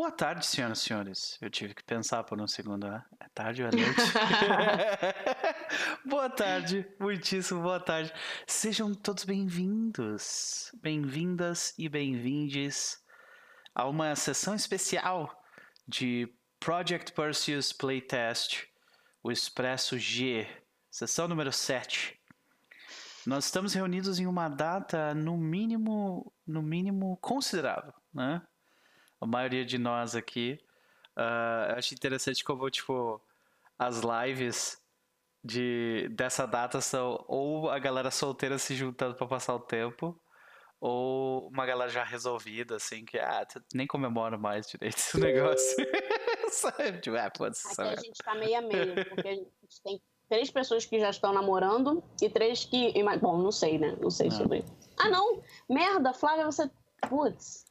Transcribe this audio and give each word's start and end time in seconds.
Boa 0.00 0.10
tarde, 0.10 0.46
senhoras 0.46 0.78
e 0.78 0.82
senhores. 0.82 1.38
Eu 1.42 1.50
tive 1.50 1.74
que 1.74 1.84
pensar 1.84 2.24
por 2.24 2.40
um 2.40 2.46
segundo, 2.46 2.88
né? 2.88 3.04
É 3.20 3.28
tarde 3.34 3.62
ou 3.62 3.68
é 3.68 3.70
noite? 3.70 4.00
boa 6.08 6.30
tarde, 6.30 6.88
muitíssimo 6.98 7.60
boa 7.60 7.78
tarde. 7.78 8.10
Sejam 8.46 8.94
todos 8.94 9.24
bem-vindos, 9.24 10.74
bem-vindas 10.80 11.74
e 11.76 11.86
bem-vindes 11.86 12.96
a 13.74 13.86
uma 13.86 14.16
sessão 14.16 14.54
especial 14.54 15.38
de 15.86 16.34
Project 16.58 17.12
Perseus 17.12 17.70
Playtest, 17.70 18.68
o 19.22 19.30
Expresso 19.30 19.98
G, 19.98 20.48
sessão 20.90 21.28
número 21.28 21.52
7. 21.52 22.18
Nós 23.26 23.44
estamos 23.44 23.74
reunidos 23.74 24.18
em 24.18 24.26
uma 24.26 24.48
data 24.48 25.14
no 25.14 25.36
mínimo, 25.36 26.32
no 26.46 26.62
mínimo 26.62 27.18
considerável, 27.18 27.92
né? 28.14 28.40
A 29.20 29.26
maioria 29.26 29.64
de 29.64 29.78
nós 29.78 30.14
aqui. 30.14 30.58
Uh, 31.16 31.76
acho 31.76 31.94
interessante 31.94 32.42
como, 32.42 32.70
tipo, 32.70 33.20
as 33.78 34.00
lives 34.00 34.80
de, 35.44 36.08
dessa 36.12 36.46
data 36.46 36.80
são 36.80 37.24
ou 37.26 37.70
a 37.70 37.78
galera 37.78 38.10
solteira 38.10 38.58
se 38.58 38.74
juntando 38.74 39.14
para 39.14 39.26
passar 39.26 39.54
o 39.54 39.60
tempo, 39.60 40.18
ou 40.80 41.48
uma 41.48 41.66
galera 41.66 41.90
já 41.90 42.04
resolvida, 42.04 42.76
assim, 42.76 43.04
que 43.04 43.18
ah, 43.18 43.46
nem 43.74 43.86
comemora 43.86 44.38
mais 44.38 44.66
direito 44.66 44.96
esse 44.96 45.18
negócio. 45.20 45.76
sabe? 46.50 47.00
Tipo, 47.00 47.16
ah, 47.16 47.30
pode. 47.30 47.56
Aqui 47.78 47.80
a 47.82 47.96
gente 47.96 48.18
tá 48.24 48.34
meio 48.34 48.58
a 48.58 48.60
meio, 48.62 48.94
porque 49.08 49.28
a 49.28 49.34
gente 49.34 49.50
tem 49.84 50.00
três 50.28 50.50
pessoas 50.50 50.84
que 50.84 50.98
já 50.98 51.10
estão 51.10 51.32
namorando 51.32 52.02
e 52.20 52.28
três 52.28 52.64
que. 52.64 52.92
Bom, 53.20 53.38
não 53.38 53.52
sei, 53.52 53.78
né? 53.78 53.96
Não 54.00 54.10
sei 54.10 54.28
não. 54.28 54.36
sobre. 54.36 54.64
Ah, 54.98 55.08
não! 55.08 55.42
Merda, 55.68 56.12
Flávia, 56.12 56.44
você. 56.44 56.70
Putz. 57.08 57.64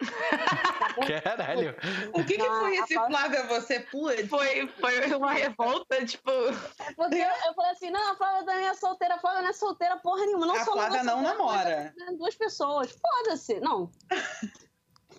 Caralho. 1.24 1.74
O 2.12 2.24
que, 2.24 2.36
que 2.36 2.46
foi 2.46 2.76
esse 2.76 2.94
Flávia 2.94 3.44
você 3.44 3.80
putz? 3.80 4.28
Foi, 4.28 4.68
foi 4.68 5.14
uma 5.14 5.32
revolta, 5.32 6.04
tipo. 6.04 6.30
É 6.30 6.92
porque 6.94 7.16
eu, 7.16 7.28
eu, 7.46 7.54
falei 7.54 7.70
assim: 7.72 7.90
não, 7.90 8.12
a 8.12 8.16
Flávia 8.16 8.44
também 8.44 8.66
é 8.66 8.74
solteira, 8.74 9.14
a 9.14 9.18
Flávia 9.18 9.42
não 9.42 9.48
é 9.48 9.52
solteira 9.52 9.96
porra 9.98 10.26
nenhuma. 10.26 10.46
Não 10.46 10.54
a 10.54 10.64
Flávia 10.64 11.02
não 11.02 11.22
namora. 11.22 11.94
Duas 12.18 12.34
pessoas. 12.34 12.90
Foda-se. 12.92 13.60
Não. 13.60 13.90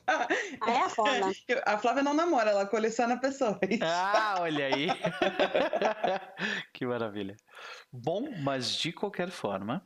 Ah, 0.07 0.25
é 0.65 0.89
foda. 0.89 1.11
A 1.65 1.77
Flávia 1.77 2.01
não 2.01 2.13
namora, 2.13 2.51
ela 2.51 2.65
coleciona 2.65 3.19
pessoas. 3.19 3.57
Ah, 3.81 4.37
olha 4.39 4.67
aí. 4.67 4.87
que 6.73 6.85
maravilha. 6.85 7.35
Bom, 7.91 8.29
mas 8.41 8.73
de 8.73 8.93
qualquer 8.93 9.29
forma, 9.29 9.85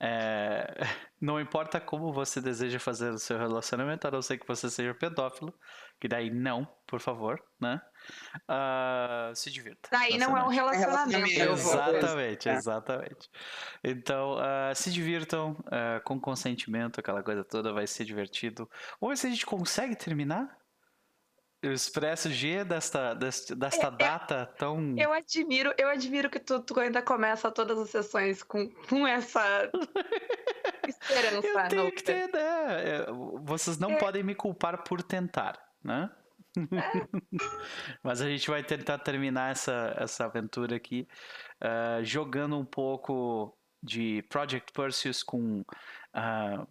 é, 0.00 0.66
não 1.20 1.38
importa 1.38 1.78
como 1.78 2.12
você 2.12 2.40
deseja 2.40 2.80
fazer 2.80 3.10
o 3.10 3.18
seu 3.18 3.38
relacionamento, 3.38 4.08
a 4.08 4.10
não 4.10 4.22
ser 4.22 4.38
que 4.38 4.46
você 4.46 4.70
seja 4.70 4.94
pedófilo, 4.94 5.52
que 6.00 6.08
daí 6.08 6.30
não, 6.30 6.66
por 6.86 7.00
favor, 7.00 7.38
né? 7.60 7.80
Uh, 8.48 9.34
se 9.34 9.50
divirta. 9.50 9.90
Daí 9.92 10.16
não 10.16 10.36
é 10.36 10.42
um 10.42 10.48
relacionamento. 10.48 11.28
Exatamente, 11.28 12.48
é. 12.48 12.54
exatamente. 12.54 13.28
Então, 13.84 14.36
uh, 14.36 14.74
se 14.74 14.90
divirtam 14.90 15.52
uh, 15.52 16.02
com 16.04 16.18
consentimento, 16.18 16.98
aquela 16.98 17.22
coisa 17.22 17.44
toda, 17.44 17.72
vai 17.72 17.86
ser 17.86 18.06
divertido. 18.06 18.68
Vamos 18.98 19.14
ver 19.14 19.20
se 19.20 19.26
a 19.26 19.30
gente 19.30 19.44
consegue 19.44 19.94
terminar 19.94 20.48
o 21.62 21.72
Expresso 21.72 22.30
G 22.30 22.64
desta, 22.64 23.14
desta, 23.14 23.54
desta 23.54 23.86
é, 23.88 23.90
data 23.90 24.46
tão. 24.58 24.94
Eu 24.96 25.12
admiro, 25.12 25.74
eu 25.76 25.88
admiro 25.88 26.30
que 26.30 26.40
tu, 26.40 26.60
tu, 26.60 26.78
ainda 26.80 27.02
começa 27.02 27.50
todas 27.50 27.78
as 27.78 27.90
sessões 27.90 28.42
com, 28.42 28.68
com 28.88 29.06
essa 29.06 29.70
esperança. 30.88 31.46
Eu 31.46 31.68
tenho 31.68 31.92
que 31.92 32.02
ter, 32.02 32.32
né? 32.32 33.06
Vocês 33.42 33.78
não 33.78 33.92
é. 33.92 33.96
podem 33.96 34.22
me 34.22 34.34
culpar 34.34 34.82
por 34.84 35.02
tentar, 35.02 35.60
né? 35.84 36.10
É. 36.56 36.58
Mas 38.02 38.22
a 38.22 38.28
gente 38.28 38.48
vai 38.48 38.62
tentar 38.62 38.98
terminar 38.98 39.52
essa, 39.52 39.94
essa 39.98 40.24
aventura 40.24 40.76
aqui 40.76 41.06
uh, 41.62 42.02
jogando 42.02 42.58
um 42.58 42.64
pouco 42.64 43.56
de 43.82 44.22
Project 44.28 44.72
Perseus 44.72 45.22
com, 45.22 45.60
uh, 45.60 46.66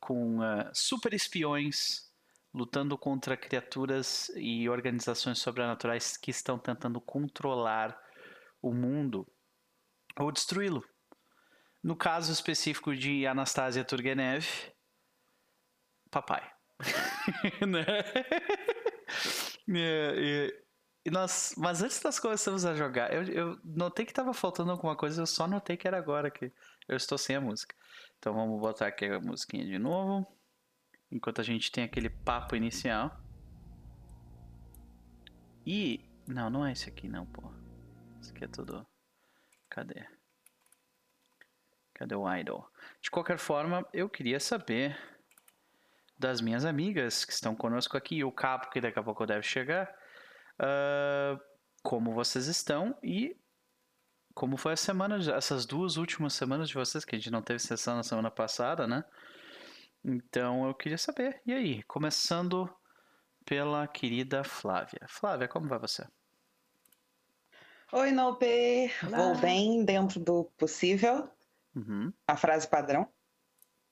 com 0.00 0.38
uh, 0.38 0.70
super 0.72 1.12
espiões 1.12 2.11
lutando 2.54 2.98
contra 2.98 3.36
criaturas 3.36 4.30
e 4.36 4.68
organizações 4.68 5.38
sobrenaturais 5.38 6.16
que 6.16 6.30
estão 6.30 6.58
tentando 6.58 7.00
controlar 7.00 7.98
o 8.60 8.72
mundo 8.72 9.26
ou 10.18 10.30
destruí-lo. 10.30 10.84
No 11.82 11.96
caso 11.96 12.32
específico 12.32 12.94
de 12.94 13.26
Anastasia 13.26 13.84
Turgenev, 13.84 14.46
papai. 16.10 16.48
né? 17.66 17.86
e, 19.66 20.62
e, 21.06 21.10
nós, 21.10 21.54
mas 21.56 21.82
antes 21.82 22.02
nós 22.02 22.20
começamos 22.20 22.64
a 22.64 22.74
jogar, 22.74 23.12
eu, 23.12 23.24
eu 23.24 23.60
notei 23.64 24.04
que 24.04 24.12
estava 24.12 24.32
faltando 24.34 24.70
alguma 24.70 24.94
coisa, 24.94 25.22
eu 25.22 25.26
só 25.26 25.48
notei 25.48 25.76
que 25.76 25.88
era 25.88 25.96
agora 25.96 26.30
que 26.30 26.52
eu 26.86 26.96
estou 26.96 27.16
sem 27.16 27.34
a 27.34 27.40
música. 27.40 27.74
Então 28.18 28.34
vamos 28.34 28.60
botar 28.60 28.86
aqui 28.88 29.06
a 29.06 29.18
musiquinha 29.18 29.64
de 29.64 29.78
novo. 29.78 30.26
Enquanto 31.12 31.42
a 31.42 31.44
gente 31.44 31.70
tem 31.70 31.84
aquele 31.84 32.08
papo 32.08 32.56
inicial. 32.56 33.14
E. 35.66 36.00
Não, 36.26 36.48
não 36.48 36.64
é 36.64 36.72
esse 36.72 36.88
aqui, 36.88 37.06
não, 37.06 37.26
pô. 37.26 37.52
Esse 38.20 38.32
aqui 38.32 38.44
é 38.44 38.48
tudo. 38.48 38.86
Cadê? 39.68 40.06
Cadê 41.94 42.14
o 42.14 42.34
idol? 42.34 42.66
De 43.02 43.10
qualquer 43.10 43.38
forma, 43.38 43.86
eu 43.92 44.08
queria 44.08 44.40
saber 44.40 44.98
das 46.18 46.40
minhas 46.40 46.64
amigas 46.64 47.24
que 47.24 47.32
estão 47.32 47.54
conosco 47.54 47.96
aqui, 47.96 48.24
o 48.24 48.32
Capo, 48.32 48.70
que 48.70 48.80
daqui 48.80 48.98
a 48.98 49.02
pouco 49.02 49.26
deve 49.26 49.42
chegar, 49.42 49.92
uh, 50.60 51.38
como 51.82 52.14
vocês 52.14 52.46
estão 52.46 52.96
e 53.02 53.36
como 54.34 54.56
foi 54.56 54.72
a 54.72 54.76
semana, 54.76 55.18
essas 55.34 55.66
duas 55.66 55.96
últimas 55.96 56.32
semanas 56.32 56.68
de 56.68 56.74
vocês, 56.74 57.04
que 57.04 57.14
a 57.14 57.18
gente 57.18 57.30
não 57.30 57.42
teve 57.42 57.58
sessão 57.58 57.96
na 57.96 58.02
semana 58.02 58.30
passada, 58.30 58.86
né? 58.86 59.04
Então 60.04 60.66
eu 60.66 60.74
queria 60.74 60.98
saber. 60.98 61.40
E 61.46 61.52
aí, 61.52 61.82
começando 61.84 62.68
pela 63.44 63.86
querida 63.86 64.42
Flávia. 64.42 65.00
Flávia, 65.08 65.48
como 65.48 65.68
vai 65.68 65.78
você? 65.78 66.06
Oi, 67.92 68.10
Nope. 68.10 68.90
Vou 69.02 69.36
bem 69.36 69.84
dentro 69.84 70.18
do 70.18 70.44
possível. 70.56 71.28
Uhum. 71.74 72.12
A 72.26 72.36
frase 72.36 72.66
padrão. 72.66 73.06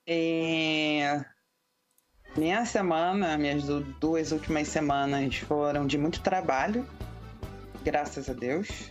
E... 0.07 1.01
Minha 2.35 2.65
semana, 2.65 3.37
minhas 3.37 3.65
duas 3.99 4.31
últimas 4.31 4.69
semanas 4.69 5.35
foram 5.35 5.85
de 5.85 5.97
muito 5.97 6.21
trabalho, 6.21 6.87
graças 7.83 8.29
a 8.29 8.33
Deus. 8.33 8.89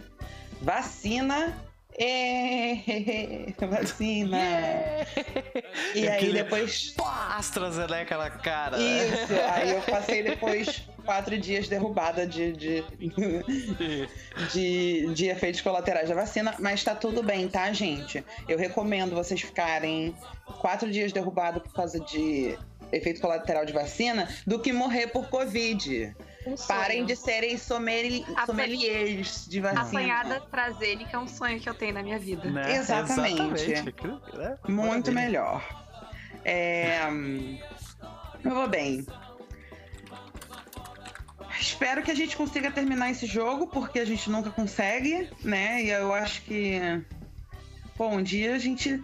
Vacina 0.60 1.56
é, 1.98 3.52
vacina. 3.66 4.38
Yeah. 4.38 5.06
E 5.94 6.08
aí 6.08 6.32
depois. 6.32 6.90
Pá, 6.96 7.36
AstraZeneca 7.38 8.16
na 8.16 8.30
cara. 8.30 8.78
Isso. 8.78 9.32
Aí 9.52 9.70
eu 9.70 9.82
passei 9.82 10.22
depois 10.24 10.82
quatro 11.04 11.36
dias 11.38 11.68
derrubada 11.68 12.26
de, 12.26 12.52
de, 12.52 12.84
de, 14.52 15.14
de, 15.14 15.26
efeitos 15.26 15.60
colaterais 15.60 16.08
da 16.08 16.14
vacina, 16.14 16.54
mas 16.58 16.84
tá 16.84 16.94
tudo 16.94 17.22
bem, 17.22 17.48
tá, 17.48 17.72
gente? 17.72 18.24
Eu 18.48 18.58
recomendo 18.58 19.14
vocês 19.14 19.40
ficarem 19.40 20.14
quatro 20.60 20.90
dias 20.90 21.12
derrubado 21.12 21.60
por 21.60 21.72
causa 21.72 21.98
de 22.00 22.56
efeito 22.92 23.20
colateral 23.20 23.64
de 23.64 23.72
vacina 23.72 24.28
do 24.46 24.58
que 24.58 24.72
morrer 24.72 25.08
por 25.08 25.28
Covid. 25.28 26.14
Um 26.50 26.56
Parem 26.66 27.05
de 27.05 27.15
serem 27.15 27.56
sommeliers, 27.56 29.47
de 29.49 29.61
vacina. 29.61 29.83
Apanhada 29.83 30.43
que 31.09 31.15
é 31.15 31.19
um 31.19 31.28
sonho 31.28 31.61
que 31.61 31.69
eu 31.69 31.75
tenho 31.75 31.94
na 31.94 32.03
minha 32.03 32.19
vida. 32.19 32.50
Né? 32.50 32.77
Exatamente. 32.77 33.71
Exatamente. 33.71 34.69
Muito 34.69 35.12
melhor. 35.12 35.65
É... 36.44 37.03
Eu 38.44 38.55
vou 38.55 38.69
bem. 38.69 39.06
Espero 41.58 42.02
que 42.02 42.11
a 42.11 42.14
gente 42.14 42.37
consiga 42.37 42.70
terminar 42.70 43.11
esse 43.11 43.26
jogo, 43.26 43.67
porque 43.67 44.00
a 44.00 44.05
gente 44.05 44.31
nunca 44.31 44.50
consegue, 44.50 45.29
né? 45.44 45.82
E 45.85 45.91
eu 45.91 46.12
acho 46.12 46.43
que. 46.43 46.81
Bom, 47.96 48.17
um 48.17 48.23
dia 48.23 48.55
a 48.55 48.58
gente 48.58 49.00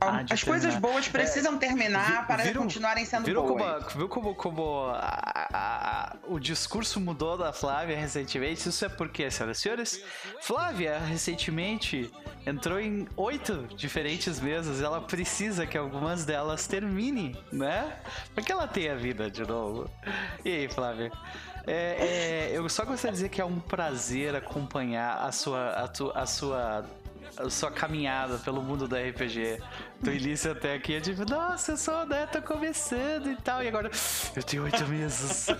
ah, 0.00 0.24
As 0.30 0.42
coisas 0.42 0.76
boas 0.76 1.08
precisam 1.08 1.56
é, 1.56 1.58
terminar 1.58 2.26
para 2.26 2.44
viram, 2.44 2.62
continuarem 2.62 3.04
sendo 3.04 3.24
viram 3.24 3.46
boas. 3.46 3.84
Como, 3.84 3.98
viu 3.98 4.08
como, 4.08 4.34
como 4.34 4.84
a, 4.90 5.48
a, 5.52 6.10
a, 6.12 6.16
o 6.28 6.38
discurso 6.38 7.00
mudou 7.00 7.36
da 7.36 7.52
Flávia 7.52 7.96
recentemente? 7.96 8.68
Isso 8.68 8.84
é 8.84 8.88
porque, 8.88 9.30
senhoras 9.30 9.58
e 9.58 9.60
senhores, 9.60 10.04
Flávia 10.40 10.98
recentemente 10.98 12.10
entrou 12.46 12.78
em 12.78 13.08
oito 13.16 13.66
diferentes 13.76 14.40
mesas. 14.40 14.80
Ela 14.80 15.00
precisa 15.00 15.66
que 15.66 15.76
algumas 15.76 16.24
delas 16.24 16.66
terminem, 16.66 17.36
né? 17.52 17.96
Porque 18.34 18.52
ela 18.52 18.68
tem 18.68 18.88
a 18.90 18.94
vida 18.94 19.30
de 19.30 19.42
novo. 19.46 19.90
E 20.44 20.50
aí, 20.50 20.68
Flávia? 20.68 21.10
É, 21.66 22.50
é, 22.50 22.50
eu 22.52 22.68
só 22.68 22.84
gostaria 22.84 23.12
de 23.12 23.16
dizer 23.16 23.28
que 23.30 23.40
é 23.40 23.44
um 23.44 23.58
prazer 23.58 24.36
acompanhar 24.36 25.16
a 25.16 25.32
sua, 25.32 25.70
a, 25.70 25.88
tu, 25.88 26.12
a 26.14 26.26
sua 26.26 26.84
sua 27.50 27.70
caminhada 27.70 28.38
pelo 28.38 28.62
mundo 28.62 28.86
do 28.86 28.96
RPG. 28.96 29.60
Do 30.00 30.12
início 30.12 30.52
até 30.52 30.74
aqui, 30.74 30.94
é 30.94 31.00
tipo, 31.00 31.24
nossa, 31.28 31.72
eu 31.72 31.76
sou 31.76 32.06
né, 32.06 32.26
tô 32.26 32.40
começando 32.42 33.30
e 33.30 33.36
tal. 33.36 33.62
E 33.62 33.68
agora, 33.68 33.90
eu 34.34 34.42
tenho 34.42 34.64
oito 34.64 34.86
meses. 34.88 35.46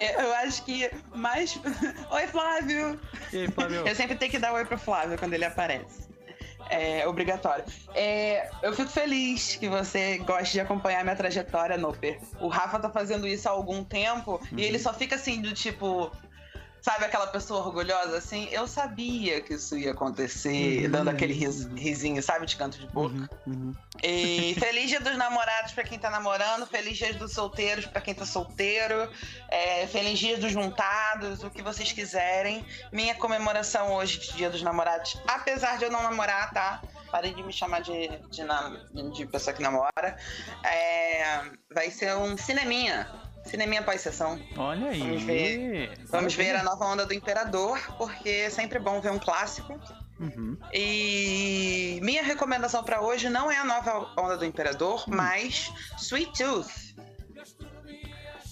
É, 0.00 0.24
eu 0.24 0.32
acho 0.36 0.64
que 0.64 0.90
mais. 1.14 1.60
Oi, 2.10 2.26
Flávio! 2.26 2.98
E 3.30 3.40
aí, 3.40 3.48
Flávio? 3.48 3.86
Eu 3.86 3.94
sempre 3.94 4.16
tenho 4.16 4.30
que 4.30 4.38
dar 4.38 4.54
oi 4.54 4.64
pro 4.64 4.78
Flávio 4.78 5.18
quando 5.18 5.34
ele 5.34 5.44
aparece. 5.44 6.08
É 6.70 7.06
obrigatório. 7.06 7.64
É, 7.94 8.48
eu 8.62 8.72
fico 8.72 8.88
feliz 8.88 9.56
que 9.56 9.68
você 9.68 10.18
goste 10.18 10.52
de 10.52 10.60
acompanhar 10.60 11.02
minha 11.02 11.16
trajetória, 11.16 11.76
Noper. 11.76 12.18
O 12.40 12.48
Rafa 12.48 12.78
tá 12.78 12.88
fazendo 12.88 13.26
isso 13.26 13.46
há 13.48 13.52
algum 13.52 13.84
tempo 13.84 14.40
e 14.56 14.62
ele 14.62 14.78
só 14.78 14.94
fica 14.94 15.16
assim, 15.16 15.42
do 15.42 15.52
tipo. 15.52 16.10
Sabe 16.82 17.04
aquela 17.04 17.26
pessoa 17.26 17.60
orgulhosa 17.66 18.16
assim? 18.18 18.48
Eu 18.50 18.66
sabia 18.66 19.40
que 19.40 19.54
isso 19.54 19.76
ia 19.76 19.92
acontecer, 19.92 20.84
Uhum. 20.86 20.90
dando 20.90 21.08
aquele 21.10 21.32
ris- 21.34 21.66
risinho, 21.76 22.22
sabe, 22.22 22.46
de 22.46 22.56
canto 22.56 22.78
de 22.78 22.86
boca. 22.86 23.14
Uhum, 23.14 23.28
uhum. 23.46 23.74
E 24.02 24.56
feliz 24.58 24.88
dia 24.88 25.00
dos 25.00 25.16
namorados 25.16 25.72
pra 25.72 25.84
quem 25.84 25.98
tá 25.98 26.08
namorando, 26.10 26.66
feliz 26.66 26.96
dia 26.96 27.12
dos 27.14 27.32
solteiros 27.32 27.84
pra 27.86 28.00
quem 28.00 28.14
tá 28.14 28.24
solteiro, 28.24 29.10
é, 29.48 29.86
feliz 29.88 30.18
dia 30.18 30.38
dos 30.38 30.52
juntados, 30.52 31.42
o 31.42 31.50
que 31.50 31.60
vocês 31.62 31.92
quiserem. 31.92 32.64
Minha 32.90 33.14
comemoração 33.14 33.92
hoje 33.94 34.18
de 34.18 34.32
dia 34.36 34.48
dos 34.48 34.62
namorados, 34.62 35.20
apesar 35.26 35.76
de 35.76 35.84
eu 35.84 35.90
não 35.90 36.02
namorar, 36.02 36.50
tá? 36.52 36.82
Parei 37.10 37.34
de 37.34 37.42
me 37.42 37.52
chamar 37.52 37.80
de, 37.82 38.08
de, 38.30 38.42
nam- 38.44 38.78
de 39.12 39.26
pessoa 39.26 39.52
que 39.54 39.60
namora. 39.62 40.16
É, 40.64 41.42
vai 41.74 41.90
ser 41.90 42.14
um 42.16 42.36
cineminha. 42.38 43.06
Cineminha 43.44 43.82
pós-sessão. 43.82 44.40
Olha 44.56 44.90
aí. 44.90 45.00
Vamos 45.00 45.22
ver. 45.22 45.98
Vamos 46.08 46.34
ver 46.34 46.56
a 46.56 46.62
nova 46.62 46.84
onda 46.84 47.06
do 47.06 47.14
Imperador, 47.14 47.78
porque 47.96 48.28
é 48.28 48.50
sempre 48.50 48.78
bom 48.78 49.00
ver 49.00 49.10
um 49.10 49.18
clássico. 49.18 49.78
Uhum. 50.20 50.56
E 50.72 51.98
minha 52.02 52.22
recomendação 52.22 52.84
pra 52.84 53.00
hoje 53.00 53.30
não 53.30 53.50
é 53.50 53.56
a 53.56 53.64
nova 53.64 54.12
onda 54.18 54.36
do 54.36 54.44
Imperador, 54.44 55.04
mas 55.08 55.72
Sweet 55.98 56.32
Tooth. 56.38 56.94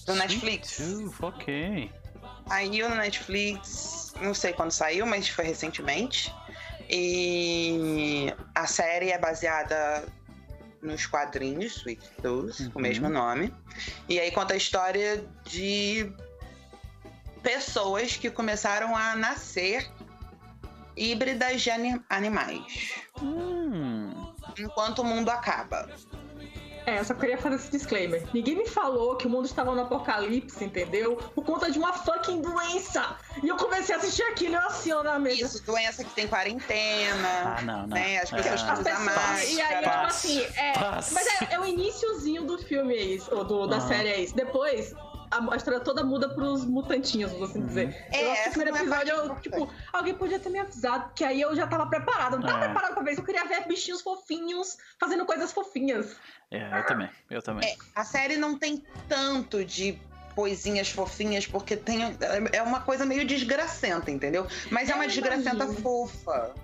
Do 0.06 0.14
Netflix. 0.14 0.78
Sweet 0.78 1.04
Tooth, 1.04 1.22
ok. 1.22 1.92
Saiu 2.48 2.88
no 2.88 2.94
Netflix, 2.96 4.14
não 4.22 4.32
sei 4.32 4.54
quando 4.54 4.70
saiu, 4.70 5.04
mas 5.04 5.28
foi 5.28 5.44
recentemente. 5.44 6.34
E 6.88 8.32
a 8.54 8.66
série 8.66 9.10
é 9.10 9.18
baseada 9.18 10.02
nos 10.82 11.06
quadrinhos 11.06 11.76
Sweet 11.76 12.08
Tooth, 12.22 12.60
Uhum. 12.60 12.70
o 12.74 12.78
mesmo 12.80 13.08
nome. 13.08 13.52
E 14.08 14.18
aí 14.20 14.30
conta 14.30 14.54
a 14.54 14.56
história 14.56 15.24
de 15.44 16.12
pessoas 17.42 18.16
que 18.16 18.30
começaram 18.30 18.96
a 18.96 19.14
nascer 19.14 19.90
híbridas 20.96 21.62
de 21.62 21.70
ani- 21.70 22.02
animais. 22.08 22.94
Hum. 23.22 24.32
Enquanto 24.58 25.00
o 25.00 25.04
mundo 25.04 25.30
acaba. 25.30 25.88
É, 26.88 26.98
eu 27.00 27.04
só 27.04 27.12
queria 27.12 27.36
fazer 27.36 27.56
esse 27.56 27.70
disclaimer. 27.70 28.22
Ninguém 28.32 28.56
me 28.56 28.66
falou 28.66 29.14
que 29.16 29.26
o 29.26 29.30
mundo 29.30 29.44
estava 29.44 29.74
no 29.74 29.82
apocalipse, 29.82 30.64
entendeu? 30.64 31.16
Por 31.34 31.44
conta 31.44 31.70
de 31.70 31.78
uma 31.78 31.92
fucking 31.92 32.40
doença. 32.40 33.16
E 33.42 33.48
eu 33.48 33.56
comecei 33.56 33.94
a 33.94 33.98
assistir 33.98 34.22
aquilo 34.22 34.54
e 34.54 34.56
eu 34.56 34.62
assim, 34.62 34.92
ó, 34.92 35.02
na 35.02 35.18
mesa. 35.18 35.42
Isso, 35.44 35.62
doença 35.66 36.02
que 36.02 36.10
tem 36.14 36.26
quarentena. 36.26 37.56
Ah, 37.58 37.62
não, 37.62 37.80
não. 37.82 37.88
Né? 37.88 38.18
As 38.20 38.30
pessoas 38.30 38.62
Ah, 38.62 38.72
As 38.72 38.78
usam 38.80 39.00
mais. 39.04 39.52
e 39.52 39.60
aí, 39.60 39.76
tipo 39.82 39.90
assim, 39.90 40.46
é, 40.56 40.72
passa. 40.78 41.14
mas 41.14 41.26
é, 41.26 41.54
é 41.54 41.60
o 41.60 41.64
iniciozinho 41.66 42.44
do 42.44 42.56
filme, 42.58 42.94
é 42.96 43.02
isso, 43.02 43.34
ou 43.34 43.44
do, 43.44 43.66
da 43.66 43.76
Ah. 43.76 43.80
série 43.80 44.08
é 44.08 44.20
isso. 44.22 44.34
Depois, 44.34 44.94
a, 45.30 45.52
a 45.54 45.56
história 45.56 45.80
toda 45.80 46.02
muda 46.04 46.28
pros 46.28 46.64
mutantinhos, 46.64 47.30
vamos 47.32 47.50
assim 47.50 47.66
dizer. 47.66 48.06
É, 48.12 48.24
eu 48.24 48.30
acho 48.32 48.42
que 48.44 48.48
o 48.48 48.52
primeiro 48.52 48.76
é 48.76 48.80
episódio, 48.80 49.14
eu, 49.14 49.34
tipo, 49.36 49.70
alguém 49.92 50.14
podia 50.14 50.38
ter 50.38 50.48
me 50.50 50.58
avisado, 50.58 51.10
que 51.14 51.24
aí 51.24 51.40
eu 51.40 51.54
já 51.54 51.66
tava 51.66 51.86
preparada. 51.86 52.36
Eu 52.36 52.40
não 52.40 52.46
tava 52.46 52.64
É. 52.64 52.68
preparada 52.68 52.94
pra 52.94 53.02
ver 53.02 53.12
isso, 53.12 53.20
eu 53.20 53.24
queria 53.24 53.44
ver 53.46 53.66
bichinhos 53.66 54.00
fofinhos 54.00 54.76
fazendo 54.98 55.24
coisas 55.26 55.52
fofinhas. 55.52 56.16
É, 56.50 56.78
eu 56.78 56.86
também, 56.86 57.10
eu 57.30 57.42
também. 57.42 57.76
A 57.94 58.04
série 58.04 58.36
não 58.36 58.58
tem 58.58 58.82
tanto 59.08 59.64
de 59.64 59.98
coisinhas 60.34 60.88
fofinhas, 60.90 61.46
porque 61.46 61.76
tem. 61.76 62.16
É 62.52 62.62
uma 62.62 62.80
coisa 62.80 63.04
meio 63.04 63.26
desgracenta, 63.26 64.10
entendeu? 64.10 64.46
Mas 64.70 64.88
é 64.88 64.94
uma 64.94 65.04
Eu 65.04 65.08
desgracenta 65.08 65.64
imagino. 65.64 65.82
fofa. 65.82 66.54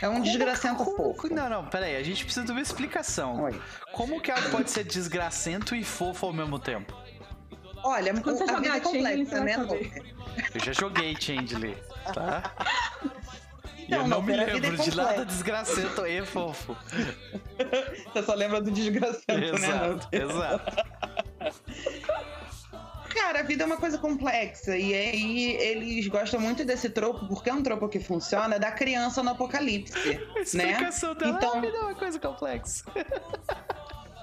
É 0.00 0.08
um 0.08 0.20
desgracenta 0.22 0.82
como, 0.82 0.96
fofo. 1.14 1.32
Não, 1.34 1.48
não, 1.50 1.66
peraí, 1.66 1.94
a 1.96 2.02
gente 2.02 2.24
precisa 2.24 2.46
de 2.46 2.52
uma 2.52 2.60
explicação. 2.60 3.42
Oi. 3.42 3.60
Como 3.92 4.20
que 4.20 4.30
ela 4.30 4.48
pode 4.50 4.70
ser 4.70 4.82
desgracento 4.84 5.74
e 5.76 5.84
fofo 5.84 6.24
ao 6.26 6.32
mesmo 6.32 6.58
tempo? 6.58 6.96
Olha, 7.82 8.12
Quando 8.20 8.36
você 8.38 8.42
a 8.44 8.46
vida 8.46 8.56
jogar 8.64 8.76
é 8.76 8.80
complexa, 8.80 9.40
né? 9.40 9.56
Eu 10.54 10.60
já 10.64 10.72
joguei 10.72 11.16
Changeling, 11.18 11.76
tá? 12.14 12.52
E 13.78 13.92
Então, 13.92 14.02
eu 14.04 14.08
não 14.08 14.18
não, 14.20 14.22
me 14.22 14.32
é 14.34 14.44
lembro 14.44 14.76
de 14.76 14.96
nada 14.96 15.24
desgracento 15.24 16.06
e 16.06 16.24
fofo. 16.24 16.76
Você 18.14 18.22
só 18.22 18.34
lembra 18.34 18.60
do 18.60 18.70
desgracento, 18.70 19.32
né? 19.32 19.50
Exato, 19.52 19.88
Lupe? 19.90 20.16
exato. 20.16 20.76
Cara, 23.12 23.40
a 23.40 23.42
vida 23.42 23.64
é 23.64 23.66
uma 23.66 23.76
coisa 23.78 23.98
complexa. 23.98 24.76
E 24.76 24.94
aí 24.94 25.56
eles 25.56 26.06
gostam 26.06 26.38
muito 26.38 26.64
desse 26.64 26.88
tropo, 26.88 27.26
porque 27.26 27.50
é 27.50 27.52
um 27.52 27.64
tropo 27.64 27.88
que 27.88 27.98
funciona 27.98 28.60
da 28.60 28.70
criança 28.70 29.24
no 29.24 29.30
apocalipse. 29.30 30.20
A 30.36 30.40
explicação 30.40 31.12
dela 31.16 31.32
Então- 31.36 31.60
me 31.60 31.72
dá 31.72 31.80
uma 31.80 31.94
coisa 31.96 32.20
complexa. 32.20 32.84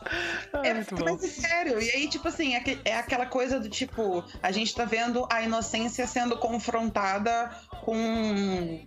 É, 0.64 0.74
muito 0.74 1.04
mas 1.04 1.22
sério. 1.32 1.80
E 1.82 1.92
aí, 1.92 2.08
tipo 2.08 2.28
assim, 2.28 2.56
é, 2.56 2.64
é 2.86 2.96
aquela 2.96 3.26
coisa 3.26 3.60
do 3.60 3.70
tipo, 3.70 4.24
a 4.42 4.52
gente 4.52 4.74
tá 4.74 4.86
vendo 4.86 5.28
a 5.30 5.42
inocência 5.42 6.08
sendo 6.08 6.38
confrontada 6.38 7.52
com. 7.84 8.86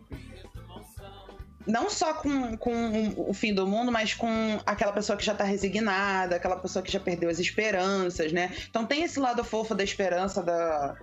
Não 1.66 1.88
só 1.88 2.14
com, 2.14 2.56
com 2.56 3.14
o 3.28 3.32
fim 3.32 3.54
do 3.54 3.66
mundo, 3.66 3.92
mas 3.92 4.14
com 4.14 4.58
aquela 4.66 4.92
pessoa 4.92 5.16
que 5.16 5.24
já 5.24 5.34
tá 5.34 5.44
resignada, 5.44 6.36
aquela 6.36 6.56
pessoa 6.56 6.82
que 6.82 6.90
já 6.90 6.98
perdeu 6.98 7.28
as 7.28 7.38
esperanças, 7.38 8.32
né? 8.32 8.52
Então 8.68 8.84
tem 8.84 9.04
esse 9.04 9.20
lado 9.20 9.44
fofo 9.44 9.74
da 9.74 9.84
esperança, 9.84 10.42
da, 10.42 10.96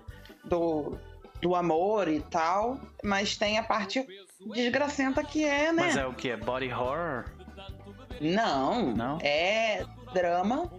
do, 0.44 0.98
do 1.42 1.56
amor 1.56 2.08
e 2.08 2.20
tal, 2.20 2.80
mas 3.04 3.38
tem 3.38 3.58
a 3.58 3.64
parte 3.64 4.06
desgracenta 4.54 5.24
que 5.24 5.46
é, 5.46 5.72
né? 5.72 5.84
Mas 5.84 5.98
é 5.98 6.06
o 6.06 6.14
que? 6.14 6.32
É 6.32 6.38
body 6.38 6.74
horror? 6.74 7.26
Não, 8.20 8.96
Não? 8.96 9.20
é 9.22 9.86
drama. 10.18 10.72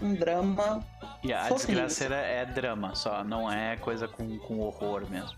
Um 0.00 0.14
drama. 0.14 0.84
E 1.22 1.32
a 1.32 1.48
desgraceira 1.48 2.16
é 2.16 2.44
drama 2.44 2.94
só, 2.94 3.24
não 3.24 3.50
é 3.50 3.76
coisa 3.76 4.06
com, 4.06 4.38
com 4.38 4.60
horror 4.60 5.08
mesmo. 5.10 5.36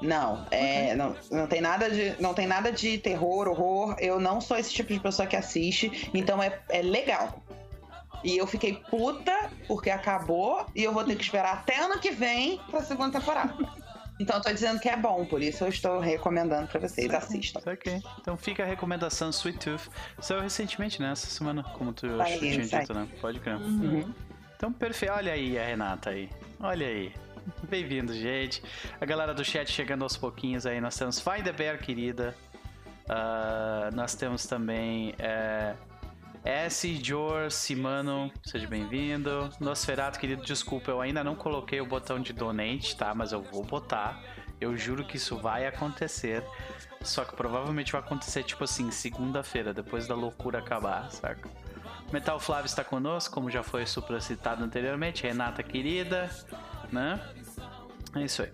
Não, 0.00 0.44
é, 0.50 0.96
não, 0.96 1.14
não 1.30 1.46
tem 1.46 1.60
nada 1.60 1.88
de, 1.88 2.20
não 2.20 2.34
tem 2.34 2.46
nada 2.46 2.72
de 2.72 2.98
terror, 2.98 3.46
horror. 3.48 3.96
Eu 3.98 4.18
não 4.18 4.40
sou 4.40 4.56
esse 4.56 4.72
tipo 4.72 4.92
de 4.92 4.98
pessoa 4.98 5.28
que 5.28 5.36
assiste, 5.36 6.10
então 6.12 6.42
é, 6.42 6.60
é 6.68 6.82
legal. 6.82 7.40
E 8.24 8.36
eu 8.36 8.46
fiquei 8.46 8.74
puta 8.74 9.50
porque 9.66 9.90
acabou 9.90 10.66
e 10.74 10.82
eu 10.82 10.92
vou 10.92 11.04
ter 11.04 11.16
que 11.16 11.22
esperar 11.22 11.54
até 11.54 11.78
ano 11.78 11.98
que 11.98 12.10
vem 12.10 12.60
pra 12.70 12.82
segunda 12.82 13.18
temporada. 13.18 13.54
Então 14.22 14.36
eu 14.36 14.42
tô 14.42 14.52
dizendo 14.52 14.78
que 14.78 14.88
é 14.88 14.96
bom, 14.96 15.24
por 15.24 15.42
isso 15.42 15.64
eu 15.64 15.68
estou 15.68 15.98
recomendando 15.98 16.68
pra 16.68 16.78
vocês, 16.78 17.12
assistam. 17.12 17.60
Ok. 17.66 18.00
Então 18.20 18.36
fica 18.36 18.62
a 18.62 18.66
recomendação 18.66 19.30
Sweet 19.30 19.58
Tooth. 19.58 19.90
Saiu 20.20 20.40
recentemente, 20.40 21.02
né? 21.02 21.10
Essa 21.10 21.26
semana, 21.26 21.64
como 21.64 21.92
tu 21.92 22.06
Saiu, 22.16 22.38
tinha 22.38 22.80
dito, 22.80 22.94
né? 22.94 23.08
Pode 23.20 23.40
crer. 23.40 23.56
Uhum. 23.56 24.14
Então, 24.56 24.72
perfeito. 24.72 25.12
Olha 25.12 25.32
aí 25.32 25.58
a 25.58 25.64
Renata 25.64 26.10
aí. 26.10 26.30
Olha 26.60 26.86
aí. 26.86 27.12
Bem-vindo, 27.68 28.14
gente. 28.14 28.62
A 29.00 29.04
galera 29.04 29.34
do 29.34 29.44
chat 29.44 29.68
chegando 29.68 30.04
aos 30.04 30.16
pouquinhos 30.16 30.66
aí. 30.66 30.80
Nós 30.80 30.96
temos 30.96 31.18
Find 31.18 31.42
the 31.42 31.52
Bear, 31.52 31.78
querida. 31.78 32.32
Ah, 33.08 33.90
nós 33.92 34.14
temos 34.14 34.46
também 34.46 35.16
é, 35.18 35.74
S. 36.44 37.00
Jor 37.02 37.52
Simano, 37.52 38.32
seja 38.44 38.66
bem-vindo. 38.66 39.48
Nosferato, 39.60 40.18
querido, 40.18 40.42
desculpa, 40.42 40.90
eu 40.90 41.00
ainda 41.00 41.22
não 41.22 41.36
coloquei 41.36 41.80
o 41.80 41.86
botão 41.86 42.18
de 42.20 42.32
donate, 42.32 42.96
tá? 42.96 43.14
Mas 43.14 43.32
eu 43.32 43.42
vou 43.42 43.62
botar. 43.62 44.20
Eu 44.60 44.76
juro 44.76 45.04
que 45.04 45.16
isso 45.16 45.36
vai 45.38 45.66
acontecer. 45.66 46.42
Só 47.00 47.24
que 47.24 47.34
provavelmente 47.36 47.92
vai 47.92 48.00
acontecer, 48.00 48.42
tipo 48.42 48.64
assim, 48.64 48.90
segunda-feira, 48.90 49.72
depois 49.72 50.06
da 50.06 50.14
loucura 50.14 50.58
acabar, 50.58 51.10
saca? 51.10 51.48
Metal 52.12 52.38
Flávio 52.38 52.66
está 52.66 52.84
conosco, 52.84 53.32
como 53.32 53.50
já 53.50 53.62
foi 53.62 53.86
supracitado 53.86 54.62
anteriormente. 54.64 55.22
Renata 55.22 55.62
querida, 55.62 56.28
né? 56.90 57.20
É 58.14 58.22
isso 58.22 58.42
aí. 58.42 58.52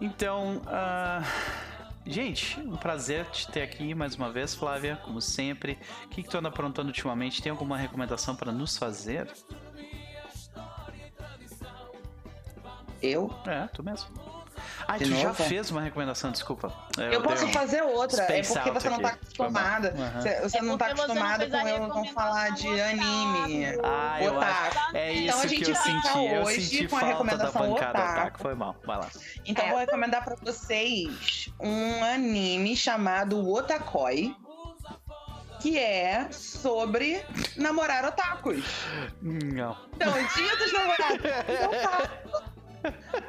Então, 0.00 0.62
ah, 0.66 1.22
gente, 2.06 2.60
um 2.60 2.76
prazer 2.76 3.26
te 3.26 3.50
ter 3.50 3.62
aqui 3.62 3.94
mais 3.94 4.14
uma 4.14 4.30
vez, 4.30 4.54
Flávia, 4.54 4.96
como 4.96 5.20
sempre. 5.20 5.78
O 6.04 6.08
que, 6.08 6.22
que 6.22 6.28
tu 6.28 6.38
anda 6.38 6.48
aprontando 6.48 6.88
ultimamente? 6.88 7.42
Tem 7.42 7.50
alguma 7.50 7.76
recomendação 7.76 8.34
para 8.36 8.52
nos 8.52 8.76
fazer? 8.76 9.32
Eu? 13.02 13.30
É, 13.46 13.66
tu 13.68 13.82
mesmo. 13.82 14.33
Ah, 14.86 14.98
De 14.98 15.04
tu 15.04 15.10
já 15.16 15.28
novo? 15.28 15.44
fez 15.44 15.70
uma 15.70 15.80
recomendação, 15.80 16.30
desculpa. 16.30 16.72
Eu 16.98 17.22
posso 17.22 17.42
dei 17.42 17.48
um 17.48 17.52
fazer 17.52 17.82
outra. 17.82 18.22
É 18.24 18.42
porque 18.42 18.70
você 18.70 18.90
não 18.90 19.00
tá 19.00 19.08
aqui. 19.08 19.18
Acostumada. 19.24 19.94
Aham. 19.98 20.20
Você, 20.20 20.40
você 20.40 20.58
É 20.58 20.62
não 20.62 20.78
tá 20.78 20.84
porque 20.86 21.00
você 21.00 21.06
não 21.14 21.14
acostumado 21.26 21.40
fez 21.40 21.54
a 21.54 21.60
com 21.60 21.68
eu 21.68 21.88
não 21.88 22.04
falar 22.12 22.50
de 22.50 22.66
recomendação 22.68 23.10
anime. 23.34 23.66
otaku. 23.76 23.86
Ah, 23.86 24.22
eu 24.22 24.36
Otaku. 24.36 24.78
acho. 24.78 24.96
É 24.96 25.12
isso 25.12 25.22
Então 25.24 25.38
a 25.38 25.42
que 25.42 25.48
gente 25.48 25.70
eu 25.70 25.76
fica 25.76 26.02
senti. 26.02 26.24
Eu 26.26 26.42
hoje 26.42 26.60
senti 26.62 26.88
com 26.88 26.96
a 26.96 27.00
falta 27.00 27.06
da 27.06 27.12
recomendação 27.12 27.70
bancada 27.70 27.98
otaku. 27.98 28.20
otaku. 28.20 28.38
Foi 28.42 28.54
mal. 28.54 28.76
Vai 28.84 28.96
lá. 28.98 29.08
Então 29.46 29.64
É. 29.64 29.70
vou 29.70 29.78
recomendar 29.78 30.24
pra 30.24 30.36
vocês 30.36 31.48
um 31.60 32.04
anime 32.04 32.76
chamado 32.76 33.48
Otakoi. 33.50 34.34
Que 35.60 35.78
é 35.78 36.28
sobre 36.30 37.24
namorar 37.56 38.04
otakus. 38.04 38.62
Não. 39.22 39.74
Então, 39.94 40.12
dia 40.12 40.56
dos 40.58 40.72
namorados 40.74 41.20
otaku. 42.28 42.53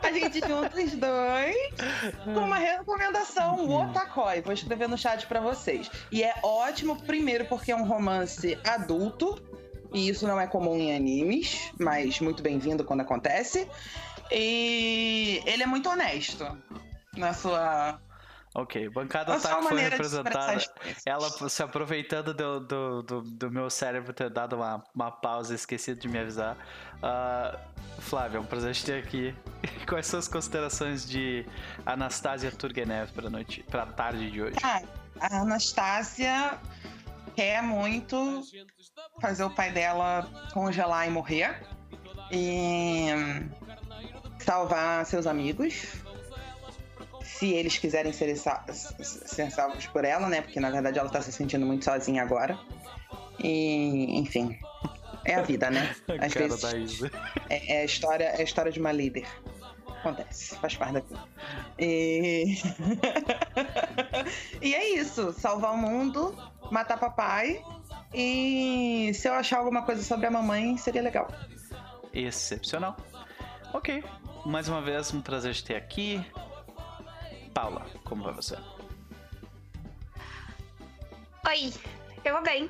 A 0.01 0.11
gente 0.11 0.39
junta 0.39 0.81
os 0.81 0.91
dois 0.93 1.55
com 2.23 2.39
uma 2.39 2.57
recomendação, 2.57 3.55
o 3.65 3.83
Otakoi. 3.83 4.41
Vou 4.41 4.53
escrever 4.53 4.87
no 4.87 4.97
chat 4.97 5.25
pra 5.27 5.39
vocês. 5.39 5.89
E 6.11 6.23
é 6.23 6.33
ótimo, 6.43 7.01
primeiro, 7.01 7.45
porque 7.45 7.71
é 7.71 7.75
um 7.75 7.85
romance 7.85 8.57
adulto. 8.65 9.41
E 9.93 10.09
isso 10.09 10.27
não 10.27 10.39
é 10.39 10.45
comum 10.45 10.75
em 10.75 10.95
animes, 10.95 11.71
mas 11.79 12.19
muito 12.19 12.43
bem-vindo 12.43 12.83
quando 12.83 13.01
acontece. 13.01 13.67
E 14.31 15.41
ele 15.45 15.63
é 15.63 15.65
muito 15.65 15.89
honesto 15.89 16.45
na 17.15 17.33
sua, 17.33 17.99
Ok, 18.55 18.87
bancada 18.87 19.37
sua 19.37 19.51
otaku 19.51 19.67
foi 19.67 19.81
representada. 19.81 20.63
Ela 21.05 21.29
se 21.49 21.61
aproveitando 21.61 22.33
do, 22.33 22.59
do, 22.61 23.03
do, 23.03 23.21
do 23.21 23.51
meu 23.51 23.69
cérebro 23.69 24.13
ter 24.13 24.29
dado 24.29 24.55
uma, 24.55 24.81
uma 24.95 25.11
pausa, 25.11 25.53
esquecido 25.53 25.99
de 25.99 26.07
me 26.07 26.17
avisar. 26.17 26.55
Ah, 27.03 27.59
Flávia, 27.99 28.37
é 28.37 28.39
um 28.39 28.45
prazer 28.45 28.73
te 28.73 28.85
ter 28.85 29.03
aqui. 29.03 29.35
Quais 29.85 30.07
são 30.07 30.17
as 30.17 30.29
considerações 30.29 31.05
de 31.05 31.45
Anastasia 31.85 32.49
Turgenev 32.49 33.11
para 33.11 33.29
noite, 33.29 33.61
para 33.69 33.85
tarde 33.87 34.31
de 34.31 34.41
hoje? 34.41 34.55
Ah, 34.63 34.81
a 35.19 35.41
Anastácia 35.41 36.57
quer 37.35 37.61
muito 37.61 38.41
fazer 39.19 39.43
o 39.43 39.49
pai 39.49 39.69
dela 39.71 40.29
congelar 40.53 41.05
e 41.05 41.11
morrer. 41.11 41.61
E 42.31 43.09
salvar 44.39 45.05
seus 45.05 45.27
amigos. 45.27 46.05
Se 47.39 47.51
eles 47.53 47.77
quiserem 47.77 48.13
ser, 48.13 48.35
sa- 48.37 48.63
ser 48.71 49.51
salvos 49.51 49.85
por 49.87 50.05
ela, 50.05 50.27
né? 50.29 50.41
Porque 50.41 50.59
na 50.59 50.69
verdade 50.69 50.99
ela 50.99 51.09
tá 51.09 51.21
se 51.21 51.31
sentindo 51.31 51.65
muito 51.65 51.83
sozinha 51.85 52.21
agora. 52.23 52.57
E, 53.39 54.17
enfim. 54.17 54.57
É 55.25 55.35
a 55.35 55.41
vida, 55.41 55.69
né? 55.69 55.95
A 56.07 56.25
Às 56.25 56.33
cara 56.33 56.47
vezes 56.47 56.61
da 56.61 56.77
Isa. 56.77 57.11
é, 57.49 57.77
é 57.77 57.81
a 57.81 57.85
história, 57.85 58.23
é 58.25 58.39
a 58.41 58.43
história 58.43 58.71
de 58.71 58.79
uma 58.79 58.91
líder. 58.91 59.27
Acontece, 59.99 60.55
faz 60.57 60.75
parte 60.75 60.93
da 60.93 60.99
vida. 60.99 61.19
E... 61.79 62.55
e 64.61 64.73
é 64.75 64.93
isso. 64.99 65.33
Salvar 65.33 65.73
o 65.73 65.77
mundo, 65.77 66.35
matar 66.71 66.97
papai. 66.97 67.61
E 68.13 69.11
se 69.13 69.27
eu 69.27 69.33
achar 69.33 69.57
alguma 69.59 69.81
coisa 69.81 70.03
sobre 70.03 70.25
a 70.27 70.31
mamãe, 70.31 70.77
seria 70.77 71.01
legal. 71.01 71.27
Excepcional. 72.13 72.95
Ok. 73.73 74.03
Mais 74.45 74.69
uma 74.69 74.81
vez, 74.81 75.11
um 75.13 75.21
prazer 75.21 75.53
te 75.53 75.63
ter 75.65 75.75
aqui. 75.75 76.23
Paula, 77.55 77.85
como 78.03 78.21
vai 78.21 78.33
você? 78.33 78.57
Oi, 81.47 81.73
eu 82.25 82.33
vou 82.33 82.43
bem. 82.43 82.67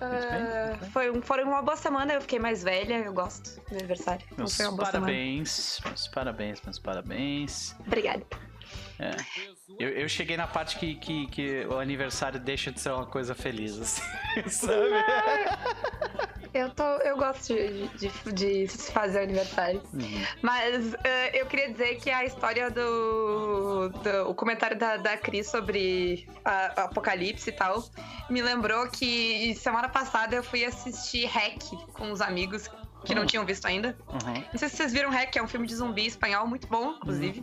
Ah, 0.00 0.78
foi, 0.92 1.10
um- 1.10 1.20
foi 1.20 1.42
uma 1.42 1.60
boa 1.62 1.76
semana, 1.76 2.12
eu 2.14 2.20
fiquei 2.20 2.38
mais 2.38 2.62
velha, 2.62 2.94
eu 2.98 3.12
gosto 3.12 3.60
do 3.68 3.74
aniversário. 3.76 4.24
Meus 4.38 4.56
boa 4.56 4.68
semana. 4.68 4.92
parabéns, 4.92 5.80
meus 5.84 6.06
parabéns, 6.06 6.62
meus 6.62 6.78
parabéns. 6.78 7.74
Obrigada. 7.80 8.24
É. 9.00 9.10
Eu, 9.80 9.88
eu 9.88 10.08
cheguei 10.08 10.36
na 10.36 10.46
parte 10.46 10.78
que, 10.78 10.94
que, 10.94 11.26
que 11.26 11.66
o 11.66 11.78
aniversário 11.80 12.38
deixa 12.38 12.70
de 12.70 12.78
ser 12.80 12.92
uma 12.92 13.06
coisa 13.06 13.34
feliz, 13.34 13.76
assim, 13.80 14.02
sabe? 14.48 14.90
Eu, 16.52 16.70
tô, 16.70 16.82
eu 16.82 17.16
gosto 17.16 17.54
de, 17.54 17.88
de, 17.98 18.32
de 18.32 18.68
fazer 18.68 19.20
aniversário. 19.20 19.80
Uhum. 19.92 20.24
Mas 20.42 20.94
ah, 20.94 21.28
eu 21.32 21.46
queria 21.46 21.70
dizer 21.70 21.96
que 21.96 22.10
a 22.10 22.24
história 22.24 22.70
do. 22.70 23.88
do- 23.88 24.28
o 24.30 24.34
comentário 24.34 24.76
da, 24.76 24.96
da 24.96 25.16
Cris 25.16 25.48
sobre 25.48 26.28
a, 26.44 26.82
a 26.82 26.84
apocalipse 26.84 27.50
e 27.50 27.52
tal 27.52 27.84
me 28.28 28.42
lembrou 28.42 28.88
que 28.88 29.54
semana 29.56 29.88
passada 29.88 30.34
eu 30.36 30.42
fui 30.42 30.64
assistir 30.64 31.26
Hack 31.26 31.62
com 31.92 32.10
os 32.12 32.20
amigos 32.20 32.68
que 33.04 33.14
não 33.14 33.22
Hum. 33.22 33.26
tinham 33.26 33.46
visto 33.46 33.64
ainda. 33.66 33.96
Uhum. 34.08 34.44
Não 34.52 34.58
sei 34.58 34.68
se 34.68 34.76
vocês 34.76 34.92
viram 34.92 35.08
Hack, 35.10 35.34
é 35.36 35.42
um 35.42 35.48
filme 35.48 35.66
de 35.66 35.74
zumbi 35.74 36.06
espanhol 36.06 36.46
muito 36.46 36.66
bom, 36.68 36.90
inclusive. 36.92 37.42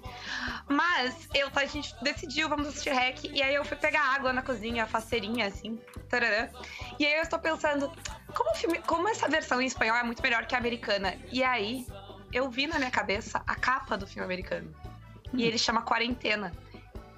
Mas 0.70 1.28
eu, 1.34 1.50
a 1.56 1.66
gente 1.66 1.96
decidiu, 2.02 2.48
vamos 2.48 2.68
assistir 2.68 2.92
Hack. 2.92 3.24
E 3.26 3.42
aí 3.42 3.56
eu 3.56 3.66
fui 3.66 3.76
pegar 3.76 4.02
água 4.14 4.32
na 4.32 4.44
cozinha, 4.44 4.84
a 4.84 4.88
faceirinha, 4.88 5.48
assim. 5.48 5.80
Tarará. 6.10 6.50
E 7.00 7.06
aí 7.08 7.16
eu 7.16 7.24
estou 7.24 7.40
pensando, 7.40 7.92
como, 8.34 8.56
filme, 8.56 8.80
como 8.80 9.08
essa 9.08 9.28
versão 9.28 9.62
em 9.62 9.66
espanhol 9.66 9.98
é 9.98 10.04
muito 10.04 10.22
melhor 10.22 10.46
que 10.46 10.56
a 10.56 10.58
americana? 10.58 11.16
E 11.32 11.44
aí 11.44 11.86
eu 12.32 12.50
vi 12.50 12.68
na 12.68 12.78
minha 12.78 12.92
cabeça 12.92 13.42
a 13.46 13.56
capa 13.56 13.98
do 13.98 14.06
filme 14.06 14.26
americano. 14.26 14.74
E 15.34 15.44
ele 15.44 15.58
chama 15.58 15.82
Quarentena. 15.82 16.54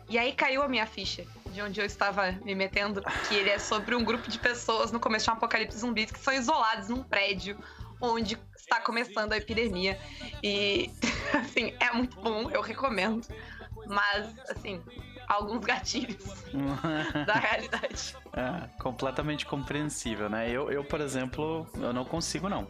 E 0.07 0.17
aí 0.17 0.33
caiu 0.33 0.63
a 0.63 0.67
minha 0.67 0.85
ficha 0.87 1.25
de 1.51 1.61
onde 1.61 1.79
eu 1.79 1.85
estava 1.85 2.31
me 2.43 2.55
metendo, 2.55 3.01
que 3.27 3.35
ele 3.35 3.49
é 3.49 3.59
sobre 3.59 3.95
um 3.95 4.03
grupo 4.03 4.29
de 4.29 4.39
pessoas 4.39 4.91
no 4.91 4.99
começo 4.99 5.25
de 5.25 5.31
um 5.31 5.33
apocalipse 5.33 5.77
zumbis 5.77 6.11
que 6.11 6.19
são 6.19 6.33
isolados 6.33 6.89
num 6.89 7.03
prédio 7.03 7.57
onde 8.01 8.37
está 8.55 8.79
começando 8.79 9.33
a 9.33 9.37
epidemia. 9.37 9.99
E, 10.43 10.91
assim, 11.33 11.73
é 11.79 11.91
muito 11.91 12.19
bom, 12.19 12.49
eu 12.49 12.61
recomendo. 12.61 13.27
Mas, 13.87 14.27
assim, 14.49 14.81
alguns 15.29 15.63
gatilhos 15.63 16.23
da 17.25 17.33
realidade. 17.35 18.15
É, 18.33 18.67
completamente 18.81 19.45
compreensível, 19.45 20.29
né? 20.29 20.49
Eu, 20.49 20.71
eu, 20.71 20.83
por 20.83 20.99
exemplo, 20.99 21.67
eu 21.75 21.93
não 21.93 22.03
consigo, 22.03 22.49
não. 22.49 22.67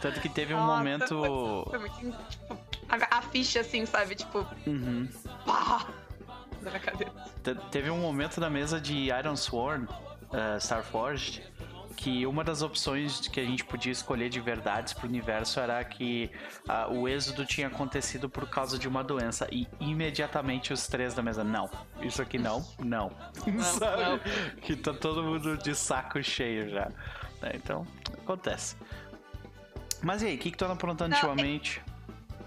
Tanto 0.00 0.20
que 0.20 0.28
teve 0.28 0.52
um 0.54 0.58
Nossa, 0.58 0.76
momento. 0.76 1.66
Foi 1.70 1.78
muito, 1.78 2.18
tipo, 2.28 2.58
a, 2.88 3.18
a 3.18 3.22
ficha, 3.22 3.60
assim, 3.60 3.86
sabe? 3.86 4.14
Tipo, 4.14 4.46
Uhum. 4.66 5.08
pá! 5.46 5.86
Na 6.60 6.70
minha 6.70 6.80
cabeça. 6.80 7.12
Te- 7.42 7.54
Teve 7.70 7.90
um 7.90 7.98
momento 7.98 8.40
na 8.40 8.48
mesa 8.50 8.80
de 8.80 9.06
Iron 9.08 9.36
Sworn, 9.36 9.84
uh, 9.86 10.56
Starforged, 10.58 11.42
que 11.96 12.26
uma 12.26 12.42
das 12.44 12.60
opções 12.62 13.26
que 13.28 13.40
a 13.40 13.44
gente 13.44 13.64
podia 13.64 13.92
escolher 13.92 14.28
de 14.28 14.40
verdades 14.40 14.92
pro 14.92 15.06
universo 15.08 15.60
era 15.60 15.82
que 15.84 16.30
ah, 16.68 16.88
o 16.88 17.08
êxodo 17.08 17.46
tinha 17.46 17.68
acontecido 17.68 18.28
por 18.28 18.48
causa 18.48 18.78
de 18.78 18.86
uma 18.88 19.02
doença. 19.04 19.46
E 19.50 19.66
imediatamente 19.80 20.72
os 20.72 20.86
três 20.86 21.14
da 21.14 21.22
mesa, 21.22 21.42
não. 21.44 21.70
Isso 22.00 22.20
aqui 22.20 22.38
não, 22.38 22.66
não. 22.78 23.10
Sabe? 23.62 24.02
não. 24.02 24.18
Que 24.60 24.76
tá 24.76 24.92
todo 24.92 25.22
mundo 25.22 25.56
de 25.56 25.74
saco 25.74 26.22
cheio 26.22 26.68
já. 26.70 26.86
né? 27.40 27.52
Então, 27.54 27.86
acontece. 28.22 28.76
Mas 30.02 30.22
e 30.22 30.26
aí, 30.26 30.34
o 30.34 30.38
que, 30.38 30.50
que 30.50 30.56
tu 30.58 30.64
anda 30.64 30.74
aprontando 30.74 31.10
Não, 31.10 31.16
é- 31.18 31.24
ultimamente? 31.24 31.82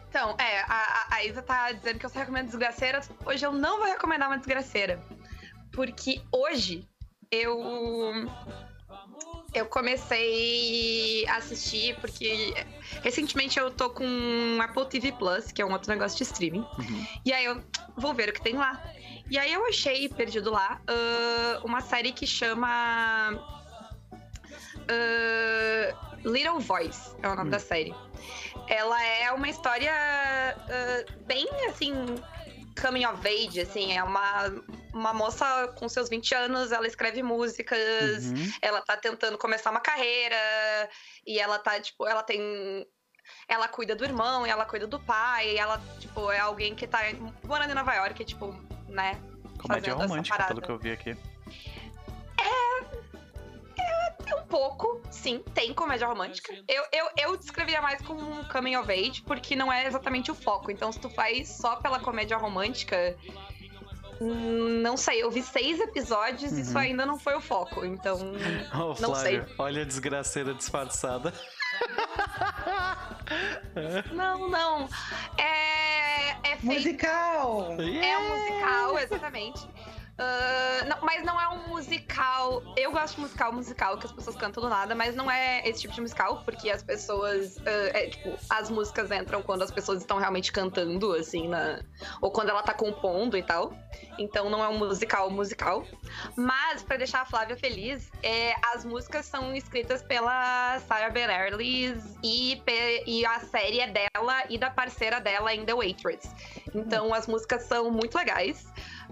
Então, 0.10 0.36
é, 0.39 0.62
a, 0.62 0.66
a- 0.74 1.08
a 1.16 1.25
Isa 1.25 1.42
tá 1.42 1.72
dizendo 1.72 2.00
que 2.00 2.06
eu 2.06 2.10
só 2.10 2.20
recomendo 2.20 2.46
desgraceiras. 2.46 3.10
Hoje 3.25 3.46
eu 3.46 3.51
não 3.51 3.77
vou 3.77 3.88
recomendar 3.88 4.30
uma 4.30 4.38
desgraceira. 4.38 5.00
Porque 5.72 6.22
hoje 6.32 6.88
eu. 7.30 8.25
Eu 9.58 9.66
comecei 9.66 11.26
a 11.28 11.38
assistir, 11.38 11.96
porque 12.00 12.54
recentemente 13.02 13.58
eu 13.58 13.72
tô 13.72 13.90
com 13.90 14.06
Apple 14.62 14.86
TV 14.86 15.12
Plus, 15.14 15.52
que 15.52 15.62
é 15.64 15.66
um 15.66 15.72
outro 15.72 15.90
negócio 15.90 16.16
de 16.16 16.24
streaming. 16.24 16.60
Uhum. 16.78 17.08
E 17.26 17.34
aí 17.34 17.46
eu 17.46 17.64
vou 17.98 18.14
ver 18.14 18.30
o 18.30 18.34
que 18.34 18.42
tem 18.42 18.54
lá. 18.54 18.80
E 19.32 19.38
aí 19.38 19.52
eu 19.52 19.66
achei, 19.68 20.08
perdido 20.10 20.52
lá, 20.52 20.80
ah, 20.88 21.60
uma 21.64 21.82
série 21.82 22.12
que 22.12 22.28
chama. 22.28 22.68
ah, 24.90 26.08
Little 26.24 26.60
Voice 26.60 27.16
é 27.24 27.28
o 27.28 27.36
nome 27.36 27.48
Hum. 27.48 27.52
da 27.52 27.60
série. 27.60 27.96
Ela 28.68 29.04
é 29.04 29.32
uma 29.32 29.50
história 29.50 29.92
ah, 29.92 31.06
bem 31.26 31.48
assim. 31.68 31.94
Coming 32.80 33.08
of 33.08 33.28
age, 33.28 33.60
assim, 33.60 33.92
é 33.92 34.04
uma, 34.04 34.54
uma 34.98 35.13
moça 35.13 35.68
com 35.77 35.88
seus 35.88 36.10
20 36.10 36.34
anos, 36.34 36.72
ela 36.72 36.88
escreve 36.88 37.22
músicas, 37.24 38.25
Uhum. 38.25 38.51
ela 38.62 38.82
tá 38.82 38.98
tentando 38.98 39.38
começar 39.38 39.70
uma 39.72 39.80
carreira 39.80 40.36
e 41.25 41.39
ela 41.39 41.60
tá, 41.60 41.80
tipo, 41.80 42.06
ela 42.08 42.24
tem. 42.24 42.86
Ela 43.48 43.68
cuida 43.68 43.94
do 43.96 44.06
irmão 44.06 44.48
e 44.48 44.50
ela 44.50 44.66
cuida 44.66 44.88
do 44.88 45.00
pai, 45.00 45.51
e 45.51 45.58
ela, 45.58 45.82
tipo, 46.00 46.32
é 46.32 46.39
alguém 46.39 46.74
que 46.74 46.88
tá 46.88 47.00
morando 47.44 47.72
em 47.72 47.75
Nova 47.75 47.94
York, 47.94 48.24
tipo, 48.24 48.54
né? 48.88 49.20
Comédia 49.62 49.94
romântica, 49.94 50.44
pelo 50.46 50.62
que 50.62 50.70
eu 50.72 50.80
vi 50.80 50.92
aqui. 50.92 51.18
Tem 54.24 54.36
um 54.36 54.48
pouco, 54.48 55.01
sim, 55.10 55.39
tem 55.54 55.74
comédia 55.74 56.08
romântica. 56.08 56.54
Eu, 56.68 56.84
eu, 56.92 57.10
eu 57.18 57.38
descreveria 57.38 57.82
mais 57.82 58.01
como 58.01 58.20
um 58.20 58.44
coming 58.46 58.75
of 58.75 58.92
age, 58.92 59.22
porque 59.24 59.56
não 59.56 59.72
é 59.72 59.88
exatamente 59.88 60.30
o 60.30 60.36
foco. 60.36 60.70
Então, 60.70 60.92
se 60.92 61.00
tu 61.00 61.10
faz 61.10 61.48
só 61.50 61.77
pela 61.77 62.00
comédia 62.00 62.36
romântica. 62.38 63.18
Hum, 64.22 64.82
Não 64.82 64.96
sei, 64.98 65.22
eu 65.24 65.30
vi 65.32 65.42
seis 65.44 65.80
episódios 65.80 66.52
e 66.52 66.62
isso 66.62 66.72
Uhum. 66.72 66.78
ainda 66.78 67.06
não 67.06 67.18
foi 67.20 67.36
o 67.36 67.42
foco. 67.42 67.86
Então. 67.86 68.18
Ô, 68.74 69.00
Não 69.02 69.16
sei. 69.16 69.38
Flávio, 69.40 69.56
olha 69.60 69.82
a 69.82 69.86
desgraceira 69.86 70.54
disfarçada. 70.54 71.34
Não, 74.14 74.50
não. 74.50 74.90
É, 75.38 76.30
é 76.52 76.58
feito 76.58 76.66
Musical! 76.66 77.76
É 77.80 78.18
um 78.18 78.30
musical, 78.30 79.00
exatamente. 79.00 79.68
Ah, 80.20 80.84
não, 80.88 80.98
mas 81.02 81.24
não 81.24 81.40
é 81.40 81.48
um 81.50 81.68
musical. 81.70 82.64
Eu 82.76 82.92
gosto 82.92 83.16
de 83.16 83.22
musical 83.22 83.54
musical, 83.54 83.98
que 83.98 84.08
as 84.08 84.12
pessoas 84.12 84.36
cantam 84.36 84.64
do 84.64 84.70
nada, 84.70 84.96
mas 84.96 85.16
não 85.16 85.30
é 85.30 85.68
esse 85.68 85.82
tipo 85.82 85.94
de 85.94 86.02
musical, 86.02 86.42
porque 86.44 86.70
as 86.70 86.82
pessoas. 86.82 87.58
ah, 87.60 87.98
é, 87.98 88.08
tipo, 88.10 88.36
as 88.50 88.70
músicas 88.70 89.12
entram 89.12 89.44
quando 89.44 89.62
as 89.62 89.72
pessoas 89.72 90.00
estão 90.00 90.18
realmente 90.18 90.52
cantando, 90.52 91.14
assim, 91.14 91.48
na. 91.48 91.82
Ou 92.20 92.32
quando 92.32 92.50
ela 92.50 92.64
tá 92.64 92.74
compondo 92.74 93.38
e 93.38 93.44
tal. 93.44 93.74
Então 94.18 94.50
não 94.50 94.64
é 94.64 94.68
um 94.68 94.78
musical 94.78 95.30
musical. 95.30 95.86
Mas, 96.36 96.82
pra 96.82 96.98
deixar 96.98 97.22
a 97.22 97.26
Flávia 97.26 97.56
feliz, 97.56 98.10
é, 98.24 98.56
as 98.74 98.84
músicas 98.84 99.26
são 99.28 99.56
escritas 99.56 100.02
pela 100.02 100.80
Sarah 100.88 101.10
Bareilles 101.12 102.18
e, 102.24 102.62
e 103.06 103.26
a 103.26 103.40
série 103.42 103.80
é 103.80 103.88
dela 103.88 104.44
e 104.50 104.58
da 104.58 104.72
parceira 104.72 105.20
dela 105.20 105.54
em 105.54 105.64
The 105.64 105.76
Waitress. 105.76 106.28
Então 106.74 107.14
as 107.14 107.28
músicas 107.28 107.64
são 107.64 107.92
muito 107.92 108.18
legais. 108.18 108.66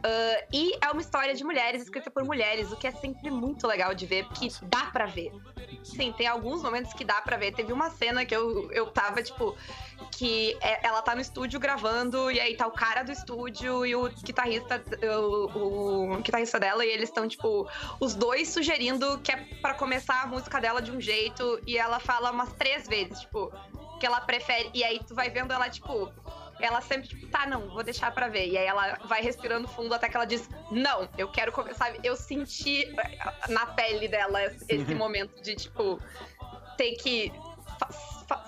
Ah, 0.08 0.44
e 0.54 0.78
é 0.80 0.92
uma 0.92 1.02
história 1.02 1.34
de 1.34 1.44
mulheres, 1.44 1.82
escrita 1.82 2.12
por 2.12 2.24
mulheres, 2.24 2.72
o 2.72 2.76
que 2.76 2.86
é 2.86 2.92
sempre 2.92 3.32
muito 3.32 3.66
legal 3.66 3.96
de 3.96 4.06
ver, 4.06 4.26
porque 4.28 4.48
dá 4.62 4.86
pra 4.92 5.08
ver. 5.08 5.32
Sim, 5.84 6.14
tem 6.14 6.28
alguns 6.28 6.62
momentos 6.62 6.94
que 6.94 7.04
dá 7.04 7.20
pra 7.22 7.38
ver. 7.38 7.54
Teve 7.54 7.74
uma 7.74 7.90
cena 7.90 8.24
que 8.24 8.36
eu, 8.36 8.72
eu 8.72 8.86
tava, 8.92 9.24
tipo, 9.24 9.56
que 10.12 10.56
é- 10.62 10.86
ela 10.86 11.02
tá 11.02 11.16
no 11.16 11.22
estúdio 11.22 11.60
gravando, 11.60 12.30
e 12.30 12.40
aí 12.40 12.56
tá 12.56 12.68
o 12.68 12.72
cara 12.72 13.02
do 13.02 13.12
estúdio 13.12 13.84
e 13.84 13.96
o 13.96 14.08
guitarrista, 14.24 14.84
o, 15.20 16.14
o 16.14 16.18
guitarrista 16.18 16.60
dela, 16.60 16.86
e 16.86 16.90
eles 16.90 17.10
estão, 17.10 17.28
tipo, 17.28 17.68
os 18.00 18.14
dois 18.14 18.50
sugerindo 18.50 19.20
que 19.24 19.32
é 19.32 19.38
pra 19.60 19.74
começar 19.74 20.22
a 20.22 20.28
música 20.28 20.62
dela 20.62 20.84
de 20.84 20.92
um 20.92 21.02
jeito, 21.02 21.60
e 21.66 21.80
ela 21.80 22.00
fala 22.00 22.30
umas 22.30 22.54
três 22.54 22.88
vezes, 22.88 23.22
tipo, 23.22 23.52
que 24.00 24.06
ela 24.06 24.22
prefere. 24.22 24.70
E 24.72 24.84
aí 24.84 25.00
tu 25.08 25.16
vai 25.16 25.32
vendo 25.32 25.52
ela, 25.52 25.68
tipo, 25.68 26.12
ela 26.60 26.82
sempre, 26.82 27.08
tipo, 27.08 27.28
tá, 27.28 27.46
não, 27.46 27.70
vou 27.70 27.84
deixar 27.84 28.12
pra 28.12 28.28
ver. 28.28 28.48
E 28.48 28.58
aí 28.58 28.66
ela 28.66 28.98
vai 29.06 29.22
respirando 29.22 29.68
fundo 29.68 29.94
até 29.94 30.08
que 30.08 30.16
ela 30.16 30.26
diz, 30.26 30.50
não, 30.72 31.10
eu 31.18 31.28
quero 31.28 31.52
começar. 31.52 31.94
Eu 32.04 32.16
senti 32.16 32.84
eh, 32.84 33.20
na 33.50 33.66
pele 33.68 34.08
dela 34.08 34.44
esse 34.44 34.96
momento 34.96 35.42
de, 35.42 35.56
tipo, 35.56 36.00
ter 36.78 36.96
que 36.96 37.32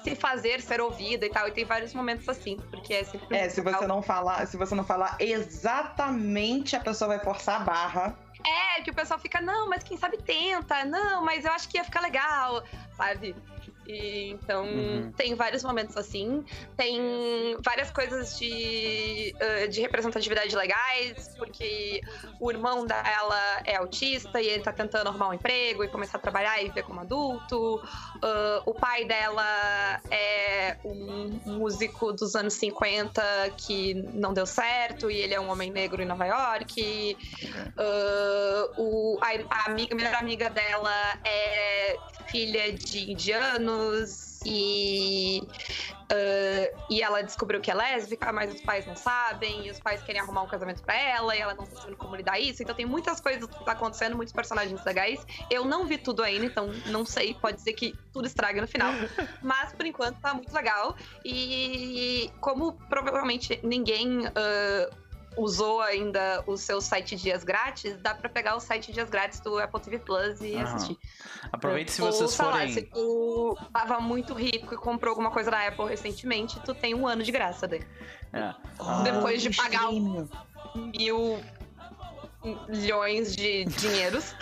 se 0.03 0.15
fazer 0.15 0.61
ser 0.61 0.81
ouvida 0.81 1.25
e 1.25 1.29
tal. 1.29 1.47
E 1.47 1.51
tem 1.51 1.65
vários 1.65 1.93
momentos 1.93 2.27
assim, 2.29 2.57
porque 2.71 2.93
é 2.93 3.03
sempre. 3.03 3.37
É, 3.37 3.49
se 3.49 3.61
você 3.61 3.85
não 3.85 4.01
falar, 4.01 4.45
se 4.47 4.57
você 4.57 4.73
não 4.73 4.83
falar 4.83 5.17
exatamente, 5.19 6.75
a 6.75 6.79
pessoa 6.79 7.09
vai 7.09 7.19
forçar 7.19 7.61
a 7.61 7.63
barra. 7.63 8.19
É, 8.45 8.81
que 8.81 8.91
o 8.91 8.93
pessoal 8.93 9.19
fica, 9.19 9.41
não, 9.41 9.67
mas 9.67 9.83
quem 9.83 9.97
sabe 9.97 10.17
tenta, 10.17 10.85
não, 10.85 11.23
mas 11.25 11.43
eu 11.43 11.51
acho 11.51 11.67
que 11.67 11.77
ia 11.77 11.83
ficar 11.83 11.99
legal, 11.99 12.63
sabe? 12.95 13.35
E, 13.87 14.31
então, 14.31 14.65
Uhum. 14.65 15.11
tem 15.15 15.33
vários 15.35 15.63
momentos 15.63 15.95
assim. 15.95 16.43
Tem 16.75 17.57
várias 17.63 17.89
coisas 17.91 18.37
de, 18.37 19.33
de 19.69 19.81
representatividade 19.81 20.55
legais, 20.55 21.35
porque 21.37 22.01
o 22.39 22.51
irmão 22.51 22.85
dela 22.85 23.61
é 23.65 23.75
autista 23.77 24.41
e 24.41 24.47
ele 24.47 24.63
tá 24.63 24.71
tentando 24.73 25.07
arrumar 25.07 25.29
um 25.29 25.33
emprego 25.33 25.83
e 25.83 25.87
começar 25.87 26.17
a 26.17 26.21
trabalhar 26.21 26.61
e 26.61 26.65
viver 26.67 26.83
como 26.83 26.99
adulto. 26.99 27.81
Ah, 28.21 28.61
o 28.65 28.73
pai 28.73 29.05
dela 29.05 30.01
é 30.11 30.77
um 30.83 31.39
músico 31.45 32.11
dos 32.13 32.35
anos 32.35 32.53
50 32.55 33.21
que 33.57 33.93
não 34.13 34.33
deu 34.33 34.45
certo 34.45 35.09
e 35.09 35.17
ele 35.17 35.33
é 35.33 35.39
um 35.39 35.49
homem 35.49 35.71
negro 35.71 36.01
em 36.01 36.05
Nova 36.05 36.25
York. 36.25 37.17
Ah, 37.77 38.67
o, 38.77 39.19
a, 39.21 39.27
a 39.55 39.71
amiga, 39.71 39.93
a 39.93 39.97
melhor 39.97 40.15
amiga 40.15 40.49
dela 40.49 41.19
é 41.25 41.97
filha 42.27 42.73
de 42.73 43.11
indianos 43.77 44.39
e, 44.45 45.41
ah, 46.11 46.85
e 46.89 47.01
ela 47.01 47.21
descobriu 47.21 47.59
que 47.61 47.69
é 47.69 47.73
lésbica, 47.73 48.31
mas 48.31 48.53
os 48.53 48.61
pais 48.61 48.85
não 48.85 48.95
sabem, 48.95 49.67
e 49.67 49.71
os 49.71 49.79
pais 49.79 50.01
querem 50.01 50.21
arrumar 50.21 50.43
um 50.43 50.47
casamento 50.47 50.81
pra 50.83 50.95
ela, 50.95 51.35
e 51.35 51.39
ela 51.39 51.53
não 51.53 51.65
tá 51.65 51.75
sabendo 51.75 51.97
como 51.97 52.15
lidar 52.15 52.39
isso. 52.39 52.63
Então 52.63 52.75
tem 52.75 52.85
muitas 52.85 53.19
coisas 53.19 53.45
que 53.45 53.63
tá 53.63 53.73
acontecendo, 53.73 54.15
muitos 54.15 54.33
personagens 54.33 54.83
legais. 54.83 55.25
Eu 55.49 55.65
não 55.65 55.85
vi 55.85 55.97
tudo 55.97 56.23
ainda, 56.23 56.45
então 56.45 56.69
não 56.87 57.05
sei, 57.05 57.33
pode 57.33 57.61
ser 57.61 57.73
que 57.73 57.95
tudo 58.13 58.27
estrague 58.27 58.61
no 58.61 58.67
final. 58.67 58.91
Mas 59.41 59.73
por 59.73 59.85
enquanto 59.85 60.19
tá 60.19 60.33
muito 60.33 60.53
legal. 60.53 60.95
E 61.25 62.31
como 62.39 62.73
provavelmente 62.89 63.59
ninguém. 63.63 64.27
ah, 64.27 65.06
usou 65.37 65.81
ainda 65.81 66.43
o 66.47 66.57
seu 66.57 66.81
site 66.81 67.15
dias 67.15 67.43
grátis, 67.43 67.95
dá 67.97 68.13
pra 68.13 68.27
pegar 68.27 68.55
o 68.55 68.59
site 68.59 68.91
dias 68.91 69.09
grátis 69.09 69.39
do 69.39 69.57
Apple 69.59 69.79
TV 69.79 69.99
Plus 69.99 70.41
e 70.41 70.55
assistir. 70.57 70.97
Aproveite 71.51 71.91
se 71.91 72.01
Ou, 72.01 72.11
vocês 72.11 72.37
lá, 72.37 72.51
forem. 72.51 72.73
se 72.73 72.81
tu 72.81 73.57
tava 73.71 73.99
muito 73.99 74.33
rico 74.33 74.73
e 74.73 74.77
comprou 74.77 75.11
alguma 75.11 75.31
coisa 75.31 75.51
da 75.51 75.67
Apple 75.67 75.85
recentemente, 75.85 76.59
tu 76.61 76.73
tem 76.73 76.95
um 76.95 77.07
ano 77.07 77.23
de 77.23 77.31
graça 77.31 77.67
daí. 77.67 77.81
É. 78.33 78.53
Depois 79.03 79.41
de 79.41 79.55
pagar 79.55 79.91
stream. 79.91 80.27
Mil 80.75 81.39
milhões 82.69 83.35
de 83.35 83.65
dinheiros. 83.65 84.33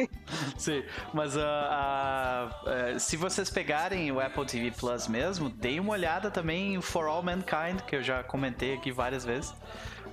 Sim, 0.56 0.82
mas 1.12 1.36
ah, 1.36 1.68
ah, 1.70 2.62
eh, 2.66 2.98
se 2.98 3.16
vocês 3.16 3.50
pegarem 3.50 4.10
o 4.10 4.18
Apple 4.18 4.46
TV 4.46 4.70
Plus 4.70 5.06
mesmo, 5.06 5.48
deem 5.48 5.78
uma 5.78 5.92
olhada 5.92 6.30
também 6.30 6.74
em 6.74 6.80
For 6.80 7.06
All 7.06 7.22
Mankind, 7.22 7.82
que 7.86 7.96
eu 7.96 8.02
já 8.02 8.24
comentei 8.24 8.74
aqui 8.74 8.90
várias 8.90 9.24
vezes 9.24 9.54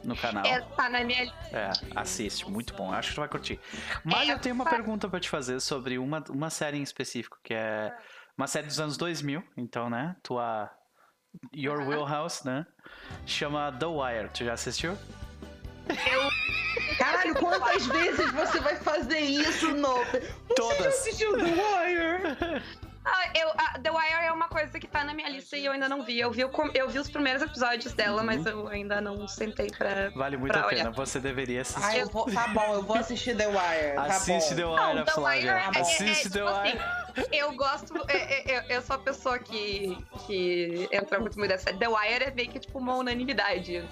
no 0.04 0.16
canal. 0.16 0.46
É, 0.46 0.62
tá 0.62 0.90
na 0.90 1.04
minha 1.04 1.24
lista. 1.26 1.58
É, 1.58 1.72
assiste, 1.96 2.50
muito 2.50 2.74
bom. 2.74 2.92
Acho 2.92 3.10
que 3.10 3.16
tu 3.16 3.20
vai 3.22 3.30
curtir. 3.30 3.60
Mas 4.04 4.30
É, 4.30 4.34
eu 4.34 4.40
tenho 4.40 4.56
uma 4.56 4.64
fa- 4.66 4.72
pergunta 4.72 5.08
pra 5.10 5.20
te 5.20 5.30
fazer 5.30 5.60
sobre 5.60 5.98
uma, 5.98 6.24
uma 6.30 6.50
série 6.50 6.78
em 6.78 6.84
específico, 6.84 7.38
que 7.44 7.54
é 7.54 7.92
uma 8.38 8.48
série 8.48 8.68
dos 8.68 8.80
anos 8.80 8.98
2000, 8.98 9.44
então, 9.58 9.90
né? 9.90 10.16
Tua. 10.24 10.70
Your 11.54 11.88
Wheelhouse, 11.88 12.44
né? 12.46 12.66
Chama 13.26 13.72
The 13.74 13.86
Wire. 13.86 14.30
Tu 14.34 14.46
já 14.46 14.54
assistiu? 14.54 14.98
Caralho, 16.98 17.36
quantas 17.36 17.86
vezes 17.88 18.32
você 18.32 18.60
vai 18.60 18.76
fazer 18.76 19.20
isso, 19.20 19.74
Nope? 19.76 20.06
Você 20.12 20.22
já 20.22 20.56
Todas. 20.56 20.86
assistiu 20.88 21.34
The 21.38 21.44
Wire? 21.44 22.62
Ah, 23.06 23.32
eu, 23.34 23.50
a 23.58 23.80
The 23.80 23.90
Wire 23.92 24.26
é 24.26 24.32
uma 24.32 24.48
coisa 24.50 24.78
que 24.78 24.86
tá 24.88 25.04
na 25.04 25.14
minha 25.14 25.30
lista 25.30 25.56
e 25.58 25.66
eu 25.66 25.72
ainda 25.72 25.88
não 25.88 26.04
vi. 26.04 26.20
Eu 26.20 26.32
vi, 26.32 26.44
o 26.44 26.52
eu 26.74 26.90
vi 26.90 27.00
os 27.00 27.10
primeiros 27.10 27.42
episódios 27.42 27.94
dela, 27.94 28.22
mas 28.24 28.46
eu 28.46 28.68
ainda 28.68 29.00
não 29.00 29.28
sentei 29.28 29.68
pra. 29.72 30.10
Vale 30.12 30.36
muito 30.38 30.52
Pra 30.52 30.62
a 30.62 30.68
pena. 30.68 30.82
olhar. 30.82 30.92
Você 30.92 31.20
deveria 31.20 31.62
assistir. 31.62 31.84
Ai, 31.84 32.02
eu 32.02 32.08
vou, 32.10 32.26
tá 32.32 32.48
bom, 32.50 32.74
eu 32.74 32.84
vou 32.84 32.98
assistir 32.98 33.36
The 33.38 33.48
Wire. 33.48 33.96
Tá 33.96 34.04
Assiste 34.04 34.50
bom. 34.50 34.56
The 34.56 34.66
Wire, 34.66 34.76
Não, 34.76 34.94
The 34.94 35.00
Wire 35.00 35.12
Flávia. 35.12 35.52
é, 35.52 35.54
é, 35.78 35.82
Assiste 35.82 36.28
é, 36.28 36.30
The 36.30 36.40
tipo 36.40 36.46
Wire. 36.46 36.80
assim, 37.18 37.36
eu 37.38 37.52
gosto. 37.56 38.06
é, 38.10 38.52
é, 38.52 38.58
eu, 38.58 38.62
eu 38.76 38.82
sou 38.82 38.96
a 38.98 39.00
pessoa 39.00 39.40
que, 39.40 39.98
que 40.28 40.88
entra 40.92 41.20
muito 41.20 41.38
muito 41.40 41.50
dessa. 41.50 41.74
The 41.74 41.88
Wire 41.88 42.24
é 42.26 42.32
meio 42.32 42.50
que 42.50 42.60
tipo 42.60 42.78
uma 42.78 42.96
unanimidade. 42.96 43.88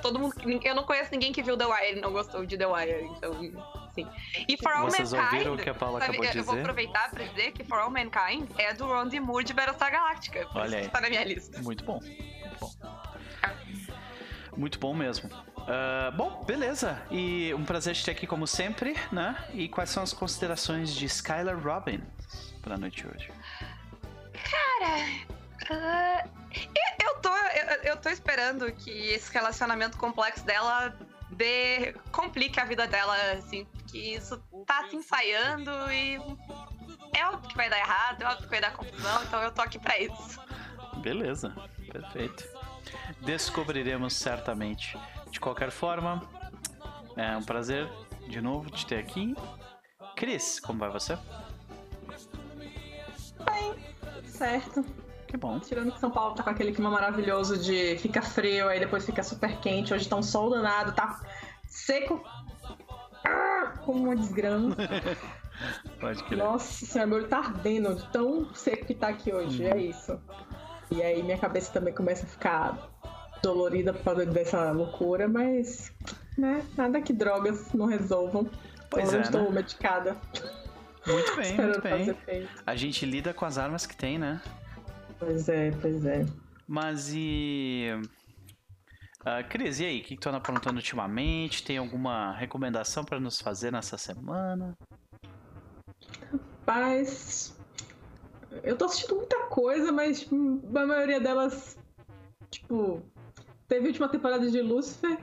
Todo 0.00 0.18
mundo. 0.18 0.34
Eu 0.64 0.74
não 0.74 0.84
conheço 0.84 1.10
ninguém 1.10 1.32
que 1.32 1.42
viu 1.42 1.56
The 1.58 1.66
Wire 1.66 1.98
e 1.98 2.00
não 2.00 2.12
gostou 2.12 2.46
de 2.46 2.56
The 2.56 2.66
Wire, 2.66 3.04
então. 3.16 3.83
Sim. 3.94 4.08
E 4.48 4.56
For 4.56 4.72
All 4.72 4.84
Vocês 4.84 5.12
ouviram 5.12 5.52
Mankind. 5.52 5.60
o 5.60 5.62
que 5.62 5.70
a 5.70 5.74
Paula 5.74 6.00
sabe, 6.00 6.12
acabou 6.16 6.30
de 6.32 6.38
eu 6.38 6.44
vou 6.44 6.54
dizer? 6.54 6.62
aproveitar 6.62 7.10
pra 7.10 7.24
dizer 7.24 7.52
que 7.52 7.64
For 7.64 7.78
All 7.78 7.90
Mankind 7.90 8.50
é 8.58 8.72
do 8.74 8.86
Ron 8.86 9.08
Moore 9.20 9.44
de 9.44 9.52
Battlestar 9.52 9.92
Galactica. 9.92 10.46
Por 10.46 10.62
Olha 10.62 10.66
isso 10.66 10.76
aí. 10.76 10.82
que 10.84 10.90
tá 10.90 11.00
na 11.00 11.08
minha 11.08 11.24
lista. 11.24 11.62
Muito 11.62 11.84
bom. 11.84 12.00
Muito 12.00 12.58
bom. 12.60 12.70
Muito 14.56 14.78
bom 14.78 14.94
mesmo. 14.94 15.30
Ah, 15.66 16.10
bom, 16.14 16.44
beleza. 16.44 17.02
E 17.10 17.52
um 17.54 17.64
prazer 17.64 17.94
te 17.94 18.04
ter 18.04 18.10
aqui 18.12 18.26
como 18.26 18.46
sempre, 18.46 18.96
né? 19.12 19.36
E 19.52 19.68
quais 19.68 19.90
são 19.90 20.02
as 20.02 20.12
considerações 20.12 20.94
de 20.94 21.06
Skylar 21.06 21.58
Robin 21.58 22.02
pra 22.62 22.76
noite 22.76 23.02
de 23.02 23.08
hoje? 23.08 23.30
Ah, 25.70 26.24
eu, 26.52 27.06
eu 27.08 27.20
tô, 27.20 27.28
eu, 27.34 27.82
eu 27.92 27.96
tô 27.96 28.08
esperando 28.10 28.70
que 28.72 28.90
esse 28.90 29.32
relacionamento 29.32 29.96
complexo 29.96 30.44
dela 30.44 30.94
dê, 31.30 31.94
complique 32.12 32.60
a 32.60 32.64
vida 32.64 32.86
dela, 32.86 33.16
assim, 33.32 33.64
porque 33.64 33.98
isso 33.98 34.38
tá 34.66 34.86
se 34.88 34.96
ensaiando 34.96 35.70
e 35.92 36.16
é 37.14 37.26
óbvio 37.26 37.48
que 37.48 37.56
vai 37.56 37.70
dar 37.70 37.78
errado, 37.78 38.22
é 38.22 38.26
óbvio 38.26 38.44
que 38.44 38.50
vai 38.50 38.60
dar 38.60 38.72
confusão, 38.72 39.22
então 39.24 39.42
eu 39.42 39.52
tô 39.52 39.62
aqui 39.62 39.78
pra 39.78 39.98
isso. 39.98 40.40
Beleza, 40.98 41.54
perfeito. 41.90 42.44
Descobriremos 43.20 44.14
certamente. 44.14 44.98
De 45.30 45.40
qualquer 45.40 45.70
forma, 45.70 46.22
é 47.16 47.36
um 47.36 47.42
prazer 47.42 47.90
de 48.28 48.40
novo 48.40 48.70
te 48.70 48.86
ter 48.86 48.98
aqui. 48.98 49.34
Cris, 50.16 50.60
como 50.60 50.78
vai 50.78 50.90
você? 50.90 51.18
Certo. 54.26 54.84
Que 55.34 55.38
bom. 55.38 55.58
Tirando 55.58 55.90
que 55.90 55.98
São 55.98 56.12
Paulo 56.12 56.36
tá 56.36 56.44
com 56.44 56.50
aquele 56.50 56.70
clima 56.70 56.88
maravilhoso 56.88 57.58
de 57.58 57.98
fica 57.98 58.22
frio, 58.22 58.68
aí 58.68 58.78
depois 58.78 59.04
fica 59.04 59.20
super 59.20 59.58
quente. 59.58 59.92
Hoje 59.92 60.08
tá 60.08 60.14
um 60.14 60.22
sol 60.22 60.48
danado, 60.48 60.92
tá 60.92 61.20
seco. 61.66 62.22
Ah, 63.26 63.72
Como 63.84 64.04
uma 64.04 64.14
desgrama. 64.14 64.76
Pode 65.98 66.22
crer. 66.22 66.38
Nossa 66.38 66.86
senhora, 66.86 67.08
meu 67.08 67.18
olho 67.18 67.26
tá 67.26 67.38
ardendo 67.38 67.96
de 67.96 68.06
tão 68.12 68.54
seco 68.54 68.86
que 68.86 68.94
tá 68.94 69.08
aqui 69.08 69.34
hoje. 69.34 69.64
É 69.64 69.76
isso. 69.76 70.16
E 70.88 71.02
aí 71.02 71.20
minha 71.20 71.36
cabeça 71.36 71.72
também 71.72 71.92
começa 71.92 72.24
a 72.24 72.28
ficar 72.28 72.88
dolorida 73.42 73.92
por 73.92 74.04
causa 74.04 74.26
dessa 74.26 74.70
loucura, 74.70 75.26
mas 75.26 75.92
né, 76.38 76.64
nada 76.76 77.02
que 77.02 77.12
drogas 77.12 77.72
não 77.72 77.86
resolvam. 77.86 78.48
Pois 78.88 79.12
eu 79.12 79.18
é, 79.18 79.22
estou 79.22 79.42
né? 79.42 79.50
medicada. 79.50 80.16
Muito 81.04 81.34
bem, 81.34 81.56
muito 81.58 82.24
bem. 82.24 82.48
A 82.64 82.76
gente 82.76 83.04
lida 83.04 83.34
com 83.34 83.44
as 83.44 83.58
armas 83.58 83.84
que 83.84 83.96
tem, 83.96 84.16
né? 84.16 84.40
Pois 85.24 85.48
é, 85.48 85.70
pois 85.80 86.04
é. 86.04 86.26
Mas 86.68 87.10
e. 87.14 87.88
Uh, 89.20 89.48
Cris, 89.48 89.80
e 89.80 89.86
aí? 89.86 90.00
O 90.00 90.02
que, 90.02 90.16
que 90.16 90.20
tu 90.20 90.28
anda 90.28 90.36
aprontando 90.36 90.76
ultimamente? 90.76 91.64
Tem 91.64 91.78
alguma 91.78 92.32
recomendação 92.32 93.04
para 93.04 93.18
nos 93.18 93.40
fazer 93.40 93.72
nessa 93.72 93.96
semana? 93.96 94.76
Mas. 96.66 97.56
Eu 98.62 98.76
tô 98.76 98.84
assistindo 98.84 99.16
muita 99.16 99.46
coisa, 99.46 99.90
mas 99.90 100.20
tipo, 100.20 100.60
a 100.76 100.86
maioria 100.86 101.20
delas. 101.20 101.78
Tipo. 102.50 103.02
Teve 103.66 103.86
a 103.86 103.88
última 103.88 104.08
temporada 104.10 104.50
de 104.50 104.60
Lucifer. 104.60 105.18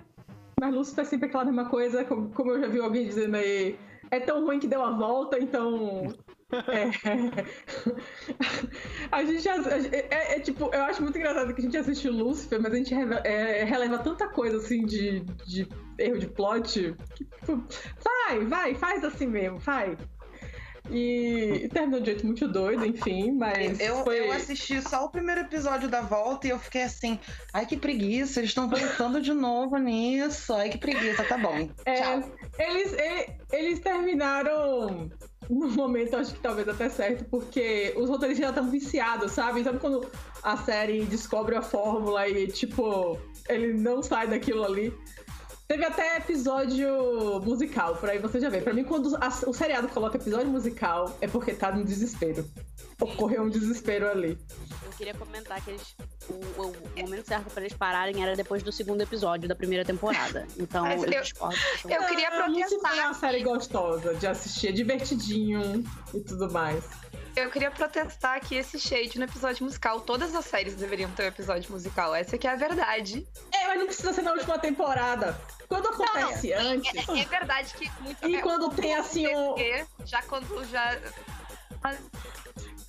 Mas 0.59 0.73
Lucifer 0.73 1.03
é 1.03 1.07
sempre 1.07 1.27
aquela 1.27 1.45
mesma 1.45 1.69
coisa, 1.69 2.03
como 2.03 2.51
eu 2.51 2.61
já 2.61 2.67
vi 2.67 2.79
alguém 2.79 3.05
dizendo 3.05 3.35
aí. 3.35 3.77
É 4.09 4.19
tão 4.19 4.43
ruim 4.43 4.59
que 4.59 4.67
deu 4.67 4.83
a 4.83 4.91
volta, 4.91 5.39
então. 5.39 6.07
É, 6.51 6.91
a 9.11 9.23
gente 9.23 9.47
é, 9.47 10.35
é, 10.35 10.39
tipo, 10.39 10.69
eu 10.73 10.83
acho 10.83 11.01
muito 11.01 11.17
engraçado 11.17 11.53
que 11.53 11.61
a 11.61 11.63
gente 11.63 11.77
assiste 11.77 12.09
Lucifer, 12.09 12.61
mas 12.61 12.73
a 12.73 12.77
gente 12.77 12.93
releva, 12.93 13.21
é, 13.23 13.63
releva 13.63 13.99
tanta 13.99 14.27
coisa 14.27 14.57
assim 14.57 14.85
de, 14.85 15.21
de 15.45 15.67
erro 15.97 16.19
de 16.19 16.27
plot. 16.27 16.95
Que, 17.15 17.25
tipo, 17.25 17.63
vai, 18.03 18.45
vai, 18.45 18.75
faz 18.75 19.03
assim 19.03 19.27
mesmo, 19.27 19.59
vai. 19.59 19.97
E 20.89 21.69
terminou 21.71 21.99
de 21.99 22.07
jeito 22.07 22.25
muito 22.25 22.47
doido, 22.47 22.85
enfim, 22.85 23.31
mas. 23.31 23.79
Eu, 23.79 24.03
foi... 24.03 24.19
eu 24.19 24.31
assisti 24.31 24.81
só 24.81 25.05
o 25.05 25.09
primeiro 25.09 25.41
episódio 25.41 25.87
da 25.87 26.01
volta 26.01 26.47
e 26.47 26.49
eu 26.49 26.59
fiquei 26.59 26.83
assim, 26.83 27.19
ai 27.53 27.65
que 27.65 27.77
preguiça, 27.77 28.39
eles 28.39 28.49
estão 28.49 28.67
voltando 28.67 29.21
de 29.21 29.33
novo 29.33 29.77
nisso. 29.77 30.53
Ai 30.53 30.69
que 30.69 30.77
preguiça, 30.77 31.23
tá 31.23 31.37
bom. 31.37 31.69
É. 31.85 32.15
Eles, 32.57 32.93
eles, 32.93 33.25
eles 33.51 33.79
terminaram 33.79 35.09
no 35.49 35.69
momento, 35.69 36.15
acho 36.15 36.33
que 36.33 36.39
talvez 36.39 36.67
até 36.67 36.89
certo, 36.89 37.25
porque 37.25 37.93
os 37.97 38.09
roteiristas 38.09 38.45
já 38.45 38.49
estão 38.49 38.69
viciados, 38.69 39.31
sabe? 39.31 39.63
Sabe 39.63 39.79
quando 39.79 40.07
a 40.43 40.57
série 40.57 41.03
descobre 41.05 41.55
a 41.55 41.61
fórmula 41.61 42.27
e, 42.27 42.47
tipo, 42.47 43.17
ele 43.49 43.73
não 43.73 44.01
sai 44.01 44.27
daquilo 44.27 44.63
ali? 44.63 44.93
Teve 45.67 45.85
até 45.85 46.17
episódio 46.17 47.41
musical, 47.45 47.95
por 47.95 48.09
aí 48.09 48.19
você 48.19 48.39
já 48.39 48.49
vê. 48.49 48.59
Pra 48.59 48.73
mim, 48.73 48.83
quando 48.83 49.15
a, 49.15 49.29
o 49.47 49.53
seriado 49.53 49.87
coloca 49.87 50.17
episódio 50.17 50.49
musical, 50.49 51.17
é 51.21 51.27
porque 51.27 51.53
tá 51.53 51.71
no 51.71 51.83
desespero. 51.85 52.45
Ocorreu 53.01 53.43
um 53.43 53.49
desespero 53.49 54.09
ali. 54.09 54.37
Eu 54.83 54.91
queria 54.91 55.13
comentar 55.15 55.59
que 55.63 55.71
eles, 55.71 55.95
o, 56.29 56.33
o, 56.61 56.67
o 56.71 56.99
momento 57.01 57.25
certo 57.27 57.51
pra 57.51 57.61
eles 57.63 57.73
pararem 57.73 58.21
era 58.21 58.35
depois 58.35 58.61
do 58.61 58.71
segundo 58.71 59.01
episódio 59.01 59.49
da 59.49 59.55
primeira 59.55 59.83
temporada. 59.83 60.47
Então, 60.57 60.83
Mas 60.83 61.01
eu, 61.03 61.11
eu- 61.11 61.21
discordo. 61.21 61.55
Eu 61.89 62.03
queria 62.05 62.27
Ah, 62.29 62.43
protestar. 62.43 62.97
é 62.97 63.01
uma 63.05 63.13
série 63.15 63.43
gostosa 63.43 64.13
de 64.13 64.27
assistir, 64.27 64.67
é 64.67 64.71
divertidinho 64.71 65.83
e 66.13 66.21
tudo 66.21 66.51
mais. 66.51 66.83
Eu 67.35 67.49
queria 67.49 67.71
protestar 67.71 68.35
aqui 68.37 68.55
esse 68.55 68.77
shade 68.77 69.17
no 69.17 69.23
episódio 69.25 69.63
musical. 69.63 70.01
Todas 70.01 70.35
as 70.35 70.45
séries 70.45 70.75
deveriam 70.75 71.09
ter 71.11 71.23
um 71.23 71.27
episódio 71.27 71.71
musical. 71.71 72.13
Essa 72.13 72.37
que 72.37 72.45
é 72.45 72.51
a 72.51 72.55
verdade. 72.55 73.25
É, 73.53 73.67
mas 73.67 73.79
não 73.79 73.85
precisa 73.87 74.11
ser 74.13 74.21
na 74.21 74.33
última 74.33 74.59
temporada. 74.59 75.39
Quando 75.67 75.87
acontece 75.87 76.51
antes. 76.53 76.93
É, 77.09 77.19
é 77.21 77.25
verdade 77.25 77.73
que 77.73 77.89
muito. 78.01 78.27
E 78.27 78.35
é, 78.35 78.41
quando 78.41 78.69
tem, 78.69 78.93
assim, 78.95 79.25
o- 79.33 79.47
porque 79.55 79.85
Já 80.05 80.21
quando 80.23 80.63
já. 80.69 80.99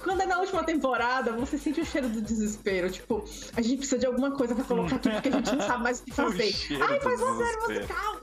Quando 0.02 0.22
é 0.22 0.26
na 0.26 0.38
última 0.38 0.64
temporada, 0.64 1.32
você 1.32 1.56
sente 1.56 1.80
o 1.80 1.84
cheiro 1.84 2.08
do 2.08 2.20
desespero. 2.20 2.90
Tipo, 2.90 3.24
a 3.56 3.62
gente 3.62 3.76
precisa 3.78 3.98
de 3.98 4.06
alguma 4.06 4.32
coisa 4.36 4.54
pra 4.54 4.64
colocar 4.64 4.96
aqui 4.96 5.08
porque 5.10 5.28
a 5.28 5.32
gente 5.32 5.52
não 5.56 5.60
sabe 5.66 5.82
mais 5.82 6.00
o 6.00 6.04
que 6.04 6.10
fazer. 6.14 6.52
cheiro 6.52 6.84
Ai, 6.84 7.00
faz 7.00 7.20
uma 7.20 7.36
série 7.36 7.56
musical! 7.60 8.20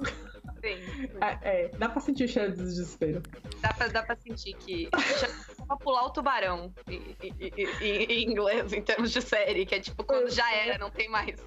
Sim, 0.61 1.09
É, 1.21 1.37
é, 1.41 1.67
dá 1.77 1.87
pra 1.87 2.01
sentir 2.01 2.25
o 2.25 2.27
cheiro 2.27 2.51
do 2.53 2.63
desespero. 2.63 3.23
dá, 3.61 3.73
pra, 3.73 3.87
dá 3.87 4.03
pra 4.03 4.17
sentir 4.17 4.53
que. 4.55 4.89
Já 5.21 5.29
pra 5.65 5.77
pular 5.77 6.03
o 6.05 6.09
tubarão 6.09 6.73
em, 6.89 7.15
em- 7.23 7.53
em- 7.81 8.03
em 8.03 8.29
inglês, 8.29 8.73
em 8.73 8.81
termos 8.81 9.11
de 9.11 9.21
série, 9.21 9.65
que 9.65 9.75
é 9.75 9.79
tipo 9.79 10.03
quando 10.03 10.29
já 10.29 10.53
era, 10.53 10.77
não 10.77 10.89
tem 10.91 11.07
mais. 11.09 11.37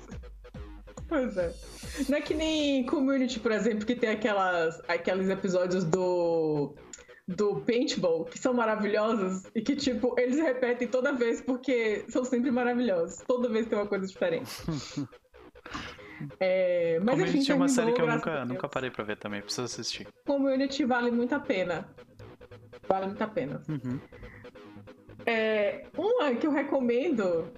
Pois 1.08 1.36
é. 1.36 1.52
Não 2.08 2.16
é 2.16 2.20
que 2.22 2.32
nem 2.32 2.86
Community, 2.86 3.38
por 3.38 3.52
exemplo, 3.52 3.84
que 3.84 3.94
tem 3.94 4.08
aquelas, 4.08 4.80
aqueles 4.88 5.28
episódios 5.28 5.84
do. 5.84 6.74
Do 7.28 7.60
paintball, 7.60 8.24
que 8.24 8.38
são 8.38 8.52
maravilhosos 8.52 9.44
e 9.54 9.62
que, 9.62 9.76
tipo, 9.76 10.18
eles 10.18 10.38
repetem 10.38 10.88
toda 10.88 11.12
vez 11.12 11.40
porque 11.40 12.04
são 12.08 12.24
sempre 12.24 12.50
maravilhosos. 12.50 13.18
Toda 13.26 13.48
vez 13.48 13.66
tem 13.66 13.78
uma 13.78 13.86
coisa 13.86 14.06
diferente. 14.06 14.50
É, 16.38 17.00
mas 17.00 17.18
enfim, 17.18 17.30
Community 17.30 17.52
é 17.52 17.54
uma 17.54 17.68
série 17.68 17.92
que 17.92 18.00
eu 18.00 18.06
nunca, 18.06 18.44
nunca 18.44 18.68
parei 18.68 18.90
pra 18.90 19.02
ver 19.02 19.16
também, 19.16 19.42
preciso 19.42 19.64
assistir. 19.64 20.06
Community 20.24 20.84
vale 20.84 21.10
muito 21.10 21.34
a 21.34 21.40
pena. 21.40 21.88
Vale 22.88 23.06
muito 23.06 23.22
a 23.22 23.26
pena. 23.26 23.62
Uhum. 23.68 23.98
É, 25.26 25.86
uma 25.96 26.34
que 26.34 26.46
eu 26.46 26.52
recomendo 26.52 27.50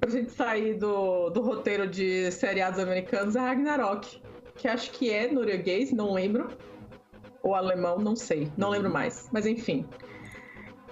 pra 0.00 0.10
gente 0.10 0.30
sair 0.30 0.74
do, 0.74 1.30
do 1.30 1.40
roteiro 1.40 1.86
de 1.86 2.30
seriados 2.32 2.78
americanos 2.78 3.36
é 3.36 3.40
Ragnarok. 3.40 4.20
Que 4.56 4.66
acho 4.66 4.90
que 4.90 5.10
é 5.10 5.30
norueguês, 5.30 5.92
não 5.92 6.12
lembro. 6.12 6.48
Ou 7.42 7.54
alemão, 7.54 7.98
não 7.98 8.16
sei. 8.16 8.50
Não 8.56 8.70
lembro 8.70 8.90
mais. 8.90 9.28
Mas 9.32 9.46
enfim. 9.46 9.86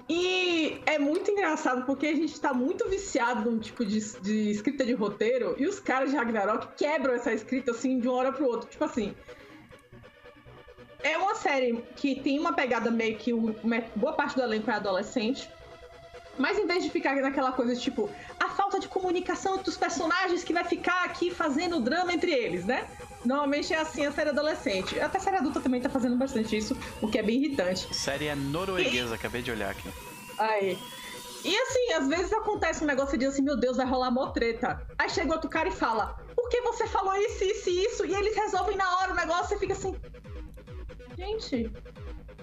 E 0.09 0.81
é 0.87 0.99
muito 0.99 1.31
engraçado 1.31 1.85
porque 1.85 2.07
a 2.07 2.15
gente 2.15 2.41
tá 2.41 2.55
muito 2.55 2.89
viciado 2.89 3.51
num 3.51 3.59
tipo 3.59 3.85
de, 3.85 3.99
de 4.21 4.51
escrita 4.51 4.85
de 4.85 4.93
roteiro 4.95 5.57
e 5.59 5.67
os 5.67 5.81
caras 5.81 6.11
de 6.11 6.17
Ragnarok 6.17 6.69
quebram 6.77 7.13
essa 7.15 7.33
escrita 7.33 7.73
assim 7.73 7.99
de 7.99 8.07
uma 8.09 8.17
hora 8.19 8.33
pro 8.33 8.47
outro. 8.47 8.69
Tipo 8.69 8.85
assim. 8.85 9.15
É 11.03 11.19
uma 11.19 11.35
série 11.35 11.83
que 11.97 12.21
tem 12.21 12.39
uma 12.39 12.53
pegada 12.53 12.91
meio 12.91 13.17
que 13.17 13.33
um- 13.33 13.55
uma 13.63 13.81
boa 13.97 14.13
parte 14.13 14.37
do 14.37 14.43
elenco 14.43 14.71
é 14.71 14.75
adolescente. 14.75 15.51
Mas 16.39 16.59
em 16.59 16.67
vez 16.67 16.85
de 16.85 16.91
ficar 16.91 17.17
naquela 17.17 17.51
coisa 17.51 17.75
tipo, 17.75 18.11
a 18.39 18.49
falta 18.51 18.79
de 18.79 18.87
comunicação 18.89 19.57
entre 19.57 19.71
os 19.71 19.77
personagens 19.77 20.45
que 20.45 20.53
vai 20.53 20.65
ficar 20.65 21.05
aqui 21.05 21.31
fazendo 21.31 21.81
drama 21.81 22.13
entre 22.13 22.31
eles, 22.31 22.65
né? 22.65 22.87
Normalmente 23.25 23.73
é 23.75 23.79
assim 23.81 24.07
a 24.07 24.13
série 24.13 24.31
adolescente. 24.31 24.99
Até 25.01 25.19
a 25.19 25.21
série 25.21 25.37
adulta 25.37 25.61
também 25.61 25.81
tá 25.81 25.89
fazendo 25.89 26.17
bastante 26.17 26.57
isso, 26.57 26.77
o 27.03 27.09
que 27.09 27.19
é 27.19 27.23
bem 27.23 27.37
irritante. 27.45 27.93
Série 27.95 28.27
é 28.27 28.35
norueguesa, 28.35 29.15
acabei 29.17 29.43
de 29.43 29.51
olhar 29.51 29.71
aqui. 29.71 29.89
Aí. 30.39 30.79
E 31.45 31.57
assim, 31.57 31.93
às 31.93 32.09
vezes 32.09 32.33
acontece 32.33 32.83
um 32.83 32.87
negócio 32.87 33.15
e 33.15 33.19
diz 33.19 33.29
assim, 33.29 33.43
meu 33.43 33.57
Deus, 33.57 33.77
vai 33.77 33.87
rolar 33.87 34.11
mó 34.11 34.29
treta. 34.31 34.81
Aí 34.99 35.09
chega 35.09 35.33
outro 35.33 35.49
cara 35.49 35.69
e 35.69 35.73
fala, 35.73 36.17
por 36.35 36.49
que 36.49 36.61
você 36.63 36.87
falou 36.89 37.15
isso, 37.17 37.45
isso 37.45 37.69
e 37.71 37.85
isso? 37.85 38.05
E 38.07 38.15
eles 38.15 38.35
resolvem 38.35 38.77
na 38.77 38.99
hora 38.99 39.13
o 39.13 39.17
negócio 39.17 39.57
e 39.57 39.59
fica 39.59 39.73
assim. 39.73 39.95
Gente, 41.17 41.71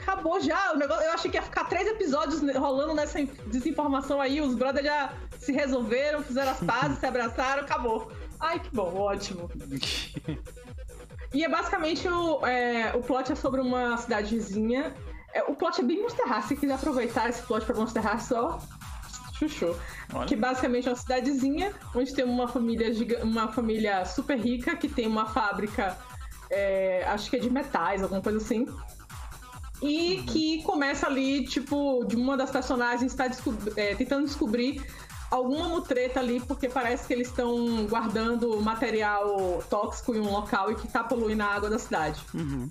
acabou 0.01 0.39
já. 0.41 0.71
O 0.73 0.77
negócio, 0.77 1.03
eu 1.03 1.12
achei 1.12 1.29
que 1.29 1.38
ia 1.38 1.43
ficar 1.43 1.65
três 1.65 1.88
episódios 1.88 2.41
rolando 2.55 2.93
nessa 2.93 3.19
in- 3.19 3.29
desinformação 3.47 4.21
aí. 4.21 4.39
Os 4.41 4.55
brothers 4.55 4.86
já 4.86 5.13
se 5.39 5.51
resolveram, 5.51 6.23
fizeram 6.23 6.51
as 6.51 6.59
pazes, 6.62 6.97
se 6.99 7.05
abraçaram, 7.05 7.63
acabou. 7.63 8.12
Ai, 8.39 8.59
que 8.59 8.69
bom, 8.73 8.95
ótimo. 8.95 9.49
E 11.33 11.43
é 11.43 11.49
basicamente 11.49 12.07
o, 12.07 12.45
é, 12.45 12.93
o 12.95 13.01
plot 13.01 13.31
é 13.31 13.35
sobre 13.35 13.59
uma 13.61 13.97
cidade 13.97 14.35
vizinha. 14.35 14.93
É, 15.33 15.43
o 15.43 15.55
plot 15.55 15.81
é 15.81 15.83
bem 15.83 16.01
Monster 16.01 16.27
High. 16.27 16.43
Se 16.43 16.55
quiser 16.55 16.73
aproveitar 16.75 17.29
esse 17.29 17.41
plot 17.41 17.65
pra 17.65 17.75
Monster 17.75 18.03
High, 18.03 18.19
só 18.19 18.59
chuchu. 19.37 19.75
Olha. 20.13 20.27
Que 20.27 20.35
basicamente 20.35 20.87
é 20.87 20.91
uma 20.91 20.97
cidadezinha 20.97 21.73
onde 21.95 22.13
tem 22.13 22.23
uma 22.23 22.47
família, 22.47 22.93
giga- 22.93 23.23
uma 23.23 23.47
família 23.51 24.05
super 24.05 24.37
rica 24.37 24.75
que 24.75 24.87
tem 24.87 25.07
uma 25.07 25.25
fábrica, 25.25 25.97
é, 26.51 27.03
acho 27.07 27.29
que 27.31 27.37
é 27.37 27.39
de 27.39 27.49
metais, 27.49 28.03
alguma 28.03 28.21
coisa 28.21 28.37
assim. 28.37 28.67
E 29.81 30.23
que 30.27 30.61
começa 30.63 31.07
ali, 31.07 31.45
tipo, 31.45 32.05
de 32.05 32.15
uma 32.15 32.37
das 32.37 32.51
personagens 32.51 33.11
está 33.11 33.27
descob- 33.27 33.73
é, 33.75 33.95
tentando 33.95 34.25
descobrir 34.25 34.81
alguma 35.33 35.67
mutreta 35.67 36.19
ali, 36.19 36.39
porque 36.39 36.69
parece 36.69 37.07
que 37.07 37.13
eles 37.13 37.27
estão 37.27 37.87
guardando 37.87 38.61
material 38.61 39.63
tóxico 39.67 40.13
em 40.13 40.19
um 40.19 40.31
local 40.31 40.71
e 40.71 40.75
que 40.75 40.87
tá 40.87 41.03
poluindo 41.03 41.41
a 41.41 41.47
água 41.47 41.71
da 41.71 41.79
cidade. 41.79 42.21
Uhum. 42.35 42.69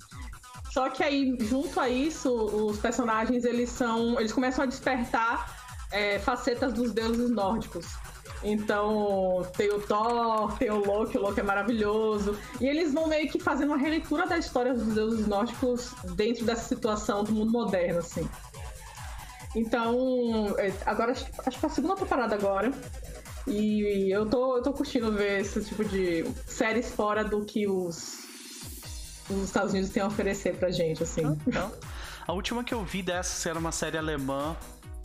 Só 0.71 0.89
que 0.89 1.03
aí, 1.03 1.37
junto 1.41 1.77
a 1.79 1.89
isso, 1.89 2.33
os 2.33 2.79
personagens 2.79 3.43
eles 3.43 3.69
são. 3.69 4.17
Eles 4.17 4.31
começam 4.31 4.63
a 4.63 4.65
despertar 4.65 5.85
é, 5.91 6.17
facetas 6.19 6.71
dos 6.73 6.93
deuses 6.93 7.29
nórdicos. 7.29 7.85
Então, 8.41 9.45
tem 9.55 9.69
o 9.69 9.79
Thor, 9.81 10.57
tem 10.57 10.71
o 10.71 10.83
Loki, 10.83 11.17
o 11.17 11.21
Loki 11.21 11.41
é 11.41 11.43
maravilhoso. 11.43 12.37
E 12.59 12.65
eles 12.65 12.93
vão 12.93 13.07
meio 13.07 13.29
que 13.29 13.39
fazendo 13.39 13.69
uma 13.69 13.77
releitura 13.77 14.25
da 14.25 14.37
história 14.37 14.73
dos 14.73 14.95
deuses 14.95 15.27
nórdicos 15.27 15.93
dentro 16.15 16.45
dessa 16.45 16.67
situação 16.67 17.23
do 17.23 17.31
mundo 17.33 17.51
moderno, 17.51 17.99
assim. 17.99 18.27
Então, 19.55 20.55
é, 20.57 20.73
agora 20.85 21.11
acho, 21.11 21.25
que 21.25 21.65
é 21.65 21.67
a 21.67 21.69
segunda 21.69 21.95
temporada 21.95 22.35
agora. 22.35 22.71
E 23.45 24.09
eu 24.09 24.25
tô, 24.25 24.57
eu 24.57 24.63
tô 24.63 24.71
curtindo 24.73 25.11
ver 25.11 25.41
esse 25.41 25.63
tipo 25.63 25.83
de 25.83 26.25
séries 26.47 26.91
fora 26.91 27.23
do 27.23 27.43
que 27.43 27.67
os, 27.67 28.19
os 29.29 29.43
Estados 29.43 29.71
Unidos 29.71 29.89
têm 29.89 30.01
a 30.01 30.07
oferecer 30.07 30.55
pra 30.55 30.71
gente, 30.71 31.03
assim. 31.03 31.37
Então, 31.45 31.71
a 32.25 32.31
última 32.31 32.63
que 32.63 32.73
eu 32.73 32.83
vi 32.83 33.01
dessas 33.01 33.45
era 33.45 33.59
uma 33.59 33.71
série 33.71 33.97
alemã 33.97 34.55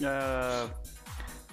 ah, 0.05 0.69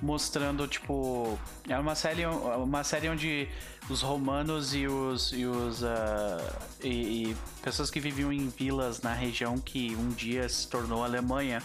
mostrando, 0.01 0.67
tipo. 0.67 1.39
Era 1.67 1.81
uma 1.81 1.95
série, 1.95 2.25
uma 2.25 2.83
série 2.83 3.09
onde 3.09 3.49
os 3.89 4.01
romanos 4.01 4.75
e 4.75 4.87
os. 4.87 5.33
E, 5.33 5.45
os, 5.45 5.83
ah, 5.83 6.37
e, 6.83 7.31
e 7.31 7.37
pessoas 7.63 7.89
que 7.89 7.99
viviam 7.99 8.31
em 8.31 8.47
vilas 8.47 9.01
na 9.01 9.13
região 9.13 9.57
que 9.57 9.95
um 9.95 10.09
dia 10.09 10.47
se 10.47 10.67
tornou 10.67 11.03
Alemanha 11.03 11.61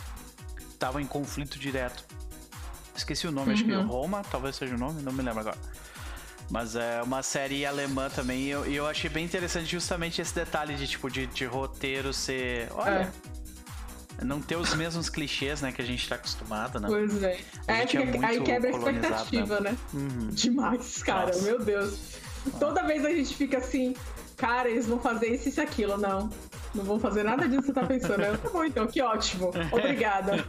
estavam 0.81 0.99
em 0.99 1.07
conflito 1.07 1.59
direto. 1.59 2.03
Esqueci 2.97 3.27
o 3.27 3.31
nome, 3.31 3.53
acho 3.53 3.65
que 3.65 3.73
Uhum. 3.73 3.87
Roma, 3.87 4.23
talvez 4.31 4.57
seja 4.57 4.75
o 4.75 4.79
nome, 4.79 5.03
não 5.03 5.13
me 5.13 5.23
lembro 5.23 5.41
agora. 5.41 5.59
Mas 6.51 6.75
é 6.75 7.03
uma 7.03 7.23
série 7.23 7.65
alemã 7.67 8.09
também, 8.09 8.41
e 8.41 8.51
eu, 8.51 8.67
e 8.67 8.75
eu 8.75 8.87
achei 8.87 9.09
bem 9.11 9.25
interessante 9.25 9.71
justamente 9.71 10.21
esse 10.21 10.35
detalhe 10.35 10.75
de, 10.75 10.87
tipo, 10.89 11.09
de, 11.11 11.27
de 11.27 11.45
roteiro 11.45 12.13
ser. 12.13 12.69
Olha. 12.73 13.13
Não 14.23 14.41
ter 14.41 14.57
os 14.57 14.75
mesmos 14.75 15.09
clichês, 15.09 15.63
né, 15.63 15.73
que 15.73 15.81
a 15.81 15.85
gente 15.85 16.07
tá 16.07 16.17
acostumado, 16.17 16.79
né? 16.81 16.89
Pois 16.89 17.23
é. 17.23 17.41
É 17.67 17.87
fica- 17.87 18.05
muito 18.05 18.25
aí 18.27 18.41
quebra 18.43 18.69
a 18.69 18.73
colonizado, 18.73 19.15
expectativa, 19.15 19.61
né? 19.61 19.77
Uhum. 19.95 20.29
Demais, 20.31 21.03
cara, 21.03 21.27
Nossa. 21.29 21.43
meu 21.43 21.59
Deus. 21.59 21.99
Toda 22.59 22.83
vez 22.83 23.05
a 23.05 23.11
gente 23.11 23.35
fica 23.35 23.59
assim, 23.59 23.95
cara, 24.37 24.69
eles 24.69 24.87
vão 24.87 24.99
fazer 24.99 25.29
isso 25.35 25.59
e 25.59 25.63
aquilo. 25.63 25.97
Não, 25.97 26.29
não 26.75 26.85
vão 26.85 26.99
fazer 26.99 27.23
nada 27.23 27.49
disso 27.49 27.63
que 27.63 27.67
você 27.69 27.73
tá 27.73 27.87
pensando. 27.87 28.23
Eu, 28.23 28.39
tá 28.39 28.49
bom, 28.49 28.65
então, 28.65 28.87
que 28.87 29.01
ótimo. 29.03 29.51
Obrigada. 29.73 30.45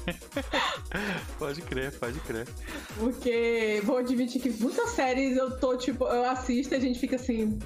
Pode 1.40 1.62
crer, 1.64 1.92
pode 2.00 2.20
crer. 2.20 2.48
Porque 2.98 3.82
vou 3.84 3.98
admitir 3.98 4.42
que 4.42 4.50
muitas 4.62 4.90
séries 4.92 5.36
eu 5.36 5.58
tô, 5.58 5.76
tipo, 5.76 6.06
eu 6.06 6.30
assisto 6.30 6.74
e 6.74 6.78
a 6.78 6.80
gente 6.80 7.00
fica 7.00 7.16
assim. 7.16 7.58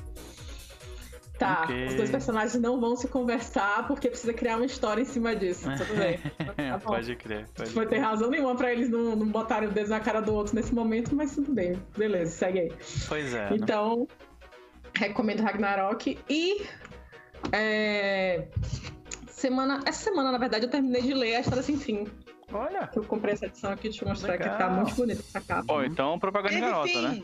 Tá, 1.37 1.63
Ok. 1.63 1.87
os 1.87 1.95
dois 1.95 2.09
personagens 2.09 2.55
não 2.61 2.79
vão 2.79 2.95
se 2.95 3.09
conversar 3.09 3.85
porque 3.87 4.07
precisa 4.09 4.33
criar 4.33 4.55
uma 4.55 4.65
história 4.65 5.01
em 5.01 5.05
cima 5.05 5.35
disso. 5.35 5.69
Tudo 5.77 5.95
bem. 5.97 6.19
Tá 6.55 6.79
pode 6.79 7.15
crer, 7.17 7.45
pode 7.53 7.75
Não 7.75 7.85
tem 7.85 7.99
razão 7.99 8.29
nenhuma 8.29 8.55
pra 8.55 8.71
eles 8.71 8.89
não, 8.89 9.15
não 9.15 9.27
botarem 9.27 9.67
o 9.67 9.71
dedo 9.71 9.89
na 9.89 9.99
cara 9.99 10.21
do 10.21 10.33
outro 10.33 10.55
nesse 10.55 10.73
momento, 10.73 11.13
mas 11.13 11.35
tudo 11.35 11.51
bem. 11.53 11.73
Beleza, 11.97 12.31
segue 12.31 12.59
aí. 12.59 12.73
Pois 13.07 13.33
é. 13.33 13.49
né? 13.49 13.57
Então, 13.57 14.07
recomendo 14.95 15.41
Ragnarok. 15.41 16.17
E. 16.29 16.65
é, 17.51 18.47
semana, 19.27 19.81
essa 19.85 20.03
semana, 20.03 20.31
na 20.31 20.37
verdade, 20.37 20.65
eu 20.65 20.69
terminei 20.69 21.01
de 21.01 21.13
ler 21.13 21.35
A 21.35 21.39
História 21.41 21.63
Sem 21.63 21.77
Fim. 21.77 22.07
Olha. 22.51 22.89
Eu 22.95 23.03
comprei 23.03 23.33
essa 23.33 23.47
edição 23.47 23.71
aqui, 23.71 23.89
deixa 23.89 24.03
eu 24.05 24.09
mostrar 24.09 24.37
que 24.37 24.43
Legal. 24.43 24.57
tá 24.57 24.69
muito 24.69 24.95
bonita 24.95 25.19
essa 25.21 25.41
capa. 25.41 25.65
Ó, 25.67 25.83
então 25.83 26.17
propaganda 26.19 26.55
enganosa, 26.55 27.01
né? 27.01 27.23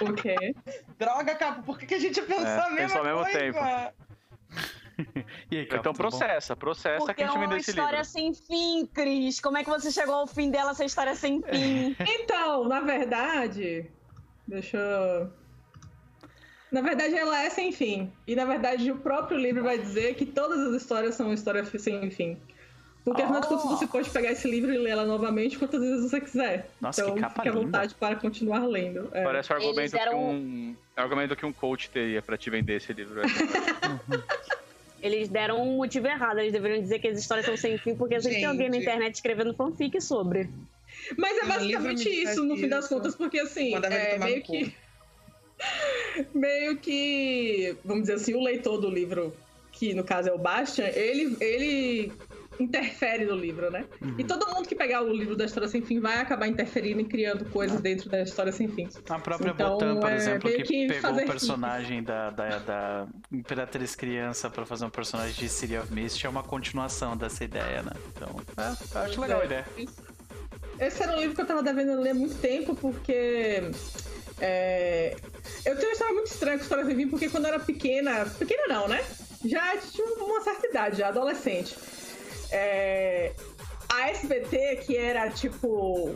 O 0.00 0.12
quê? 0.14 0.54
Droga, 0.98 1.34
Capo, 1.34 1.62
por 1.62 1.78
que, 1.78 1.86
que 1.86 1.94
a 1.94 1.98
gente 1.98 2.20
pensou 2.22 2.46
É, 2.46 2.60
a 2.60 2.70
mesma 2.70 2.76
pensou 2.76 2.98
ao 2.98 3.04
mesmo 3.04 3.22
coisa? 3.22 3.38
tempo. 3.38 3.58
E 5.50 5.56
aí, 5.56 5.64
Capo, 5.66 5.80
Então 5.80 5.92
processa, 5.94 6.54
processa 6.54 6.98
Porque 6.98 7.14
que 7.14 7.22
a 7.22 7.24
é 7.24 7.28
gente 7.28 7.36
uma 7.38 7.44
vendeu 7.46 7.58
esse 7.58 7.70
história 7.70 7.98
livro. 8.02 8.04
sem 8.04 8.34
fim, 8.34 8.86
Cris. 8.86 9.40
Como 9.40 9.56
é 9.56 9.64
que 9.64 9.70
você 9.70 9.90
chegou 9.90 10.14
ao 10.14 10.26
fim 10.26 10.50
dela 10.50 10.74
se 10.74 10.82
a 10.82 10.86
história 10.86 11.10
é 11.10 11.14
sem 11.14 11.40
fim? 11.42 11.96
Então, 12.06 12.68
na 12.68 12.80
verdade. 12.80 13.90
Deixa 14.46 14.76
eu. 14.76 15.32
Na 16.72 16.80
verdade, 16.80 17.14
ela 17.16 17.42
é 17.42 17.50
sem 17.50 17.72
fim. 17.72 18.10
E 18.26 18.36
na 18.36 18.44
verdade, 18.44 18.90
o 18.92 18.96
próprio 18.96 19.38
livro 19.38 19.62
vai 19.62 19.78
dizer 19.78 20.14
que 20.14 20.24
todas 20.24 20.60
as 20.60 20.80
histórias 20.82 21.14
são 21.16 21.32
histórias 21.32 21.68
sem 21.68 22.10
fim. 22.10 22.36
Porque 23.04 23.22
afinal 23.22 23.40
de 23.40 23.48
contas, 23.48 23.64
você 23.70 23.86
pode 23.86 24.10
pegar 24.10 24.30
esse 24.30 24.48
livro 24.48 24.72
e 24.72 24.76
ler 24.78 24.90
ela 24.90 25.06
novamente 25.06 25.58
quantas 25.58 25.80
vezes 25.80 26.02
você 26.10 26.20
quiser. 26.20 26.68
Nossa, 26.80 27.00
então, 27.00 27.14
que 27.14 27.20
capa 27.20 27.34
fique 27.36 27.48
à 27.48 27.52
linda. 27.52 27.64
vontade 27.64 27.94
para 27.94 28.14
continuar 28.16 28.66
lendo. 28.66 29.08
É. 29.12 29.24
Parece 29.24 29.50
o 29.52 29.56
Eles 29.56 29.66
argumento, 29.66 29.92
deram- 29.92 30.12
que 30.12 30.18
um, 30.18 30.76
é 30.96 31.00
o 31.00 31.04
argumento 31.04 31.34
que 31.36 31.46
um 31.46 31.52
coach 31.52 31.88
teria 31.90 32.20
pra 32.20 32.36
te 32.36 32.50
vender 32.50 32.74
esse 32.76 32.92
livro. 32.92 33.14
né? 33.22 33.22
Eles 35.02 35.28
deram 35.30 35.62
um 35.62 35.76
motivo 35.78 36.06
errado. 36.06 36.40
Eles 36.40 36.52
deveriam 36.52 36.80
dizer 36.80 36.98
que 36.98 37.08
as 37.08 37.18
histórias 37.18 37.46
são 37.46 37.56
sem 37.56 37.78
fim, 37.78 37.94
porque 37.96 38.20
sempre 38.20 38.36
tem 38.38 38.44
alguém 38.44 38.68
na 38.68 38.74
Gente. 38.74 38.82
internet 38.82 39.14
escrevendo 39.14 39.54
fanfic 39.54 39.98
sobre. 40.00 40.50
Mas 41.16 41.38
é 41.38 41.44
Um 41.44 41.48
basicamente 41.48 42.06
isso, 42.08 42.44
no 42.44 42.56
fim 42.56 42.68
das 42.68 42.86
contas, 42.86 43.14
porque 43.16 43.38
assim, 43.40 43.74
é, 43.76 44.18
meio 44.18 44.42
que. 44.42 44.74
Meio 46.34 46.76
que. 46.76 47.76
Vamos 47.84 48.02
dizer 48.02 48.14
assim, 48.14 48.34
o 48.34 48.42
leitor 48.42 48.78
do 48.78 48.90
livro, 48.90 49.34
que 49.72 49.94
no 49.94 50.04
caso 50.04 50.28
é 50.28 50.32
o 50.32 50.38
Bastian, 50.38 50.86
ele, 50.86 51.36
ele 51.40 52.12
interfere 52.60 53.24
no 53.24 53.34
livro, 53.34 53.70
né? 53.70 53.84
Uhum. 54.00 54.14
E 54.18 54.24
todo 54.24 54.46
mundo 54.54 54.68
que 54.68 54.74
pegar 54.74 55.02
o 55.02 55.12
livro 55.12 55.34
da 55.34 55.44
História 55.44 55.68
Sem 55.68 55.82
Fim 55.82 55.98
vai 55.98 56.18
acabar 56.18 56.46
interferindo 56.46 57.00
e 57.00 57.04
criando 57.04 57.44
coisas 57.46 57.80
dentro 57.80 58.08
da 58.10 58.22
História 58.22 58.52
Sem 58.52 58.68
Fim. 58.68 58.88
A 59.08 59.18
própria 59.18 59.50
Então, 59.50 59.72
Botan, 59.72 59.96
por 59.98 60.10
é, 60.10 60.16
exemplo, 60.16 60.50
que, 60.50 60.62
que 60.62 60.86
pegou 60.88 61.12
o 61.12 61.26
personagem 61.26 62.02
da, 62.02 62.30
da, 62.30 62.58
da 62.58 63.06
Imperatriz 63.32 63.94
Criança 63.94 64.50
pra 64.50 64.66
fazer 64.66 64.84
um 64.84 64.90
personagem 64.90 65.34
de 65.34 65.48
City 65.48 65.76
of 65.76 65.92
Mist, 65.92 66.24
é 66.24 66.28
uma 66.28 66.42
continuação 66.42 67.16
dessa 67.16 67.44
ideia, 67.44 67.82
né? 67.82 67.92
Então, 68.14 68.40
é, 68.56 68.98
acho 68.98 69.20
legal 69.20 69.40
a 69.40 69.44
ideia. 69.44 69.66
Esse 70.78 71.02
era 71.02 71.12
um 71.12 71.20
livro 71.20 71.34
que 71.34 71.42
eu 71.42 71.46
tava 71.46 71.62
devendo 71.62 72.00
ler 72.00 72.10
há 72.10 72.14
muito 72.14 72.36
tempo, 72.36 72.74
porque. 72.74 73.70
É, 74.40 75.16
Eu 75.64 75.76
tenho 75.76 75.88
uma 75.88 75.92
história 75.92 76.14
muito 76.14 76.26
estranha 76.30 76.56
com 76.58 76.62
História 76.62 76.84
Fim, 76.84 77.08
porque 77.08 77.28
quando 77.28 77.44
eu 77.44 77.54
era 77.54 77.60
pequena. 77.60 78.26
Pequena 78.38 78.66
não, 78.68 78.88
né? 78.88 79.04
Já 79.44 79.76
tinha 79.78 80.06
uma 80.06 80.40
certa 80.42 80.66
idade, 80.66 80.98
já 80.98 81.08
adolescente. 81.08 81.76
É, 82.50 83.32
A 83.88 84.10
SBT, 84.10 84.76
que 84.86 84.96
era 84.96 85.30
tipo. 85.30 86.14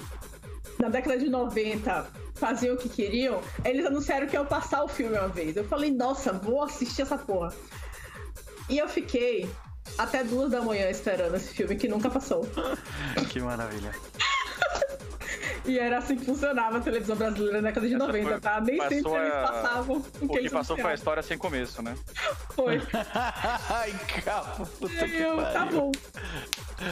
Na 0.78 0.88
década 0.88 1.16
de 1.16 1.30
90, 1.30 2.10
faziam 2.34 2.74
o 2.74 2.78
que 2.78 2.88
queriam, 2.88 3.40
eles 3.64 3.86
anunciaram 3.86 4.26
que 4.26 4.34
iam 4.34 4.44
passar 4.44 4.82
o 4.82 4.88
filme 4.88 5.16
uma 5.16 5.28
vez. 5.28 5.56
Eu 5.56 5.64
falei, 5.64 5.90
nossa, 5.90 6.32
vou 6.32 6.62
assistir 6.62 7.02
essa 7.02 7.16
porra. 7.16 7.54
E 8.68 8.78
eu 8.78 8.88
fiquei 8.88 9.48
até 9.96 10.24
duas 10.24 10.50
da 10.50 10.60
manhã 10.60 10.90
esperando 10.90 11.36
esse 11.36 11.54
filme 11.54 11.76
que 11.76 11.88
nunca 11.88 12.10
passou. 12.10 12.46
Que 13.30 13.40
maravilha. 13.40 13.94
E 15.66 15.78
era 15.78 15.98
assim 15.98 16.16
que 16.16 16.24
funcionava 16.24 16.78
a 16.78 16.80
televisão 16.80 17.16
brasileira 17.16 17.60
na 17.62 17.68
década 17.68 17.86
de 17.88 17.94
Essa 17.94 18.06
90, 18.06 18.28
foi- 18.30 18.40
tá? 18.40 18.60
Nem 18.60 18.80
sempre 18.80 18.96
eles 18.96 19.06
a- 19.34 19.42
passavam 19.42 19.96
o 20.20 20.24
O 20.24 20.28
que 20.28 20.40
que 20.40 20.50
passou 20.50 20.76
foi 20.76 20.90
a 20.90 20.94
história 20.94 21.22
sem 21.22 21.38
começo, 21.38 21.82
né? 21.82 21.94
Foi. 22.54 22.80
Ai, 23.70 23.92
capo, 24.24 24.66
puta 24.78 25.06
Eu, 25.06 25.36
tá 25.36 25.66
bom. 25.66 25.90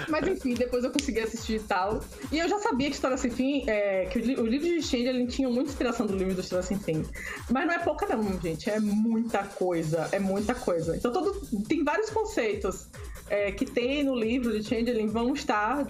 Mas 0.09 0.27
enfim, 0.27 0.55
depois 0.55 0.85
eu 0.85 0.91
consegui 0.91 1.21
assistir 1.21 1.57
e 1.57 1.61
tal. 1.61 2.01
E 2.31 2.39
eu 2.39 2.49
já 2.49 2.59
sabia 2.61 2.89
que 2.89 2.95
História 2.95 3.17
Sem 3.17 3.31
Fim, 3.31 3.65
é, 3.69 4.07
que 4.07 4.19
o 4.19 4.47
livro 4.47 4.67
de 4.69 4.83
Change, 4.83 5.07
ele 5.07 5.27
tinha 5.27 5.49
muita 5.49 5.71
inspiração 5.71 6.07
do 6.07 6.17
livro 6.17 6.35
do 6.35 6.41
História 6.41 6.63
Sem 6.63 6.79
Fim. 6.79 7.05
Mas 7.51 7.67
não 7.67 7.75
é 7.75 7.79
pouca 7.79 8.07
não, 8.07 8.41
gente. 8.41 8.71
É 8.71 8.79
muita 8.81 9.45
coisa. 9.45 10.09
É 10.13 10.19
muita 10.19 10.55
coisa. 10.55 10.97
Então 10.97 11.13
todo, 11.13 11.41
tem 11.69 11.83
vários 11.85 12.11
conceitos 12.11 12.87
é, 13.29 13.51
que 13.53 13.65
tem 13.65 14.03
no 14.05 14.15
livro 14.15 14.53
de 14.59 14.67
Changeling 14.67 15.09
vão 15.09 15.35
estar 15.35 15.87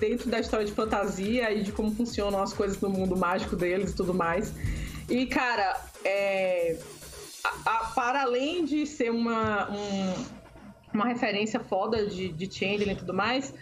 dentro 0.00 0.28
da 0.30 0.40
história 0.40 0.64
de 0.66 0.72
fantasia 0.72 1.52
e 1.52 1.62
de 1.62 1.70
como 1.72 1.94
funcionam 1.94 2.42
as 2.42 2.52
coisas 2.52 2.80
no 2.80 2.88
mundo 2.88 3.16
mágico 3.16 3.54
deles 3.54 3.90
e 3.90 3.94
tudo 3.96 4.14
mais. 4.14 4.52
E, 5.08 5.26
cara, 5.26 5.78
é, 6.04 6.76
a- 7.44 7.70
a- 7.70 7.84
para 7.94 8.22
além 8.22 8.64
de 8.64 8.86
ser 8.86 9.10
uma, 9.10 9.70
um- 9.70 10.24
uma 10.94 11.04
referência 11.06 11.60
foda 11.60 12.06
de, 12.06 12.28
de 12.32 12.50
Changeling 12.52 12.92
e 12.92 12.96
tudo 12.96 13.12
mais, 13.14 13.54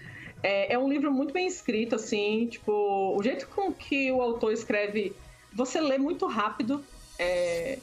é, 0.42 0.72
é 0.74 0.78
um 0.78 0.88
livro 0.88 1.12
muito 1.12 1.32
bem 1.34 1.46
escrito, 1.46 1.96
assim, 1.96 2.46
tipo, 2.46 2.72
o 3.16 3.22
jeito 3.22 3.48
com 3.48 3.72
que 3.72 4.10
o 4.12 4.22
autor 4.22 4.52
escreve, 4.52 5.14
você 5.52 5.80
lê 5.80 5.98
muito 5.98 6.26
rápido, 6.26 6.84
é, 7.18 7.78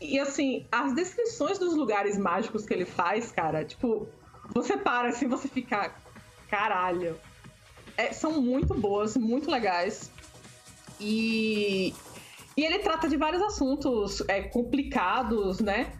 e 0.00 0.18
assim, 0.18 0.64
as 0.70 0.94
descrições 0.94 1.58
dos 1.58 1.74
lugares 1.74 2.16
mágicos 2.16 2.64
que 2.64 2.72
ele 2.72 2.84
faz, 2.86 3.32
cara, 3.32 3.64
tipo, 3.64 4.08
você 4.54 4.76
para 4.76 5.08
assim, 5.08 5.26
você 5.26 5.48
fica, 5.48 5.92
caralho. 6.48 7.18
É, 8.00 8.12
são 8.14 8.40
muito 8.40 8.72
boas, 8.72 9.14
muito 9.14 9.50
legais. 9.50 10.10
E, 10.98 11.94
e 12.56 12.64
ele 12.64 12.78
trata 12.78 13.06
de 13.06 13.16
vários 13.18 13.42
assuntos 13.42 14.22
é, 14.26 14.40
complicados, 14.42 15.60
né? 15.60 15.92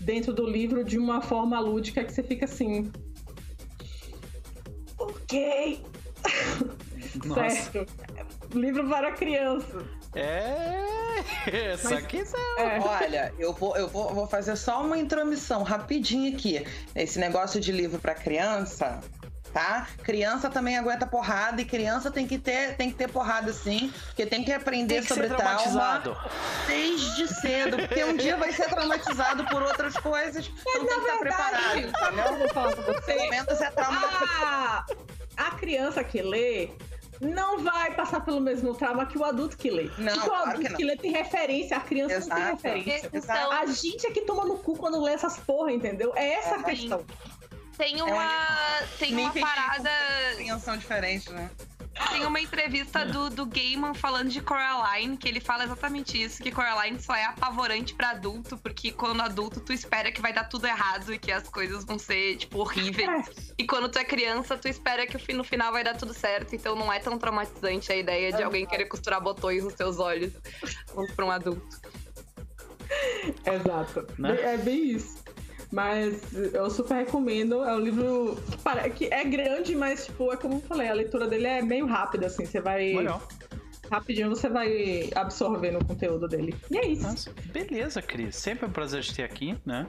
Dentro 0.00 0.32
do 0.32 0.46
livro 0.46 0.84
de 0.84 0.96
uma 0.96 1.20
forma 1.20 1.58
lúdica 1.58 2.04
que 2.04 2.12
você 2.12 2.22
fica 2.22 2.44
assim. 2.44 2.92
Ok. 4.96 5.82
Nossa. 7.24 7.50
Certo. 7.72 7.92
Livro 8.54 8.88
para 8.88 9.10
criança. 9.12 9.84
É, 10.14 11.76
só 11.76 11.90
Mas- 11.90 12.06
que 12.06 12.18
É. 12.58 12.80
Olha, 12.80 13.34
eu 13.38 13.52
vou, 13.52 13.76
eu 13.76 13.88
vou, 13.88 14.14
vou 14.14 14.26
fazer 14.26 14.56
só 14.56 14.84
uma 14.84 14.98
intromissão 14.98 15.62
rapidinho 15.64 16.32
aqui. 16.34 16.64
Esse 16.94 17.18
negócio 17.18 17.60
de 17.60 17.72
livro 17.72 18.00
pra 18.00 18.14
criança, 18.14 19.00
tá? 19.52 19.86
Criança 20.02 20.48
também 20.48 20.78
aguenta 20.78 21.06
porrada 21.06 21.60
e 21.60 21.64
criança 21.64 22.10
tem 22.10 22.26
que 22.26 22.38
ter, 22.38 22.76
tem 22.76 22.90
que 22.90 22.96
ter 22.96 23.08
porrada 23.10 23.52
sim, 23.52 23.92
porque 24.06 24.24
tem 24.26 24.44
que 24.44 24.52
aprender 24.52 24.94
tem 24.94 25.02
que 25.02 25.08
sobre 25.08 25.28
ser 25.28 25.36
trauma 25.36 25.56
traumatizado. 25.58 26.16
desde 26.66 27.28
cedo, 27.28 27.76
porque 27.78 28.04
um 28.04 28.16
dia 28.16 28.36
vai 28.36 28.52
ser 28.52 28.68
traumatizado 28.68 29.44
por 29.46 29.62
outras 29.62 29.94
coisas, 29.96 30.48
então 30.48 30.86
tem 30.86 30.86
que 30.86 30.94
estar 30.94 31.18
preparado. 31.18 33.02
Pelo 33.06 33.28
menos 33.30 33.60
é 33.60 33.70
trauma. 33.70 34.00
a, 34.42 34.84
a 35.36 35.50
criança 35.52 36.02
que 36.04 36.22
lê 36.22 36.70
não 37.20 37.58
vai 37.58 37.92
passar 37.94 38.20
pelo 38.24 38.40
mesmo 38.40 38.74
trauma 38.74 39.04
que 39.04 39.18
o 39.18 39.24
adulto 39.24 39.56
que 39.56 39.70
lê. 39.70 39.90
Não, 39.98 40.12
Porque 40.14 40.18
o 40.20 40.22
claro 40.30 40.50
adulto 40.50 40.68
que 40.70 40.74
que, 40.76 40.84
lê 40.84 40.96
tem 40.96 41.12
referência, 41.12 41.76
a 41.76 41.80
criança 41.80 42.18
não 42.20 42.26
tem 42.26 42.38
Exato. 42.38 42.62
referência. 42.62 43.10
Então, 43.12 43.52
A 43.52 43.66
gente 43.66 44.06
é 44.06 44.10
que 44.10 44.22
toma 44.22 44.44
no 44.46 44.56
cu 44.58 44.74
quando 44.76 45.02
lê 45.02 45.12
essas 45.12 45.36
porra, 45.38 45.70
entendeu? 45.70 46.12
É 46.16 46.34
essa 46.34 46.56
a 46.56 46.60
É. 46.60 46.62
questão. 46.62 47.04
Tem 47.80 48.02
uma, 48.02 48.28
tem 48.98 49.16
uma 49.16 49.32
parada. 49.32 49.90
compreensão 50.32 50.76
diferente, 50.76 51.32
né? 51.32 51.50
Tem 52.10 52.24
uma 52.24 52.40
entrevista 52.40 53.04
do, 53.04 53.28
do 53.30 53.46
Gaiman 53.46 53.94
falando 53.94 54.28
de 54.28 54.40
Coraline, 54.40 55.16
que 55.16 55.26
ele 55.26 55.40
fala 55.40 55.64
exatamente 55.64 56.22
isso, 56.22 56.42
que 56.42 56.50
Coraline 56.50 57.00
só 57.00 57.14
é 57.14 57.24
apavorante 57.24 57.94
pra 57.94 58.10
adulto, 58.10 58.56
porque 58.58 58.92
quando 58.92 59.20
adulto 59.20 59.60
tu 59.60 59.72
espera 59.72 60.12
que 60.12 60.20
vai 60.20 60.32
dar 60.32 60.44
tudo 60.44 60.66
errado 60.66 61.12
e 61.12 61.18
que 61.18 61.32
as 61.32 61.48
coisas 61.48 61.84
vão 61.84 61.98
ser, 61.98 62.36
tipo, 62.36 62.58
horríveis. 62.58 63.52
E 63.58 63.66
quando 63.66 63.88
tu 63.88 63.98
é 63.98 64.04
criança, 64.04 64.56
tu 64.56 64.68
espera 64.68 65.06
que 65.06 65.32
no 65.32 65.44
final 65.44 65.72
vai 65.72 65.82
dar 65.82 65.96
tudo 65.96 66.14
certo, 66.14 66.54
então 66.54 66.74
não 66.76 66.92
é 66.92 66.98
tão 66.98 67.18
traumatizante 67.18 67.92
a 67.92 67.96
ideia 67.96 68.32
de 68.32 68.42
alguém 68.42 68.66
querer 68.66 68.86
costurar 68.86 69.20
botões 69.20 69.64
nos 69.64 69.74
teus 69.74 69.98
olhos 69.98 70.32
pra 71.16 71.24
um 71.24 71.30
adulto. 71.30 71.80
Exato. 73.44 74.06
Né? 74.18 74.40
É 74.42 74.56
bem 74.56 74.92
isso. 74.92 75.29
Mas 75.70 76.20
eu 76.52 76.68
super 76.68 76.94
recomendo. 76.94 77.62
É 77.64 77.74
um 77.74 77.80
livro 77.80 78.36
que, 78.96 79.06
é 79.06 79.24
grande, 79.24 79.76
mas, 79.76 80.06
tipo, 80.06 80.32
é 80.32 80.36
como 80.36 80.54
eu 80.54 80.60
falei, 80.60 80.88
a 80.88 80.94
leitura 80.94 81.28
dele 81.28 81.46
é 81.46 81.62
meio 81.62 81.86
rápida, 81.86 82.26
assim. 82.26 82.44
Você 82.44 82.60
vai. 82.60 82.94
Legal. 82.94 83.22
Rapidinho 83.90 84.28
você 84.28 84.48
vai 84.48 85.10
absorvendo 85.16 85.80
o 85.80 85.84
conteúdo 85.84 86.28
dele. 86.28 86.54
E 86.70 86.78
é 86.78 86.86
isso. 86.86 87.02
Nossa, 87.02 87.32
beleza, 87.52 88.00
Cris. 88.00 88.36
Sempre 88.36 88.66
um 88.66 88.70
prazer 88.70 89.02
te 89.02 89.14
ter 89.14 89.24
aqui, 89.24 89.58
né? 89.66 89.86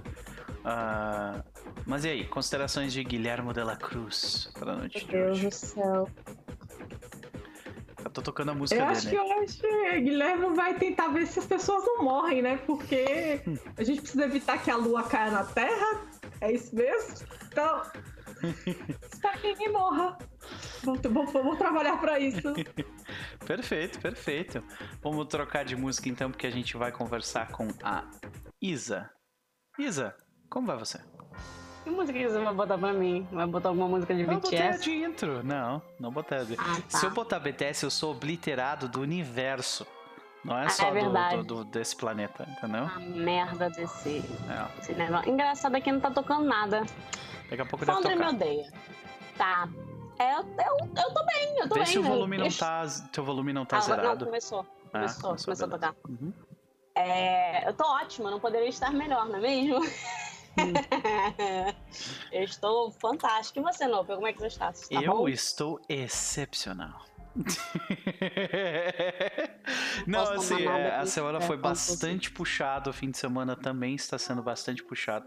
Ah, 0.66 1.44
mas 1.86 2.06
e 2.06 2.10
aí, 2.10 2.26
considerações 2.26 2.94
de 2.94 3.04
Guilhermo 3.04 3.54
de 3.54 3.64
la 3.64 3.76
Cruz 3.76 4.52
para 4.58 4.74
a 4.74 4.76
noite 4.76 5.06
de 5.06 5.18
hoje? 5.18 5.52
céu. 5.52 6.08
Eu 8.04 8.10
tô 8.12 8.22
tocando 8.22 8.52
a 8.52 8.56
música 8.56 8.80
Eu 8.82 8.86
dele. 8.88 8.98
acho 8.98 9.10
que 9.10 9.20
hoje 9.20 10.02
Guilherme 10.02 10.56
vai 10.56 10.78
tentar 10.78 11.10
ver 11.10 11.28
se 11.28 11.40
as 11.40 11.46
pessoas 11.46 11.84
não 11.86 12.04
morrem, 12.04 12.42
né? 12.42 12.58
Porque 12.58 13.42
a 13.78 13.84
gente 13.84 14.02
precisa 14.02 14.26
evitar 14.26 14.58
que 14.62 14.72
a 14.72 14.76
lua 14.76 15.04
caia 15.04 15.32
na 15.32 15.44
Terra. 15.44 16.02
É 16.40 16.52
isso 16.52 16.76
mesmo? 16.76 17.26
Então, 17.52 17.82
espero 19.14 19.40
que 19.40 19.48
ninguém 19.48 19.72
morra. 19.72 20.18
Vou 20.84 21.56
trabalhar 21.56 21.98
pra 21.98 22.20
isso. 22.20 22.42
Perfeito, 23.46 24.00
perfeito. 24.00 24.64
Vamos 25.02 25.28
trocar 25.28 25.64
de 25.66 25.76
música 25.76 26.10
então, 26.10 26.32
porque 26.32 26.48
a 26.48 26.52
gente 26.52 26.76
vai 26.78 26.92
conversar 26.92 27.52
com 27.52 27.68
a 27.84 28.10
Isa. 28.62 29.10
Isa, 29.78 30.16
como 30.50 30.68
vai 30.68 30.78
você? 30.78 31.00
Que 31.84 31.90
música 31.90 32.18
que 32.18 32.28
você 32.28 32.40
vai 32.40 32.54
botar 32.54 32.78
pra 32.78 32.94
mim? 32.94 33.28
Vai 33.32 33.48
botar 33.48 33.70
alguma 33.70 33.88
música 33.88 34.14
de 34.14 34.22
Eu 34.22 34.28
botei 34.28 34.60
a 34.60 34.68
BTS? 34.72 34.84
de 34.84 34.92
intro. 35.04 35.44
Não, 35.44 35.82
não 36.00 36.12
botei 36.12 36.38
a 36.38 36.44
de... 36.44 36.54
Ah, 36.60 36.78
tá. 36.90 36.98
Se 37.00 37.06
eu 37.06 37.12
botar 37.12 37.40
BTS, 37.40 37.84
eu 37.86 37.90
sou 37.92 38.12
obliterado 38.12 38.88
do 38.88 39.02
universo. 39.02 39.86
Não 40.44 40.58
é 40.58 40.66
Ah, 40.66 40.70
só 40.70 40.88
é 40.88 41.04
do- 41.04 41.44
do, 41.44 41.44
do- 41.44 41.66
desse 41.66 41.96
planeta, 41.96 42.48
entendeu? 42.58 42.84
A 42.86 43.00
merda 43.00 43.70
desse, 43.70 44.24
É, 44.50 44.76
desse 44.78 44.94
negócio. 44.94 45.30
Engraçado 45.32 45.76
é 45.76 45.82
que 45.82 45.92
não 45.92 46.00
tá 46.00 46.12
tocando 46.12 46.46
nada. 46.46 46.84
daqui 47.50 47.62
a 47.62 47.66
pouco 47.66 47.86
deve 47.86 47.92
Foundry 47.94 48.16
me 48.16 48.24
tocar. 48.26 48.34
odeia. 48.36 48.72
Tá. 49.38 49.70
É, 50.20 50.34
eu, 50.34 50.40
eu, 50.40 50.78
eu 51.04 51.14
tô 51.14 51.26
bem, 51.26 51.58
eu 51.60 51.68
tô 51.70 51.74
Vê 51.76 51.82
bem. 51.82 51.86
se 51.86 51.98
o 52.00 52.04
volume 52.04 52.38
não 52.38 52.50
tá, 52.50 52.84
teu 53.12 53.24
volume 53.24 53.54
não 53.54 53.66
tá 53.66 53.78
Ah, 53.78 53.80
Não, 53.80 53.86
zerado. 53.88 54.26
começou. 54.26 54.66
Ah, 54.88 55.00
Começou, 55.00 55.36
começou, 55.46 55.66
a 55.66 55.70
tocar. 55.70 55.96
Uhum. 56.08 56.34
É, 56.96 57.68
eu 57.68 57.74
tô 57.74 57.86
ótima, 57.86 58.30
não 58.30 58.40
poderia 58.40 58.68
estar 58.70 58.92
melhor, 58.92 59.26
não 59.28 59.36
é 59.38 59.40
mesmo? 59.42 59.80
eu 62.32 62.44
estou 62.44 62.92
fantástica. 62.92 63.60
E 63.60 63.64
você, 63.64 63.88
Nope? 63.88 64.14
Como 64.14 64.28
é 64.28 64.34
que 64.34 64.40
você 64.40 64.48
está? 64.48 64.72
Você 64.72 64.94
tá 64.94 65.02
Eu 65.02 65.18
bom? 65.18 65.30
estou 65.30 65.80
excepcional. 65.88 67.06
Não, 70.06 70.34
assim, 70.34 70.64
é, 70.64 70.96
a 70.96 71.06
semana 71.06 71.40
foi 71.40 71.56
bastante 71.56 72.30
puxado, 72.30 72.90
o 72.90 72.94
fim 72.94 73.10
de 73.10 73.18
semana 73.18 73.56
também 73.56 73.96
está 73.96 74.18
sendo 74.18 74.42
bastante 74.42 74.84
puxado. 74.84 75.26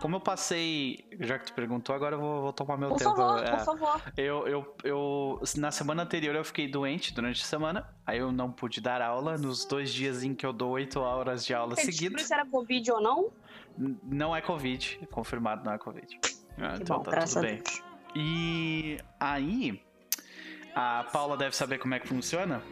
Como 0.00 0.16
eu 0.16 0.20
passei, 0.20 1.06
já 1.20 1.38
que 1.38 1.44
tu 1.46 1.52
perguntou, 1.52 1.94
agora 1.94 2.16
eu 2.16 2.20
vou, 2.20 2.40
vou 2.42 2.52
tomar 2.54 2.78
meu 2.78 2.88
Por 2.90 2.98
tempo. 2.98 3.14
favor, 3.14 3.44
é. 3.44 3.50
por 3.50 3.64
favor. 3.64 4.00
Eu, 4.16 4.48
eu, 4.48 4.76
eu, 4.82 5.42
na 5.56 5.70
semana 5.70 6.04
anterior 6.04 6.34
eu 6.34 6.44
fiquei 6.44 6.66
doente 6.68 7.12
durante 7.12 7.42
a 7.42 7.46
semana, 7.46 7.86
aí 8.06 8.18
eu 8.18 8.32
não 8.32 8.50
pude 8.50 8.80
dar 8.80 9.02
aula. 9.02 9.36
Nos 9.36 9.66
dois 9.66 9.92
dias 9.92 10.24
em 10.24 10.34
que 10.34 10.46
eu 10.46 10.54
dou 10.54 10.70
oito 10.70 11.00
horas 11.00 11.44
de 11.44 11.52
aula 11.52 11.76
seguidas, 11.76 12.22
se 12.22 12.32
era 12.32 12.46
Covid 12.46 12.92
ou 12.92 13.02
não? 13.02 13.30
Não 13.76 14.34
é 14.34 14.40
Covid, 14.40 15.00
confirmado 15.10 15.64
não 15.64 15.72
é 15.72 15.78
Covid. 15.78 16.18
Ah, 16.58 16.74
então 16.80 16.98
bom, 16.98 17.02
tá 17.02 17.24
tudo 17.24 17.40
bem. 17.40 17.62
E 18.14 18.98
aí, 19.18 19.82
a 20.74 21.04
Paula 21.12 21.36
deve 21.36 21.56
saber 21.56 21.78
como 21.78 21.94
é 21.94 22.00
que 22.00 22.08
funciona. 22.08 22.62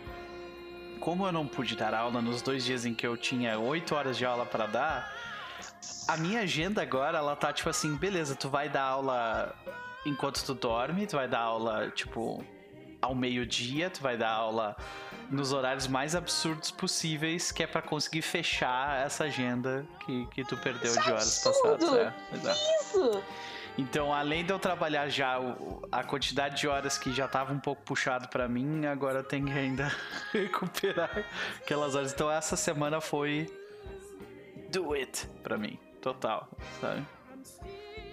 Como 1.01 1.27
eu 1.27 1.33
não 1.33 1.47
pude 1.47 1.77
dar 1.77 1.95
aula 1.95 2.21
nos 2.21 2.43
dois 2.43 2.65
dias 2.65 2.85
em 2.85 2.93
que 2.93 3.07
eu 3.07 3.17
tinha 3.17 3.59
oito 3.59 3.95
horas 3.95 4.19
de 4.19 4.27
aula 4.27 4.45
para 4.45 4.67
dar, 4.67 5.13
a 6.07 6.17
minha 6.17 6.41
agenda 6.41 6.83
agora, 6.83 7.19
ela 7.19 7.35
tá 7.35 7.53
tipo 7.53 7.71
assim, 7.71 7.97
beleza, 7.97 8.35
tu 8.35 8.51
vai 8.51 8.69
dar 8.69 8.83
aula 8.83 9.55
enquanto 10.05 10.45
tu 10.45 10.55
dorme, 10.55 11.07
tu 11.07 11.17
vai 11.17 11.27
dar 11.27 11.41
aula, 11.41 11.91
tipo, 11.91 12.45
ao 13.01 13.15
meio-dia, 13.15 13.89
tu 13.89 14.03
vai 14.03 14.17
dar 14.17 14.31
aula 14.31 14.77
nos 15.31 15.53
horários 15.53 15.87
mais 15.87 16.15
absurdos 16.15 16.71
possíveis, 16.71 17.53
que 17.53 17.63
é 17.63 17.67
pra 17.67 17.81
conseguir 17.81 18.23
fechar 18.23 19.07
essa 19.07 19.25
agenda 19.25 19.87
que, 20.05 20.27
que 20.27 20.45
tu 20.45 20.57
perdeu 20.57 20.91
Isso 20.91 21.01
de 21.01 21.09
é 21.09 21.13
horas 21.13 21.47
absurdo! 21.47 21.87
passadas. 21.87 22.47
É. 22.47 22.53
Isso! 22.83 23.23
Então, 23.79 24.13
além 24.13 24.45
de 24.45 24.53
eu 24.53 24.59
trabalhar 24.59 25.09
já 25.09 25.39
a 25.91 26.03
quantidade 26.03 26.61
de 26.61 26.69
horas 26.69 26.99
que 26.99 27.13
já 27.13 27.29
tava 27.29 27.53
um 27.53 27.59
pouco 27.61 27.81
puxado 27.83 28.29
pra 28.29 28.49
mim, 28.49 28.85
agora 28.85 29.21
eu 29.21 29.25
tenho 29.25 29.47
que 29.47 29.53
ainda 29.53 29.91
recuperar 30.35 31.25
aquelas 31.61 31.95
horas. 31.95 32.13
Então, 32.13 32.31
essa 32.31 32.57
semana 32.57 33.01
foi 33.01 33.49
do 34.71 34.93
it 34.93 35.27
pra 35.43 35.57
mim, 35.57 35.79
total, 36.03 36.49
sabe? 36.81 37.07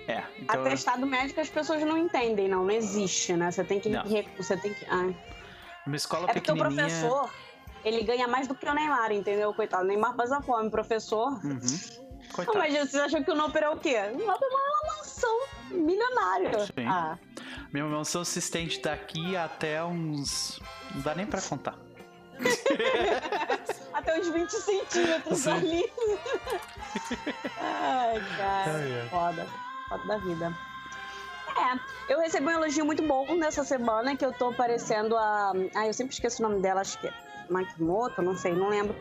É, 0.07 0.23
então 0.39 0.61
Atestado 0.61 1.05
médico 1.05 1.41
as 1.41 1.49
pessoas 1.49 1.81
não 1.81 1.97
entendem, 1.97 2.47
não. 2.47 2.63
Não 2.63 2.71
existe, 2.71 3.33
né? 3.33 3.51
Você 3.51 3.63
tem 3.63 3.79
que. 3.79 3.89
Você 4.37 4.55
tem 4.55 4.73
que. 4.73 4.85
Ah. 4.85 5.11
Uma 5.87 5.95
escola 5.95 6.29
É 6.29 6.33
porque 6.33 6.51
o 6.51 6.55
pequenininha. 6.55 6.85
professor, 6.87 7.29
ele 7.83 8.03
ganha 8.03 8.27
mais 8.27 8.47
do 8.47 8.55
que 8.55 8.67
o 8.67 8.73
Neymar, 8.73 9.11
entendeu? 9.11 9.53
Coitado. 9.53 9.83
O 9.83 9.87
Neymar 9.87 10.15
passa 10.15 10.41
fome. 10.41 10.69
Professor. 10.69 11.29
Uhum. 11.43 11.59
Não, 11.59 12.33
Coitado. 12.33 12.57
mas 12.57 12.73
vocês 12.73 12.95
acham 12.95 13.23
que 13.23 13.31
o 13.31 13.35
Noper 13.35 13.63
é 13.63 13.69
o 13.69 13.77
quê? 13.77 13.95
O 14.13 14.17
Noper 14.25 14.47
é 14.49 14.55
uma 14.55 14.97
mansão 14.97 15.39
milionária. 15.71 16.59
Sim. 16.65 16.85
Ah, 16.87 17.17
Minha 17.73 17.85
mansão 17.85 18.23
se 18.25 18.39
estende 18.39 18.79
daqui 18.81 19.35
até 19.37 19.83
uns. 19.83 20.59
Não 20.93 21.01
dá 21.01 21.15
nem 21.15 21.25
pra 21.25 21.41
contar. 21.41 21.75
até 23.93 24.19
uns 24.19 24.27
20 24.27 24.49
centímetros 24.51 25.39
Sim. 25.39 25.51
ali. 25.51 25.91
Ai, 27.59 28.21
cara. 28.37 28.71
Ai. 28.73 29.07
Foda. 29.09 29.47
Foda 29.89 30.05
da 30.07 30.17
vida. 30.17 30.57
É, 31.57 32.13
eu 32.13 32.19
recebi 32.19 32.45
um 32.45 32.51
elogio 32.51 32.85
muito 32.85 33.01
bom 33.03 33.35
nessa 33.35 33.63
semana 33.63 34.15
que 34.15 34.25
eu 34.25 34.31
tô 34.31 34.53
parecendo 34.53 35.17
a. 35.17 35.51
Ah, 35.75 35.87
eu 35.87 35.93
sempre 35.93 36.13
esqueço 36.13 36.43
o 36.43 36.47
nome 36.49 36.61
dela, 36.61 36.81
acho 36.81 36.99
que 36.99 37.07
é 37.07 37.13
Makimoto, 37.49 38.21
não 38.21 38.35
sei, 38.35 38.53
não 38.53 38.69
lembro. 38.69 38.95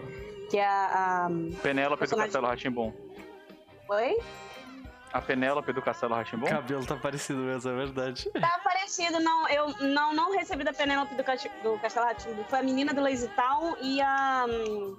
Que 0.51 0.59
é 0.59 0.66
a. 0.66 1.27
a... 1.27 1.31
Penélope 1.62 1.97
do 1.97 1.99
Personagem- 1.99 2.33
Castelo 2.33 2.47
Ratimbom. 2.47 2.92
Oi? 3.90 4.16
A 5.12 5.21
Penélope 5.21 5.73
do 5.73 5.81
Castelo 5.81 6.12
O 6.14 6.16
Ratimbom? 6.16 6.47
cabelo 6.47 6.85
tá 6.85 6.97
parecido 6.97 7.38
mesmo, 7.40 7.71
é 7.71 7.75
verdade. 7.75 8.29
Tá 8.33 8.61
parecido, 8.62 9.19
não. 9.21 9.49
Eu 9.49 9.69
não, 9.81 10.12
não 10.12 10.33
recebi 10.33 10.62
da 10.64 10.73
Penélope 10.73 11.14
do, 11.14 11.23
do 11.62 11.79
Castelo 11.79 12.07
Rá-Tim-Bum. 12.07 12.45
Foi 12.45 12.59
a 12.59 12.62
menina 12.62 12.92
do 12.92 13.01
Lazy 13.01 13.29
Town 13.29 13.77
e 13.81 14.01
a. 14.01 14.45
hum, 14.49 14.97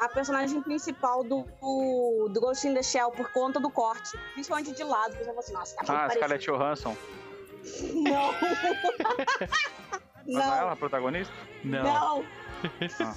A 0.00 0.08
personagem 0.08 0.60
principal 0.62 1.22
do, 1.22 1.44
do, 1.60 2.28
do 2.28 2.40
Ghost 2.40 2.66
in 2.66 2.74
the 2.74 2.82
Shell 2.82 3.10
por 3.12 3.30
conta 3.32 3.60
do 3.60 3.70
corte. 3.70 4.18
Principalmente 4.32 4.72
de 4.72 4.82
lado. 4.82 5.16
que 5.16 5.22
eu 5.22 5.38
assim, 5.38 5.52
nossa, 5.52 5.76
tá 5.76 6.06
Ah. 6.06 6.10
Scarlett 6.10 6.44
Johansson. 6.44 6.96
Não. 7.94 8.32
Mas 10.26 10.46
não 10.46 10.54
é 10.54 10.58
ela 10.58 10.72
a 10.72 10.76
protagonista? 10.76 11.34
Não. 11.64 11.82
não. 11.82 12.24
Ah. 13.00 13.16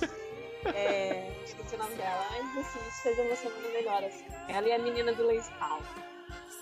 É, 0.74 1.32
esqueci 1.44 1.76
o 1.76 1.78
nome 1.78 1.96
dela. 1.96 2.26
Mas 2.32 2.66
assim, 2.66 2.80
isso 2.88 3.02
fez 3.02 3.20
uma 3.20 3.36
semana 3.36 3.68
melhor. 3.70 4.04
Assim. 4.04 4.26
Ela 4.50 4.68
e 4.68 4.72
a 4.74 4.80
menina 4.80 5.14
do 5.14 5.28
Town. 5.60 5.80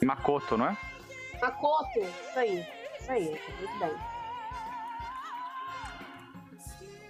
Makoto, 0.01 0.57
não 0.57 0.67
é? 0.67 0.77
Makoto, 1.41 1.99
isso 1.99 2.39
aí. 2.39 2.67
Isso 2.99 3.11
aí, 3.11 3.41
muito 3.59 3.79
bem. 3.79 4.12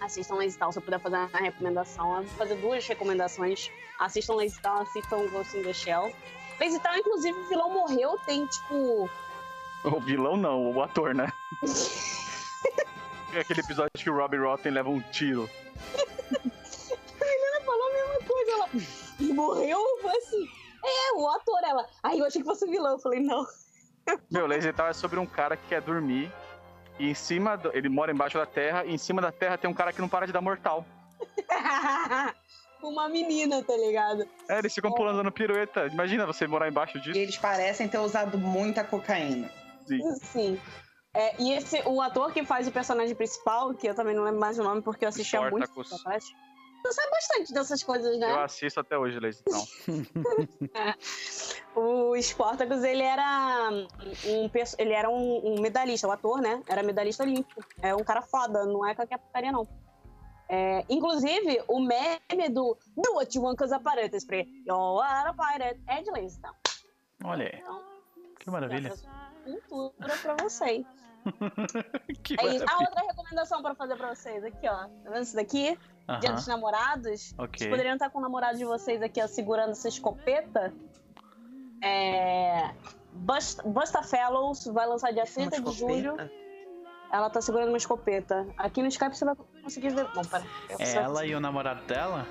Assistam 0.04 0.36
Lazy 0.36 0.58
Town, 0.58 0.72
se 0.72 0.80
eu 0.80 0.82
puder 0.82 1.00
fazer 1.00 1.16
uma 1.16 1.28
recomendação. 1.40 2.18
Eu 2.18 2.24
vou 2.24 2.38
fazer 2.38 2.56
duas 2.56 2.86
recomendações. 2.86 3.72
Assistam 4.00 4.36
Lazy 4.36 4.62
Town, 4.62 4.82
assistam 4.82 5.28
Ghost 5.30 5.58
in 5.58 5.64
the 5.64 5.74
Shell. 5.74 6.14
Lazy 6.60 6.80
Town, 6.80 6.98
inclusive, 6.98 7.38
o 7.38 7.48
vilão 7.48 7.70
morreu, 7.70 8.18
tem 8.26 8.46
tipo. 8.48 9.10
O 9.86 10.00
vilão 10.02 10.38
não, 10.38 10.72
o 10.72 10.82
ator, 10.82 11.16
né? 11.16 11.32
É 13.34 13.40
aquele 13.40 13.62
episódio 13.62 13.92
que 13.96 14.10
o 14.10 14.16
Robbie 14.16 14.38
Rotten 14.38 14.72
leva 14.72 14.90
um 14.90 15.02
tiro. 15.12 15.50
Ela 17.22 17.66
falou 17.66 17.90
a 17.90 17.94
mesma 17.94 18.28
coisa. 18.28 18.52
Ela 18.52 18.70
"Ele 19.20 19.34
morreu? 19.34 19.80
Eu 19.80 20.02
falei 20.02 20.18
assim. 20.18 20.48
É, 20.86 21.14
o 21.14 21.28
ator, 21.30 21.60
ela. 21.64 21.88
Aí 22.04 22.20
eu 22.20 22.26
achei 22.26 22.42
que 22.42 22.48
fosse 22.48 22.66
o 22.66 22.70
vilão. 22.70 22.94
Eu 22.94 23.00
falei, 23.00 23.22
não. 23.22 23.46
Meu, 24.30 24.46
Lazy 24.46 24.74
Town 24.74 24.88
é 24.88 24.94
sobre 24.94 25.18
um 25.18 25.26
cara 25.26 25.56
que 25.56 25.66
quer 25.68 25.82
dormir 25.82 26.30
e 27.00 27.10
em 27.10 27.14
cima, 27.14 27.56
do- 27.58 27.72
ele 27.76 27.90
mora 27.90 28.12
embaixo 28.12 28.38
da 28.38 28.46
terra 28.46 28.86
e 28.86 28.94
em 28.94 28.98
cima 28.98 29.22
da 29.22 29.32
terra 29.32 29.58
tem 29.58 29.70
um 29.70 29.74
cara 29.74 29.92
que 29.94 30.02
não 30.02 30.08
para 30.10 30.26
de 30.26 30.34
dar 30.34 30.42
mortal. 30.42 30.86
Uma 32.82 33.08
menina, 33.08 33.64
tá 33.64 33.76
ligado? 33.78 34.28
É, 34.50 34.60
eles 34.60 34.74
ficam 34.74 34.92
pulando 34.92 35.18
dando 35.18 35.32
pirueta. 35.32 35.88
Imagina 35.88 36.26
você 36.26 36.46
morar 36.46 36.68
embaixo 36.68 36.98
E 36.98 37.02
disso. 37.02 37.18
eles 37.18 37.38
parecem 37.38 37.88
ter 37.88 37.98
usado 37.98 38.38
muita 38.38 38.84
cocaína. 38.84 39.50
Sim. 40.22 40.60
É, 41.14 41.42
e 41.42 41.54
esse, 41.54 41.82
o 41.86 42.02
ator 42.02 42.34
que 42.34 42.44
faz 42.44 42.68
o 42.68 42.72
personagem 42.72 43.16
principal, 43.16 43.74
que 43.74 43.88
eu 43.88 43.96
também 43.96 44.14
não 44.14 44.24
lembro 44.24 44.40
mais 44.40 44.60
o 44.60 44.64
nome 44.64 44.82
porque 44.82 45.06
eu 45.06 45.10
assistia 45.10 45.40
muito. 45.50 45.66
Spartacus. 45.66 45.94
atrás, 46.02 46.26
Você 46.84 46.94
sabe 46.94 47.12
bastante 47.12 47.54
dessas 47.54 47.82
coisas, 47.82 48.20
né? 48.20 48.30
Eu 48.30 48.42
assisto 48.42 48.80
até 48.80 48.98
hoje, 48.98 49.20
Leis, 49.20 49.42
então. 49.42 49.66
O 51.76 52.16
Sportacus, 52.18 52.84
ele 52.84 53.02
era 53.02 53.70
um, 53.72 53.88
ele 54.78 54.94
era 54.94 55.10
um, 55.10 55.54
um 55.56 55.62
medalhista, 55.62 56.08
o 56.08 56.12
ator, 56.12 56.40
né? 56.40 56.62
Era 56.68 56.84
medalhista 56.84 57.24
olímpico. 57.24 57.64
É 57.82 57.96
um 57.96 58.04
cara 58.04 58.22
foda, 58.22 58.64
não 58.66 58.86
é 58.88 58.94
qualquer 58.94 59.18
putaria, 59.18 59.52
não. 59.52 59.68
É, 60.48 60.86
inclusive, 60.88 61.64
o 61.68 61.80
meme 61.80 62.50
do 62.50 62.78
Do 62.96 63.14
What 63.16 63.36
You 63.36 63.44
Want 63.44 63.58
Cause 63.58 63.74
Aparenta, 63.74 64.18
spray. 64.18 64.48
You 64.68 65.00
are 65.02 65.30
a 65.30 65.34
pirate. 65.34 65.82
É 65.88 66.02
de 66.04 66.12
Lazy 66.12 66.40
Town. 66.40 66.54
Olha 67.24 67.46
aí, 67.46 67.60
Então, 67.60 67.82
que 68.40 68.52
maravilha. 68.52 68.94
Cultura 69.68 70.16
pra 70.18 70.36
vocês. 70.36 70.86
É. 71.26 72.38
Ah, 72.38 72.44
maravilha. 72.44 72.78
outra 72.80 73.02
recomendação 73.08 73.62
pra 73.62 73.76
fazer 73.76 73.96
pra 73.96 74.14
vocês 74.16 74.44
aqui, 74.44 74.68
ó. 74.68 74.76
Tá 75.04 75.10
vendo 75.10 75.24
isso 75.24 75.36
daqui? 75.36 75.78
Dia 76.20 76.30
Aham, 76.30 76.36
dos 76.36 76.48
namorados. 76.48 77.34
Ok. 77.38 77.58
Vocês 77.60 77.70
poderiam 77.70 77.94
estar 77.94 78.10
com 78.10 78.20
o 78.20 78.22
namorado 78.22 78.58
de 78.58 78.66
vocês 78.66 79.02
aqui, 79.02 79.22
ó, 79.24 79.28
segurando 79.28 79.72
essa 79.72 79.88
escopeta. 79.88 80.74
É. 81.82 82.72
Busta, 83.14 83.64
Busta 83.64 84.02
Fellows 84.04 84.66
vai 84.68 84.88
lançar 84.88 85.12
dia 85.14 85.26
30 85.26 85.62
de 85.62 85.72
julho. 85.72 86.18
Ela 87.12 87.30
tá 87.30 87.40
segurando 87.42 87.70
uma 87.70 87.78
escopeta. 87.78 88.48
Aqui 88.58 88.82
no 88.82 88.88
Skype 88.88 89.16
você 89.16 89.24
vai 89.26 89.36
conseguir 89.62 89.90
ver. 89.90 90.08
Bom, 90.14 90.24
pera. 90.24 90.44
É 90.80 90.94
ela 90.96 91.26
e 91.26 91.36
o 91.36 91.40
namorado 91.40 91.84
dela? 91.86 92.26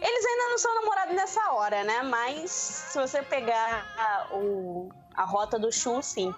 Eles 0.00 0.24
ainda 0.26 0.48
não 0.50 0.58
são 0.58 0.74
namorados 0.76 1.14
nessa 1.16 1.52
hora, 1.52 1.82
né? 1.82 2.02
Mas 2.02 2.50
se 2.50 2.98
você 3.00 3.22
pegar 3.22 3.84
a, 3.98 4.34
o- 4.36 4.90
a 5.16 5.24
rota 5.24 5.58
do 5.58 5.72
Shun, 5.72 6.00
sim. 6.02 6.32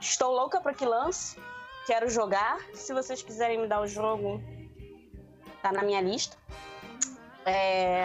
Estou 0.00 0.32
louca 0.32 0.60
pra 0.60 0.74
que 0.74 0.84
lance. 0.84 1.38
Quero 1.86 2.08
jogar. 2.08 2.58
Se 2.72 2.92
vocês 2.92 3.22
quiserem 3.22 3.60
me 3.60 3.66
dar 3.66 3.80
o 3.80 3.86
jogo, 3.86 4.42
tá 5.62 5.72
na 5.72 5.82
minha 5.82 6.00
lista. 6.00 6.36
É. 7.44 8.04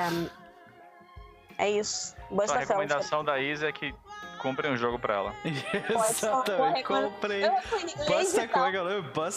É 1.57 1.69
isso. 1.69 2.15
Então, 2.25 2.37
Busta 2.37 2.55
a 2.55 2.59
recomendação 2.59 3.23
da 3.23 3.39
Isa 3.39 3.67
é 3.67 3.71
que 3.71 3.93
comprem 4.41 4.71
um 4.71 4.77
jogo 4.77 4.97
pra 4.97 5.15
ela. 5.15 5.33
Exatamente, 6.09 6.83
comprei. 6.83 7.41
Lazy 7.41 8.47
como 8.47 8.65
é 8.65 8.71
que 8.71 8.77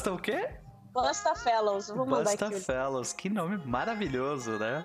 é 0.09 0.13
o 0.13 0.19
quê? 0.19 0.49
Busta 0.93 1.35
Fellows. 1.35 1.89
Vou 1.89 2.07
mandar 2.07 2.31
Busta 2.31 2.47
aqui. 2.47 2.61
Fellows, 2.61 3.13
que 3.13 3.29
nome 3.29 3.57
maravilhoso, 3.65 4.53
né? 4.59 4.85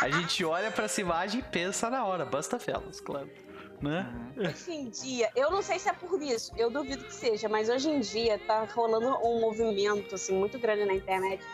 A 0.00 0.10
gente 0.10 0.44
olha 0.44 0.70
pra 0.70 0.84
essa 0.84 1.00
imagem 1.00 1.40
e 1.40 1.42
pensa 1.42 1.88
na 1.88 2.04
hora, 2.04 2.24
Busta 2.24 2.58
Fellows, 2.58 3.00
claro. 3.00 3.30
Né? 3.90 4.06
Hoje 4.36 4.72
em 4.72 4.88
dia, 4.88 5.30
eu 5.36 5.50
não 5.50 5.62
sei 5.62 5.78
se 5.78 5.88
é 5.88 5.92
por 5.92 6.20
isso, 6.22 6.52
eu 6.56 6.70
duvido 6.70 7.04
que 7.04 7.14
seja, 7.14 7.48
mas 7.48 7.68
hoje 7.68 7.88
em 7.88 8.00
dia 8.00 8.38
tá 8.46 8.64
rolando 8.64 9.08
um 9.22 9.40
movimento 9.40 10.14
assim 10.14 10.34
muito 10.34 10.58
grande 10.58 10.84
na 10.84 10.94
internet 10.94 11.44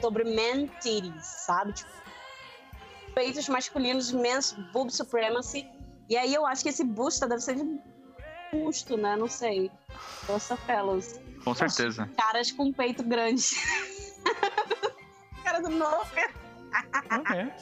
sobre 0.00 0.24
man 0.24 0.66
titties, 0.80 1.24
sabe? 1.24 1.72
Tipo, 1.72 1.90
peitos 3.14 3.48
masculinos, 3.48 4.12
men's 4.12 4.52
boob 4.72 4.92
supremacy. 4.92 5.68
E 6.08 6.16
aí 6.16 6.34
eu 6.34 6.44
acho 6.44 6.62
que 6.62 6.68
esse 6.68 6.84
busta 6.84 7.26
deve 7.26 7.40
ser 7.40 7.56
de 7.56 7.80
busto, 8.52 8.96
né? 8.96 9.16
Não 9.16 9.28
sei. 9.28 9.70
Busta 10.26 10.56
Fellows. 10.56 11.20
Com 11.42 11.54
certeza. 11.54 12.08
Caras 12.16 12.52
com 12.52 12.72
peito 12.72 13.02
grande. 13.02 13.44
Cara 15.42 15.60
do 15.60 15.70
novo. 15.70 16.06
Ok. 17.20 17.52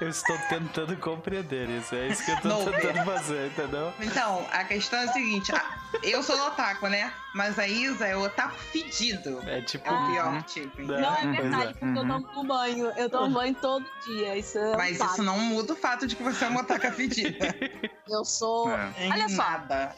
Eu 0.00 0.08
estou 0.08 0.36
tentando 0.48 0.96
compreender 0.98 1.68
isso, 1.70 1.94
é 1.94 2.08
isso 2.08 2.24
que 2.24 2.30
eu 2.30 2.40
tô 2.40 2.48
Não, 2.48 2.64
tentando 2.64 3.04
fazer, 3.04 3.46
entendeu? 3.48 3.92
Então, 4.00 4.46
a 4.52 4.62
questão 4.64 4.98
é 5.00 5.04
a 5.04 5.12
seguinte: 5.12 5.52
a- 5.52 5.78
eu 6.02 6.22
sou 6.22 6.36
no 6.36 6.46
otaku, 6.46 6.86
né? 6.88 7.12
Mas 7.34 7.58
a 7.58 7.66
Isa 7.66 8.06
é 8.06 8.16
o 8.16 8.22
otaku 8.24 8.54
fedido. 8.58 9.40
É 9.48 9.60
tipo. 9.62 9.88
É 9.88 9.92
o 9.92 10.06
pior 10.12 10.42
tipo. 10.42 10.82
Não, 10.82 11.00
Não 11.00 11.14
é 11.16 11.40
verdade, 11.40 11.70
é. 11.70 11.72
porque 11.72 11.98
eu 11.98 12.02
Uhum. 12.02 12.22
tomo 12.22 12.44
banho. 12.44 12.86
Eu 12.96 13.10
tomo 13.10 13.30
banho 13.34 13.54
todo 13.54 13.84
dia. 14.06 14.36
Isso 14.36 14.58
é 14.58 14.74
um 14.74 14.76
Mas 14.76 14.98
fato. 14.98 15.12
isso 15.14 15.22
não 15.22 15.38
muda 15.38 15.72
o 15.72 15.76
fato 15.76 16.06
de 16.06 16.14
que 16.14 16.22
você 16.22 16.44
é 16.44 16.48
uma 16.48 16.60
otaka 16.60 16.92
fedida. 16.92 17.54
Eu 18.08 18.24
sou. 18.24 18.70
É. 18.70 18.92
Olha 19.10 19.28
só. 19.28 19.36
Nada. 19.42 19.94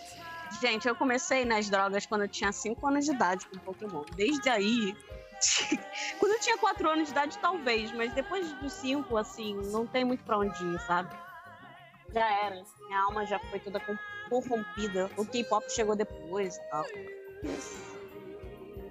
Gente, 0.62 0.88
eu 0.88 0.94
comecei 0.96 1.44
nas 1.44 1.68
drogas 1.68 2.06
quando 2.06 2.22
eu 2.22 2.28
tinha 2.28 2.50
5 2.52 2.86
anos 2.88 3.04
de 3.04 3.10
idade 3.10 3.44
com 3.46 3.58
Pokémon. 3.58 4.02
Desde 4.16 4.48
aí. 4.48 4.96
quando 6.18 6.32
eu 6.32 6.40
tinha 6.40 6.58
4 6.58 6.88
anos 6.88 7.04
de 7.06 7.10
idade, 7.12 7.38
talvez, 7.38 7.92
mas 7.92 8.12
depois 8.12 8.50
dos 8.54 8.72
5, 8.72 9.16
assim, 9.16 9.54
não 9.72 9.86
tem 9.86 10.04
muito 10.04 10.22
pra 10.24 10.38
onde 10.38 10.62
ir, 10.64 10.80
sabe? 10.80 11.14
Já 12.12 12.26
era. 12.44 12.62
Minha 12.86 13.00
alma 13.02 13.26
já 13.26 13.38
foi 13.38 13.60
toda 13.60 13.80
corrompida. 14.30 15.10
O 15.16 15.24
K-pop 15.26 15.70
chegou 15.70 15.94
depois 15.94 16.56
e 16.56 16.70
tal. 16.70 16.84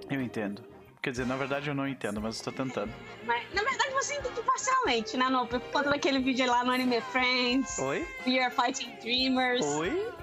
Eu 0.10 0.22
entendo. 0.22 0.64
Quer 1.02 1.12
dizer, 1.12 1.26
na 1.26 1.36
verdade 1.38 1.70
eu 1.70 1.76
não 1.76 1.88
entendo, 1.88 2.20
mas 2.20 2.36
estou 2.36 2.52
tentando. 2.52 2.94
Mas, 3.24 3.42
na 3.54 3.64
verdade, 3.64 3.92
você 3.94 4.16
entende 4.16 4.42
parcialmente, 4.42 5.16
né, 5.16 5.30
Não? 5.30 5.48
Por 5.48 5.60
conta 5.60 5.90
daquele 5.90 6.20
vídeo 6.20 6.46
lá 6.48 6.64
no 6.64 6.72
Anime 6.72 7.00
Friends, 7.02 7.78
Oi? 7.80 8.06
We 8.26 8.40
Are 8.40 8.54
Fighting 8.54 8.96
Dreamers. 9.02 9.66
Oi? 9.66 10.14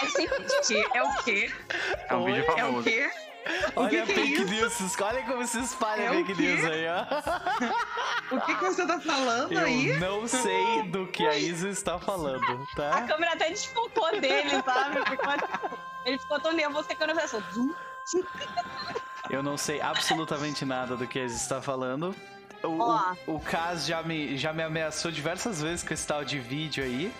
Aí 0.00 0.08
sempre 0.08 0.44
É 0.94 1.02
o 1.02 1.22
quê? 1.22 1.52
É 2.08 2.14
um 2.16 2.22
Oi? 2.24 2.32
vídeo 2.32 2.50
É 2.50 2.52
o 2.52 2.56
famoso. 2.56 2.84
quê? 2.84 3.10
Olha 3.76 3.88
que 3.90 3.96
a 3.98 4.06
que 4.06 4.12
é 4.12 4.14
fake 4.14 4.42
isso? 4.42 4.82
news, 4.82 5.00
olha 5.00 5.22
como 5.24 5.46
se 5.46 5.60
espalha 5.60 6.02
É 6.02 6.08
fake 6.10 6.34
news 6.34 6.64
aí, 6.64 6.86
ó. 6.88 8.36
O 8.36 8.40
que, 8.40 8.54
que 8.56 8.64
você 8.64 8.86
tá 8.86 8.98
falando 9.00 9.56
aí? 9.58 9.88
Eu 9.90 10.00
não 10.00 10.26
sei 10.26 10.82
do 10.84 11.06
que 11.06 11.26
a 11.26 11.36
Isa 11.36 11.68
está 11.68 11.98
falando, 11.98 12.66
A 12.72 12.76
tá? 12.76 13.02
câmera 13.02 13.32
até 13.34 13.48
desfocou 13.50 14.10
dele, 14.20 14.50
sabe? 14.64 14.98
Ele 16.04 16.18
ficou 16.18 16.40
tão 16.40 16.52
nervoso 16.52 16.86
que 16.88 16.94
a 16.94 16.96
câmera 16.96 17.22
assim. 17.24 17.42
zum. 17.52 17.74
Eu 19.30 19.42
não 19.42 19.56
sei 19.56 19.80
absolutamente 19.80 20.64
nada 20.64 20.96
do 20.96 21.06
que 21.06 21.18
a 21.18 21.24
Isa 21.24 21.36
está 21.36 21.60
falando. 21.62 22.14
O, 22.62 22.78
Ó. 22.80 23.14
o, 23.26 23.34
o 23.36 23.40
Kaz 23.40 23.86
já 23.86 24.02
me, 24.02 24.36
já 24.36 24.52
me 24.52 24.62
ameaçou 24.62 25.10
diversas 25.10 25.60
vezes 25.60 25.86
com 25.86 25.92
esse 25.92 26.06
tal 26.06 26.24
de 26.24 26.38
vídeo 26.38 26.82
aí, 26.82 27.12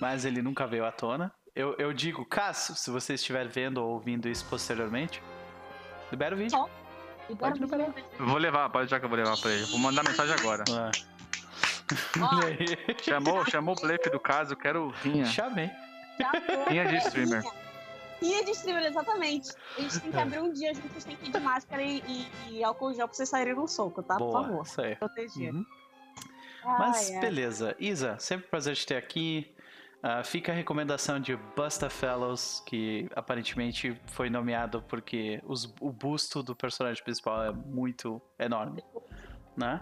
mas 0.00 0.24
ele 0.24 0.42
nunca 0.42 0.66
veio 0.66 0.84
à 0.84 0.92
tona. 0.92 1.32
Eu, 1.54 1.74
eu 1.78 1.92
digo, 1.92 2.24
Kaz, 2.24 2.72
se 2.76 2.90
você 2.90 3.14
estiver 3.14 3.46
vendo 3.46 3.78
ou 3.78 3.90
ouvindo 3.92 4.28
isso 4.28 4.44
posteriormente, 4.48 5.22
libera 6.12 6.34
o 6.34 6.38
vídeo. 6.38 6.68
Pode 7.38 7.58
liberar. 7.58 7.94
Vou 8.18 8.36
levar, 8.36 8.68
pode 8.70 8.90
já 8.90 8.98
que 8.98 9.04
eu 9.04 9.08
vou 9.08 9.18
levar 9.18 9.36
pra 9.38 9.50
ele. 9.50 9.64
Vou 9.64 9.78
mandar 9.78 10.04
mensagem 10.04 10.34
agora. 10.34 10.64
Ah. 10.70 10.90
Chamou, 13.02 13.44
chamou 13.44 13.76
o 13.76 13.80
blefe 13.80 14.08
do 14.08 14.20
caso, 14.20 14.56
quero 14.56 14.88
rinha. 15.02 15.26
Chamei. 15.26 15.70
Rinha 16.68 16.86
de 16.86 16.96
streamer. 16.96 17.42
Rinha 18.20 18.44
de 18.44 18.50
streamer, 18.52 18.84
exatamente. 18.84 19.50
A 19.76 19.80
gente 19.80 20.00
tem 20.00 20.10
que 20.10 20.18
abrir 20.18 20.40
um 20.40 20.52
dia 20.52 20.72
juntos, 20.72 21.04
tem 21.04 21.16
que 21.16 21.28
ir 21.28 21.32
de 21.32 21.40
máscara 21.40 21.82
e, 21.82 22.02
e, 22.06 22.58
e 22.58 22.64
álcool 22.64 22.94
gel 22.94 23.08
pra 23.08 23.14
vocês 23.14 23.28
saírem 23.28 23.54
no 23.54 23.66
soco, 23.66 24.02
tá? 24.02 24.16
Por 24.16 24.30
Boa, 24.30 24.44
favor. 24.44 24.62
isso 24.64 24.80
aí. 24.80 24.96
Proteger. 24.96 25.52
Uhum. 25.52 25.66
Mas 26.64 27.10
ai. 27.10 27.20
beleza. 27.20 27.76
Isa, 27.78 28.16
sempre 28.18 28.46
um 28.46 28.50
prazer 28.50 28.76
te 28.76 28.86
ter 28.86 28.96
aqui. 28.96 29.52
Ah, 30.02 30.24
fica 30.24 30.50
a 30.50 30.54
recomendação 30.54 31.20
de 31.20 31.36
Busta 31.56 31.88
Fellows, 31.88 32.60
que 32.66 33.08
aparentemente 33.14 33.96
foi 34.06 34.28
nomeado 34.28 34.82
porque 34.82 35.40
os- 35.46 35.72
o 35.80 35.92
busto 35.92 36.42
do 36.42 36.56
personagem 36.56 37.02
principal 37.04 37.44
é 37.44 37.52
muito 37.52 38.20
enorme, 38.38 38.82
né? 39.56 39.80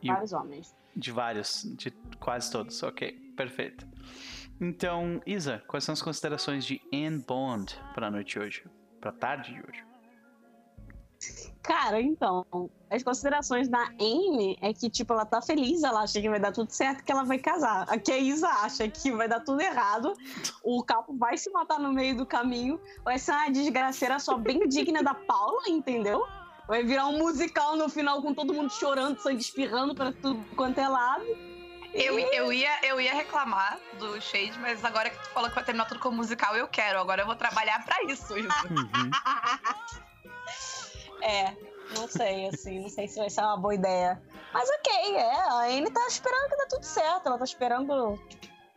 E 0.00 0.08
Vários 0.08 0.32
homens. 0.32 0.74
de 0.96 1.12
vários, 1.12 1.62
de 1.76 1.90
quase 2.18 2.50
todos. 2.50 2.82
Ok, 2.82 3.12
perfeito. 3.36 3.86
Então, 4.58 5.20
Isa, 5.26 5.62
quais 5.68 5.84
são 5.84 5.92
as 5.92 6.00
considerações 6.00 6.64
de 6.64 6.80
Anne 6.92 7.18
Bond 7.22 7.78
para 7.94 8.06
a 8.06 8.10
noite 8.10 8.32
de 8.34 8.38
hoje? 8.38 8.64
Pra 9.00 9.12
tarde 9.12 9.52
de 9.52 9.60
hoje? 9.60 9.84
Cara, 11.62 12.00
então, 12.00 12.44
as 12.90 13.02
considerações 13.02 13.68
da 13.68 13.82
Amy 14.00 14.58
é 14.60 14.74
que, 14.74 14.90
tipo, 14.90 15.12
ela 15.12 15.24
tá 15.24 15.40
feliz, 15.40 15.84
ela 15.84 16.02
acha 16.02 16.20
que 16.20 16.28
vai 16.28 16.40
dar 16.40 16.50
tudo 16.50 16.70
certo, 16.70 17.04
que 17.04 17.12
ela 17.12 17.22
vai 17.22 17.38
casar. 17.38 17.86
Aqui 17.88 18.10
a 18.10 18.18
Isa 18.18 18.48
acha 18.48 18.88
que 18.88 19.12
vai 19.12 19.28
dar 19.28 19.40
tudo 19.40 19.60
errado, 19.60 20.12
o 20.64 20.82
Capo 20.82 21.16
vai 21.16 21.36
se 21.38 21.50
matar 21.50 21.78
no 21.78 21.92
meio 21.92 22.16
do 22.16 22.26
caminho, 22.26 22.80
vai 23.04 23.18
ser 23.18 23.30
uma 23.30 23.48
desgraceira 23.48 24.18
só 24.18 24.36
bem 24.36 24.68
digna 24.68 25.02
da 25.02 25.14
Paula, 25.14 25.68
entendeu? 25.68 26.26
Vai 26.66 26.82
virar 26.82 27.06
um 27.06 27.18
musical 27.18 27.76
no 27.76 27.88
final 27.88 28.20
com 28.20 28.34
todo 28.34 28.52
mundo 28.52 28.72
chorando, 28.72 29.20
sangue 29.20 29.40
espirrando 29.40 29.94
pra 29.94 30.12
tudo 30.12 30.44
quanto 30.56 30.78
é 30.78 30.88
lado. 30.88 31.24
Eu, 31.94 32.18
eu, 32.18 32.52
ia, 32.52 32.86
eu 32.86 33.00
ia 33.00 33.14
reclamar 33.14 33.78
do 33.98 34.20
Shade, 34.20 34.58
mas 34.60 34.82
agora 34.84 35.10
que 35.10 35.18
tu 35.18 35.28
falou 35.30 35.48
que 35.48 35.54
vai 35.54 35.64
terminar 35.64 35.84
tudo 35.86 36.00
como 36.00 36.16
musical, 36.16 36.56
eu 36.56 36.66
quero. 36.66 36.98
Agora 36.98 37.22
eu 37.22 37.26
vou 37.26 37.36
trabalhar 37.36 37.84
pra 37.84 38.02
isso. 38.04 38.36
isso. 38.36 38.66
Uhum. 38.70 39.10
É, 41.22 41.56
não 41.96 42.08
sei, 42.08 42.48
assim, 42.48 42.80
não 42.80 42.88
sei 42.88 43.08
se 43.08 43.18
vai 43.18 43.30
ser 43.30 43.40
uma 43.40 43.56
boa 43.56 43.74
ideia. 43.74 44.20
Mas 44.52 44.68
ok, 44.68 45.16
é, 45.16 45.34
a 45.34 45.62
Anne 45.66 45.90
tá 45.90 46.06
esperando 46.06 46.50
que 46.50 46.56
dê 46.56 46.66
tudo 46.68 46.84
certo, 46.84 47.26
ela 47.26 47.38
tá 47.38 47.44
esperando 47.44 48.18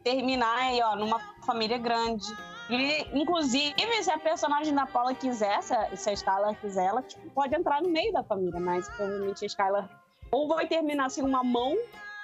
terminar 0.04 0.58
aí, 0.60 0.82
ó, 0.82 0.96
numa 0.96 1.20
família 1.46 1.78
grande. 1.78 2.26
E, 2.70 3.20
inclusive, 3.20 3.76
se 4.04 4.12
a 4.12 4.18
personagem 4.18 4.74
da 4.74 4.86
Paula 4.86 5.14
quiser, 5.14 5.62
se 5.62 5.74
a, 5.74 5.96
se 5.96 6.10
a 6.10 6.14
Skylar 6.14 6.56
quiser, 6.60 6.86
ela 6.86 7.02
tipo, 7.02 7.30
pode 7.32 7.56
entrar 7.56 7.82
no 7.82 7.90
meio 7.90 8.14
da 8.14 8.24
família, 8.24 8.60
mas 8.60 8.88
provavelmente 8.90 9.44
a 9.44 9.48
Skylar 9.48 10.06
ou 10.32 10.48
vai 10.48 10.68
terminar 10.68 11.10
sem 11.10 11.24
uma 11.24 11.44
mão 11.44 11.76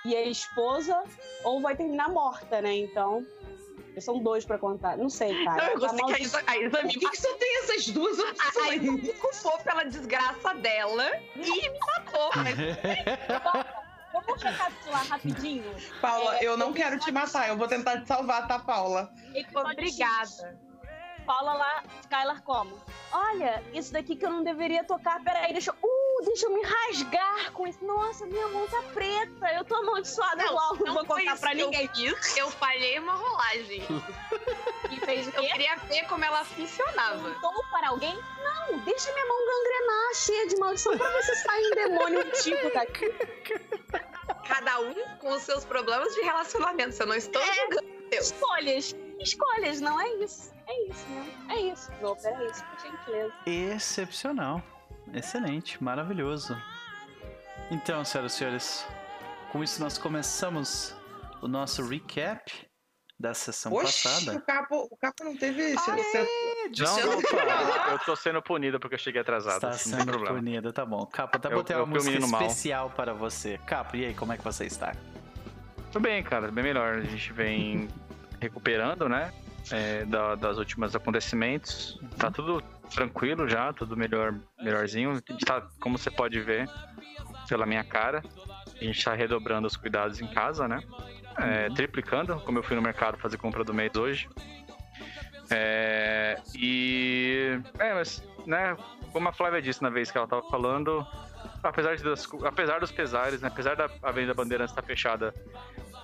e 0.04 0.16
a 0.16 0.24
esposa, 0.24 1.04
ou 1.44 1.62
vai 1.62 1.76
terminar 1.76 2.10
morta, 2.10 2.62
né? 2.62 2.76
Então, 2.76 3.26
São 4.00 4.20
dois 4.20 4.46
pra 4.46 4.58
contar. 4.58 4.98
Não 4.98 5.10
sei, 5.10 5.44
cara. 5.44 5.64
Não, 5.64 5.74
eu 5.74 5.80
Tá 5.80 5.88
gostei 5.88 6.06
que 6.06 6.14
a 6.14 6.20
Isa, 6.20 6.44
a 6.48 6.58
Isa 6.58 6.70
Por 6.78 6.86
me 6.86 6.94
que, 6.94 7.10
que 7.10 7.18
só 7.18 7.34
tem 7.36 7.58
essas 7.64 7.88
duas 7.90 8.20
A, 8.20 8.24
a 8.24 8.30
opções? 8.32 8.82
Isa 8.84 8.92
me 8.92 9.14
culpou 9.14 9.58
pela 9.60 9.84
desgraça 9.84 10.54
dela 10.56 11.12
e 11.36 11.70
me 11.70 11.80
matou. 11.80 12.30
Mas 12.38 12.56
Vamos 14.14 14.44
recapitular 14.44 15.08
rapidinho. 15.08 15.76
Paula, 16.02 16.38
É, 16.38 16.46
eu 16.46 16.58
não 16.58 16.74
quero 16.74 17.00
te 17.00 17.12
matar, 17.12 17.48
eu 17.48 17.58
vou 17.58 17.68
tentar 17.68 18.02
te 18.02 18.08
salvar, 18.08 18.46
tá, 18.48 18.60
Paula? 18.60 19.10
obrigada. 19.56 20.60
Fala 21.26 21.54
lá, 21.54 21.84
Skylar 22.02 22.42
como? 22.44 22.78
Olha, 23.14 23.64
isso 23.74 23.94
daqui 23.94 24.16
que 24.16 24.26
eu 24.26 24.30
não 24.32 24.44
deveria 24.44 24.84
tocar. 24.84 25.24
Peraí, 25.24 25.54
deixa 25.54 25.72
eu. 25.72 25.76
Deixa 26.24 26.46
eu 26.46 26.52
me 26.54 26.62
rasgar 26.64 27.52
com 27.54 27.68
isso. 27.68 27.84
Nossa, 27.84 28.26
minha 28.26 28.48
mão 28.50 28.68
tá 28.68 28.82
preta. 28.94 29.48
Eu 29.54 29.66
tô 29.66 29.76
amaldiçoada 29.76 30.44
igual. 30.46 30.76
Não, 30.78 30.94
vou 30.94 31.06
contar 31.06 31.24
isso 31.24 31.40
pra 31.42 31.52
que 31.52 31.60
eu 31.60 31.70
ninguém. 31.70 31.88
fiz, 31.90 32.38
Eu 32.38 32.50
falhei 32.52 33.00
uma 33.00 33.14
rolagem. 33.14 33.84
E 34.90 35.00
fez 35.00 35.28
o 35.28 35.30
Eu 35.32 35.42
quê? 35.44 35.50
queria 35.50 35.76
ver 35.78 36.06
como 36.08 36.24
ela 36.24 36.44
funcionava. 36.46 37.34
Contou 37.36 37.64
para 37.72 37.90
alguém? 37.90 38.16
Não, 38.44 38.78
deixa 38.80 39.12
minha 39.14 39.26
mão 39.26 39.38
gangrenar, 39.46 40.16
cheia 40.16 40.48
de 40.48 40.56
maldição, 40.58 40.98
pra 40.98 41.10
ver 41.10 41.24
se 41.24 41.36
sai 41.36 41.62
um 41.66 41.70
demônio 41.72 42.32
tipo 42.32 42.74
daqui. 42.74 43.14
Cada 44.48 44.80
um 44.80 44.94
com 45.20 45.32
os 45.34 45.42
seus 45.44 45.66
problemas 45.66 46.14
de 46.14 46.22
relacionamento. 46.22 46.96
Eu 47.02 47.08
não 47.08 47.16
estou 47.16 47.42
julgando. 47.44 47.88
Escolhas. 48.12 48.96
Escolhas, 49.20 49.80
não 49.82 50.00
é 50.00 50.08
isso. 50.16 50.52
É 50.68 50.84
isso 50.88 51.06
mesmo. 51.10 51.52
É 51.52 51.60
isso. 51.62 51.92
Não, 52.02 52.16
peraí, 52.16 52.48
isso, 52.50 52.64
por 52.66 52.80
gentileza. 52.80 53.34
Excepcional. 53.46 54.62
Excelente, 55.14 55.82
maravilhoso. 55.84 56.56
Então, 57.70 58.04
senhoras 58.04 58.34
e 58.34 58.38
senhores, 58.38 58.88
com 59.52 59.64
isso 59.64 59.82
nós 59.82 59.98
começamos 59.98 60.96
o 61.42 61.48
nosso 61.48 61.86
recap 61.88 62.52
da 63.20 63.34
sessão 63.34 63.72
Oxi, 63.74 64.04
passada. 64.04 64.38
o 64.38 64.42
capo, 64.42 64.88
o 64.92 64.98
capo 64.98 65.24
não 65.24 65.38
teve. 65.38 65.62
É, 65.74 65.76
Não, 65.76 66.70
desculpa. 66.72 67.38
eu 67.92 68.00
tô 68.00 68.16
sendo 68.16 68.42
punido 68.42 68.80
porque 68.80 68.96
eu 68.96 69.00
cheguei 69.00 69.22
atrasado. 69.22 69.56
Está 69.56 69.70
assim, 69.70 69.92
não 69.92 70.00
sendo 70.00 70.12
problema. 70.14 70.38
punida, 70.38 70.74
tá 70.74 70.86
bom. 70.86 71.06
Capo, 71.06 71.38
até 71.38 71.48
Eu- 71.50 71.58
botei 71.58 71.76
eu 71.76 71.82
uma 71.82 71.86
música 71.88 72.12
menino 72.12 72.28
mal. 72.32 72.42
especial 72.42 72.90
para 72.90 73.14
você. 73.14 73.60
Capo, 73.68 73.96
e 73.96 74.06
aí, 74.06 74.14
como 74.16 74.34
é 74.34 74.38
que 74.38 74.44
você 74.44 74.66
está? 74.66 74.96
Tudo 75.92 76.02
bem, 76.02 76.24
cara, 76.24 76.52
bem 76.52 76.64
melhor. 76.64 76.96
A 76.98 77.02
gente 77.04 77.32
vem 77.34 77.88
recuperando, 78.40 79.08
né? 79.08 79.32
é, 79.72 80.04
da- 80.06 80.34
das 80.34 80.58
últimos 80.58 80.96
acontecimentos. 80.96 82.00
Tá 82.18 82.32
tudo 82.32 82.64
tranquilo 82.92 83.48
já, 83.48 83.74
tudo 83.74 83.98
melhor, 83.98 84.36
melhorzinho. 84.62 85.12
A 85.12 85.32
gente 85.32 85.46
tá, 85.46 85.68
como 85.80 85.98
você 85.98 86.12
pode 86.12 86.40
ver 86.40 86.70
pela 87.48 87.66
minha 87.66 87.84
cara, 87.84 88.22
a 88.80 88.84
gente 88.84 89.04
tá 89.04 89.14
redobrando 89.14 89.68
os 89.68 89.76
cuidados 89.76 90.22
em 90.22 90.28
casa, 90.28 90.68
né? 90.68 90.82
É, 91.38 91.70
triplicando, 91.70 92.40
como 92.42 92.60
eu 92.60 92.64
fui 92.64 92.76
no 92.76 92.82
mercado 92.82 93.18
fazer 93.18 93.38
compra 93.38 93.64
do 93.64 93.74
mês 93.74 93.96
hoje. 93.96 94.30
É, 95.50 96.40
e. 96.56 97.60
É, 97.80 97.94
mas, 97.94 98.24
né? 98.46 98.76
Como 99.12 99.28
a 99.28 99.34
Flávia 99.34 99.62
disse 99.62 99.82
na 99.82 99.90
vez 99.90 100.10
que 100.10 100.18
ela 100.18 100.28
tava 100.28 100.44
falando, 100.50 101.06
apesar, 101.64 101.96
de 101.96 102.04
das, 102.04 102.28
apesar 102.46 102.80
dos 102.80 102.92
pesares, 102.92 103.42
né? 103.42 103.48
Apesar 103.48 103.76
da 103.76 103.90
Avenida 104.02 104.34
Bandeirantes 104.34 104.72
estar 104.72 104.84
fechada 104.84 105.34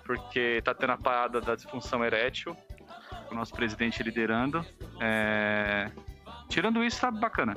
porque 0.06 0.62
tá 0.64 0.74
tendo 0.74 0.94
a 0.94 0.98
parada 0.98 1.42
da 1.42 1.54
disfunção 1.56 2.04
erétil, 2.04 2.56
o 3.30 3.36
nosso 3.36 3.54
presidente 3.54 4.02
liderando. 4.02 4.66
é, 5.02 5.92
Tirando 6.50 6.84
isso, 6.84 7.02
tá 7.02 7.12
bacana. 7.12 7.56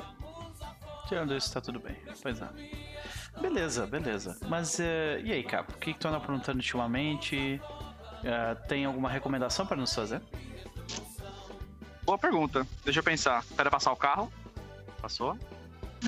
Tirando 1.08 1.34
isso, 1.34 1.52
tá 1.52 1.60
tudo 1.60 1.80
bem. 1.80 1.96
Pois 2.22 2.40
é. 2.40 2.48
Beleza, 3.40 3.86
beleza. 3.86 4.38
Mas 4.48 4.78
eh, 4.80 5.20
e 5.24 5.32
aí, 5.32 5.42
Capo? 5.42 5.72
O 5.72 5.78
que, 5.78 5.92
que 5.92 5.98
tu 5.98 6.08
anda 6.08 6.16
aprontando 6.18 6.58
ultimamente? 6.58 7.60
Eh, 8.24 8.54
tem 8.68 8.84
alguma 8.84 9.08
recomendação 9.08 9.66
para 9.66 9.76
nos 9.76 9.94
fazer? 9.94 10.20
Boa 12.02 12.18
pergunta. 12.18 12.66
Deixa 12.84 13.00
eu 13.00 13.04
pensar. 13.04 13.40
Espera 13.40 13.70
passar 13.70 13.92
o 13.92 13.96
carro. 13.96 14.32
Passou. 15.00 15.38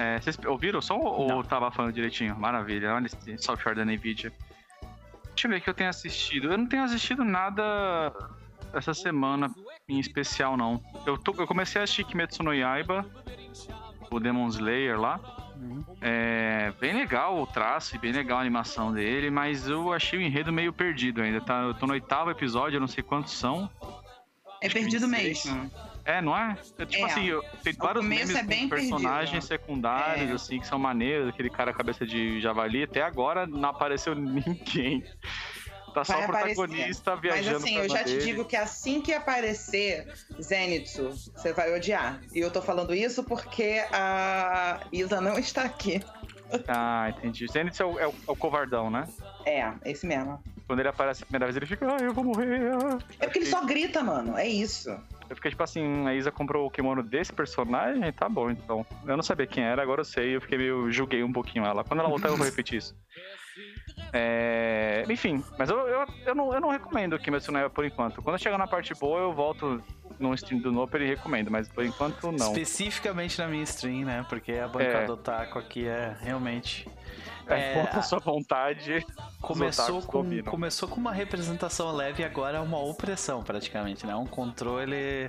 É, 0.01 0.20
vocês 0.20 0.39
ouviram 0.47 0.78
o 0.78 0.83
som 0.83 0.99
ou 0.99 1.28
Não. 1.28 1.43
tava 1.43 1.70
falando 1.70 1.93
direitinho? 1.93 2.35
Maravilha. 2.37 2.95
Olha 2.95 3.07
esse 3.07 3.39
software 3.39 3.74
da 3.74 3.85
NVIDIA. 3.85 4.33
Deixa 5.35 5.47
eu 5.47 5.51
ver 5.51 5.59
o 5.59 5.61
que 5.62 5.70
eu 5.70 5.74
tenho 5.74 5.91
assistido. 5.91 6.51
Eu 6.51 6.59
não 6.59 6.66
tenho 6.66 6.83
assistido 6.83 7.24
nada 7.24 8.12
essa 8.72 8.95
semana 8.95 9.51
em 9.89 9.99
especial, 9.99 10.57
não. 10.57 10.80
Eu, 11.07 11.18
tô- 11.18 11.35
eu 11.39 11.47
comecei 11.47 11.80
a 11.80 11.85
assistir 11.85 12.05
Kimetsu 12.05 12.43
no 12.43 12.55
Yaiba, 12.55 13.05
o 14.11 14.20
Demon 14.20 14.47
Slayer 14.49 14.99
lá. 15.01 15.20
Uhum. 15.57 15.85
É 16.01 16.72
bem 16.80 16.93
legal 16.95 17.41
o 17.41 17.47
traço 17.47 17.95
e 17.95 17.99
bem 17.99 18.12
legal 18.12 18.39
a 18.39 18.41
animação 18.41 18.93
dele, 18.93 19.30
mas 19.30 19.68
eu 19.68 19.93
achei 19.93 20.18
o 20.18 20.22
enredo 20.22 20.53
meio 20.53 20.72
perdido 20.72 21.22
ainda. 21.22 21.41
Tá? 21.41 21.61
Eu 21.62 21.74
tô 21.74 21.87
no 21.87 21.93
oitavo 21.93 22.30
episódio, 22.30 22.76
eu 22.76 22.80
não 22.80 22.89
sei 22.89 23.03
quantos 23.03 23.33
são. 23.33 23.70
É 24.61 24.68
perdido 24.68 25.07
26, 25.09 25.45
mesmo. 25.47 25.61
né? 25.62 25.70
É, 26.05 26.20
não 26.20 26.37
é? 26.37 26.57
É, 26.78 26.85
tipo 26.87 27.05
É. 27.05 27.11
assim, 27.11 27.24
eu, 27.26 27.43
tem 27.62 27.72
vários 27.74 28.05
memes 28.05 28.35
é 28.35 28.43
com 28.43 28.68
personagens 28.68 29.30
perdido. 29.30 29.49
secundários, 29.49 30.30
É. 30.30 30.33
assim, 30.35 30.59
que 30.61 30.66
são 30.66 30.78
maneiros, 30.78 31.28
aquele 31.28 31.51
cara 31.51 31.72
cabeça 31.72 32.05
de 32.05 32.41
javali. 32.41 32.83
Até 32.83 33.03
agora 33.03 33.47
não 33.47 33.68
apareceu 33.68 34.14
ninguém. 34.16 35.05
Tá 35.93 36.05
só 36.05 36.18
o 36.18 36.24
aparecer. 36.24 36.55
protagonista 36.55 37.11
Mas 37.12 37.20
viajando 37.20 37.57
assim, 37.59 37.74
pra 37.74 37.84
eu 37.84 37.88
já 37.88 37.99
te 38.05 38.05
dele. 38.12 38.20
digo 38.22 38.45
que 38.45 38.57
assim 38.57 39.01
que 39.01 39.12
aparecer 39.12 40.09
Zenitsu, 40.40 41.11
você 41.36 41.53
vai 41.53 41.74
odiar. 41.74 42.20
E 42.34 42.38
eu 42.40 42.51
tô 42.51 42.62
falando 42.62 42.95
isso 42.95 43.22
porque 43.24 43.84
a 43.93 44.80
Isa 44.93 45.20
não 45.20 45.38
está 45.38 45.62
aqui. 45.64 46.03
Ah, 46.68 47.11
entendi. 47.16 47.47
Zenith 47.51 47.80
é 47.80 47.84
o, 47.84 47.99
é 47.99 48.07
o- 48.07 48.11
é 48.28 48.30
o 48.30 48.36
covardão, 48.36 48.90
né? 48.90 49.07
É, 49.47 49.72
esse 49.86 50.07
mesmo. 50.07 50.43
Quando 50.66 50.80
ele 50.80 50.88
aparece 50.88 51.22
a 51.22 51.26
primeira 51.26 51.47
vez, 51.47 51.57
ele 51.57 51.66
fica, 51.66 51.86
ah, 51.86 51.97
eu 52.03 52.12
vou 52.12 52.24
morrer. 52.24 52.72
ah." 52.72 52.99
É 53.20 53.26
porque 53.26 53.38
ele 53.40 53.47
só 53.47 53.64
grita, 53.64 54.03
mano. 54.03 54.36
É 54.36 54.47
isso. 54.47 54.90
Eu 55.28 55.36
fiquei 55.36 55.51
tipo 55.51 55.62
assim, 55.62 56.07
a 56.07 56.14
Isa 56.14 56.30
comprou 56.30 56.66
o 56.66 56.70
kimono 56.70 57.03
desse 57.03 57.32
personagem, 57.32 58.11
tá 58.12 58.28
bom, 58.28 58.51
então. 58.51 58.84
Eu 59.07 59.16
não 59.16 59.22
sabia 59.22 59.47
quem 59.47 59.64
era, 59.64 59.82
agora 59.82 60.03
eu 60.03 60.05
sei, 60.05 60.36
eu 60.36 60.40
fiquei 60.43 60.59
meio. 60.59 60.90
julguei 60.93 61.22
um 61.22 61.32
pouquinho 61.32 61.64
ela. 61.64 61.82
Quando 61.84 62.01
ela 62.01 62.09
voltar, 62.09 62.28
eu 62.28 62.36
vou 62.36 62.45
repetir 62.47 62.78
isso. 62.78 62.95
É, 64.12 65.05
Enfim, 65.09 65.42
mas 65.59 65.70
eu, 65.70 65.76
eu, 65.88 66.07
eu, 66.26 66.34
não, 66.34 66.55
eu 66.55 66.61
não 66.61 66.70
recomendo 66.70 67.16
no 67.50 67.59
Yaiba 67.59 67.70
por 67.70 67.84
enquanto. 67.84 68.22
Quando 68.22 68.38
chegar 68.38 68.59
na 68.59 68.66
parte 68.66 68.94
boa, 68.94 69.20
eu 69.20 69.32
volto 69.32 69.82
no 70.18 70.32
stream 70.34 70.60
do 70.60 70.70
Noper 70.72 71.00
e 71.02 71.06
recomendo, 71.06 71.50
mas 71.50 71.68
por 71.68 71.84
enquanto 71.84 72.30
não. 72.32 72.46
Especificamente 72.52 73.38
na 73.38 73.46
minha 73.48 73.62
stream, 73.64 74.04
né? 74.04 74.24
Porque 74.28 74.52
a 74.52 74.68
bancada 74.68 74.98
É. 75.04 75.06
do 75.06 75.16
taco 75.16 75.58
aqui 75.58 75.86
é 75.86 76.16
realmente. 76.20 76.88
É, 77.48 77.74
É, 77.80 77.88
a 77.92 78.02
sua 78.02 78.20
vontade. 78.20 79.04
Começou 79.40 80.00
com, 80.02 80.42
começou 80.44 80.88
com 80.88 80.96
uma 81.00 81.12
representação 81.12 81.90
leve 81.92 82.22
e 82.22 82.24
agora 82.24 82.58
é 82.58 82.60
uma 82.60 82.78
opressão, 82.78 83.42
praticamente, 83.42 84.06
né? 84.06 84.14
Um 84.14 84.26
controle. 84.26 85.28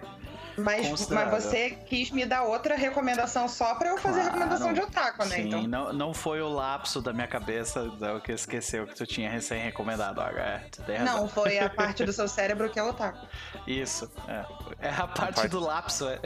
Mas, 0.55 1.09
mas 1.09 1.31
você 1.43 1.71
quis 1.71 2.11
me 2.11 2.27
dar 2.27 2.43
outra 2.43 2.75
recomendação 2.75 3.47
só 3.49 3.73
pra 3.73 3.89
eu 3.89 3.97
fazer 3.97 4.19
Claro. 4.21 4.34
recomendação 4.36 4.71
de 4.71 4.81
otaku, 4.81 5.25
né? 5.25 5.36
Sim, 5.38 5.47
Então. 5.47 5.63
não, 5.63 5.91
não 5.93 6.13
foi 6.13 6.39
o 6.43 6.47
lapso 6.49 7.01
da 7.01 7.11
minha 7.11 7.25
cabeça 7.25 7.89
da- 7.97 8.19
que 8.19 8.31
esqueceu 8.31 8.86
que 8.86 8.93
tu 8.93 9.07
tinha 9.07 9.31
recém-recomendado. 9.31 10.21
Ah, 10.21 10.29
É, 10.31 10.57
tu 10.71 10.84
tem 10.84 10.97
razão. 10.97 11.21
Não, 11.21 11.27
foi 11.27 11.57
a 11.57 11.67
parte 11.73 12.05
do 12.05 12.13
seu 12.13 12.27
cérebro 12.27 12.69
que 12.69 12.77
é 12.79 12.84
otaku. 12.84 13.25
Isso, 13.65 14.11
é. 14.27 14.45
É 14.80 14.89
a 14.89 15.07
parte, 15.07 15.36
parte- 15.36 15.47
do 15.49 15.59
lapso, 15.59 16.07
é. 16.09 16.19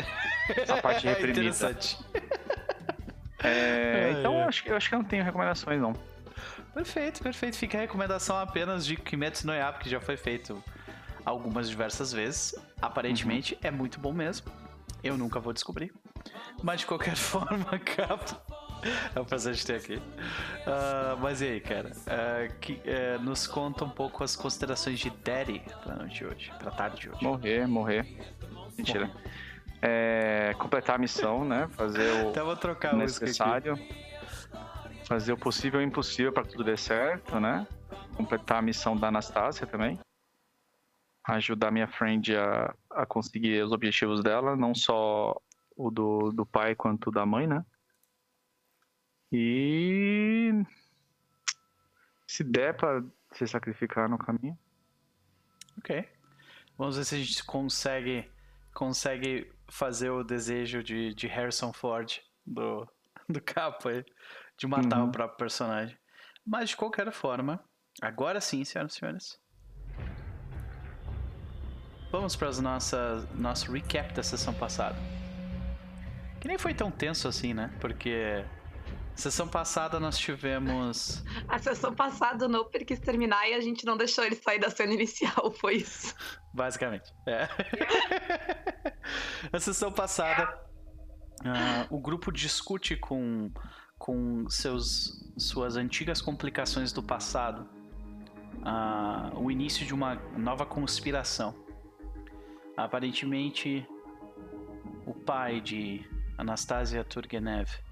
A 0.70 0.82
parte 0.82 1.06
É 1.08 1.12
reprimida. 1.12 1.40
interessante. 1.42 1.98
É, 3.44 4.16
então 4.20 4.40
eu 4.40 4.48
acho, 4.48 4.64
que, 4.64 4.72
eu 4.72 4.76
acho 4.76 4.90
que 4.90 4.96
eu 4.96 5.00
não 5.00 5.06
tenho 5.06 5.24
recomendações, 5.24 5.80
não. 5.80 5.94
Perfeito, 6.74 7.22
perfeito. 7.22 7.56
Fica 7.58 7.78
a 7.78 7.82
recomendação 7.82 8.38
apenas 8.38 8.86
de 8.86 8.96
Kimetsu 8.96 9.46
no 9.48 9.54
Yaiba, 9.54 9.78
que 9.80 9.90
já 9.90 10.00
foi 10.00 10.18
feito 10.18 10.64
algumas 11.26 11.70
diversas 11.70 12.12
vezes. 12.12 12.56
Aparentemente 12.82 13.54
Uhum. 13.56 13.60
é 13.64 13.72
muito 13.72 14.00
bom 14.00 14.12
mesmo. 14.14 14.52
Eu 15.04 15.18
nunca 15.18 15.40
vou 15.40 15.54
descobrir. 15.54 15.94
Mas 16.64 16.82
de 16.82 16.86
qualquer 16.88 17.16
forma, 17.18 17.78
Capo. 17.80 18.36
É 19.16 19.20
um 19.20 19.26
prazer 19.26 19.56
te 19.56 19.66
ter 19.66 19.76
aqui. 19.78 20.02
Ah, 20.68 21.16
mas 21.20 21.42
e 21.42 21.46
aí, 21.46 21.60
cara? 21.60 21.92
Ah, 22.06 22.48
que, 22.62 22.80
eh, 22.86 23.18
nos 23.20 23.48
conta 23.48 23.84
um 23.84 23.90
pouco 23.90 24.24
as 24.24 24.36
considerações 24.36 25.00
de 25.00 25.10
Daddy 25.10 25.64
pra 25.84 25.96
noite 25.96 26.18
de 26.20 26.26
hoje, 26.26 26.54
pra 26.60 26.70
tarde 26.72 27.02
de 27.02 27.10
hoje. 27.10 27.24
Morrer, 27.24 27.68
morrer. 27.68 28.06
Mentira. 28.80 29.12
É, 29.82 30.54
completar 30.58 30.96
a 30.96 31.00
missão, 31.00 31.46
né? 31.46 31.68
Fazer 31.70 32.10
o 32.26 32.98
necessário. 32.98 33.78
Fazer 35.06 35.32
o 35.32 35.38
possível 35.38 35.82
e 35.82 35.86
o 35.86 35.88
impossível 35.88 36.34
para 36.34 36.44
tudo 36.44 36.64
dê 36.64 36.76
certo, 36.76 37.40
né? 37.40 37.66
Completar 38.16 38.60
a 38.60 38.62
missão 38.62 38.96
da 38.96 39.08
Anastácia 39.08 39.66
também. 39.66 40.00
Ajudar 41.24 41.72
minha 41.72 41.88
friend 41.88 42.36
a, 42.36 42.74
a 42.92 43.06
conseguir 43.06 43.64
os 43.64 43.72
objetivos 43.72 44.22
dela, 44.24 44.56
não 44.56 44.74
só 44.74 45.36
o 45.76 45.92
do, 45.92 46.32
do 46.32 46.46
pai 46.46 46.76
quanto 46.76 47.12
da 47.12 47.26
mãe, 47.26 47.48
né? 47.48 47.64
E. 49.32 50.52
Se 52.26 52.44
der 52.44 52.76
pra 52.76 53.04
se 53.34 53.48
sacrificar 53.48 54.10
no 54.10 54.18
caminho. 54.18 54.58
Ok. 55.78 56.08
Vamos 56.78 56.98
ver 56.98 57.06
se 57.06 57.16
a 57.16 57.18
gente 57.18 57.44
consegue, 57.44 58.30
consegue 58.78 59.52
fazer 59.68 60.12
o 60.12 60.24
desejo 60.24 60.84
de, 60.84 61.12
de 61.16 61.26
Harrison 61.26 61.74
Ford 61.74 62.20
do, 62.46 62.88
do 63.28 63.42
capa 63.42 63.90
aí, 63.90 64.06
de 64.56 64.68
matar 64.68 65.02
Uhum. 65.02 65.10
o 65.10 65.12
próprio 65.12 65.36
personagem. 65.40 65.98
Mas 66.46 66.70
de 66.70 66.78
qualquer 66.78 67.12
forma, 67.12 67.60
agora 68.00 68.40
sim, 68.40 68.64
senhoras 68.64 68.94
e 68.94 69.00
senhores. 69.00 69.40
vamos 72.12 72.36
para 72.36 72.48
as 72.50 72.60
nossas 72.60 73.28
nosso 73.34 73.72
recap 73.72 74.14
da 74.14 74.22
sessão 74.22 74.54
passada. 74.54 74.96
Que 76.40 76.48
nem 76.48 76.58
foi 76.60 76.74
tão 76.74 76.92
tenso 76.92 77.28
assim, 77.28 77.56
né? 77.56 77.76
Porque 77.82 78.46
sessão 79.18 79.48
passada 79.48 80.00
nós 80.00 80.18
tivemos 80.18 81.24
A 81.48 81.58
sessão 81.58 81.94
passada 81.94 82.46
o 82.46 82.48
Noper 82.48 82.86
quis 82.86 83.00
terminar 83.00 83.50
e 83.50 83.54
a 83.54 83.60
gente 83.60 83.86
não 83.86 83.98
deixou 83.98 84.24
ele 84.24 84.36
sair 84.36 84.60
da 84.60 84.70
cena 84.70 84.94
inicial, 84.94 85.52
foi 85.60 85.78
isso. 85.78 86.16
Basicamente. 86.54 87.12
É. 87.26 87.48
Na 89.52 89.60
sessão 89.60 89.92
passada, 89.92 90.44
ah, 91.46 91.88
o 91.90 92.00
grupo 92.00 92.32
discute 92.32 92.96
com, 92.96 93.52
com 93.98 94.48
seus, 94.50 95.32
suas 95.38 95.76
antigas 95.76 96.22
complicações 96.22 96.92
do 96.92 97.02
passado 97.02 97.68
ah, 98.64 99.32
o 99.36 99.50
início 99.50 99.86
de 99.86 99.94
uma 99.94 100.16
nova 100.38 100.66
conspiração. 100.66 101.56
Aparentemente, 102.76 103.88
o 105.06 105.14
pai 105.14 105.62
de 105.62 106.06
Anastasia 106.38 107.04
Turgenev 107.04 107.87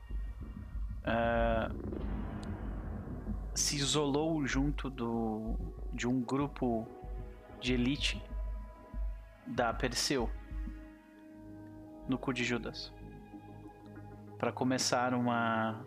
ah, 1.05 1.71
se 3.53 3.77
isolou 3.77 4.45
junto 4.45 4.89
do, 4.89 5.55
de 5.93 6.07
um 6.07 6.21
grupo 6.21 6.87
de 7.61 7.73
elite 7.73 8.21
da 9.45 9.73
Perseu 9.73 10.29
no 12.07 12.17
cu 12.17 12.33
de 12.33 12.43
Judas 12.43 12.91
para 14.37 14.51
começar 14.51 15.13
uma 15.13 15.85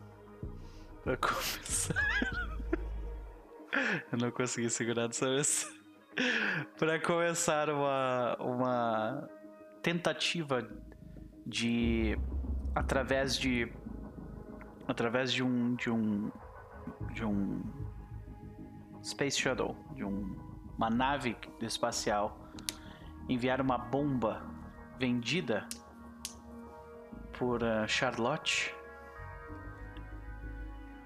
para 1.02 1.16
começar. 1.16 1.94
Eu 4.10 4.18
não 4.18 4.30
consegui 4.30 4.70
segurar 4.70 5.06
dessa 5.06 5.26
vez. 5.26 5.70
Para 6.78 6.98
começar 6.98 7.68
uma 7.68 8.34
uma 8.40 9.28
tentativa 9.82 10.66
de 11.46 12.18
através 12.74 13.38
de 13.38 13.70
através 14.86 15.32
de 15.32 15.42
um 15.42 15.74
de 15.74 15.90
um 15.90 16.30
de 17.12 17.24
um 17.24 17.62
space 19.02 19.38
shuttle 19.38 19.76
de 19.94 20.04
um, 20.04 20.36
uma 20.76 20.90
nave 20.90 21.36
espacial 21.60 22.38
enviar 23.28 23.60
uma 23.60 23.76
bomba 23.76 24.42
vendida 24.98 25.66
por 27.38 27.62
uh, 27.62 27.86
Charlotte 27.86 28.74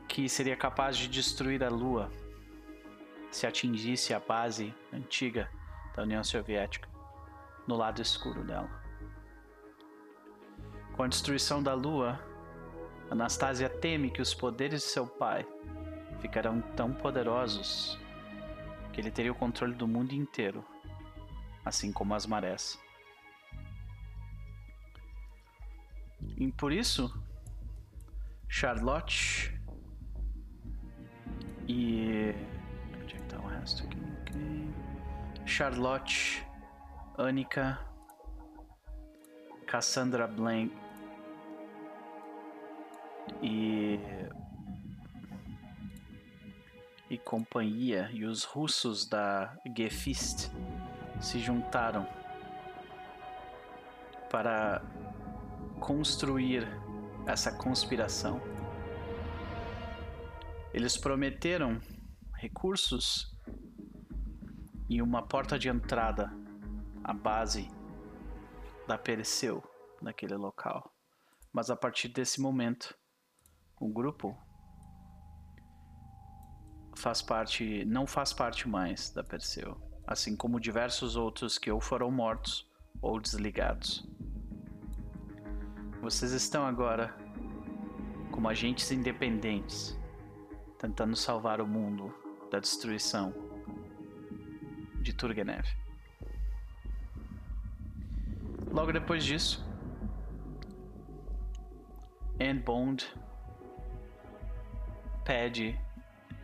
que 0.07 0.29
seria 0.29 0.57
capaz 0.57 0.97
de 0.97 1.09
destruir 1.09 1.63
a 1.63 1.69
Lua 1.69 2.11
se 3.31 3.47
atingisse 3.47 4.13
a 4.13 4.21
base 4.21 4.75
antiga 4.93 5.49
da 5.95 6.03
União 6.03 6.23
Soviética 6.23 6.89
no 7.67 7.77
lado 7.77 8.03
escuro 8.03 8.43
dela. 8.43 8.69
Com 10.97 11.05
a 11.05 11.09
destruição 11.09 11.63
da 11.63 11.73
Lua, 11.73 12.19
Anastasia 13.11 13.69
teme 13.69 14.09
que 14.09 14.23
os 14.23 14.33
poderes 14.33 14.83
de 14.83 14.89
seu 14.89 15.05
pai 15.05 15.45
ficarão 16.21 16.61
tão 16.77 16.93
poderosos 16.93 17.99
que 18.93 19.01
ele 19.01 19.11
teria 19.11 19.33
o 19.33 19.35
controle 19.35 19.75
do 19.75 19.89
mundo 19.89 20.13
inteiro, 20.13 20.65
assim 21.65 21.91
como 21.93 22.15
as 22.15 22.25
marés. 22.25 22.79
E 26.37 26.53
por 26.53 26.73
isso, 26.73 27.13
Charlotte 28.49 29.61
e. 31.67 32.33
Onde 33.03 33.17
é 33.17 33.19
que 33.19 33.25
tá 33.25 33.39
o 33.41 33.47
resto 33.47 33.83
aqui? 33.85 33.99
Ok. 34.21 34.75
Charlotte, 35.47 36.47
Annika, 37.19 37.81
Cassandra 39.67 40.29
Blank 40.29 40.80
e. 43.43 43.99
E 47.09 47.19
companhia 47.19 48.09
e 48.13 48.25
os 48.25 48.45
russos 48.45 49.05
da 49.05 49.59
Gefist 49.77 50.49
se 51.21 51.41
juntaram 51.41 52.07
para 54.31 54.81
construir 55.81 56.69
essa 57.27 57.51
conspiração. 57.51 58.41
Eles 60.73 60.97
prometeram 60.97 61.81
recursos 62.37 63.37
e 64.89 65.03
uma 65.03 65.23
porta 65.23 65.59
de 65.59 65.69
entrada 65.69 66.33
à 67.03 67.13
base 67.13 67.69
da 68.87 68.97
Perseu 68.97 69.63
naquele 70.01 70.37
local. 70.37 70.93
Mas 71.53 71.71
a 71.71 71.77
partir 71.77 72.09
desse 72.09 72.41
momento, 72.41 72.97
o 73.81 73.89
grupo 73.89 74.37
faz 76.95 77.23
parte, 77.23 77.83
não 77.87 78.07
faz 78.07 78.31
parte 78.31 78.69
mais 78.69 79.11
da 79.11 79.25
Perseu, 79.25 79.81
assim 80.07 80.37
como 80.37 80.61
diversos 80.61 81.17
outros 81.17 81.57
que 81.57 81.71
ou 81.71 81.81
foram 81.81 82.11
mortos 82.11 82.71
ou 83.01 83.19
desligados. 83.19 84.07
Vocês 86.03 86.33
estão 86.33 86.67
agora 86.67 87.17
como 88.31 88.49
agentes 88.49 88.91
independentes, 88.93 89.99
tentando 90.79 91.17
salvar 91.17 91.61
o 91.61 91.67
mundo 91.67 92.15
da 92.51 92.59
destruição 92.59 93.33
de 95.01 95.15
Turgenev. 95.15 95.67
Logo 98.71 98.93
depois 98.93 99.25
disso, 99.25 99.67
Anne 102.39 102.61
Bond 102.61 103.11
pede 105.31 105.79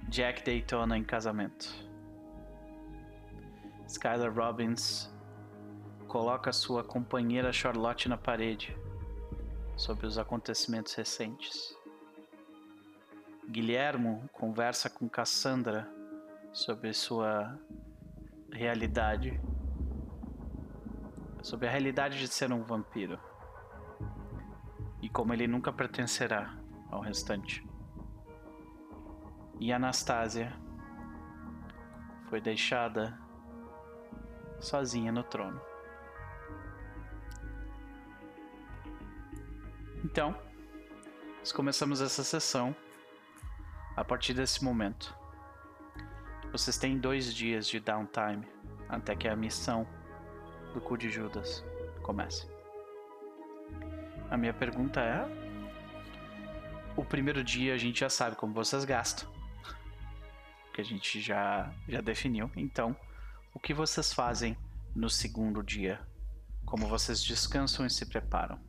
Jack 0.08 0.44
Daytona 0.44 0.96
em 0.96 1.02
casamento. 1.02 1.66
Skylar 3.88 4.32
Robbins 4.32 5.12
coloca 6.06 6.52
sua 6.52 6.84
companheira 6.84 7.52
Charlotte 7.52 8.08
na 8.08 8.16
parede 8.16 8.78
sobre 9.76 10.06
os 10.06 10.18
acontecimentos 10.18 10.94
recentes. 10.94 11.76
Guilhermo 13.50 14.30
conversa 14.32 14.88
com 14.88 15.08
Cassandra 15.08 15.92
sobre 16.52 16.92
sua 16.92 17.58
realidade, 18.52 19.40
sobre 21.42 21.66
a 21.66 21.70
realidade 21.72 22.20
de 22.20 22.28
ser 22.28 22.52
um 22.52 22.62
vampiro 22.62 23.18
e 25.02 25.08
como 25.08 25.32
ele 25.32 25.48
nunca 25.48 25.72
pertencerá 25.72 26.56
ao 26.88 27.00
restante. 27.00 27.66
E 29.58 29.72
Anastasia 29.72 30.52
foi 32.28 32.40
deixada 32.40 33.18
sozinha 34.60 35.10
no 35.10 35.22
trono. 35.22 35.60
Então, 40.04 40.36
nós 41.38 41.52
começamos 41.52 42.00
essa 42.00 42.22
sessão 42.22 42.74
a 43.96 44.04
partir 44.04 44.34
desse 44.34 44.62
momento. 44.62 45.16
Vocês 46.52 46.78
têm 46.78 46.98
dois 46.98 47.32
dias 47.34 47.66
de 47.66 47.80
downtime 47.80 48.46
até 48.88 49.16
que 49.16 49.26
a 49.26 49.34
missão 49.34 49.86
do 50.72 50.80
cu 50.80 50.96
de 50.96 51.10
Judas 51.10 51.64
comece. 52.02 52.48
A 54.30 54.36
minha 54.36 54.52
pergunta 54.52 55.00
é: 55.00 55.26
o 56.96 57.04
primeiro 57.04 57.42
dia 57.42 57.74
a 57.74 57.78
gente 57.78 58.00
já 58.00 58.08
sabe 58.08 58.36
como 58.36 58.52
vocês 58.52 58.84
gastam, 58.84 59.28
que 60.76 60.82
a 60.82 60.84
gente 60.84 61.20
já 61.22 61.72
já 61.88 62.02
definiu. 62.02 62.50
Então, 62.54 62.94
o 63.54 63.58
que 63.58 63.72
vocês 63.72 64.12
fazem 64.12 64.54
no 64.94 65.08
segundo 65.08 65.62
dia? 65.62 65.98
Como 66.66 66.86
vocês 66.86 67.22
descansam 67.24 67.86
e 67.86 67.90
se 67.90 68.04
preparam? 68.04 68.60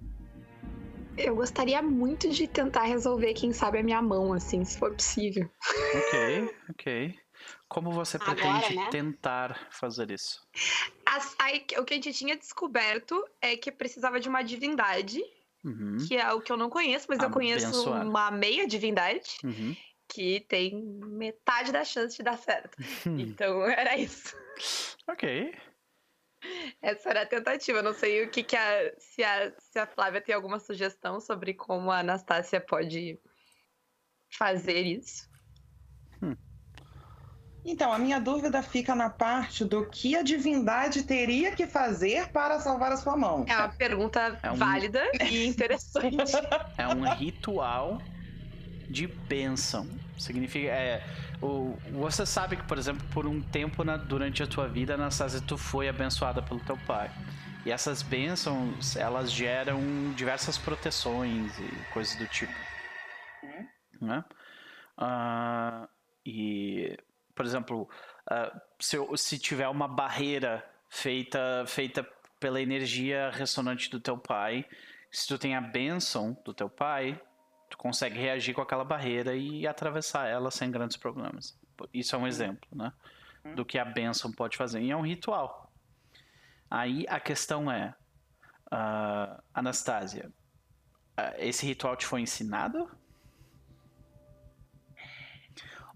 Eu 1.18 1.36
gostaria 1.36 1.82
muito 1.82 2.30
de 2.30 2.48
tentar 2.48 2.84
resolver, 2.84 3.34
quem 3.34 3.52
sabe, 3.52 3.80
a 3.80 3.84
minha 3.84 4.02
mão, 4.02 4.32
assim, 4.32 4.64
se 4.64 4.78
for 4.78 4.94
possível. 4.94 5.50
Ok, 5.96 6.56
ok. 6.70 7.20
Como 7.68 7.92
você 7.92 8.18
Agora, 8.18 8.36
pretende 8.36 8.76
né? 8.76 8.88
tentar 8.90 9.68
fazer 9.72 10.10
isso? 10.12 10.48
As- 11.06 11.36
o 11.80 11.84
que 11.84 11.94
a 11.94 11.98
gente 11.98 12.14
tinha 12.14 12.38
descoberto 12.38 13.22
é 13.42 13.58
que 13.58 13.72
precisava 13.72 14.20
de 14.20 14.30
uma 14.30 14.44
divindade, 14.44 15.22
Uhum, 15.66 15.98
que 16.08 16.16
é 16.16 16.32
o 16.32 16.40
que 16.40 16.52
eu 16.52 16.56
não 16.56 16.70
conheço, 16.70 17.08
mas 17.10 17.20
eu 17.20 17.30
conheço 17.32 17.66
Abençoar. 17.66 18.08
uma 18.08 18.32
meia 18.32 18.66
divindade 18.68 19.38
uhum. 19.44 19.76
Que 20.08 20.42
tem 20.42 20.82
metade 20.84 21.72
da 21.72 21.84
chance 21.84 22.16
de 22.18 22.24
dar 22.24 22.38
certo. 22.38 22.78
Hum, 23.06 23.18
Então 23.20 23.66
era 23.66 23.98
isso. 23.98 24.36
ok. 25.08 25.54
Essa 26.82 27.10
era 27.10 27.22
a 27.24 27.26
tentativa. 27.26 27.82
Não 27.82 27.94
sei 27.94 28.24
o 28.24 28.30
que, 28.32 28.44
que 28.44 28.56
a, 28.56 28.94
se, 29.00 29.24
a, 29.24 29.52
se 29.60 29.80
a 29.80 29.88
Flávia 29.88 30.22
tem 30.22 30.34
alguma 30.36 30.60
sugestão 30.60 31.20
sobre 31.20 31.54
como 31.54 31.92
a 31.92 32.00
Anastácia 32.00 32.62
pode 32.62 33.20
fazer 34.30 34.82
isso. 34.82 35.28
Então, 37.70 37.92
a 37.92 38.00
minha 38.00 38.18
dúvida 38.18 38.64
fica 38.64 38.96
na 38.96 39.10
parte 39.10 39.66
do 39.66 39.86
que 39.90 40.16
a 40.16 40.22
divindade 40.22 41.04
teria 41.04 41.54
que 41.54 41.68
fazer 41.68 42.30
para 42.32 42.62
salvar 42.62 42.94
a 42.94 42.98
sua 42.98 43.18
mão. 43.18 43.44
É 43.46 43.58
uma 43.58 43.68
pergunta 43.68 44.40
É 44.42 44.50
um- 44.50 44.56
válida 44.56 45.04
e 45.30 45.48
interessante. 45.48 46.16
É 46.78 46.88
um 46.88 47.04
ritual 47.16 47.98
de 48.90 49.08
bênção. 49.08 49.88
Significa. 50.18 50.68
É, 50.70 51.04
o, 51.42 51.78
você 51.92 52.26
sabe 52.26 52.56
que, 52.58 52.64
por 52.64 52.78
exemplo, 52.78 53.06
por 53.14 53.26
um 53.28 53.42
tempo 53.42 53.84
na- 53.84 53.98
durante 53.98 54.42
a 54.42 54.48
tua 54.48 54.68
vida, 54.68 54.96
Anastasia, 54.96 55.42
tu 55.42 55.58
foi 55.58 55.88
abençoada 55.88 56.42
pelo 56.42 56.60
teu 56.62 56.78
pai. 56.86 57.12
E 57.66 57.72
essas 57.72 58.02
bênçãos, 58.02 58.96
elas 58.96 59.32
geram 59.32 59.82
diversas 60.16 60.58
proteções 60.58 61.58
e 61.60 61.94
coisas 61.94 62.16
do 62.16 62.26
tipo. 62.28 62.54
Né? 64.02 64.24
Ah, 64.98 65.88
e, 66.26 66.98
por 67.36 67.46
exemplo, 67.46 67.90
ah, 68.30 68.52
se, 68.80 68.98
se 69.18 69.38
tiver 69.40 69.68
uma 69.68 69.88
barreira 69.88 70.64
feita, 70.90 71.64
feita 71.68 72.08
pela 72.40 72.62
energia 72.62 73.30
ressonante 73.32 73.90
do 73.90 74.00
teu 74.00 74.18
pai, 74.18 74.66
se 75.12 75.28
tu 75.28 75.38
tem 75.38 75.56
a 75.56 75.62
bênção 75.62 76.38
do 76.46 76.54
teu 76.54 76.70
pai, 76.70 77.20
tu 77.78 77.84
consegue 77.84 78.18
reagir 78.20 78.54
com 78.54 78.62
aquela 78.62 78.84
barreira 78.84 79.36
e 79.36 79.68
atravessar 79.68 80.28
ela 80.28 80.50
sem 80.52 80.70
grandes 80.72 80.98
problemas. 80.98 81.58
Isso 81.94 82.16
é 82.16 82.20
um 82.20 82.28
exemplo, 82.28 82.68
né? 82.76 82.92
Do 83.56 83.64
que 83.64 83.78
a 83.78 83.86
bênção 83.86 84.32
pode 84.32 84.58
fazer. 84.58 84.82
E 84.82 84.92
é 84.92 84.96
um 84.96 85.02
ritual. 85.06 85.72
Aí 86.70 87.06
a 87.08 87.20
questão 87.20 87.72
é, 87.72 87.94
ah, 88.70 89.42
Anastasia, 89.54 90.30
ah, 91.16 91.34
esse 91.38 91.66
ritual 91.66 91.96
te 91.96 92.06
foi 92.06 92.22
ensinado? 92.22 92.90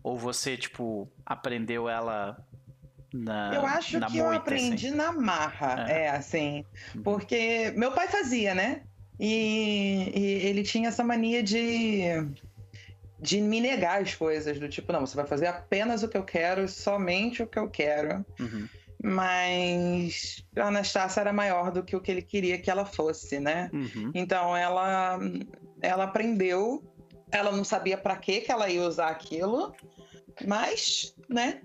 Ou 0.04 0.18
você, 0.18 0.56
tipo, 0.58 1.12
aprendeu 1.26 1.90
ela 1.90 2.38
na 3.14 3.54
Eu 3.54 3.66
acho 3.66 4.00
na 4.00 4.08
que 4.08 4.18
eu 4.18 4.26
moita, 4.26 4.42
aprendi 4.42 4.88
assim? 4.88 4.96
na 4.96 5.12
marra, 5.12 5.86
É. 5.90 6.04
é, 6.04 6.10
assim. 6.10 6.66
Uhum. 6.96 7.04
Porque 7.04 7.72
meu 7.76 7.92
pai 7.92 8.08
fazia, 8.08 8.56
né? 8.56 8.84
E, 9.24 10.12
e 10.16 10.48
ele 10.48 10.64
tinha 10.64 10.90
essa 10.90 11.04
mania 11.04 11.44
de, 11.44 12.02
de 13.20 13.40
me 13.40 13.62
negar 13.62 14.02
as 14.02 14.16
coisas, 14.16 14.60
do 14.60 14.68
tipo, 14.68 14.92
não, 14.92 15.06
você 15.06 15.16
vai 15.16 15.28
fazer 15.28 15.46
apenas 15.46 16.02
o 16.02 16.08
que 16.08 16.18
eu 16.18 16.24
quero, 16.24 16.68
somente 16.68 17.44
o 17.44 17.48
que 17.48 17.60
eu 17.60 17.70
quero. 17.70 18.26
Uhum. 18.40 18.68
Mas 19.04 20.44
a 20.56 20.68
Anastácia 20.68 21.22
era 21.22 21.32
maior 21.32 21.72
do 21.72 21.84
que 21.84 21.96
o 21.96 22.02
que 22.02 22.10
ele 22.10 22.24
queria 22.24 22.58
que 22.58 22.72
ela 22.72 22.84
fosse, 22.84 23.40
né? 23.40 23.70
Uhum. 23.72 24.12
Então 24.16 24.58
ela, 24.58 25.20
ela 25.84 26.06
aprendeu, 26.06 26.84
ela 27.32 27.52
não 27.52 27.64
sabia 27.64 27.98
para 27.98 28.16
que 28.16 28.42
que 28.42 28.52
ela 28.52 28.70
ia 28.70 28.82
usar 28.82 29.10
aquilo, 29.10 29.72
mas, 30.48 31.16
né? 31.30 31.62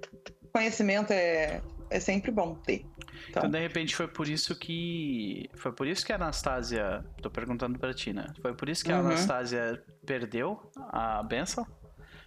Conhecimento 0.52 1.10
é, 1.10 1.62
é 1.88 2.00
sempre 2.00 2.30
bom 2.30 2.54
ter. 2.54 2.84
Então, 3.28 3.42
Então, 3.44 3.50
de 3.50 3.58
repente, 3.58 3.94
foi 3.96 4.08
por 4.08 4.28
isso 4.28 4.54
que. 4.56 5.48
Foi 5.54 5.72
por 5.72 5.86
isso 5.86 6.04
que 6.06 6.12
a 6.12 6.16
Anastasia. 6.16 7.04
Tô 7.22 7.30
perguntando 7.30 7.78
pra 7.78 7.92
ti, 7.92 8.12
né? 8.12 8.26
Foi 8.40 8.54
por 8.54 8.68
isso 8.68 8.84
que 8.84 8.92
a 8.92 8.98
Uhum. 9.00 9.06
Anastasia 9.06 9.82
perdeu 10.04 10.70
a 10.90 11.22
benção? 11.22 11.66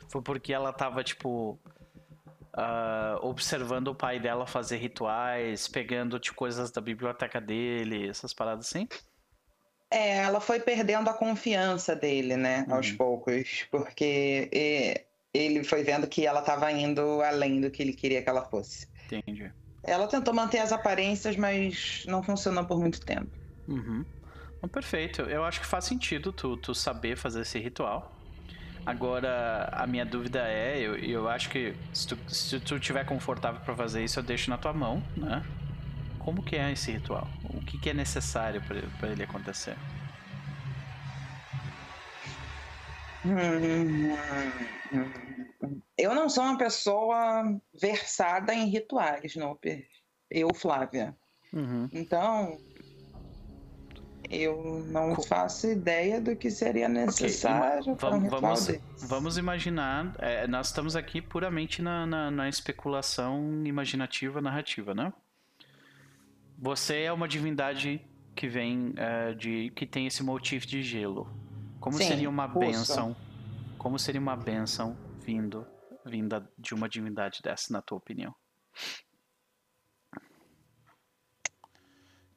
Foi 0.09 0.21
porque 0.21 0.53
ela 0.53 0.71
tava, 0.73 1.03
tipo. 1.03 1.59
ah, 2.53 3.17
observando 3.21 3.89
o 3.89 3.95
pai 3.95 4.19
dela 4.19 4.45
fazer 4.47 4.77
rituais, 4.77 5.67
pegando 5.67 6.19
tipo, 6.19 6.35
coisas 6.35 6.71
da 6.71 6.81
biblioteca 6.81 7.39
dele, 7.39 8.09
essas 8.09 8.33
paradas 8.33 8.67
assim? 8.67 8.87
é, 9.91 10.17
ela 10.17 10.39
foi 10.41 10.59
perdendo 10.59 11.09
a 11.09 11.13
confiança 11.13 11.95
dele, 11.95 12.35
né? 12.35 12.65
Aos 12.69 12.89
Uhum. 12.91 12.97
poucos, 12.97 13.65
porque 13.71 14.49
ele 15.33 15.63
foi 15.63 15.83
vendo 15.83 16.07
que 16.07 16.25
ela 16.25 16.41
estava 16.41 16.71
indo 16.71 17.21
além 17.21 17.61
do 17.61 17.71
que 17.71 17.81
ele 17.81 17.93
queria 17.93 18.21
que 18.21 18.29
ela 18.29 18.43
fosse. 18.45 18.87
Entendi. 19.11 19.51
Ela 19.89 20.07
tentou 20.07 20.33
manter 20.33 20.59
as 20.59 20.71
aparências, 20.71 21.35
mas 21.35 22.03
não 22.07 22.21
funcionou 22.21 22.65
por 22.65 22.79
muito 22.79 23.01
tempo. 23.01 23.29
Uhum. 23.67 24.05
Bom, 24.61 24.67
perfeito. 24.67 25.21
Eu 25.23 25.43
acho 25.43 25.59
que 25.59 25.65
faz 25.65 25.85
sentido 25.85 26.31
tu, 26.31 26.57
tu 26.57 26.75
saber 26.75 27.15
fazer 27.17 27.41
esse 27.41 27.57
ritual. 27.59 28.15
Agora, 28.85 29.69
a 29.71 29.85
minha 29.85 30.05
dúvida 30.05 30.39
é, 30.47 30.79
eu, 30.79 30.95
eu 30.95 31.29
acho 31.29 31.49
que 31.49 31.75
se 31.93 32.07
tu, 32.07 32.17
se 32.27 32.59
tu 32.59 32.79
tiver 32.79 33.05
confortável 33.05 33.61
pra 33.61 33.75
fazer 33.75 34.03
isso, 34.03 34.19
eu 34.19 34.23
deixo 34.23 34.49
na 34.49 34.57
tua 34.57 34.73
mão, 34.73 35.03
né? 35.15 35.43
Como 36.17 36.43
que 36.43 36.55
é 36.55 36.71
esse 36.71 36.91
ritual? 36.91 37.27
O 37.43 37.61
que, 37.61 37.77
que 37.77 37.89
é 37.89 37.93
necessário 37.93 38.61
pra 38.99 39.09
ele 39.09 39.23
acontecer? 39.23 39.75
Eu 45.97 46.15
não 46.15 46.29
sou 46.29 46.43
uma 46.43 46.57
pessoa 46.57 47.59
versada 47.79 48.53
em 48.53 48.69
rituais, 48.69 49.35
Noper. 49.35 49.85
Eu, 50.29 50.53
Flávia. 50.53 51.15
Uhum. 51.51 51.89
Então, 51.91 52.57
eu 54.29 54.85
não 54.87 55.21
faço 55.21 55.67
ideia 55.67 56.21
do 56.21 56.35
que 56.35 56.49
seria 56.49 56.87
necessário 56.87 57.95
para 57.95 58.09
um 58.09 58.11
Vamos, 58.11 58.23
ritual 58.23 58.41
vamos, 58.41 59.09
vamos 59.09 59.37
imaginar. 59.37 60.15
é, 60.19 60.47
nós 60.47 60.67
estamos 60.67 60.95
aqui 60.95 61.21
puramente 61.21 61.81
na, 61.81 62.05
na, 62.05 62.31
na 62.31 62.47
especulação 62.47 63.63
imaginativa, 63.65 64.39
narrativa, 64.39 64.93
né? 64.93 65.11
Você 66.57 67.01
é 67.01 67.11
uma 67.11 67.27
divindade 67.27 68.01
que 68.35 68.47
vem 68.47 68.93
é, 68.95 69.33
de. 69.33 69.71
que 69.71 69.85
tem 69.85 70.05
esse 70.07 70.21
motivo 70.23 70.65
de 70.65 70.83
gelo. 70.83 71.27
Como 71.79 71.97
Sim, 71.97 72.05
seria 72.05 72.29
uma 72.29 72.47
benção? 72.47 73.15
Como 73.77 73.97
seria 73.97 74.19
uma 74.21 74.35
benção 74.35 75.08
vindo 75.19 75.67
vinda 76.05 76.49
de 76.57 76.73
uma 76.73 76.89
divindade 76.89 77.41
dessa, 77.41 77.71
na 77.71 77.81
tua 77.81 77.97
opinião? 77.97 78.33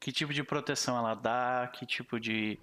Que 0.01 0.11
tipo 0.11 0.33
de 0.33 0.43
proteção 0.43 0.99
ela 0.99 1.15
dá? 1.15 1.71
Que 1.73 1.87
tipo 1.87 2.19
de. 2.19 2.59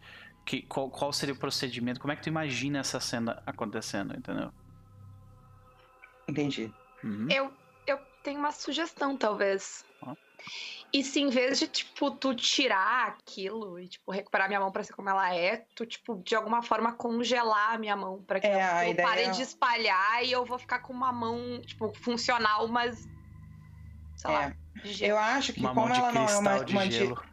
Que, 0.45 0.61
qual, 0.63 0.89
qual 0.89 1.13
seria 1.13 1.33
o 1.33 1.39
procedimento? 1.39 1.99
Como 1.99 2.11
é 2.11 2.15
que 2.15 2.23
tu 2.23 2.29
imagina 2.29 2.79
essa 2.79 2.99
cena 2.99 3.41
acontecendo, 3.45 4.15
entendeu? 4.17 4.51
Entendi. 6.27 6.73
Uhum. 7.03 7.27
Eu, 7.29 7.53
eu 7.87 7.97
tenho 8.23 8.39
uma 8.39 8.51
sugestão, 8.51 9.17
talvez. 9.17 9.85
E 10.91 11.03
se 11.03 11.19
em 11.19 11.29
vez 11.29 11.59
de, 11.59 11.67
tipo, 11.67 12.09
tu 12.11 12.33
tirar 12.33 13.07
aquilo 13.09 13.79
e, 13.79 13.87
tipo, 13.87 14.11
recuperar 14.11 14.47
minha 14.47 14.59
mão 14.59 14.71
pra 14.71 14.83
ser 14.83 14.93
como 14.93 15.09
ela 15.09 15.33
é, 15.35 15.65
tu, 15.75 15.85
tipo, 15.85 16.15
de 16.23 16.35
alguma 16.35 16.63
forma 16.63 16.93
congelar 16.93 17.73
a 17.75 17.77
minha 17.77 17.95
mão 17.95 18.23
pra 18.23 18.39
que 18.39 18.47
É, 18.47 18.63
a 18.63 18.85
eu 18.87 18.91
ideia- 18.93 19.07
pare 19.07 19.27
de 19.29 19.41
espalhar 19.43 20.23
e 20.25 20.31
eu 20.31 20.43
vou 20.45 20.57
ficar 20.57 20.79
com 20.79 20.91
uma 20.91 21.11
mão, 21.11 21.61
tipo, 21.61 21.93
funcional, 21.93 22.67
mas. 22.67 23.07
Sei 24.15 24.31
lá. 24.31 24.53
de 24.83 24.93
gelo. 24.93 25.11
Eu 25.11 25.17
acho 25.17 25.53
que 25.53 25.59
Uma 25.59 25.69
como 25.73 25.81
mão 25.87 25.93
de 25.93 25.99
ela 25.99 26.11
não 26.11 26.25
é 26.27 26.37
uma, 26.37 26.63
de 26.63 26.71
uma 26.73 26.89
gelo. 26.89 27.23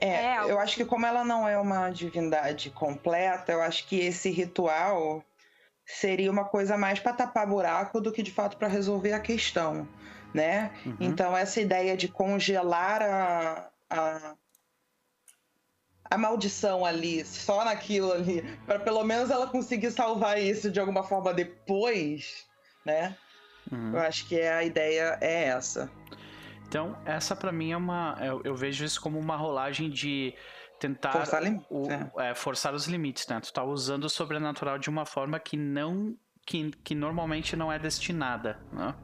É, 0.00 0.08
É, 0.36 0.36
eu 0.50 0.58
acho 0.60 0.76
que 0.76 0.84
como 0.84 1.04
ela 1.04 1.24
não 1.24 1.46
é 1.48 1.58
uma 1.58 1.90
divindade 1.90 2.70
completa, 2.70 3.52
eu 3.52 3.60
acho 3.60 3.86
que 3.88 3.98
esse 3.98 4.30
ritual 4.30 5.22
seria 5.84 6.30
uma 6.30 6.44
coisa 6.44 6.76
mais 6.78 7.00
para 7.00 7.12
tapar 7.12 7.46
buraco 7.46 8.00
do 8.00 8.12
que 8.12 8.22
de 8.22 8.30
fato 8.30 8.56
para 8.56 8.68
resolver 8.68 9.12
a 9.12 9.18
questão, 9.20 9.86
né? 10.34 10.70
Uhum. 10.86 10.96
Então 11.00 11.36
essa 11.36 11.60
ideia 11.60 11.96
de 11.96 12.08
congelar 12.08 13.02
a, 13.02 13.70
a 13.90 14.34
a 16.12 16.18
maldição 16.18 16.84
ali, 16.84 17.24
só 17.24 17.64
naquilo 17.64 18.12
ali, 18.12 18.42
para 18.66 18.80
pelo 18.80 19.04
menos 19.04 19.30
ela 19.30 19.46
conseguir 19.46 19.92
salvar 19.92 20.40
isso 20.40 20.68
de 20.70 20.80
alguma 20.80 21.04
forma 21.04 21.32
depois, 21.32 22.46
né? 22.84 23.16
Uhum. 23.70 23.92
Eu 23.94 24.00
acho 24.00 24.26
que 24.26 24.40
a 24.40 24.64
ideia 24.64 25.16
é 25.20 25.44
essa. 25.44 25.88
Então, 26.66 26.96
essa 27.04 27.36
pra 27.36 27.52
mim 27.52 27.70
é 27.72 27.76
uma. 27.76 28.16
Eu, 28.20 28.40
eu 28.44 28.54
vejo 28.56 28.84
isso 28.84 29.00
como 29.00 29.20
uma 29.20 29.36
rolagem 29.36 29.88
de 29.88 30.34
tentar 30.80 31.12
Forçar 31.12 31.42
limites, 31.44 31.66
o- 31.70 31.88
é. 32.20 32.30
é, 32.30 32.34
forçar 32.34 32.74
os 32.74 32.86
limites, 32.86 33.26
né? 33.28 33.38
Tu 33.40 33.52
tá 33.52 33.62
usando 33.62 34.04
o 34.04 34.10
sobrenatural 34.10 34.78
de 34.78 34.88
uma 34.90 35.04
forma 35.06 35.38
que 35.38 35.56
não. 35.56 36.16
que, 36.44 36.70
que 36.82 36.94
normalmente 36.94 37.54
não 37.54 37.70
é 37.72 37.78
destinada, 37.78 38.58
né? 38.72 38.94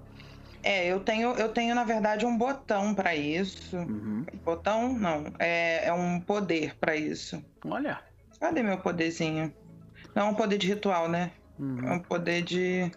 É, 0.62 0.86
eu 0.86 1.00
tenho, 1.00 1.32
eu 1.34 1.48
tenho 1.50 1.74
na 1.74 1.84
verdade 1.84 2.26
um 2.26 2.36
botão 2.36 2.94
para 2.94 3.14
isso. 3.14 3.76
Uhum. 3.76 4.24
Botão 4.44 4.92
não, 4.92 5.32
é, 5.38 5.86
é 5.86 5.92
um 5.92 6.20
poder 6.20 6.76
pra 6.80 6.96
isso. 6.96 7.44
Olha. 7.64 8.00
Cadê 8.40 8.62
meu 8.62 8.78
poderzinho? 8.78 9.52
Não 10.14 10.26
é 10.26 10.30
um 10.30 10.34
poder 10.34 10.58
de 10.58 10.66
ritual, 10.68 11.08
né? 11.08 11.30
É 11.58 11.62
Uhum. 11.62 11.94
um 11.94 11.98
poder 12.00 12.42
de 12.42 12.90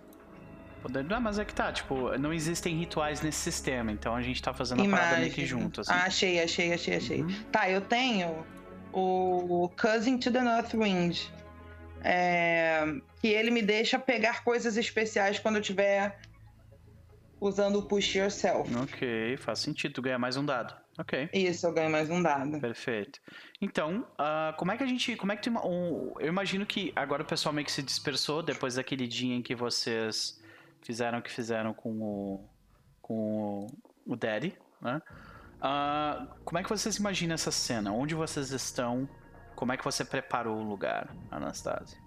Poder... 0.82 1.04
Não, 1.04 1.20
mas 1.20 1.38
é 1.38 1.46
que 1.46 1.54
tá, 1.54 1.72
tipo, 1.74 2.18
não 2.18 2.34
existem 2.34 2.78
rituais 2.78 3.22
nesse 3.22 3.40
sistema, 3.40 3.92
então 3.92 4.16
a 4.16 4.22
gente 4.22 4.42
tá 4.42 4.54
fazendo 4.54 4.82
a 4.86 4.90
parada 4.90 5.18
meio 5.18 5.32
que 5.32 5.42
imagem. 5.42 5.60
junto, 5.62 5.82
assim. 5.82 5.92
Ah, 5.92 6.06
achei, 6.06 6.42
achei, 6.42 6.74
achei, 6.74 6.96
achei. 6.96 7.22
Uhum. 7.22 7.44
Tá, 7.52 7.70
eu 7.70 7.82
tenho 7.82 8.46
o 8.94 9.70
Cousin 9.78 10.18
to 10.18 10.32
the 10.32 10.42
North 10.42 10.74
Wind. 10.74 11.20
É, 12.02 12.86
que 13.22 13.28
ele 13.28 13.52
me 13.52 13.62
deixa 13.62 14.00
pegar 14.00 14.44
coisas 14.44 14.78
especiais 14.78 15.38
quando 15.38 15.56
eu 15.56 15.62
estiver 15.62 16.18
usando 17.40 17.78
o 17.78 17.84
Push 17.84 18.16
Yourself. 18.16 18.74
Ok, 18.76 19.38
faz 19.38 19.60
sentido, 19.60 19.94
tu 19.94 20.02
ganha 20.02 20.20
mais 20.20 20.38
um 20.38 20.46
dado. 20.46 20.76
Ok. 20.98 21.30
Isso, 21.34 21.66
eu 21.66 21.74
ganho 21.74 21.90
mais 21.90 22.10
um 22.10 22.22
dado. 22.22 22.60
Perfeito. 22.60 23.22
Então, 23.62 24.06
ah, 24.18 24.54
como 24.58 24.72
é 24.72 24.78
que 24.78 24.84
a 24.84 24.88
gente. 24.88 25.16
Como 25.16 25.32
é 25.32 25.38
que 25.38 25.50
tu, 25.50 25.58
um, 25.66 26.14
eu 26.20 26.28
imagino 26.28 26.66
que 26.66 26.92
agora 26.96 27.24
o 27.24 27.26
pessoal 27.26 27.54
meio 27.54 27.66
que 27.66 27.72
se 27.72 27.82
dispersou 27.82 28.44
depois 28.44 28.76
daquele 28.76 29.08
dia 29.08 29.34
em 29.34 29.42
que 29.42 29.56
vocês 29.56 30.42
fizeram 30.82 31.20
o 31.20 31.22
que 31.22 31.32
fizeram 31.32 31.74
com 31.74 31.90
o, 32.02 32.50
com 33.02 33.68
o 34.06 34.16
Daddy, 34.16 34.58
né? 34.82 35.02
Ah, 35.62 36.28
como 36.44 36.58
é 36.58 36.64
que 36.64 36.70
vocês 36.70 36.98
imaginam 36.98 37.36
essa 37.36 37.52
cena? 37.52 37.94
Onde 37.94 38.14
vocês 38.14 38.52
estão? 38.52 39.08
Como 39.56 39.72
é 39.72 39.78
que 39.78 39.84
você 39.84 40.04
preparou 40.04 40.58
o 40.58 40.64
lugar, 40.64 41.14
Anastasia? 41.32 41.98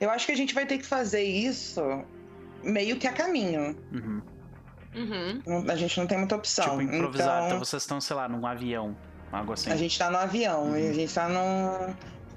Eu 0.00 0.10
acho 0.10 0.26
que 0.26 0.32
a 0.32 0.36
gente 0.36 0.54
vai 0.54 0.66
ter 0.66 0.78
que 0.78 0.86
fazer 0.86 1.22
isso 1.22 1.82
meio 2.62 2.96
que 2.98 3.06
a 3.06 3.12
caminho. 3.12 3.76
Uhum. 3.92 4.22
Uhum. 4.94 5.42
Não- 5.46 5.72
A 5.72 5.76
gente 5.76 5.98
não 5.98 6.06
tem 6.06 6.18
muita 6.18 6.36
opção. 6.36 6.78
Tipo, 6.78 6.82
improvisar. 6.82 7.36
Então... 7.38 7.46
Então, 7.46 7.58
vocês 7.60 7.82
estão, 7.82 8.00
sei 8.00 8.14
lá, 8.16 8.28
num 8.28 8.46
avião, 8.46 8.96
algo 9.32 9.52
assim. 9.54 9.70
a 9.70 9.76
gente 9.76 9.98
tá 9.98 10.10
no 10.10 10.18
avião 10.18 10.76
e 10.76 10.82
Uhum. 10.82 10.90
a 10.90 10.92
gente 10.92 11.14
tá 11.14 11.28
num 11.28 11.94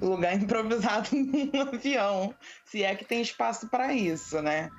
lugar 0.07 0.33
improvisado 0.41 1.09
num 1.13 1.61
avião. 1.61 2.33
Se 2.63 2.83
é 2.83 2.95
que 2.95 3.03
tem 3.05 3.21
espaço 3.21 3.67
pra 3.69 3.93
isso, 3.93 4.41
né? 4.41 4.69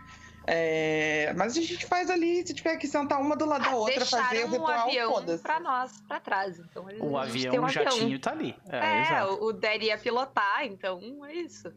É, 0.48 1.34
Mas 1.36 1.56
a 1.56 1.60
gente 1.60 1.84
faz 1.86 2.08
ali, 2.08 2.46
se 2.46 2.54
tiver 2.54 2.76
que 2.76 2.86
sentar 2.86 3.20
uma 3.20 3.34
do 3.36 3.44
lado 3.44 3.64
da 3.64 3.74
outra, 3.74 4.06
fazer 4.06 4.44
o 4.44 4.48
Deixaram 4.48 4.48
um 4.48 4.50
ritual, 4.52 4.86
avião 4.88 5.12
foda-se. 5.12 5.42
pra 5.42 5.58
nós, 5.58 6.00
pra 6.06 6.20
trás. 6.20 6.58
Então, 6.60 6.86
O 7.00 7.18
avião, 7.18 7.54
um 7.56 7.64
o 7.64 7.68
jatinho 7.68 8.18
tá 8.20 8.30
ali. 8.30 8.54
É, 8.70 9.14
É, 9.18 9.24
o 9.24 9.52
Daddy 9.52 9.86
ia 9.86 9.98
pilotar, 9.98 10.64
então 10.64 11.00
é 11.26 11.34
isso. 11.34 11.72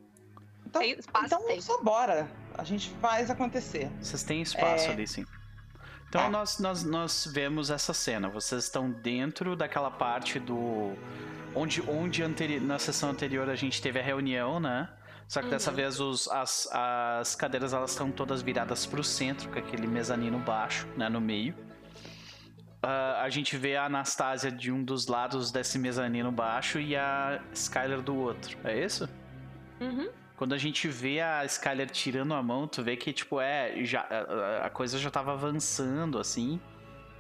Então, 0.70 0.82
Tem 0.82 0.92
espaço, 0.98 1.26
então 1.26 1.44
tem. 1.48 1.62
só 1.62 1.82
bora. 1.82 2.30
A 2.58 2.64
gente 2.64 2.90
faz 3.02 3.30
acontecer. 3.32 3.90
Vocês 4.00 4.24
têm 4.24 4.42
espaço 4.42 4.88
É. 4.88 4.92
ali, 4.92 5.08
sim. 5.08 5.26
Então 6.08 6.22
Tá. 6.24 6.30
nós, 6.30 6.60
nós, 6.60 6.84
nós 6.84 7.28
vemos 7.32 7.70
essa 7.72 7.94
cena. 7.94 8.30
Vocês 8.30 8.64
estão 8.66 8.92
dentro 8.92 9.56
daquela 9.56 9.90
parte 9.92 10.40
do. 10.40 10.94
Onde, 11.56 11.82
onde 11.90 12.22
anteri... 12.22 12.60
na 12.60 12.78
sessão 12.78 13.10
anterior 13.10 13.50
a 13.50 13.56
gente 13.56 13.82
teve 13.82 14.00
a 14.00 14.04
reunião, 14.04 14.60
né? 14.60 14.88
Só 15.28 15.42
que 15.42 15.50
dessa 15.50 15.70
Uhum. 15.72 15.76
vez 15.76 16.00
os, 16.00 16.28
as, 16.28 16.68
as 16.72 17.36
cadeiras 17.36 17.74
elas 17.74 17.92
estão 17.92 18.12
todas 18.12 18.42
viradas 18.42 18.86
para 18.86 19.00
o 19.00 19.04
centro, 19.04 19.50
com 19.50 19.60
aquele 19.60 19.86
mezanino 19.88 20.40
baixo, 20.40 20.88
né, 20.98 21.08
no 21.10 21.22
meio. 21.22 21.56
Ah, 22.82 23.22
a 23.24 23.30
gente 23.30 23.56
vê 23.58 23.76
a 23.76 23.86
Anastasia 23.86 24.52
de 24.52 24.72
um 24.72 24.84
dos 24.84 25.06
lados 25.08 25.52
desse 25.52 25.78
mezanino 25.78 26.32
baixo 26.32 26.80
e 26.80 26.96
a 26.96 27.40
Skyler 27.54 28.02
do 28.02 28.16
outro. 28.16 28.58
É 28.64 28.84
isso? 28.84 29.08
Uhum. 29.80 30.10
Quando 30.40 30.54
a 30.54 30.58
gente 30.58 30.88
vê 30.88 31.20
a 31.20 31.44
Skyler 31.44 31.90
tirando 31.90 32.34
a 32.34 32.42
mão, 32.42 32.66
tu 32.66 32.82
vê 32.82 32.96
que, 32.96 33.12
tipo, 33.12 33.42
é. 33.42 33.84
Já, 33.84 34.08
a- 34.64 34.70
coisa 34.70 34.98
já 34.98 35.12
tava 35.12 35.34
avançando, 35.34 36.18
assim. 36.18 36.62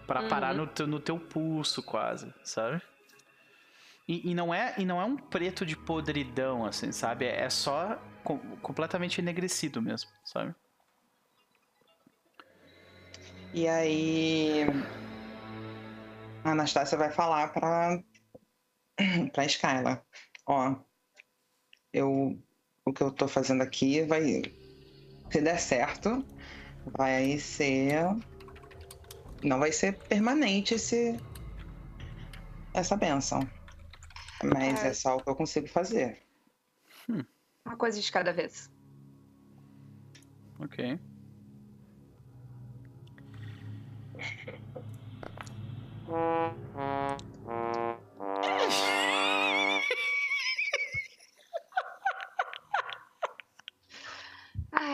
Pra 0.07 0.21
Uhum. 0.21 0.29
parar 0.29 0.53
no 0.53 0.65
teu, 0.65 0.87
no 0.87 1.01
teu 1.01 1.19
pulso, 1.19 1.83
quase, 1.83 2.33
sabe? 2.45 2.81
E, 4.07 4.31
e 4.31 4.33
não 4.33 4.53
é, 4.53 4.73
e 4.77 4.85
não 4.85 5.01
é 5.01 5.03
um 5.03 5.17
preto 5.17 5.65
de 5.65 5.75
podridão, 5.75 6.65
assim, 6.65 6.93
sabe? 6.93 7.25
É, 7.25 7.41
é 7.41 7.49
só 7.49 8.01
com- 8.23 8.39
completamente 8.61 9.19
enegrecido 9.19 9.81
mesmo, 9.81 10.09
sabe? 10.23 10.55
E 13.53 13.67
aí. 13.67 14.63
A 16.45 16.51
Anastácia 16.51 16.97
vai 16.97 17.11
falar 17.11 17.49
pra, 17.51 18.01
pra 19.33 19.43
Skyla: 19.45 20.01
Ó, 20.45 20.73
eu, 21.91 22.41
o 22.89 22.93
que 22.93 23.01
eu 23.01 23.11
tô 23.11 23.27
fazendo 23.27 23.61
aqui 23.61 24.01
vai. 24.03 24.41
Se 25.31 25.41
der 25.41 25.59
certo, 25.59 26.25
vai 26.97 27.37
ser. 27.37 28.03
Não 29.43 29.59
vai 29.59 29.71
ser 29.71 29.99
permanente 29.99 30.73
esse, 30.73 31.15
essa 32.73 32.97
benção. 32.97 33.47
Mas 34.43 34.83
É. 34.83 34.89
é 34.89 34.93
só 34.93 35.17
o 35.17 35.21
que 35.21 35.29
eu 35.29 35.35
consigo 35.35 35.67
fazer. 35.67 36.17
Uma 37.65 37.77
coisa 37.77 38.01
de 38.01 38.11
cada 38.11 38.33
vez. 38.33 38.69
Ok. 40.59 40.99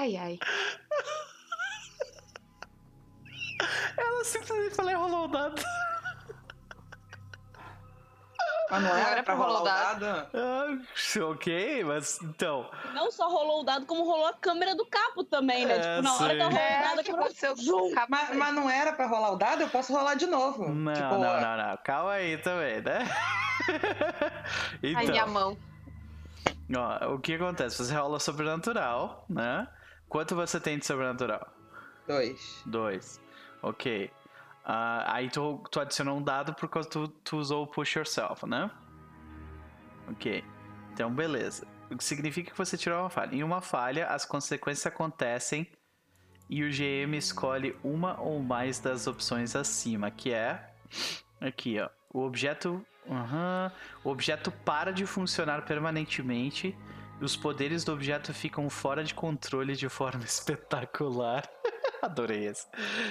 Ai, 0.06 0.18
ai. 0.18 0.40
Ela 3.98 4.24
simplesmente 4.24 4.76
falou, 4.76 4.96
rolou 5.00 5.24
o 5.26 5.28
dado. 5.28 5.60
Mas 8.70 8.84
não 8.84 8.96
era 8.96 9.24
pra 9.24 9.34
rolar 9.34 9.62
o 9.62 9.64
dado? 9.64 10.06
Ah, 10.06 10.78
ok, 11.32 11.84
mas 11.86 12.22
então. 12.22 12.70
Não 12.94 13.12
só 13.12 13.28
rolou 13.30 13.62
o 13.62 13.64
dado, 13.64 13.86
como 13.88 14.04
rolou 14.04 14.28
a 14.28 14.34
câmera 14.34 14.76
do 14.76 14.86
capo 14.86 15.24
também, 15.24 15.66
né? 15.66 15.76
É, 15.78 15.80
tipo, 15.80 16.02
na 16.04 16.14
hora 16.16 16.34
eu 16.34 16.44
rolou 16.44 16.56
o 16.56 16.62
É, 16.62 16.82
dado, 16.82 16.98
que 16.98 17.04
quebrou. 17.04 17.26
aconteceu 17.26 17.56
Zoom. 17.56 17.80
com 17.80 18.00
o 18.02 18.06
Mas, 18.10 18.36
mas 18.36 18.54
não 18.54 18.70
era 18.70 18.94
pra 18.94 19.08
rolar 19.08 19.32
o 19.32 19.38
dado? 19.38 19.62
Eu 19.62 19.70
posso 19.70 19.92
rolar 19.92 20.14
de 20.16 20.28
novo. 20.28 20.70
Não, 20.70 20.94
tipo, 20.94 21.10
não, 21.18 21.42
não, 21.42 21.58
não. 21.58 21.78
Calma 21.84 22.12
aí 22.12 22.38
também, 22.38 22.82
né? 22.82 23.00
então. 24.84 25.00
Ai, 25.00 25.08
minha 25.08 25.26
mão. 25.26 25.58
Ó, 26.76 27.14
o 27.14 27.20
que 27.20 27.34
acontece? 27.36 27.78
Você 27.84 27.94
rola 27.96 28.20
sobrenatural, 28.20 29.26
né? 29.30 29.68
Quanto 30.08 30.36
você 30.36 30.60
tem 30.60 30.78
de 30.78 30.86
sobrenatural? 30.86 31.48
Dois. 32.08 32.62
Dois. 32.66 33.22
Ok. 33.62 34.12
Ah, 34.64 35.14
aí 35.14 35.30
tu, 35.30 35.64
tu 35.70 35.80
adicionou 35.80 36.18
um 36.18 36.22
dado 36.22 36.54
por 36.54 36.70
causa 36.70 36.90
tu, 36.90 37.08
tu 37.08 37.38
usou 37.38 37.64
o 37.64 37.68
push 37.68 37.96
yourself, 37.96 38.46
né? 38.46 38.70
Ok. 40.10 40.44
Então, 40.94 41.14
beleza. 41.14 41.68
O 41.90 41.98
que 41.98 42.04
significa 42.04 42.52
que 42.52 42.58
você 42.58 42.78
tirou 42.78 43.02
uma 43.02 43.10
falha. 43.10 43.36
Em 43.36 43.44
uma 43.44 43.62
falha, 43.62 44.08
as 44.08 44.26
consequências 44.26 44.86
acontecem 44.86 45.70
e 46.50 46.64
o 46.64 46.70
GM 46.70 47.16
escolhe 47.18 47.76
uma 47.84 48.20
ou 48.20 48.40
mais 48.40 48.80
das 48.80 49.08
opções 49.08 49.56
acima, 49.56 50.12
que 50.12 50.32
é 50.32 50.72
aqui, 51.42 51.80
ó. 51.80 51.90
O 52.14 52.22
objeto, 52.22 52.86
aham, 53.10 53.72
o 54.04 54.10
objeto 54.10 54.52
para 54.52 54.92
de 54.92 55.06
funcionar 55.06 55.66
permanentemente 55.66 56.76
os 57.22 57.36
poderes 57.36 57.84
do 57.84 57.94
objeto 57.94 58.34
ficam 58.34 58.70
fora 58.70 59.04
de 59.04 59.14
controle 59.14 59.76
de 59.76 59.88
forma 59.90 60.24
espetacular. 60.26 61.48
Adorei 62.02 62.46
esse. 62.46 62.68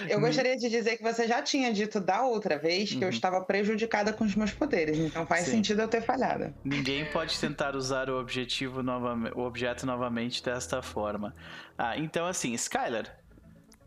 Eu 0.08 0.20
gostaria 0.20 0.56
de 0.56 0.68
dizer 0.68 0.96
que 0.96 1.02
você 1.02 1.26
já 1.26 1.42
tinha 1.42 1.72
dito 1.72 1.98
da 2.00 2.22
outra 2.22 2.56
vez 2.58 2.90
que 2.90 2.98
eu 3.02 3.08
Uhum. 3.08 3.08
estava 3.08 3.40
prejudicada 3.40 4.12
com 4.12 4.24
os 4.24 4.36
meus 4.36 4.52
poderes, 4.52 4.98
então 4.98 5.26
faz 5.26 5.46
Sim. 5.46 5.52
sentido 5.52 5.82
eu 5.82 5.88
ter 5.88 6.00
falhado. 6.02 6.54
Ninguém 6.62 7.04
pode 7.10 7.36
tentar 7.40 7.74
usar 7.74 8.08
o 8.08 8.20
objetivo 8.20 8.82
novamente, 8.84 9.34
o 9.36 9.40
objeto 9.40 9.84
novamente 9.84 10.42
desta 10.44 10.80
forma. 10.80 11.34
Ah, 11.76 11.98
então 11.98 12.24
assim, 12.26 12.52
Skyler, 12.52 13.12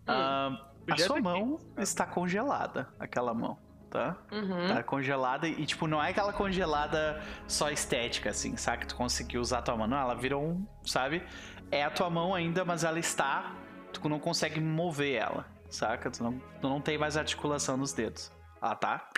ah, 0.06 0.58
a 0.90 0.98
sua 0.98 1.18
aqui. 1.18 1.24
mão 1.24 1.58
está 1.78 2.06
congelada, 2.06 2.90
aquela 3.00 3.34
mão, 3.34 3.58
tá? 3.98 4.16
Uhum. 4.32 4.68
Tá 4.68 4.84
congelada 4.84 5.48
e, 5.48 5.66
tipo, 5.66 5.88
não 5.88 6.04
é 6.04 6.12
aquela 6.12 6.32
congelada 6.32 7.22
só 7.48 7.72
estética, 7.72 8.30
assim, 8.30 8.56
sabe? 8.56 8.80
Que 8.80 8.88
tu 8.88 8.96
conseguiu 8.96 9.42
usar 9.42 9.60
a 9.60 9.62
tua 9.62 9.76
mão. 9.76 9.88
Não, 9.88 9.98
ela 9.98 10.16
virou 10.16 10.44
um, 10.44 10.68
sabe? 10.86 11.24
É 11.72 11.84
a 11.84 11.90
tua 11.90 12.10
mão 12.10 12.36
ainda, 12.36 12.64
mas 12.64 12.84
ela 12.84 13.00
está. 13.00 13.56
Tu 13.92 14.08
não 14.08 14.20
consegue 14.20 14.60
mover 14.60 15.16
ela, 15.16 15.46
saca? 15.70 16.12
Tu 16.12 16.24
não, 16.24 16.40
tu 16.62 16.70
não 16.70 16.80
tem 16.80 16.98
mais 16.98 17.18
articulação 17.18 17.76
nos 17.76 17.94
dedos. 17.94 18.32
Ela 18.62 18.76
tá 18.76 19.10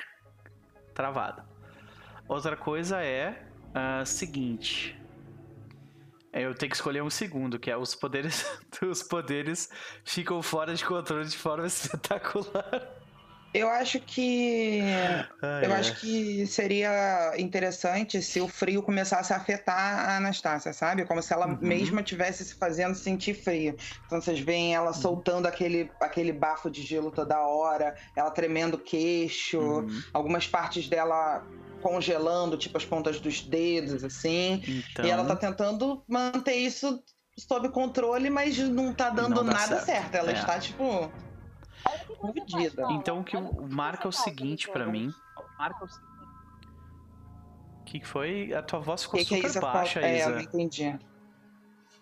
travada. 0.93 1.45
Outra 2.27 2.55
coisa 2.55 3.03
é 3.03 3.45
a 3.73 4.05
seguinte. 4.05 4.97
É, 6.31 6.43
Eu 6.43 6.53
tenho 6.53 6.69
que 6.69 6.75
escolher 6.75 7.01
um 7.01 7.09
segundo, 7.09 7.59
que 7.59 7.69
é 7.69 7.75
os 7.75 7.95
poderes. 7.95 8.45
os 8.81 9.03
poderes 9.03 9.69
ficam 10.05 10.41
fora 10.41 10.73
de 10.73 10.85
controle 10.85 11.25
de 11.25 11.37
forma 11.37 11.65
espetacular. 11.67 12.98
Eu 13.53 13.69
acho 13.69 13.99
que. 14.01 15.25
Ai, 15.41 15.65
Eu 15.65 15.73
ai. 15.73 15.73
acho 15.73 15.99
que 15.99 16.47
seria 16.47 17.33
interessante 17.37 18.21
se 18.21 18.39
o 18.39 18.47
frio 18.47 18.81
começasse 18.81 19.33
a 19.33 19.37
afetar 19.37 19.77
a 20.09 20.15
Anastácia, 20.17 20.71
sabe? 20.71 21.05
Como 21.05 21.21
se 21.21 21.33
ela 21.33 21.45
Uhum. 21.45 21.59
mesma 21.61 21.99
estivesse 22.01 22.45
se 22.45 22.55
fazendo 22.55 22.95
sentir 22.95 23.33
frio. 23.33 23.75
Então 24.05 24.21
vocês 24.21 24.39
veem 24.39 24.73
ela 24.73 24.93
soltando 24.93 25.47
aquele, 25.47 25.93
aquele 26.01 26.31
bafo 26.31 26.69
de 26.71 26.81
gelo 26.81 27.11
toda 27.11 27.45
hora, 27.45 27.93
ela 28.15 28.31
tremendo 28.31 28.75
o 28.75 28.81
queixo, 28.83 29.59
Uhum. 29.59 30.03
algumas 30.13 30.47
partes 30.47 30.87
dela 30.87 31.45
congelando, 31.81 32.57
tipo 32.57 32.77
as 32.77 32.85
pontas 32.85 33.19
dos 33.19 33.41
dedos, 33.45 34.03
assim. 34.03 34.61
Então, 34.67 35.03
E 35.03 35.09
ela 35.09 35.25
tá 35.25 35.35
tentando 35.35 36.03
manter 36.07 36.55
isso 36.55 37.03
sob 37.37 37.69
controle, 37.71 38.29
mas 38.29 38.57
não 38.57 38.93
tá 38.95 39.09
dando 39.09 39.43
Não 39.43 39.43
nada 39.43 39.77
certo. 39.77 39.85
certo. 39.85 40.15
Ela 40.15 40.31
É. 40.31 40.33
está, 40.33 40.59
tipo. 40.59 41.13
Então 42.91 43.19
o 43.19 43.23
que 43.23 43.35
o- 43.37 43.67
marca 43.69 44.07
o 44.07 44.11
seguinte 44.11 44.69
pra 44.69 44.85
mim. 44.85 45.13
Marca 45.57 45.85
o 45.85 45.87
que 47.85 47.99
que 47.99 48.07
foi? 48.07 48.53
A 48.53 48.61
tua 48.61 48.79
voz 48.79 49.03
ficou 49.03 49.19
que, 49.19 49.25
que 49.25 49.33
é 49.35 49.37
super 49.37 49.49
isso? 49.49 49.59
baixa, 49.61 49.99
é, 50.01 50.13
eu 50.15 50.17
Isa. 50.19 50.29
não 50.31 50.39
entendi. 50.41 50.99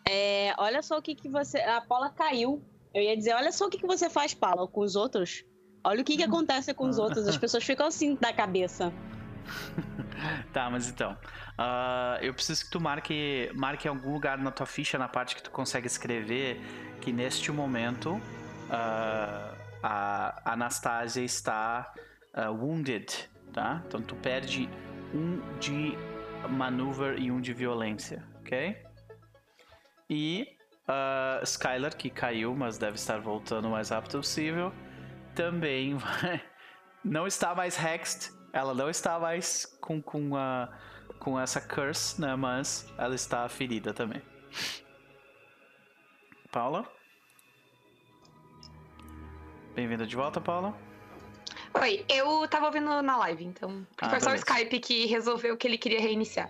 É, 0.10 0.54
olha 0.58 0.82
só 0.82 0.98
o 0.98 1.02
que, 1.02 1.16
que 1.16 1.30
você. 1.30 1.60
A 1.60 1.82
Paula 1.82 2.10
caiu. 2.10 2.62
Eu 2.94 3.02
ia 3.02 3.16
dizer, 3.16 3.34
olha 3.36 3.52
só 3.52 3.68
o 3.68 3.70
que, 3.70 3.78
que 3.78 3.86
você 3.88 4.10
faz, 4.10 4.34
Paula, 4.34 4.68
com 4.68 4.82
os 4.82 4.96
outros. 4.96 5.44
Olha 5.84 6.02
o 6.02 6.04
que, 6.04 6.18
que 6.18 6.24
acontece 6.24 6.74
com 6.74 6.88
os 6.90 6.98
outros. 6.98 7.28
As 7.28 7.38
pessoas 7.38 7.64
ficam 7.64 7.86
assim 7.88 8.16
da 8.16 8.34
cabeça. 8.34 8.92
Tá, 10.52 10.68
mas 10.68 10.90
então. 10.90 11.16
ah, 11.60 12.18
eu 12.24 12.34
preciso 12.34 12.66
que 12.66 12.72
tu 12.72 12.82
marque, 12.82 13.52
marque 13.54 13.88
em 13.88 13.92
algum 13.92 14.12
lugar 14.12 14.40
na 14.40 14.50
tua 14.50 14.66
ficha, 14.66 14.98
na 14.98 15.08
parte 15.08 15.36
que 15.36 15.44
tu 15.44 15.52
consegue 15.52 15.86
escrever, 15.86 16.60
que 17.02 17.14
neste 17.14 17.52
momento 17.52 18.20
ah, 18.72 19.54
a 19.84 20.54
Anastasia 20.54 21.24
está 21.24 21.94
uh, 22.36 22.52
wounded, 22.52 23.30
tá? 23.54 23.82
Então 23.88 24.02
tu 24.02 24.16
perde 24.16 24.70
um 25.14 25.40
de 25.60 25.94
maneuver 26.50 27.20
e 27.20 27.32
um 27.32 27.40
de 27.40 27.54
violência, 27.54 28.24
ok? 28.40 28.78
E 30.10 30.48
uh, 30.88 31.44
Skylar, 31.44 31.96
que 31.96 32.10
caiu, 32.10 32.56
mas 32.56 32.78
deve 32.78 32.96
estar 32.96 33.20
voltando 33.20 33.68
o 33.68 33.72
mais 33.72 33.90
rápido 33.90 34.18
possível, 34.20 34.74
também 35.36 35.96
vai. 35.98 36.42
Não 37.04 37.28
está 37.28 37.54
mais 37.56 37.78
hexed, 37.82 38.34
ela 38.52 38.74
não 38.74 38.90
está 38.90 39.20
mais 39.20 39.66
com, 39.80 40.02
com, 40.02 40.36
a, 40.36 40.70
com 41.20 41.40
essa 41.40 41.62
curse, 41.62 42.20
né? 42.20 42.36
Mas 42.36 42.92
ela 42.98 43.16
está 43.16 43.48
ferida 43.48 43.94
também. 43.94 44.22
Paula? 46.52 46.97
Bem-vinda 49.78 50.08
de 50.08 50.16
volta, 50.16 50.42
Paula. 50.42 50.76
Oi, 51.80 52.04
eu 52.10 52.48
tava 52.48 52.66
ouvindo 52.66 53.00
na 53.04 53.16
live, 53.18 53.46
então. 53.46 53.86
Ah, 54.02 54.10
foi 54.10 54.20
só 54.20 54.32
o. 54.32 54.34
Skype 54.36 54.80
que 54.80 55.06
resolveu 55.06 55.56
que 55.56 55.68
ele 55.68 55.78
queria 55.78 56.00
reiniciar. 56.02 56.50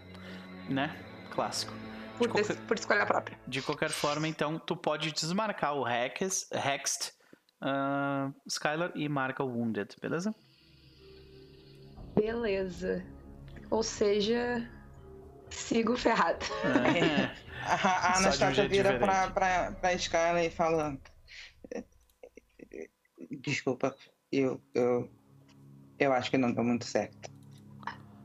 Né? 0.69 0.95
Clássico. 1.31 1.73
Por, 2.17 2.27
De 2.27 2.33
qualquer- 2.33 2.55
des- 2.55 2.65
por 2.65 2.77
escolha 2.77 3.05
própria. 3.05 3.37
De 3.45 3.61
qualquer 3.61 3.89
forma, 3.89 4.29
então, 4.29 4.57
tu 4.57 4.77
pode 4.77 5.11
desmarcar 5.11 5.73
o 5.75 5.85
Hex, 5.85 6.49
Hexed 6.53 7.11
ah, 7.59 8.31
Skylar 8.47 8.93
e 8.95 9.09
marca 9.09 9.43
o 9.43 9.47
Wounded, 9.49 9.93
beleza? 10.01 10.33
Beleza. 12.15 13.05
Ou 13.69 13.83
seja, 13.83 14.65
sigo 15.49 15.97
ferrada. 15.97 16.45
É. 16.63 17.29
A, 17.65 17.73
a 17.73 17.75
um 18.15 18.17
Anastasia 18.19 18.53
jeito 18.53 18.69
vira 18.71 18.93
diferente. 18.93 18.99
pra, 19.05 19.31
pra, 19.31 19.71
pra 19.73 19.93
Skylar 19.95 20.45
e 20.45 20.49
fala. 20.49 20.97
Desculpa, 23.41 23.95
eu, 24.31 24.61
eu, 24.73 25.09
eu 25.99 26.13
acho 26.13 26.29
que 26.29 26.37
não 26.37 26.51
deu 26.51 26.63
muito 26.63 26.85
certo. 26.85 27.29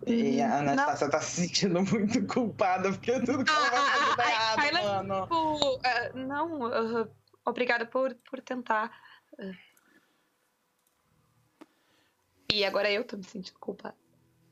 E 0.07 0.41
a 0.41 0.47
Hum, 0.47 0.59
Anastasia 0.71 1.09
tá 1.09 1.21
se 1.21 1.43
sentindo 1.43 1.81
muito 1.87 2.27
culpada 2.27 2.91
porque 2.91 3.21
tudo 3.21 3.45
que 3.45 3.51
ela 3.51 3.71
vai 3.71 3.91
fazer 3.91 4.17
tá 4.17 4.23
Ah, 4.25 4.27
ah, 4.27 4.57
ah, 4.59 4.67
errado, 4.67 4.85
mano. 4.85 5.23
Tipo, 5.23 5.81
ah, 5.85 6.11
não, 6.15 6.67
ah, 6.67 7.09
obrigada 7.45 7.87
por, 7.87 8.15
por 8.29 8.41
tentar. 8.41 8.91
ah. 9.39 9.53
E 12.53 12.65
agora 12.65 12.91
eu 12.91 13.05
tô 13.05 13.17
me 13.17 13.25
sentindo 13.25 13.59
culpada. 13.59 13.97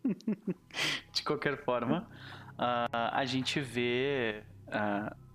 De 1.13 1.23
qualquer 1.25 1.63
forma, 1.65 2.09
ah, 2.57 3.11
a 3.13 3.25
gente 3.25 3.61
vê. 3.61 4.45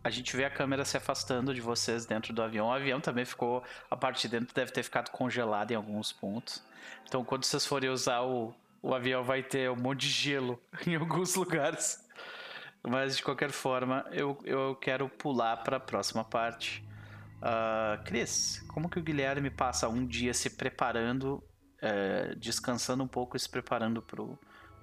A 0.06 0.10
gente 0.12 0.38
vê 0.38 0.45
a 0.45 0.51
câmera 0.51 0.86
se 0.86 0.95
afastando 0.95 1.51
de 1.51 1.60
vocês 1.60 2.06
dentro 2.06 2.32
do 2.32 2.39
avião. 2.39 2.68
O 2.68 2.72
avião 2.72 3.01
também 3.01 3.26
ficou. 3.26 3.64
A 3.89 3.97
parte 3.97 4.22
de 4.22 4.38
dentro 4.38 4.53
deve 4.53 4.72
ter 4.72 4.84
ficado 4.84 5.10
congelada 5.10 5.74
em 5.74 5.76
alguns 5.76 6.14
pontos. 6.14 6.64
Então, 7.08 7.26
quando 7.26 7.43
vocês 7.43 7.66
forem 7.66 7.89
usar 7.89 8.22
o, 8.22 8.53
o 8.84 8.93
avião, 8.93 9.24
vai 9.24 9.41
ter 9.41 9.68
um 9.72 9.76
monte 9.76 10.01
de 10.01 10.10
gelo 10.10 10.62
em 10.86 10.93
alguns 10.93 11.34
lugares. 11.34 12.08
Mas, 12.88 13.18
de 13.18 13.24
qualquer 13.24 13.49
forma, 13.49 14.06
eu, 14.12 14.39
eu 14.45 14.76
quero 14.76 15.10
pular 15.10 15.58
para 15.64 15.78
a 15.78 15.80
próxima 15.80 16.24
parte. 16.24 16.88
Ah, 17.41 17.99
Cris, 18.06 18.64
como 18.68 18.88
que 18.88 18.99
o 18.99 19.03
Guilherme 19.03 19.49
passa 19.49 19.89
um 19.89 20.06
dia 20.06 20.36
se 20.36 20.51
preparando, 20.51 21.43
eh, 21.82 22.36
descansando 22.38 23.03
um 23.03 23.08
pouco 23.08 23.36
e 23.36 23.39
se 23.39 23.49
preparando 23.49 24.03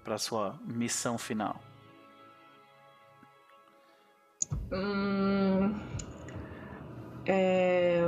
para 0.02 0.18
sua 0.18 0.58
missão 0.64 1.16
final? 1.16 1.62
Hum, 4.72 5.78
é, 7.26 8.00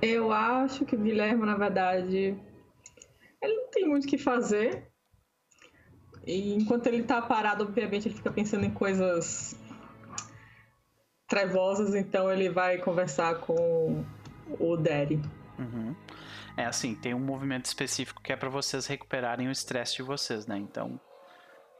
eu 0.00 0.32
acho 0.32 0.84
que 0.84 0.96
o 0.96 0.98
Guilherme, 0.98 1.46
na 1.46 1.56
verdade, 1.56 2.36
ele 3.40 3.54
não 3.54 3.70
tem 3.70 3.88
muito 3.88 4.04
o 4.04 4.08
que 4.08 4.18
fazer. 4.18 4.90
E 6.26 6.54
enquanto 6.54 6.86
ele 6.86 7.02
tá 7.02 7.20
parado, 7.20 7.64
obviamente, 7.64 8.08
ele 8.08 8.14
fica 8.14 8.30
pensando 8.30 8.64
em 8.64 8.70
coisas 8.70 9.58
trevosas, 11.26 11.94
então 11.94 12.30
ele 12.30 12.50
vai 12.50 12.78
conversar 12.78 13.40
com 13.40 14.04
o 14.60 14.76
Daddy. 14.76 15.20
Uhum. 15.58 15.96
É 16.56 16.66
assim, 16.66 16.94
tem 16.94 17.14
um 17.14 17.18
movimento 17.18 17.64
específico 17.64 18.22
que 18.22 18.32
é 18.32 18.36
para 18.36 18.50
vocês 18.50 18.86
recuperarem 18.86 19.48
o 19.48 19.50
estresse 19.50 19.96
de 19.96 20.02
vocês, 20.02 20.46
né? 20.46 20.58
Então, 20.58 21.00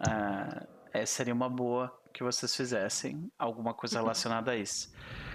ah, 0.00 0.66
essa 0.92 1.14
seria 1.14 1.34
uma 1.34 1.48
boa 1.48 1.92
que 2.12 2.22
vocês 2.22 2.54
fizessem 2.54 3.30
alguma 3.38 3.74
coisa 3.74 3.98
relacionada 3.98 4.52
a 4.52 4.56
isso. 4.56 4.92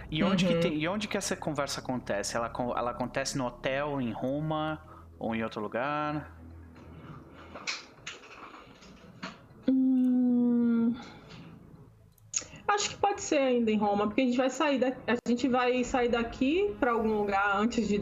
E 0.10 0.24
onde, 0.24 0.46
que 0.46 0.54
Uhum. 0.54 0.60
tem, 0.62 0.78
e 0.78 0.88
onde 0.88 1.08
que 1.08 1.18
essa 1.18 1.36
conversa 1.36 1.82
acontece? 1.82 2.38
Ela, 2.38 2.52
ela 2.78 2.92
acontece 2.92 3.38
no 3.38 3.46
hotel, 3.46 4.00
em 4.00 4.12
Roma 4.12 4.82
ou 5.20 5.36
em 5.36 5.44
outro 5.44 5.60
lugar? 5.62 6.32
Hum, 9.68 10.96
acho 12.68 12.90
que 12.92 12.98
pode 12.98 13.22
ser 13.22 13.40
ainda 13.40 13.72
em 13.72 13.78
Roma, 13.78 14.08
porque 14.08 14.22
a 14.22 14.26
gente 14.26 14.38
vai 14.38 14.50
sair 14.50 14.80
da, 14.80 14.88
a 15.08 15.18
gente 15.28 15.48
vai 15.50 15.84
sair 15.84 16.10
daqui 16.10 16.74
para 16.80 16.92
algum 16.92 17.18
lugar 17.18 17.58
antes 17.58 17.88
de, 17.88 18.00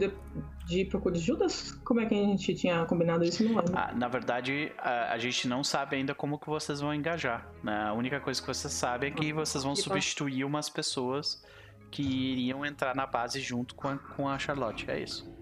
de 0.66 0.80
ir 0.80 0.84
pro 0.86 1.00
Cu 1.00 1.12
de 1.12 1.20
Judas? 1.20 1.72
Como 1.84 2.00
é 2.00 2.06
que 2.06 2.14
a 2.14 2.18
gente 2.18 2.54
tinha 2.54 2.84
combinado 2.86 3.24
isso? 3.24 3.44
Não 3.44 3.56
lembro. 3.56 3.72
Ah, 3.76 3.92
na 3.94 4.08
verdade, 4.08 4.72
a, 4.78 5.12
a 5.12 5.18
gente 5.18 5.46
não 5.46 5.62
sabe 5.62 5.96
ainda 5.96 6.14
como 6.14 6.38
que 6.38 6.48
vocês 6.48 6.80
vão 6.80 6.92
engajar. 6.92 7.48
Né? 7.62 7.84
A 7.84 7.92
única 7.92 8.20
coisa 8.20 8.40
que 8.40 8.46
vocês 8.46 8.72
sabem 8.72 9.10
é 9.10 9.14
que 9.14 9.32
vocês 9.32 9.62
vão 9.62 9.76
substituir 9.76 10.44
umas 10.44 10.68
pessoas 10.68 11.44
que 11.90 12.02
iriam 12.02 12.66
entrar 12.66 12.96
na 12.96 13.06
base 13.06 13.40
junto 13.40 13.74
com 13.74 13.88
a, 13.88 13.96
com 13.96 14.28
a 14.28 14.38
Charlotte. 14.38 14.90
É 14.90 15.00
isso. 15.00 15.32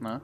Né? 0.00 0.20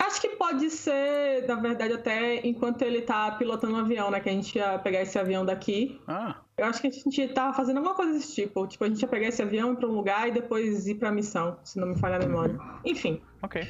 Acho 0.00 0.20
que 0.20 0.28
pode 0.30 0.70
ser, 0.70 1.46
na 1.46 1.56
verdade, 1.56 1.94
até 1.94 2.46
enquanto 2.46 2.82
ele 2.82 3.02
tá 3.02 3.30
pilotando 3.32 3.74
o 3.74 3.78
avião, 3.78 4.10
né? 4.10 4.20
Que 4.20 4.28
a 4.28 4.32
gente 4.32 4.56
ia 4.56 4.78
pegar 4.78 5.02
esse 5.02 5.18
avião 5.18 5.44
daqui. 5.44 6.00
Ah, 6.06 6.36
Eu 6.56 6.66
acho 6.66 6.80
que 6.80 6.86
a 6.88 6.90
gente 6.90 7.28
tava 7.28 7.54
fazendo 7.54 7.78
alguma 7.78 7.94
coisa 7.94 8.12
desse 8.12 8.34
tipo. 8.34 8.66
Tipo, 8.66 8.84
a 8.84 8.88
gente 8.88 9.00
ia 9.00 9.08
pegar 9.08 9.28
esse 9.28 9.42
avião, 9.42 9.72
ir 9.72 9.76
pra 9.76 9.88
um 9.88 9.92
lugar 9.92 10.28
e 10.28 10.32
depois 10.32 10.86
ir 10.86 10.96
pra 10.96 11.10
missão, 11.12 11.58
se 11.64 11.78
não 11.78 11.88
me 11.88 11.98
falha 11.98 12.16
a 12.16 12.18
memória. 12.18 12.58
Enfim. 12.84 13.22
ok. 13.42 13.68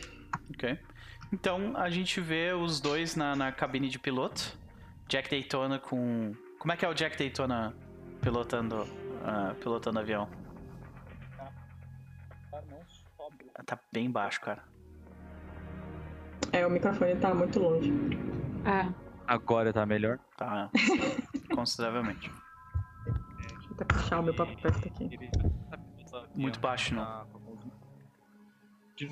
Ok. 0.51 0.79
Então 1.33 1.77
a 1.77 1.91
gente 1.91 2.21
vê 2.21 2.53
os 2.53 2.81
dois 2.81 3.17
na, 3.17 3.35
na 3.35 3.53
cabine 3.53 3.89
de 3.89 3.99
piloto. 3.99 4.57
Jack 5.09 5.29
Daytona 5.31 5.79
com. 5.79 6.33
Como 6.59 6.73
é 6.73 6.77
que 6.77 6.85
é 6.85 6.89
o 6.89 6.95
Jack 6.95 7.17
Daytona 7.17 7.75
pilotando, 8.21 8.87
ah, 9.25 9.55
pilotando 9.61 9.99
avião? 9.99 10.29
Tá 13.65 13.79
bem 13.93 14.11
baixo, 14.11 14.41
cara. 14.41 14.63
É, 16.57 16.67
o 16.67 16.71
microfone 16.71 17.17
tá 17.17 17.35
muito 17.35 17.59
longe. 17.61 17.93
É. 18.65 18.93
Agora 19.27 19.73
tá 19.73 19.85
melhor. 19.85 20.19
Tá 20.37 20.71
consideravelmente. 21.55 22.31
Deixa 23.37 23.69
eu 23.69 23.75
até 23.75 23.85
puxar 23.85 24.21
o 24.21 24.23
meu 24.23 24.35
papo 24.35 24.57
perto 24.63 24.89
aqui. 24.89 25.11
Muito 26.35 26.59
baixo, 26.61 26.95
não. 26.95 27.27
De 28.97 29.11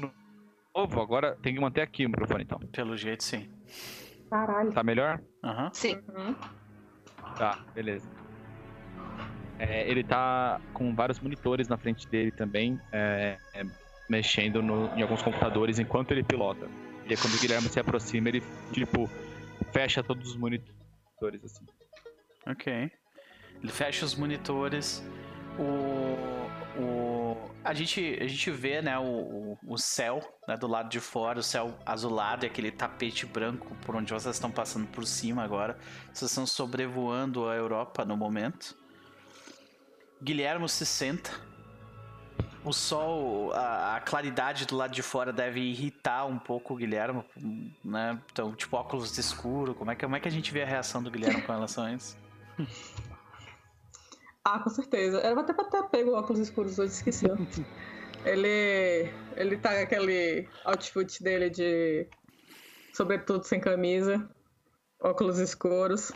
novo, 0.74 1.00
agora 1.02 1.36
tem 1.42 1.54
que 1.54 1.60
manter 1.60 1.82
aqui 1.82 2.06
o 2.06 2.08
microfone 2.08 2.44
então. 2.44 2.58
Pelo 2.72 2.96
jeito, 2.96 3.22
sim. 3.22 3.46
Caralho. 4.30 4.72
Tá 4.72 4.82
melhor? 4.82 5.20
Aham. 5.44 5.70
Sim. 5.74 6.00
Tá, 7.36 7.58
beleza. 7.74 8.08
É, 9.58 9.88
ele 9.88 10.02
tá 10.02 10.60
com 10.72 10.94
vários 10.94 11.20
monitores 11.20 11.68
na 11.68 11.76
frente 11.76 12.08
dele 12.08 12.30
também, 12.32 12.80
é, 12.90 13.36
é, 13.52 13.64
mexendo 14.08 14.62
no- 14.62 14.86
em 14.96 15.02
alguns 15.02 15.22
computadores 15.22 15.78
enquanto 15.78 16.10
ele 16.12 16.24
pilota. 16.24 16.66
E 17.06 17.10
aí, 17.10 17.16
quando 17.16 17.34
o 17.34 17.38
Guilherme 17.38 17.68
se 17.68 17.78
aproxima, 17.78 18.28
ele, 18.28 18.42
tipo, 18.72 19.10
fecha 19.72 20.02
todos 20.02 20.30
os 20.30 20.36
monitores, 20.36 21.44
assim. 21.44 21.66
Ok. 22.46 22.90
Ele 23.62 23.72
fecha 23.72 24.04
os 24.04 24.14
monitores. 24.14 25.02
O. 25.58 26.80
o 26.80 27.50
a, 27.62 27.72
gente, 27.72 28.18
a 28.20 28.26
gente 28.26 28.50
vê, 28.50 28.82
né, 28.82 28.98
o, 28.98 29.02
o, 29.02 29.58
o 29.66 29.78
céu 29.78 30.20
né, 30.46 30.56
do 30.56 30.66
lado 30.66 30.88
de 30.88 31.00
fora, 31.00 31.38
o 31.38 31.42
céu 31.42 31.78
azulado 31.84 32.44
e 32.44 32.46
aquele 32.46 32.70
tapete 32.70 33.24
branco 33.24 33.74
por 33.84 33.96
onde 33.96 34.12
vocês 34.12 34.36
estão 34.36 34.50
passando 34.50 34.86
por 34.88 35.06
cima 35.06 35.42
agora. 35.42 35.78
Vocês 36.12 36.30
estão 36.30 36.46
sobrevoando 36.46 37.48
a 37.48 37.54
Europa 37.54 38.04
no 38.04 38.16
momento. 38.16 38.76
Guilhermo 40.22 40.68
se 40.68 40.86
senta. 40.86 41.30
O 42.64 42.72
sol, 42.72 43.52
a, 43.52 43.96
a 43.96 44.00
claridade 44.00 44.66
do 44.66 44.74
lado 44.74 44.92
de 44.92 45.02
fora 45.02 45.32
deve 45.32 45.60
irritar 45.60 46.24
um 46.26 46.38
pouco 46.38 46.72
o 46.72 46.76
Guilhermo, 46.76 47.24
né? 47.84 48.18
Então, 48.32 48.54
tipo, 48.54 48.76
óculos 48.76 49.16
escuro. 49.18 49.74
Como 49.74 49.90
é 49.90 49.94
que, 49.94 50.04
como 50.04 50.16
é 50.16 50.20
que 50.20 50.28
a 50.28 50.30
gente 50.30 50.50
vê 50.50 50.62
a 50.62 50.66
reação 50.66 51.02
do 51.02 51.10
Guilherme 51.10 51.42
com 51.42 51.52
relação 51.52 51.84
a 51.84 51.92
isso? 51.92 52.16
Ah, 54.46 54.58
com 54.58 54.68
certeza. 54.68 55.20
Era 55.20 55.40
até 55.40 55.54
pra 55.54 55.64
ter 55.64 55.82
pego 55.84 56.12
óculos 56.12 56.38
escuros 56.38 56.78
hoje, 56.78 56.92
esqueci. 56.92 57.24
ele, 58.26 59.10
ele 59.36 59.56
tá 59.56 59.70
com 59.70 59.82
aquele 59.84 60.46
outfit 60.66 61.22
dele 61.22 61.48
de 61.48 62.06
sobretudo 62.92 63.42
sem 63.44 63.58
camisa, 63.58 64.28
óculos 65.00 65.38
escuros. 65.38 66.12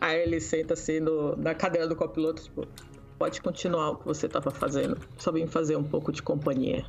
Aí 0.00 0.20
ele 0.20 0.40
senta 0.40 0.74
assim 0.74 1.00
no, 1.00 1.36
na 1.36 1.54
cadeira 1.54 1.88
do 1.88 1.96
copiloto, 1.96 2.42
tipo, 2.42 2.66
Pode 3.18 3.40
continuar 3.40 3.90
o 3.90 3.96
que 3.96 4.04
você 4.04 4.28
tava 4.28 4.50
fazendo. 4.50 4.98
Só 5.16 5.32
vim 5.32 5.46
fazer 5.46 5.76
um 5.76 5.84
pouco 5.84 6.12
de 6.12 6.22
companhia. 6.22 6.84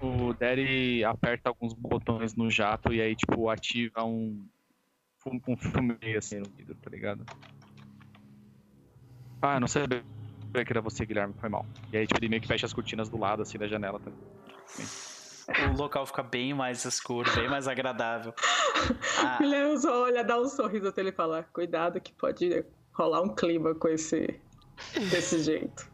O 0.00 0.32
Derry 0.32 1.04
aperta 1.04 1.50
alguns 1.50 1.72
botões 1.74 2.34
no 2.34 2.50
jato 2.50 2.92
e 2.92 3.00
aí, 3.00 3.14
tipo, 3.14 3.48
ativa 3.48 4.04
um. 4.04 4.46
Um, 5.26 5.40
um 5.48 5.56
fumê 5.56 6.16
assim 6.16 6.38
no 6.38 6.46
vidro, 6.56 6.74
tá 6.76 6.88
ligado? 6.88 7.26
Ah, 9.42 9.60
não 9.60 9.68
sabia 9.68 10.02
que 10.52 10.72
era 10.72 10.80
você, 10.80 11.04
Guilherme, 11.04 11.34
foi 11.38 11.48
mal. 11.48 11.66
E 11.92 11.96
aí, 11.98 12.06
tipo, 12.06 12.18
ele 12.18 12.28
meio 12.28 12.40
que 12.40 12.48
fecha 12.48 12.64
as 12.64 12.72
cortinas 12.72 13.08
do 13.08 13.18
lado, 13.18 13.42
assim, 13.42 13.58
da 13.58 13.68
janela, 13.68 14.00
tá? 14.00 14.10
O 15.72 15.76
local 15.76 16.06
fica 16.06 16.22
bem 16.22 16.54
mais 16.54 16.84
escuro, 16.84 17.30
bem 17.34 17.48
mais 17.48 17.66
agradável. 17.66 18.34
Ah, 19.22 19.36
Guilherme 19.38 19.78
só 19.78 20.04
olha, 20.04 20.24
dá 20.24 20.40
um 20.40 20.48
sorriso 20.48 20.88
até 20.88 21.02
ele 21.02 21.12
falar. 21.12 21.44
Cuidado 21.52 22.00
que 22.00 22.14
pode 22.14 22.64
rolar 22.94 23.20
um 23.20 23.34
clima 23.34 23.74
com 23.74 23.88
esse. 23.88 24.40
desse 25.10 25.42
jeito. 25.42 25.90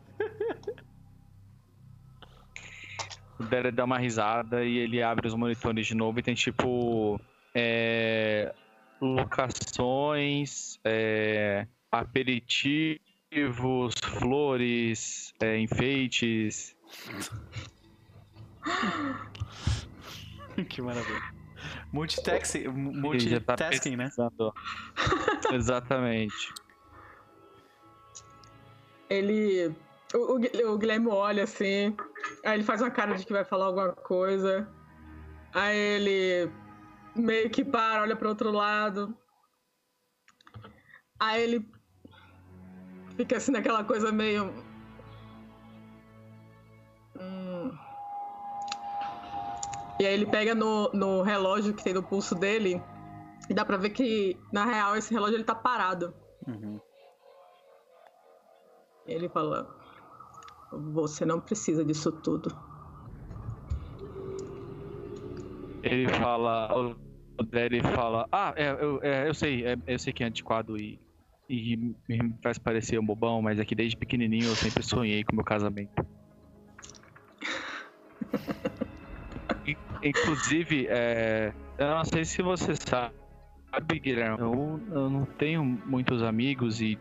O 3.38 3.44
Derry 3.44 3.70
dá 3.70 3.84
uma 3.84 3.98
risada 3.98 4.64
e 4.64 4.78
ele 4.78 5.02
abre 5.02 5.28
os 5.28 5.34
monitores 5.34 5.86
de 5.86 5.94
novo 5.94 6.18
e 6.18 6.22
tem, 6.22 6.34
tipo. 6.34 7.20
É, 7.54 8.54
locações, 9.00 10.78
é, 10.84 11.66
aperitivos, 11.90 13.94
flores, 14.18 15.32
é, 15.40 15.58
enfeites. 15.58 16.76
que 20.68 20.82
maravilha. 20.82 21.36
Multitasking, 21.92 22.64
tá 22.64 22.72
multitasking 22.72 23.96
né? 23.96 24.10
Exatamente. 25.52 26.52
Ele. 29.08 29.74
O, 30.14 30.34
o 30.34 30.38
Gui- 30.38 30.64
o 30.64 30.78
Guilherme 30.78 31.08
olha 31.08 31.44
assim. 31.44 31.96
Aí 32.44 32.54
ele 32.54 32.64
faz 32.64 32.80
uma 32.80 32.90
cara 32.90 33.14
de 33.14 33.24
que 33.26 33.32
vai 33.32 33.44
falar 33.44 33.66
alguma 33.66 33.92
coisa. 33.92 34.68
Aí 35.54 35.76
ele 35.76 36.50
meio 37.14 37.48
que 37.50 37.64
para, 37.64 38.02
olha 38.02 38.16
para 38.16 38.28
outro 38.28 38.50
lado. 38.50 39.16
Aí 41.18 41.42
ele 41.42 41.68
fica 43.16 43.36
assim 43.36 43.52
naquela 43.52 43.82
coisa 43.84 44.12
meio. 44.12 44.52
Hum. 47.18 47.72
E 49.98 50.06
aí 50.06 50.12
ele 50.12 50.26
pega 50.26 50.54
no, 50.54 50.90
no 50.92 51.22
relógio 51.22 51.72
que 51.72 51.82
tem 51.82 51.94
no 51.94 52.02
pulso 52.02 52.34
dele. 52.34 52.82
E 53.48 53.54
dá 53.54 53.64
pra 53.64 53.76
ver 53.76 53.90
que, 53.90 54.38
na 54.52 54.64
real, 54.64 54.96
esse 54.96 55.12
relógio 55.14 55.36
ele 55.36 55.44
tá 55.44 55.54
parado. 55.54 56.14
Uhum. 56.46 56.80
Ele 59.06 59.28
fala: 59.28 59.68
Você 60.70 61.24
não 61.24 61.40
precisa 61.40 61.84
disso 61.84 62.10
tudo. 62.10 62.54
Ele 65.82 66.08
fala. 66.08 66.96
O 67.38 67.42
Derry 67.42 67.82
fala. 67.82 68.26
Ah, 68.32 68.54
é, 68.56 68.70
eu, 68.70 69.00
é, 69.02 69.28
eu 69.28 69.34
sei, 69.34 69.66
é, 69.66 69.76
eu 69.86 69.98
sei 69.98 70.12
que 70.12 70.24
é 70.24 70.26
antiquado 70.26 70.78
e, 70.78 70.98
e 71.48 71.76
me 71.76 72.34
faz 72.42 72.58
parecer 72.58 72.98
um 72.98 73.04
bobão, 73.04 73.42
mas 73.42 73.58
é 73.60 73.64
que 73.64 73.74
desde 73.74 73.96
pequenininho 73.96 74.50
eu 74.50 74.56
sempre 74.56 74.82
sonhei 74.82 75.22
com 75.22 75.32
o 75.32 75.36
meu 75.36 75.44
casamento. 75.44 75.92
In- 79.66 79.76
Inclusive, 80.02 80.86
é, 80.88 81.52
eu 81.78 81.86
não 81.88 82.04
sei 82.04 82.24
se 82.24 82.40
você 82.42 82.72
sabe, 82.74 83.12
Guilherme, 84.00 84.38
eu, 84.40 84.80
eu 84.90 85.10
não 85.10 85.26
tenho 85.26 85.62
muitos 85.62 86.22
amigos 86.22 86.80
e 86.80 86.98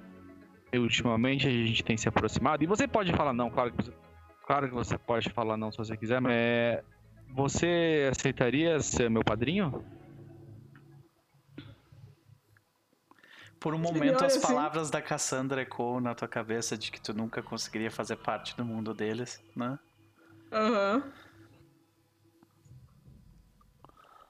ultimamente 0.78 1.48
a 1.48 1.52
gente 1.52 1.84
tem 1.84 1.98
se 1.98 2.08
aproximado. 2.08 2.64
E 2.64 2.68
você 2.68 2.88
pode 2.88 3.12
falar 3.14 3.34
não, 3.34 3.50
claro 3.50 3.72
que 3.72 3.84
você, 3.84 3.94
claro 4.46 4.68
que 4.68 4.74
você 4.74 4.98
pode 4.98 5.30
falar 5.32 5.58
não 5.58 5.72
se 5.72 5.78
você 5.78 5.96
quiser, 5.98 6.20
mas 6.20 6.34
é, 6.34 6.84
você 7.30 8.10
aceitaria 8.12 8.80
ser 8.80 9.10
meu 9.10 9.24
padrinho? 9.24 9.84
Por 13.60 13.74
um 13.74 13.80
momento, 13.80 14.24
as 14.24 14.38
palavras 14.38 14.92
da 14.92 15.02
Cassandra 15.02 15.62
ecoam 15.62 16.00
na 16.00 16.14
tua 16.14 16.28
cabeça 16.28 16.78
de 16.78 16.92
que 16.92 17.02
tu 17.02 17.14
nunca 17.14 17.42
conseguiria 17.42 17.90
fazer 17.90 18.18
parte 18.18 18.56
do 18.56 18.64
mundo 18.64 18.94
deles, 18.94 19.42
né? 19.56 19.80
Aham. 20.52 21.04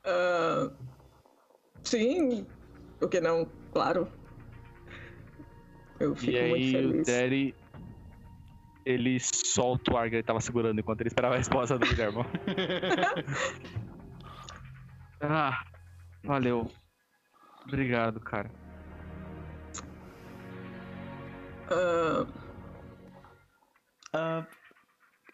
Ah, 0.06 0.72
sim, 1.84 2.46
por 3.00 3.10
que 3.10 3.20
não? 3.20 3.50
Claro. 3.74 4.08
Eu 6.00 6.16
fico 6.16 6.32
e 6.32 6.50
muito 6.50 6.78
aí 6.78 6.86
o 6.86 6.90
feliz. 6.92 7.08
Derry 7.08 7.56
ele 8.86 9.20
solta 9.20 9.94
o 9.94 9.98
ar 9.98 10.10
que 10.10 10.18
ele 10.18 10.24
tava 10.24 10.40
segurando 10.40 10.80
enquanto 10.80 11.02
ele 11.02 11.08
esperava 11.08 11.34
a 11.34 11.38
resposta 11.38 11.78
do 11.78 11.86
Guilherme. 11.88 12.20
ah, 15.22 15.64
valeu. 16.24 16.70
Obrigado, 17.68 18.20
cara. 18.20 18.50
Ah, 21.70 22.26
Ah, 24.14 24.46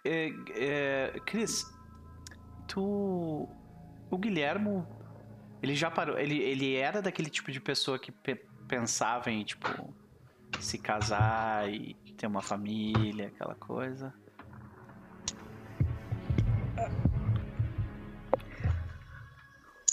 é, 0.05 0.31
é, 0.55 1.19
Cris, 1.25 1.65
tu. 2.67 3.47
O 4.09 4.17
Guilhermo. 4.17 4.87
Ele 5.61 5.75
já 5.75 5.91
parou. 5.91 6.17
Ele, 6.17 6.39
ele 6.39 6.75
era 6.75 7.01
daquele 7.01 7.29
tipo 7.29 7.51
de 7.51 7.59
pessoa 7.61 7.99
que 7.99 8.11
pe- 8.11 8.43
pensava 8.67 9.29
em, 9.29 9.43
tipo, 9.43 9.93
se 10.59 10.77
casar 10.77 11.71
e 11.71 11.95
ter 12.17 12.27
uma 12.27 12.41
família, 12.41 13.27
aquela 13.27 13.55
coisa. 13.55 14.13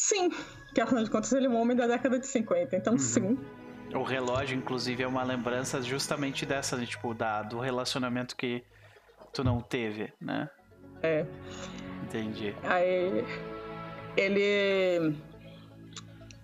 sim, 0.08 0.30
que 0.74 0.80
afinal 0.80 1.04
de 1.04 1.10
contas 1.10 1.32
ele 1.32 1.46
é 1.46 1.48
um 1.48 1.56
homem 1.60 1.76
da 1.76 1.86
década 1.86 2.18
de 2.18 2.26
50, 2.26 2.76
então 2.76 2.94
Uhum. 2.94 2.98
sim. 2.98 3.38
O 3.94 4.02
relógio, 4.02 4.56
inclusive, 4.56 5.02
é 5.02 5.06
uma 5.06 5.22
lembrança 5.22 5.80
justamente 5.80 6.44
dessa, 6.44 6.76
né, 6.76 6.84
tipo, 6.84 7.14
da, 7.14 7.42
do 7.42 7.58
relacionamento 7.58 8.36
que 8.36 8.62
tu 9.32 9.42
não 9.42 9.60
teve, 9.60 10.12
né? 10.20 10.48
É. 11.02 11.24
Entendi. 12.02 12.54
Aí 12.64 13.24
ele. 14.16 15.16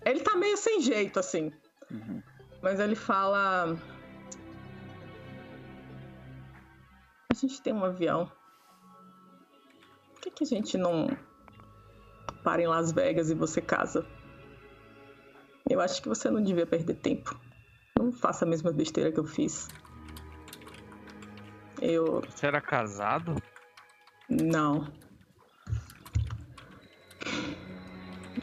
Ele 0.07 0.21
tá 0.21 0.37
meio 0.37 0.57
sem 0.57 0.81
jeito, 0.81 1.19
assim. 1.19 1.53
Uhum. 1.91 2.23
Mas 2.63 2.81
ele 2.81 2.95
fala. 2.95 3.77
A 7.35 7.37
gente 7.37 7.61
tem 7.61 7.73
um 7.73 7.85
avião. 7.85 8.31
Por 10.13 10.21
que, 10.21 10.31
que 10.31 10.45
a 10.45 10.47
gente 10.47 10.79
não 10.79 11.09
para 12.45 12.63
em 12.63 12.69
Las 12.69 12.93
Vegas 12.93 13.29
e 13.29 13.35
você 13.35 13.61
casa? 13.61 14.07
Eu 15.69 15.81
acho 15.81 16.01
que 16.01 16.09
você 16.09 16.31
não 16.31 16.41
devia 16.41 16.65
perder 16.65 16.95
tempo. 16.95 17.37
Não 17.99 18.13
faça 18.13 18.45
a 18.45 18.49
mesma 18.49 18.71
besteira 18.73 19.11
que 19.11 19.19
eu 19.19 19.25
fiz. 19.25 19.67
Eu. 21.83 22.21
Você 22.21 22.47
era 22.47 22.61
casado? 22.61 23.35
Não. 24.31 24.87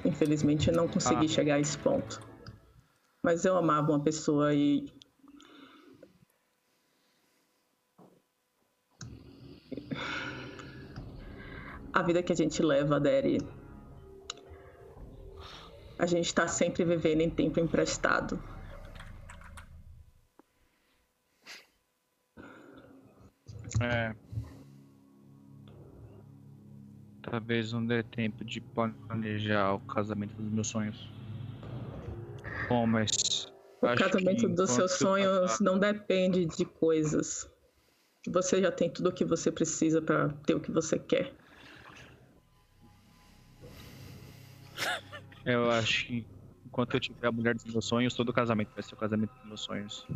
Infelizmente 0.04 0.68
eu 0.68 0.76
não 0.76 0.90
consegui 0.90 1.28
Ah. 1.28 1.30
chegar 1.30 1.56
a 1.56 1.60
esse 1.62 1.78
ponto. 1.78 2.20
Mas 3.24 3.46
eu 3.46 3.56
amava 3.56 3.94
uma 3.94 4.04
pessoa 4.04 4.54
e. 4.54 4.86
A 12.02 12.04
vida 12.04 12.24
que 12.24 12.34
a 12.34 12.36
gente 12.36 12.64
leva, 12.64 13.00
Deri. 13.00 13.38
A 16.00 16.08
gente 16.08 16.34
tá 16.34 16.48
sempre 16.48 16.84
vivendo 16.84 17.22
em 17.22 17.30
tempo 17.30 17.60
emprestado. 17.60 18.42
É. 23.80 24.16
Talvez 27.22 27.72
não 27.72 27.86
dê 27.86 28.02
tempo 28.02 28.44
de 28.44 28.60
planejar 28.60 29.76
o 29.76 29.80
casamento 29.82 30.34
dos 30.34 30.52
meus 30.52 30.68
sonhos. 30.70 31.08
Bom, 32.68 32.88
mas. 32.88 33.54
O 33.80 33.96
casamento 33.96 34.50
dos 34.50 34.72
seus 34.72 34.94
sonhos 34.94 35.60
não 35.60 35.78
depende 35.78 36.48
de 36.48 36.66
coisas. 36.66 37.48
Você 38.28 38.60
já 38.60 38.72
tem 38.72 38.90
tudo 38.90 39.10
o 39.10 39.14
que 39.14 39.24
você 39.24 39.52
precisa 39.52 40.02
pra 40.02 40.30
ter 40.48 40.56
o 40.56 40.60
que 40.60 40.72
você 40.72 40.98
quer. 40.98 41.40
Eu 45.46 45.72
acho 45.72 46.08
que 46.08 46.26
enquanto 46.66 46.94
eu 46.94 47.00
tiver 47.00 47.28
a 47.28 47.32
mulher 47.32 47.56
dos 47.56 47.66
meus 47.66 47.86
sonhos, 47.86 48.14
todo 48.14 48.32
casamento 48.32 48.72
vai 48.74 48.84
ser 48.84 48.94
o 48.94 48.98
casamento 48.98 49.34
dos 49.34 49.46
meus 49.46 49.62
sonhos. 49.62 50.08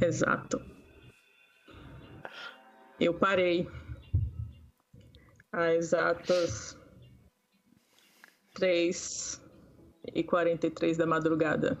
Exato. 0.00 0.60
Eu 3.00 3.14
parei. 3.14 3.68
Há 5.52 5.72
exatas 5.74 6.78
3 8.54 9.42
e 10.14 10.22
43 10.22 10.96
da 10.96 11.06
madrugada. 11.06 11.78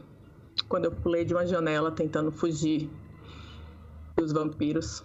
Quando 0.68 0.86
eu 0.86 0.92
pulei 0.92 1.24
de 1.24 1.34
uma 1.34 1.46
janela 1.46 1.90
tentando 1.90 2.32
fugir 2.32 2.90
dos 4.16 4.32
vampiros. 4.32 5.04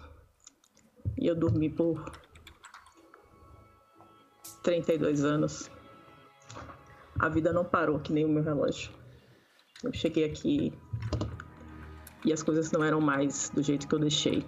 E 1.18 1.26
eu 1.26 1.34
dormi 1.34 1.70
por 1.70 2.04
32 4.62 5.24
anos. 5.24 5.70
A 7.18 7.28
vida 7.28 7.52
não 7.52 7.64
parou, 7.64 7.98
que 8.00 8.12
nem 8.12 8.24
o 8.24 8.28
meu 8.28 8.42
relógio. 8.42 8.92
Eu 9.82 9.92
cheguei 9.92 10.24
aqui 10.24 10.72
e 12.24 12.32
as 12.32 12.42
coisas 12.42 12.72
não 12.72 12.82
eram 12.82 13.00
mais 13.00 13.50
do 13.50 13.62
jeito 13.62 13.86
que 13.86 13.94
eu 13.94 13.98
deixei. 13.98 14.44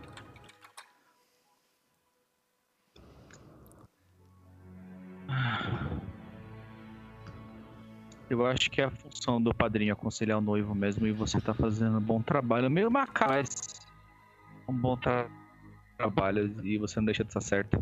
Eu 8.28 8.44
acho 8.44 8.70
que 8.70 8.80
é 8.80 8.84
a 8.84 8.90
função 8.90 9.40
do 9.40 9.54
padrinho 9.54 9.92
aconselhar 9.92 10.38
o 10.38 10.40
noivo 10.40 10.74
mesmo 10.74 11.06
e 11.06 11.12
você 11.12 11.40
tá 11.40 11.54
fazendo 11.54 11.98
um 11.98 12.00
bom 12.00 12.20
trabalho. 12.20 12.68
Meio 12.68 12.90
mas 12.90 13.06
um 14.68 14.72
bom 14.72 14.96
tra 14.96 15.30
trabalho 15.96 16.54
e 16.64 16.76
você 16.76 16.98
não 16.98 17.06
deixa 17.06 17.22
de 17.22 17.30
estar 17.30 17.40
certo. 17.40 17.80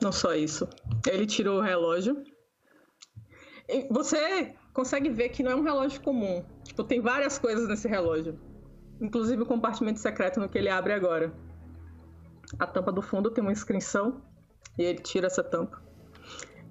Não 0.00 0.12
só 0.12 0.34
isso. 0.34 0.68
Ele 1.06 1.26
tirou 1.26 1.58
o 1.58 1.62
relógio. 1.62 2.22
Você 3.90 4.54
consegue 4.72 5.10
ver 5.10 5.30
que 5.30 5.42
não 5.42 5.50
é 5.50 5.56
um 5.56 5.62
relógio 5.62 6.00
comum. 6.00 6.44
Tipo, 6.62 6.84
tem 6.84 7.00
várias 7.00 7.38
coisas 7.38 7.68
nesse 7.68 7.88
relógio. 7.88 8.38
Inclusive 9.00 9.42
o 9.42 9.46
compartimento 9.46 9.98
secreto 9.98 10.40
no 10.40 10.48
que 10.48 10.58
ele 10.58 10.68
abre 10.68 10.92
agora. 10.92 11.32
A 12.58 12.66
tampa 12.66 12.92
do 12.92 13.02
fundo 13.02 13.30
tem 13.30 13.42
uma 13.42 13.52
inscrição. 13.52 14.22
E 14.78 14.82
ele 14.82 14.98
tira 14.98 15.26
essa 15.26 15.42
tampa. 15.42 15.82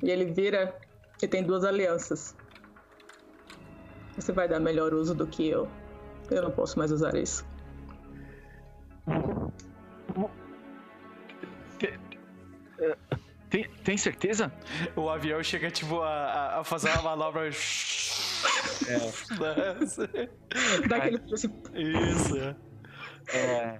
E 0.01 0.09
ele 0.09 0.26
vira 0.26 0.77
e 1.22 1.27
tem 1.27 1.43
duas 1.43 1.63
alianças. 1.63 2.35
Você 4.15 4.31
vai 4.31 4.47
dar 4.47 4.59
melhor 4.59 4.93
uso 4.93 5.13
do 5.13 5.27
que 5.27 5.47
eu. 5.47 5.67
Eu 6.31 6.41
não 6.43 6.51
posso 6.51 6.77
mais 6.77 6.91
usar 6.91 7.15
isso. 7.15 7.45
Tem, 13.49 13.63
tem 13.84 13.97
certeza? 13.97 14.51
O 14.95 15.09
avião 15.09 15.41
chega, 15.43 15.69
tipo, 15.72 16.01
a, 16.01 16.59
a- 16.59 16.63
fazer 16.63 16.89
uma 16.91 17.01
manobra. 17.03 17.49
É. 18.88 18.97
Dá 20.88 20.97
aquele 20.97 21.17
Isso. 21.73 22.38
É. 23.34 23.80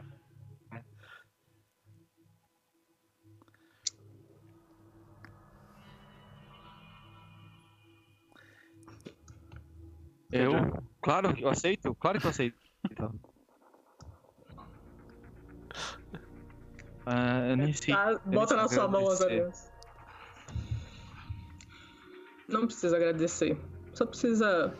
Eu? 10.32 10.52
Claro, 11.02 11.34
eu 11.40 11.50
aceito. 11.50 11.94
Claro 11.96 12.20
que 12.20 12.26
eu 12.26 12.30
aceito. 12.32 12.58
Ah, 17.06 17.48
eu 17.50 17.58
nem 17.58 17.72
sei. 17.74 17.94
tá, 17.94 18.20
bota 18.26 18.56
na 18.56 18.68
sua 18.68 18.88
mão 18.88 19.08
as 19.08 19.22
alianças. 19.22 19.72
Não 22.48 22.66
precisa 22.66 22.96
agradecer. 22.96 23.58
Só 23.94 24.06
precisa. 24.06 24.76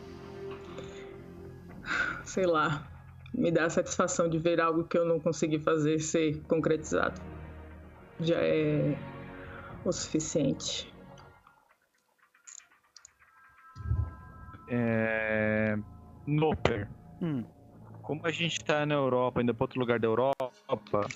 Sei 2.24 2.46
lá. 2.46 2.90
Me 3.34 3.50
dar 3.50 3.66
a 3.66 3.70
satisfação 3.70 4.28
de 4.28 4.38
ver 4.38 4.60
algo 4.60 4.84
que 4.84 4.96
eu 4.96 5.04
não 5.04 5.20
consegui 5.20 5.58
fazer 5.58 5.98
ser 5.98 6.42
concretizado. 6.44 7.20
Já 8.20 8.36
é 8.36 8.96
o 9.84 9.92
suficiente. 9.92 10.92
É... 14.68 15.76
Noper. 16.26 16.88
Hum. 17.20 17.44
Como 18.02 18.26
a 18.26 18.30
gente 18.30 18.64
tá 18.64 18.86
na 18.86 18.94
Europa, 18.94 19.42
indo 19.42 19.54
pra 19.54 19.64
outro 19.64 19.80
lugar 19.80 19.98
da 20.00 20.06
Europa, 20.06 21.06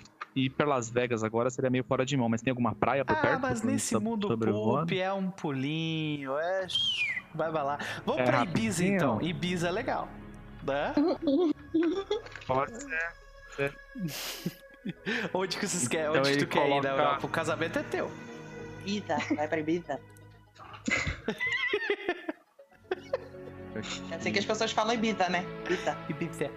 ir 0.44 0.50
pra 0.50 0.66
Las 0.66 0.90
Vegas 0.90 1.22
agora 1.24 1.50
seria 1.50 1.70
meio 1.70 1.84
fora 1.84 2.04
de 2.04 2.16
mão, 2.16 2.28
mas 2.28 2.40
tem 2.42 2.50
alguma 2.50 2.74
praia 2.74 3.04
por 3.04 3.16
Ah, 3.16 3.20
perto? 3.20 3.40
mas 3.40 3.60
pra- 3.60 3.70
nesse 3.70 3.88
sobre- 3.88 4.08
mundo 4.08 4.36
poop 4.38 4.98
é 5.00 5.12
um 5.12 5.30
pulinho, 5.30 6.36
é. 6.38 6.66
Vai, 7.34 7.50
vai 7.50 7.62
lá. 7.62 7.78
Vamos 8.04 8.22
É 8.22 8.24
pra 8.24 8.42
Ibiza 8.42 8.82
rapidinho. 8.82 8.96
então. 8.96 9.20
Ibiza 9.22 9.68
é 9.68 9.70
legal. 9.70 10.08
Né? 10.62 10.92
Pode 12.46 12.72
ser. 12.82 13.74
Onde 15.34 15.58
que 15.58 15.66
vocês 15.68 15.86
querem? 15.88 16.08
Então 16.10 16.22
Onde 16.22 16.36
tu 16.38 16.46
quer 16.46 16.58
ir 16.66 16.68
na 16.68 16.68
coloca- 16.80 16.88
Europa? 16.88 17.26
O 17.26 17.30
casamento 17.30 17.78
é 17.78 17.82
teu. 17.84 18.10
Ibiza, 18.84 19.16
vai 19.36 19.46
pra 19.48 19.58
Ibiza. 19.60 20.00
É 24.10 24.14
assim 24.16 24.32
que 24.32 24.38
as 24.38 24.44
pessoas 24.44 24.72
falam 24.72 24.94
Ibiza, 24.94 25.28
né? 25.28 25.44
Ibiza. 25.64 25.96
Ibiza. 26.08 26.50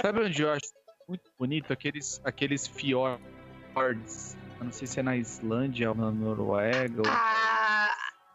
Sabe 0.00 0.20
onde 0.24 0.42
eu 0.42 0.50
acho 0.52 0.66
muito 1.08 1.30
bonito? 1.38 1.72
Aqueles, 1.72 2.20
aqueles 2.24 2.66
fiords. 2.66 4.36
Eu 4.58 4.64
não 4.64 4.72
sei 4.72 4.86
se 4.86 5.00
é 5.00 5.02
na 5.02 5.16
Islândia 5.16 5.90
ou 5.90 5.94
na 5.96 6.10
Noruega. 6.10 7.02
Ou... 7.04 7.08
Ah, 7.08 7.90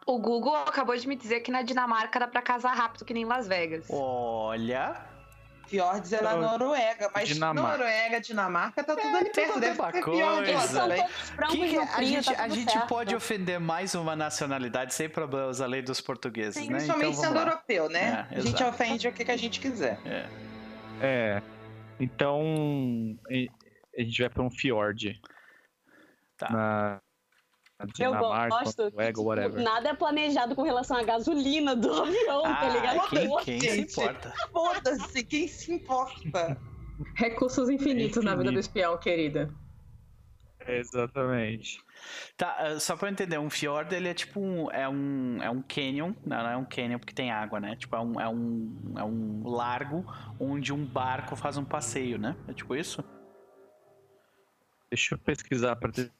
o 0.06 0.18
Google 0.18 0.56
acabou 0.56 0.96
de 0.96 1.06
me 1.08 1.16
dizer 1.16 1.40
que 1.40 1.50
na 1.50 1.62
Dinamarca 1.62 2.18
dá 2.20 2.26
pra 2.28 2.42
casar 2.42 2.74
rápido, 2.76 3.04
que 3.04 3.14
nem 3.14 3.24
Las 3.24 3.46
Vegas. 3.48 3.86
Olha. 3.88 5.08
Fiordes 5.70 6.12
é 6.12 6.20
na 6.20 6.34
Noruega, 6.34 7.08
mas 7.14 7.28
Dinamarca. 7.28 7.78
Noruega, 7.78 8.20
Dinamarca, 8.20 8.82
tá 8.82 8.96
tudo 8.96 9.16
ali 9.16 9.30
tudo 9.30 9.34
perto. 9.34 9.56
a 9.56 9.60
Deve 9.60 9.92
ter 9.92 10.02
coisa. 10.02 10.86
brancos 11.36 11.54
Que 11.54 11.68
que 11.68 11.76
no 11.76 11.82
a 11.82 12.02
gente, 12.02 12.34
tá 12.34 12.42
a 12.42 12.48
gente 12.48 12.72
certo. 12.72 12.88
pode 12.88 13.14
ofender 13.14 13.60
mais 13.60 13.94
uma 13.94 14.16
nacionalidade 14.16 14.92
sem 14.94 15.08
problemas, 15.08 15.60
além 15.60 15.80
dos 15.84 16.00
portugueses, 16.00 16.56
Sim, 16.56 16.70
né? 16.70 16.74
principalmente 16.78 17.10
então, 17.10 17.22
sendo 17.22 17.34
lá. 17.36 17.42
europeu, 17.42 17.88
né? 17.88 18.26
É, 18.32 18.34
a 18.36 18.40
gente 18.40 18.56
exato. 18.56 18.70
ofende 18.70 19.06
o 19.08 19.12
que, 19.12 19.24
que 19.24 19.30
a 19.30 19.36
gente 19.36 19.60
quiser. 19.60 19.96
É. 20.04 20.26
É. 21.00 21.42
Então. 22.00 22.42
A 23.98 24.02
gente 24.02 24.20
vai 24.20 24.30
pra 24.30 24.42
um 24.42 24.50
fiord. 24.50 25.20
Tá. 26.38 26.50
Na, 26.50 27.00
na 27.78 27.84
Eu 27.84 27.92
Dinamarca, 28.12 28.48
gosto 28.64 28.82
Noruega, 28.84 29.12
tipo, 29.12 29.22
whatever. 29.24 29.62
nada 29.62 29.88
é 29.90 29.94
planejado 29.94 30.54
com 30.54 30.62
relação 30.62 30.96
à 30.96 31.02
gasolina 31.02 31.76
do 31.76 31.92
avião, 32.02 32.42
tá 32.42 32.58
Ah, 32.60 32.68
ligado? 32.68 33.08
quem, 33.10 33.58
quem 33.58 33.60
se 33.60 33.80
importa? 33.80 34.32
Foda-se, 34.52 35.24
quem 35.24 35.48
se 35.48 35.72
importa? 35.74 36.58
Recursos 37.16 37.68
infinitos 37.68 38.22
na 38.24 38.32
vida 38.32 38.44
infinito. 38.50 38.54
do 38.54 38.60
espião, 38.60 38.98
querida. 38.98 39.52
Exatamente. 40.66 41.78
Tá, 42.36 42.56
ah, 42.58 42.80
só 42.80 42.96
pra 42.96 43.08
eu 43.08 43.12
entender, 43.12 43.38
um 43.38 43.50
fjord 43.50 43.94
ele 43.94 44.08
é 44.08 44.14
tipo 44.14 44.40
um. 44.40 44.70
É 44.70 44.88
um, 44.88 45.42
é 45.42 45.50
um 45.50 45.62
canyon. 45.62 46.14
Não, 46.24 46.42
não 46.42 46.50
é 46.50 46.56
um 46.56 46.64
canyon 46.64 46.98
porque 46.98 47.14
tem 47.14 47.30
água, 47.30 47.60
né? 47.60 47.76
Tipo, 47.76 47.96
é 47.96 48.00
um, 48.00 48.20
é 48.20 48.28
um, 48.28 48.94
é 48.98 49.04
um 49.04 49.42
largo 49.48 50.04
onde 50.38 50.72
um 50.72 50.84
barco 50.84 51.36
faz 51.36 51.56
um 51.56 51.64
passeio, 51.64 52.18
né? 52.18 52.36
É 52.48 52.52
tipo 52.52 52.74
isso? 52.74 53.04
Deixa 54.90 55.14
eu 55.14 55.18
pesquisar 55.18 55.76
pra 55.76 55.92
ter 55.92 56.10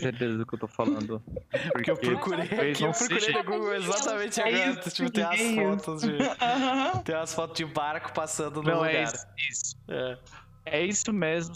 certeza 0.00 0.38
do 0.38 0.46
que 0.46 0.54
eu 0.54 0.58
tô 0.58 0.66
falando. 0.66 1.22
Porque 1.70 1.90
eu 1.90 1.96
procurei 1.98 2.44
aqui, 2.70 2.82
eu 2.82 2.90
procurei 2.90 3.34
no 3.34 3.44
Google 3.44 3.74
exatamente 3.74 4.40
É 4.40 4.48
agora. 4.48 4.80
isso, 4.80 4.90
tipo, 4.90 5.10
tem 5.10 5.24
as 5.24 5.38
é 5.38 5.54
fotos 5.54 6.00
de. 6.00 6.16
Tem 7.04 7.14
umas 7.14 7.34
fotos 7.34 7.56
de 7.58 7.64
barco 7.66 8.14
passando 8.14 8.62
no 8.62 8.70
Não, 8.70 8.76
lugar. 8.78 8.94
é 8.94 9.02
isso. 9.02 9.26
isso. 9.50 9.76
É. 9.88 10.18
É 10.64 10.84
isso 10.84 11.12
mesmo, 11.12 11.54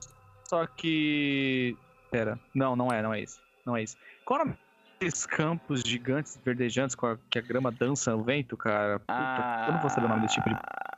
só 0.48 0.66
que. 0.66 1.74
Pera, 2.10 2.38
não, 2.54 2.76
não 2.76 2.92
é, 2.92 3.02
não 3.02 3.14
é 3.14 3.22
isso. 3.22 3.40
Não 3.70 3.76
é 3.76 3.84
isso. 3.84 3.96
Qual 4.24 4.40
é 4.40 4.42
o 4.42 4.46
nome 4.46 4.58
desses 4.98 5.24
campos 5.24 5.82
gigantes, 5.82 6.36
verdejantes, 6.44 6.96
com 6.96 7.06
a, 7.06 7.16
que 7.30 7.38
a 7.38 7.42
grama 7.42 7.70
dança 7.70 8.10
no 8.10 8.24
vento, 8.24 8.56
cara? 8.56 8.98
Puta, 8.98 9.64
eu 9.68 9.72
não 9.74 9.80
vou 9.80 9.88
saber 9.88 10.06
o 10.06 10.08
nome 10.08 10.22
desse 10.22 10.34
tipo 10.34 10.48
de. 10.50 10.56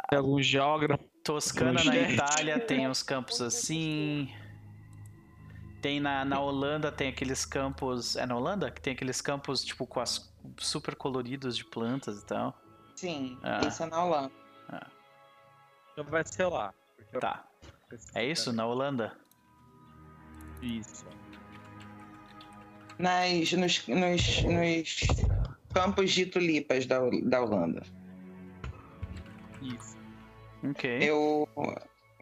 Tem 0.09 0.19
algum 0.19 0.41
geógrafo. 0.43 1.05
Toscana 1.23 1.75
na 1.75 1.81
Gente. 1.81 2.15
Itália 2.15 2.59
tem 2.59 2.89
uns 2.89 3.03
campos 3.03 3.43
assim. 3.43 4.33
Tem 5.83 6.01
na, 6.01 6.25
na 6.25 6.41
Holanda, 6.41 6.91
tem 6.91 7.09
aqueles 7.11 7.45
campos. 7.45 8.17
É 8.17 8.25
na 8.25 8.35
Holanda? 8.37 8.71
Que 8.71 8.81
tem 8.81 8.95
aqueles 8.95 9.21
campos, 9.21 9.63
tipo, 9.63 9.87
com 9.87 10.01
as 10.01 10.35
super 10.57 10.97
coloridos 10.97 11.57
de 11.57 11.65
plantas 11.65 12.23
e 12.23 12.25
tal. 12.27 12.59
Sim, 12.97 13.39
Ah. 13.43 13.61
isso 13.69 13.83
é 13.83 13.87
na 13.87 14.03
Holanda. 14.03 14.33
Então 15.93 16.05
vai 16.05 16.25
ser 16.25 16.47
lá. 16.47 16.73
Tá. 17.21 17.45
É 18.15 18.25
isso? 18.25 18.51
Na 18.53 18.65
Holanda? 18.67 19.13
Isso. 20.63 21.05
Nas, 23.03 23.53
nos, 23.53 23.89
nos, 23.89 24.43
nos 24.45 24.97
campos 25.75 26.13
de 26.13 26.25
tulipas 26.25 26.87
da, 26.87 27.01
da 27.25 27.43
Holanda. 27.43 27.83
Isso. 29.61 29.97
Ok. 30.71 30.99
Eu 31.03 31.49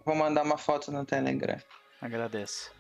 vou 0.05 0.15
mandar 0.15 0.43
uma 0.43 0.57
foto 0.57 0.91
no 0.91 1.05
Telegram. 1.05 1.59
Agradeço. 2.01 2.73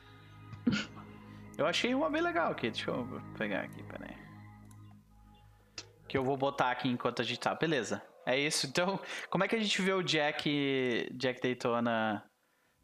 Eu 1.59 1.66
achei 1.66 1.94
uma 1.94 2.09
bem 2.09 2.22
legal 2.22 2.52
aqui. 2.52 2.70
Deixa 2.70 2.90
eu 2.90 3.06
pegar 3.36 3.60
aqui, 3.60 3.82
peraí. 3.82 4.16
Que 6.09 6.16
eu 6.16 6.24
vou 6.24 6.39
botar 6.39 6.70
aqui 6.70 6.89
enquanto 6.89 7.20
a 7.20 7.24
gente 7.24 7.40
tá. 7.40 7.55
Beleza. 7.55 8.02
É 8.24 8.39
isso. 8.39 8.66
Então, 8.66 8.98
como 9.28 9.44
é 9.44 9.48
que 9.48 9.56
a 9.56 9.60
gente 9.60 9.82
vê 9.82 9.93
o 9.93 10.02
Jack, 10.02 11.09
Jack 11.12 11.43
Daytona, 11.43 12.24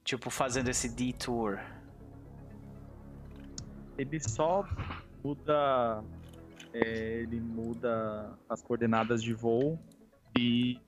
tipo, 0.05 0.28
fazendo 0.28 0.68
esse 0.68 0.94
detour? 0.94 1.59
Ele 3.97 4.20
só 4.20 4.62
muda. 5.27 6.05
é, 6.73 7.20
ele 7.23 7.40
muda 7.40 8.39
as 8.48 8.62
coordenadas 8.62 9.23
de 9.23 9.32
voo 9.32 9.78
e 10.39 10.78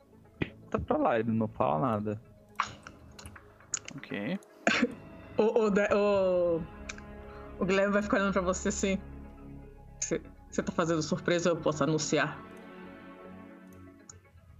tá 0.70 0.78
pra 0.78 0.96
lá, 0.96 1.18
ele 1.18 1.32
não 1.32 1.48
fala 1.48 1.78
nada. 1.80 2.22
Ok. 3.96 4.38
O, 5.36 5.42
o, 5.42 5.68
o, 5.68 6.62
o 7.58 7.64
Guilherme 7.64 7.92
vai 7.92 8.02
ficar 8.02 8.18
olhando 8.18 8.32
pra 8.32 8.42
você 8.42 8.68
assim. 8.68 8.98
Você 10.00 10.20
você 10.50 10.62
tá 10.62 10.72
fazendo 10.72 11.02
surpresa, 11.02 11.50
eu 11.50 11.56
posso 11.56 11.84
anunciar. 11.84 12.42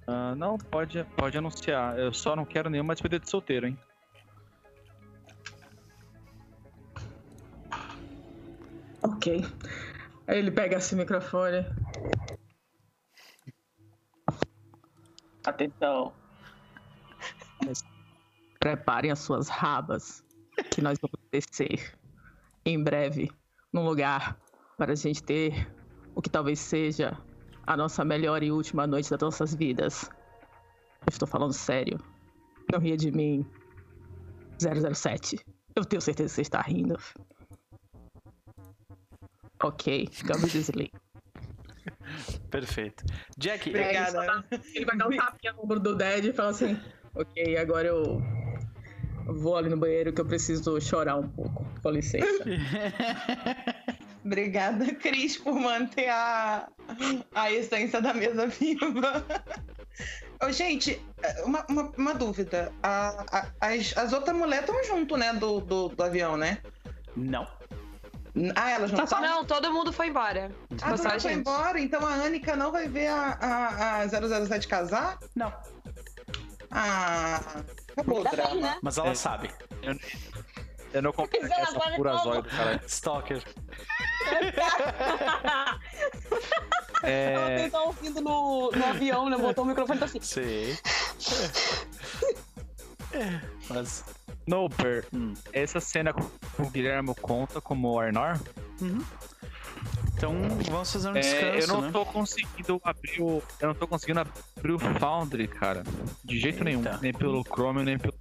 Ah, 0.06 0.34
não, 0.36 0.56
pode, 0.58 1.02
pode 1.16 1.36
anunciar. 1.36 1.98
Eu 1.98 2.12
só 2.12 2.36
não 2.36 2.44
quero 2.44 2.70
nenhuma 2.70 2.94
despedida 2.94 3.24
de 3.24 3.30
solteiro, 3.30 3.66
hein? 3.66 3.78
Ok. 9.02 9.44
Aí 10.26 10.38
ele 10.38 10.50
pega 10.50 10.76
esse 10.76 10.94
microfone. 10.94 11.64
Atenção. 15.44 16.12
Preparem 18.60 19.10
as 19.10 19.20
suas 19.20 19.48
rabas, 19.48 20.24
que 20.70 20.82
nós 20.82 20.98
vamos 21.00 21.18
descer 21.30 21.96
em 22.64 22.82
breve 22.82 23.30
num 23.72 23.84
lugar 23.84 24.38
para 24.76 24.92
a 24.92 24.96
gente 24.96 25.22
ter 25.22 25.72
o 26.14 26.20
que 26.20 26.28
talvez 26.28 26.58
seja 26.58 27.16
a 27.66 27.76
nossa 27.76 28.04
melhor 28.04 28.42
e 28.42 28.50
última 28.50 28.86
noite 28.86 29.10
das 29.10 29.20
nossas 29.20 29.54
vidas. 29.54 30.10
Eu 31.02 31.10
estou 31.10 31.28
falando 31.28 31.52
sério. 31.52 31.98
Não 32.72 32.80
ria 32.80 32.96
de 32.96 33.10
mim. 33.10 33.46
007. 34.58 35.38
Eu 35.74 35.84
tenho 35.84 36.02
certeza 36.02 36.28
que 36.28 36.34
você 36.34 36.42
está 36.42 36.60
rindo. 36.60 36.98
Ok, 39.62 40.08
Gabi 40.24 40.46
Desley. 40.46 40.92
Perfeito. 42.50 43.04
Jack, 43.36 43.68
Obrigada. 43.70 44.44
Ele 44.74 44.84
vai 44.84 44.96
dar 44.96 45.08
um 45.08 45.16
tapinha 45.16 45.52
no 45.52 45.62
ombro 45.64 45.80
do 45.80 45.96
Dad 45.96 46.24
e 46.24 46.32
fala 46.32 46.50
assim: 46.50 46.78
Ok, 47.14 47.56
agora 47.56 47.88
eu 47.88 48.22
vou 49.26 49.56
ali 49.56 49.68
no 49.68 49.76
banheiro 49.76 50.12
que 50.12 50.20
eu 50.20 50.26
preciso 50.26 50.80
chorar 50.80 51.16
um 51.16 51.28
pouco. 51.28 51.64
Com 51.82 51.90
licença. 51.90 52.26
Obrigada, 54.24 54.94
Cris, 54.94 55.36
por 55.38 55.54
manter 55.54 56.08
a, 56.08 56.68
a 57.34 57.50
essência 57.52 58.00
da 58.00 58.12
mesa 58.12 58.46
viva. 58.46 59.24
Ô, 60.42 60.52
gente, 60.52 61.00
uma, 61.44 61.64
uma, 61.68 61.82
uma 61.96 62.14
dúvida. 62.14 62.70
A- 62.82 63.24
a- 63.30 63.46
as, 63.60 63.96
as 63.96 64.12
outras 64.12 64.36
mulheres 64.36 64.68
estão 64.68 64.84
junto, 64.84 65.16
né, 65.16 65.32
do, 65.32 65.60
do, 65.60 65.88
do 65.88 66.02
avião, 66.02 66.36
né? 66.36 66.58
não. 67.16 67.46
Ah, 68.54 68.70
elas 68.70 68.92
não 68.92 69.04
estão? 69.04 69.20
Não, 69.20 69.44
todo 69.44 69.72
mundo 69.72 69.92
foi 69.92 70.08
embora. 70.08 70.50
Ah, 70.82 70.96
só 70.96 71.08
tu 71.08 71.14
a 71.16 71.20
foi 71.20 71.32
embora? 71.32 71.80
Então 71.80 72.04
a 72.06 72.12
Anica 72.14 72.54
não 72.56 72.70
vai 72.72 72.88
ver 72.88 73.08
a, 73.08 73.38
a, 73.40 74.02
a 74.02 74.08
007 74.08 74.68
casar? 74.68 75.18
Não. 75.34 75.52
Ah, 76.70 77.40
acabou 77.92 78.16
o 78.16 78.18
Ainda 78.18 78.30
bem, 78.30 78.40
drama. 78.46 78.60
né? 78.60 78.78
Mas 78.82 78.98
ela 78.98 79.08
É. 79.10 79.14
sabe. 79.14 79.50
Eu 80.92 81.02
não 81.02 81.12
comprei 81.12 81.42
essa 81.42 81.78
pura 81.96 82.16
zóio 82.16 82.42
do 82.42 82.48
caralho. 82.48 82.80
Stalker. 82.86 83.42
Ela 87.02 87.50
É, 87.50 87.56
tentou 87.58 87.86
ouvindo 87.86 88.20
no, 88.20 88.70
no 88.72 88.86
avião, 88.86 89.28
né? 89.30 89.36
Botou 89.36 89.64
o 89.64 89.66
microfone 89.68 89.98
e 89.98 90.00
tá 90.00 90.06
assim. 90.06 90.20
Sei. 90.20 90.76
É, 93.12 93.40
Mas. 93.70 94.04
Noper, 94.46 95.04
Hum. 95.12 95.34
essa 95.52 95.78
cena 95.80 96.12
com 96.12 96.22
o 96.62 96.70
Guilherme 96.70 97.14
conta 97.20 97.60
como 97.60 97.98
Arnor? 97.98 98.38
Uhum. 98.80 99.02
Então 100.14 100.34
vamos 100.70 100.92
fazer 100.92 101.08
um 101.10 101.16
É, 101.16 101.20
descanso, 101.20 101.58
eu 101.58 101.66
não 101.68 101.80
né? 101.82 101.90
tô 101.92 102.04
conseguindo 102.04 102.80
abrir 102.82 103.20
o. 103.22 103.42
Eu 103.60 103.68
não 103.68 103.74
tô 103.74 103.86
conseguindo 103.86 104.20
abrir 104.20 104.72
o 104.72 104.78
Foundry, 104.78 105.46
cara. 105.46 105.84
De 106.24 106.38
jeito 106.38 106.64
nenhum. 106.64 106.80
Eita. 106.80 106.98
Nem 107.00 107.12
pelo 107.12 107.42
Chrome, 107.44 107.82
nem 107.84 107.98
pelo 107.98 108.14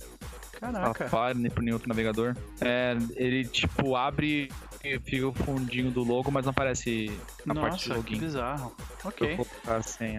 Caraca. 0.51 1.05
Safari, 1.05 1.38
nem 1.39 1.49
por 1.51 1.61
nenhum 1.64 1.76
outro 1.76 1.89
navegador. 1.89 2.35
É, 2.61 2.95
ele 3.15 3.45
tipo 3.45 3.95
abre 3.95 4.51
e 4.84 4.99
fica 4.99 5.27
o 5.27 5.34
fundinho 5.34 5.89
do 5.91 6.03
logo, 6.03 6.30
mas 6.31 6.45
não 6.45 6.51
aparece 6.51 7.11
na 7.45 7.55
parte 7.55 7.88
do 7.89 7.89
Nossa, 7.95 8.03
que 8.03 8.14
login. 8.14 8.19
bizarro. 8.19 8.76
Ok. 9.03 9.38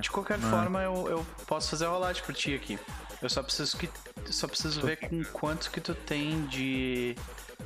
De 0.00 0.10
qualquer 0.10 0.38
Ah. 0.42 0.50
forma, 0.50 0.82
eu, 0.82 1.06
eu 1.08 1.26
posso 1.46 1.70
fazer 1.70 1.86
a 1.86 1.90
rolagem 1.90 2.22
por 2.24 2.34
ti 2.34 2.54
aqui. 2.54 2.78
Eu 3.22 3.28
só 3.28 3.42
preciso 3.42 3.76
que. 3.76 3.88
Só 4.30 4.46
preciso 4.46 4.80
ver 4.82 4.96
com 4.96 5.22
quanto 5.24 5.70
que 5.70 5.80
tu 5.80 5.94
tem 5.94 6.46
de. 6.46 7.14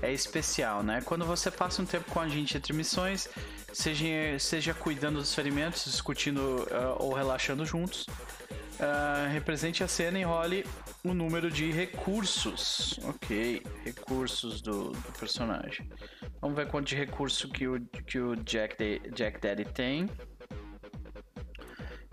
É 0.00 0.10
especial, 0.12 0.82
né? 0.82 1.00
Quando 1.04 1.24
você 1.24 1.50
passa 1.50 1.82
um 1.82 1.86
tempo 1.86 2.10
com 2.10 2.18
a 2.18 2.28
gente 2.28 2.56
entre 2.56 2.72
missões, 2.72 3.28
seja, 3.72 4.04
seja 4.38 4.74
cuidando 4.74 5.18
dos 5.18 5.34
ferimentos, 5.34 5.84
discutindo 5.84 6.66
ah, 6.72 6.96
ou 6.98 7.12
relaxando 7.12 7.64
juntos, 7.66 8.06
ah, 8.80 9.28
represente 9.30 9.84
a 9.84 9.88
cena 9.88 10.18
e 10.18 10.22
role 10.24 10.66
o 11.04 11.12
número 11.12 11.50
de 11.50 11.70
recursos. 11.70 12.98
Ok, 13.04 13.62
recursos 13.84 14.60
do, 14.60 14.90
do 14.90 15.12
personagem. 15.18 15.88
Vamos 16.40 16.56
ver 16.56 16.66
quanto 16.68 16.86
de 16.88 16.96
recurso 16.96 17.48
que 17.48 17.68
o, 17.68 17.80
que 18.06 18.18
o 18.18 18.34
Jack, 18.36 18.76
Da- 18.78 19.08
Jack 19.10 19.40
Daddy 19.40 19.64
tem. 19.66 20.08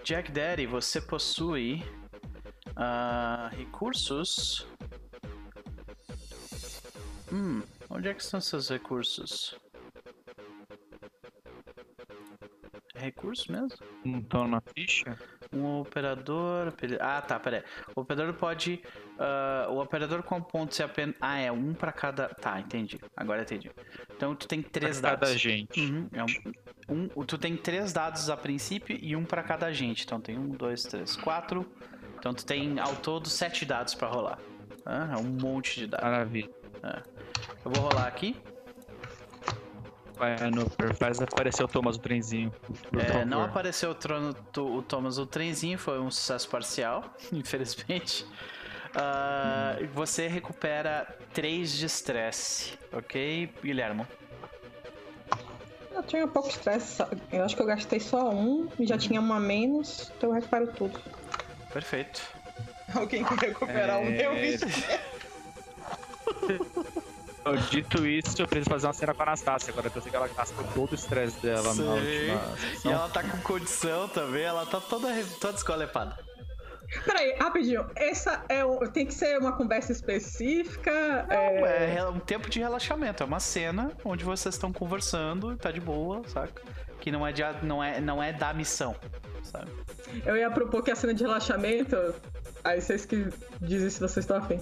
Jack 0.03 0.31
Daddy, 0.31 0.65
você 0.65 1.01
possui 1.01 1.83
ah, 2.79 3.49
recursos. 3.55 4.65
Hum, 7.31 7.61
onde 7.89 8.07
é 8.09 8.13
que 8.13 8.21
estão 8.23 8.41
seus 8.41 8.69
recursos? 8.69 9.55
É 12.95 13.01
recurso 13.01 13.51
mesmo? 13.51 13.69
Não 14.03 14.21
tô 14.21 14.47
na 14.47 14.61
ficha? 14.75 15.17
Um 15.53 15.79
operador. 15.79 16.71
pera- 16.73 16.97
Ah, 16.99 17.21
tá, 17.21 17.39
peraí. 17.39 17.63
O 17.95 18.01
operador 18.01 18.33
pode. 18.33 18.81
ah, 19.17 19.67
o 19.69 19.79
operador 19.79 20.21
com 20.23 20.41
pontos 20.41 20.79
é 20.79 20.83
apenas. 20.83 21.15
Ah, 21.21 21.37
é 21.39 21.51
um 21.51 21.73
pra 21.73 21.91
cada. 21.91 22.27
Tá, 22.29 22.59
entendi. 22.59 22.99
Agora 23.15 23.43
entendi. 23.43 23.71
Então 24.15 24.35
tu 24.35 24.47
tem 24.47 24.61
três 24.61 24.99
Pra 24.99 25.11
cada 25.11 25.27
dados. 25.27 25.39
gente. 25.41 25.79
Uhum, 25.79 26.09
é 26.11 26.23
um, 26.91 27.09
um- 27.15 27.25
tu 27.25 27.37
tem 27.37 27.55
três 27.55 27.93
dados 27.93 28.29
a 28.29 28.35
princípio 28.35 28.97
e 29.01 29.15
um 29.15 29.23
pra 29.23 29.43
cada 29.43 29.67
agente. 29.67 30.03
Então 30.03 30.19
tem 30.19 30.37
um, 30.37 30.49
dois, 30.49 30.83
três, 30.83 31.15
quatro. 31.15 31.71
Então 32.19 32.33
tu 32.33 32.45
tem 32.45 32.79
ao 32.79 32.95
todo 32.97 33.29
sete 33.29 33.65
dados 33.65 33.95
pra 33.95 34.07
rolar. 34.07 34.37
Ah, 34.85 35.09
é 35.13 35.17
um 35.17 35.23
monte 35.23 35.79
de 35.79 35.87
dados. 35.87 36.05
Maravilha. 36.05 36.49
Eu 37.65 37.71
vou 37.71 37.83
rolar 37.83 38.07
aqui. 38.07 38.35
Vai, 40.15 40.35
Noper, 40.51 40.93
faz 40.95 41.21
aparecer 41.21 41.63
o 41.63 41.67
Thomas 41.67 41.95
o 41.95 41.99
trenzinho. 41.99 42.53
É, 42.97 43.23
não 43.23 43.41
apareceu 43.41 43.91
o, 43.91 43.95
trono, 43.95 44.35
o 44.57 44.81
Thomas 44.81 45.17
o 45.17 45.25
trenzinho, 45.25 45.77
foi 45.79 45.97
um 45.97 46.11
sucesso 46.11 46.49
parcial, 46.49 47.05
infelizmente. 47.31 48.25
Ah, 48.93 49.77
Você 49.93 50.27
recupera 50.27 51.07
3 51.33 51.71
de 51.71 51.85
estresse, 51.85 52.77
ok, 52.91 53.49
Guilhermo? 53.63 54.05
Eu 55.93 56.03
tinha 56.03 56.27
pouco 56.27 56.49
estresse, 56.49 57.01
eu 57.31 57.43
acho 57.43 57.55
que 57.55 57.61
eu 57.61 57.65
gastei 57.65 57.99
só 57.99 58.29
um 58.29 58.67
e 58.77 58.85
já 58.85 58.97
tinha 58.97 59.21
um 59.21 59.33
a 59.33 59.39
menos, 59.39 60.11
então 60.17 60.29
eu 60.29 60.35
recupero 60.35 60.67
tudo. 60.73 60.99
Perfeito. 61.71 62.21
Alguém 62.93 63.23
quer 63.23 63.49
recuperar 63.49 63.99
o 63.99 64.05
É, 64.05 64.09
meu 64.09 64.33
bicho? 64.35 64.65
Dito 67.71 68.05
isso, 68.05 68.41
eu 68.41 68.47
preciso 68.47 68.69
fazer 68.69 68.87
uma 68.87 68.93
cena 68.93 69.13
com 69.13 69.21
a 69.23 69.25
Anastácia 69.25 69.71
agora, 69.71 69.89
que 69.89 69.97
eu 69.97 70.01
sei 70.01 70.11
que 70.11 70.15
ela 70.15 70.27
gastou 70.27 70.63
todo 70.73 70.91
o 70.91 70.95
estresse 70.95 71.39
dela 71.39 71.73
na 71.73 71.83
última 71.83 72.41
E 72.85 72.87
ela 72.87 73.09
tá 73.09 73.23
com 73.23 73.37
condição 73.39 74.07
também, 74.09 74.43
ela 74.43 74.65
tá 74.65 74.79
toda, 74.79 75.07
toda 75.39 75.57
escolepada. 75.57 76.17
Peraí, 77.05 77.35
rapidinho, 77.39 77.85
essa 77.95 78.43
é 78.49 78.65
o, 78.65 78.79
tem 78.87 79.05
que 79.05 79.13
ser 79.13 79.37
uma 79.37 79.51
conversa 79.51 79.91
específica? 79.91 81.25
é... 81.29 81.95
É 81.97 82.05
um 82.05 82.19
tempo 82.19 82.49
de 82.49 82.59
relaxamento, 82.59 83.21
é 83.21 83.25
uma 83.25 83.39
cena 83.39 83.91
onde 84.03 84.23
vocês 84.23 84.55
estão 84.55 84.73
conversando 84.73 85.53
e 85.53 85.55
tá 85.55 85.71
de 85.71 85.79
boa, 85.79 86.21
saca? 86.27 86.61
Que 86.99 87.11
não 87.11 87.25
é, 87.25 87.31
de, 87.31 87.43
não 87.63 87.83
é, 87.83 88.01
não 88.01 88.21
é 88.21 88.33
da 88.33 88.53
missão, 88.53 88.95
sabe? 89.43 89.71
Eu 90.25 90.35
ia 90.35 90.49
propor 90.49 90.83
que 90.83 90.91
a 90.91 90.95
cena 90.95 91.13
de 91.13 91.23
relaxamento. 91.23 91.95
Aí 92.63 92.81
vocês 92.81 93.05
que 93.05 93.27
dizem 93.61 93.89
se 93.89 93.99
vocês 93.99 94.17
estão 94.17 94.37
afim. 94.37 94.59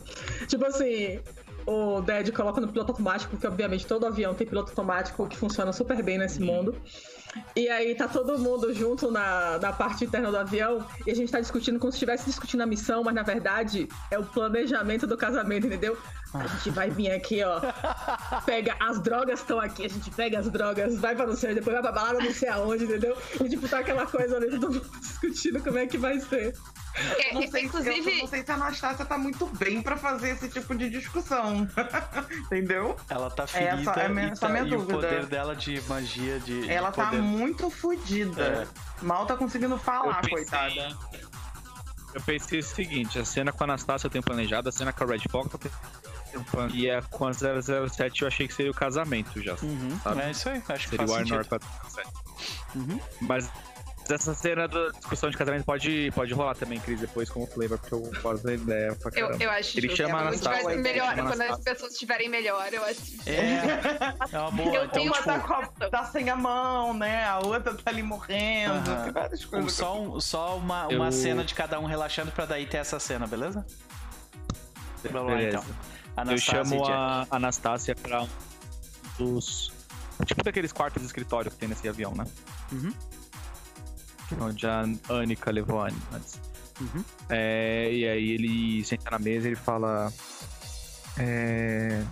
Tipo 0.47 0.65
assim, 0.65 1.19
o 1.65 2.01
Dad 2.01 2.29
coloca 2.31 2.61
no 2.61 2.67
piloto 2.67 2.91
automático, 2.91 3.31
porque 3.31 3.47
obviamente 3.47 3.87
todo 3.87 4.05
avião 4.05 4.33
tem 4.33 4.45
piloto 4.45 4.69
automático 4.69 5.27
que 5.27 5.35
funciona 5.35 5.73
super 5.73 6.01
bem 6.03 6.17
nesse 6.17 6.41
mundo. 6.41 6.75
E 7.55 7.67
aí 7.69 7.95
tá 7.95 8.07
todo 8.07 8.37
mundo 8.37 8.73
junto 8.73 9.11
na, 9.11 9.57
na 9.59 9.73
parte 9.73 10.05
interna 10.05 10.29
do 10.29 10.37
avião 10.37 10.85
e 11.05 11.11
a 11.11 11.15
gente 11.15 11.31
tá 11.31 11.39
discutindo 11.39 11.79
como 11.79 11.91
se 11.91 11.97
estivesse 11.97 12.25
discutindo 12.25 12.61
a 12.61 12.65
missão, 12.65 13.03
mas 13.03 13.15
na 13.15 13.23
verdade 13.23 13.87
é 14.11 14.17
o 14.17 14.23
planejamento 14.23 15.07
do 15.07 15.17
casamento, 15.17 15.67
entendeu? 15.67 15.97
A 16.33 16.45
gente 16.45 16.69
vai 16.71 16.89
vir 16.89 17.11
aqui, 17.11 17.41
ó. 17.43 17.61
Pega 18.45 18.75
as 18.79 18.99
drogas 19.01 19.39
estão 19.39 19.59
aqui, 19.59 19.85
a 19.85 19.89
gente 19.89 20.11
pega 20.11 20.39
as 20.39 20.49
drogas, 20.49 20.97
vai 20.99 21.15
pra 21.15 21.25
não 21.25 21.35
sei, 21.35 21.55
depois 21.55 21.73
vai 21.73 21.81
pra 21.81 21.91
balada 21.91 22.19
não 22.19 22.33
sei 22.33 22.49
aonde, 22.49 22.83
entendeu? 22.83 23.17
E 23.43 23.49
tipo, 23.49 23.67
tá 23.67 23.79
aquela 23.79 24.05
coisa 24.05 24.37
ali, 24.37 24.49
todo 24.49 24.73
mundo 24.73 24.89
discutindo 24.99 25.61
como 25.63 25.77
é 25.77 25.87
que 25.87 25.97
vai 25.97 26.19
ser. 26.19 26.53
É, 26.97 27.33
não 27.33 27.41
sei, 27.41 27.49
se- 27.51 27.57
eu 27.57 27.63
inclusive, 27.65 28.19
não 28.21 28.27
sei 28.27 28.43
se 28.43 28.51
a 28.51 28.55
Anastácia 28.55 29.05
tá 29.05 29.17
muito 29.17 29.45
bem 29.45 29.81
pra 29.81 29.95
fazer 29.97 30.29
esse 30.31 30.49
tipo 30.49 30.75
de 30.75 30.89
discussão. 30.89 31.67
Entendeu? 32.45 32.95
Ela 33.09 33.29
tá 33.29 33.43
Essa 33.43 33.57
ferida 33.57 33.91
é 33.91 34.05
a 34.05 34.09
minha- 34.09 34.27
e, 34.27 34.31
essa 34.31 34.45
é 34.45 34.49
a 34.49 34.53
tá- 34.53 34.61
minha 34.63 34.73
e 34.75 34.77
o 34.77 34.85
poder 34.85 35.25
dela 35.27 35.55
de 35.55 35.79
magia, 35.87 36.39
de, 36.39 36.61
de 36.61 36.69
Ela 36.71 36.91
tá 36.91 37.05
poder... 37.05 37.21
muito 37.21 37.69
fodida. 37.69 38.67
Mal 39.01 39.25
tá 39.25 39.35
conseguindo 39.37 39.77
falar, 39.77 40.21
Eu 40.23 40.29
pensei- 40.29 40.31
coitada. 40.31 40.97
Eu 42.13 42.21
pensei 42.21 42.59
o 42.59 42.63
seguinte, 42.63 43.19
a 43.19 43.25
cena 43.25 43.51
com 43.51 43.63
a 43.63 43.65
Anastácia 43.67 44.07
eu 44.07 44.11
tenho 44.11 44.23
planejado, 44.23 44.69
a 44.69 44.71
cena 44.71 44.91
com 44.91 45.03
a 45.03 45.07
Red 45.07 45.21
Fox 45.29 45.53
eu 45.53 45.59
tenho 45.59 45.73
E 46.73 46.89
é 46.89 46.99
com 47.11 47.27
a 47.27 47.31
007 47.33 48.21
eu 48.23 48.27
achei 48.27 48.47
que 48.47 48.53
seria 48.53 48.71
o 48.71 48.73
casamento 48.73 49.41
já. 49.43 49.53
Uhum, 49.61 49.99
Sabe? 50.03 50.21
é 50.21 50.31
isso 50.31 50.49
aí, 50.49 50.63
acho 50.69 50.83
que 50.85 50.89
Seria 50.89 50.97
faz 51.07 51.11
o 51.11 51.15
sentido. 51.15 51.33
Arnor 51.35 51.47
407. 51.47 52.09
Uhum. 52.75 52.99
Mas 53.21 53.49
essa 54.11 54.33
cena 54.33 54.67
da 54.67 54.89
discussão 54.89 55.29
de 55.29 55.37
casamento 55.37 55.65
pode, 55.65 56.11
pode 56.13 56.33
rolar 56.33 56.55
também, 56.55 56.79
Cris, 56.79 56.99
depois 56.99 57.29
como 57.29 57.45
flavor, 57.47 57.77
porque 57.79 57.93
eu 57.93 58.01
gosto 58.21 58.43
da 58.43 58.53
ideia 58.53 58.95
pra 58.95 59.11
Eu, 59.15 59.27
caramba. 59.27 59.43
eu 59.43 59.51
acho 59.51 59.77
Ele 59.77 59.87
justo. 59.87 59.97
chama 60.03 60.13
Quando 60.19 60.27
Anastasia. 60.27 60.75
melhor, 60.77 61.15
Chama 61.15 61.29
quando 61.29 61.41
as 61.41 61.59
pessoas 61.59 61.91
estiverem 61.93 62.29
melhor, 62.29 62.67
eu 62.73 62.83
acho. 62.83 63.01
É, 63.25 64.35
é 64.35 64.39
uma 64.39 64.51
boa. 64.51 64.67
Eu 64.75 64.85
então, 64.85 64.89
tenho 64.89 65.11
tipo, 65.11 65.29
Uma 65.29 65.39
tá, 65.39 65.47
com 65.47 65.53
a- 65.85 65.89
tá 65.89 66.03
sem 66.05 66.29
a 66.29 66.35
mão, 66.35 66.93
né? 66.93 67.25
A 67.25 67.39
outra 67.39 67.73
tá 67.73 67.89
ali 67.91 68.03
morrendo. 68.03 68.89
Aham. 68.89 69.03
Tem 69.03 69.11
várias 69.13 69.45
um- 69.45 69.47
coisas. 69.49 69.73
só 69.73 70.01
um- 70.01 70.19
só 70.21 70.57
uma, 70.57 70.87
uma 70.87 71.05
Eu- 71.07 71.11
cena 71.11 71.43
de 71.43 71.53
cada 71.53 71.79
um 71.79 71.85
relaxando 71.85 72.31
pra 72.31 72.45
daí 72.45 72.65
ter 72.65 72.77
essa 72.77 72.99
cena, 72.99 73.25
beleza? 73.27 73.65
Vamos 75.11 75.31
lá 75.31 75.37
Beleza. 75.37 75.57
então. 75.57 75.65
Eu 75.69 76.21
Anastasia 76.21 76.63
chamo 76.65 76.75
e 76.75 76.77
Jack. 76.79 76.91
a 76.91 77.27
Anastácia 77.35 77.95
pra 77.95 78.23
um 78.23 78.27
dos. 79.17 79.71
Tipo 80.25 80.43
daqueles 80.43 80.71
quartos 80.71 81.01
de 81.01 81.05
escritório 81.05 81.51
que 81.51 81.57
tem 81.57 81.69
nesse 81.69 81.87
avião, 81.87 82.13
né? 82.15 82.25
Uhum. 82.71 82.91
Onde 84.39 84.67
a 84.67 84.83
Anika 85.09 85.51
levou 85.51 85.81
a 85.81 85.87
Annie 85.87 86.01
antes. 86.13 86.39
Uhum. 86.79 87.03
É, 87.29 87.91
e 87.91 88.07
aí 88.07 88.29
ele 88.31 88.83
senta 88.83 89.11
na 89.11 89.19
mesa 89.19 89.47
e 89.47 89.49
ele 89.49 89.55
fala. 89.55 90.11
é, 91.17 92.03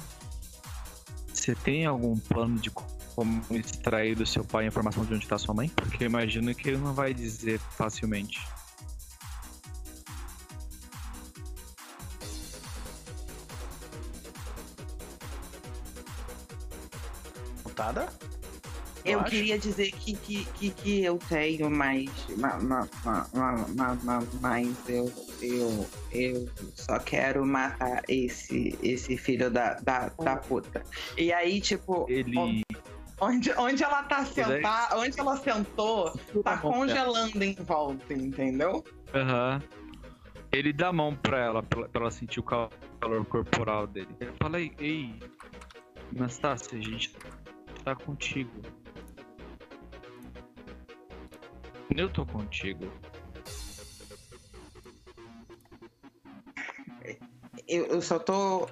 Você 1.33 1.53
tem 1.55 1.85
algum 1.85 2.17
plano 2.17 2.57
de 2.57 2.71
como 2.71 3.41
extrair 3.51 4.15
do 4.15 4.25
seu 4.25 4.43
pai 4.43 4.65
a 4.65 4.67
informação 4.67 5.05
de 5.05 5.13
onde 5.13 5.23
está 5.23 5.37
sua 5.37 5.53
mãe? 5.53 5.69
Porque 5.69 6.03
eu 6.03 6.07
imagino 6.07 6.53
que 6.53 6.69
ele 6.69 6.77
não 6.77 6.93
vai 6.93 7.13
dizer 7.13 7.59
facilmente. 7.59 8.41
Mutada? 17.63 18.09
Eu 19.05 19.19
acho. 19.19 19.29
queria 19.29 19.59
dizer 19.59 19.91
que, 19.91 20.15
que, 20.15 20.45
que, 20.45 20.69
que 20.71 21.03
eu 21.03 21.17
tenho 21.29 21.69
mais. 21.69 22.09
ma- 22.37 22.57
ma- 22.59 22.87
ma- 23.03 23.27
ma- 23.33 23.67
ma- 23.75 23.97
ma- 24.03 24.23
Mas 24.41 24.75
eu, 24.89 25.11
eu, 25.41 25.87
eu 26.11 26.49
só 26.73 26.97
quero 26.99 27.45
matar 27.45 28.01
esse, 28.09 28.77
esse 28.81 29.15
filho 29.15 29.49
da, 29.51 29.75
da, 29.75 30.09
da 30.09 30.37
puta. 30.37 30.83
E 31.17 31.31
aí, 31.31 31.61
tipo, 31.61 32.05
Ele. 32.09 32.63
onde, 33.21 33.51
onde 33.53 33.83
ela 33.83 34.03
tá 34.03 34.25
sentada, 34.25 34.97
onde 34.97 35.19
ela 35.19 35.37
sentou, 35.37 36.11
tá 36.43 36.57
congelando 36.57 37.43
em 37.43 37.53
volta, 37.53 38.13
entendeu? 38.13 38.83
Aham. 39.13 39.61
Ele 40.51 40.71
dá 40.71 40.87
a 40.87 40.93
mão 40.93 41.13
pra 41.15 41.37
ela, 41.39 41.61
pra 41.61 41.87
ela 41.93 42.09
sentir 42.09 42.39
o 42.39 42.43
cal- 42.43 42.69
calor 43.01 43.25
corporal 43.25 43.85
dele. 43.85 44.07
Ele 44.21 44.31
fala, 44.41 44.59
ei, 44.59 44.71
ei 44.79 45.13
Anastácia, 46.15 46.77
a 46.77 46.81
gente 46.81 47.13
tá 47.83 47.93
contigo. 47.95 48.51
Eu 51.93 52.09
tô 52.11 52.25
contigo. 52.25 52.91
Eu, 57.67 57.85
eu 57.87 58.01
só 58.01 58.19
tô 58.19 58.67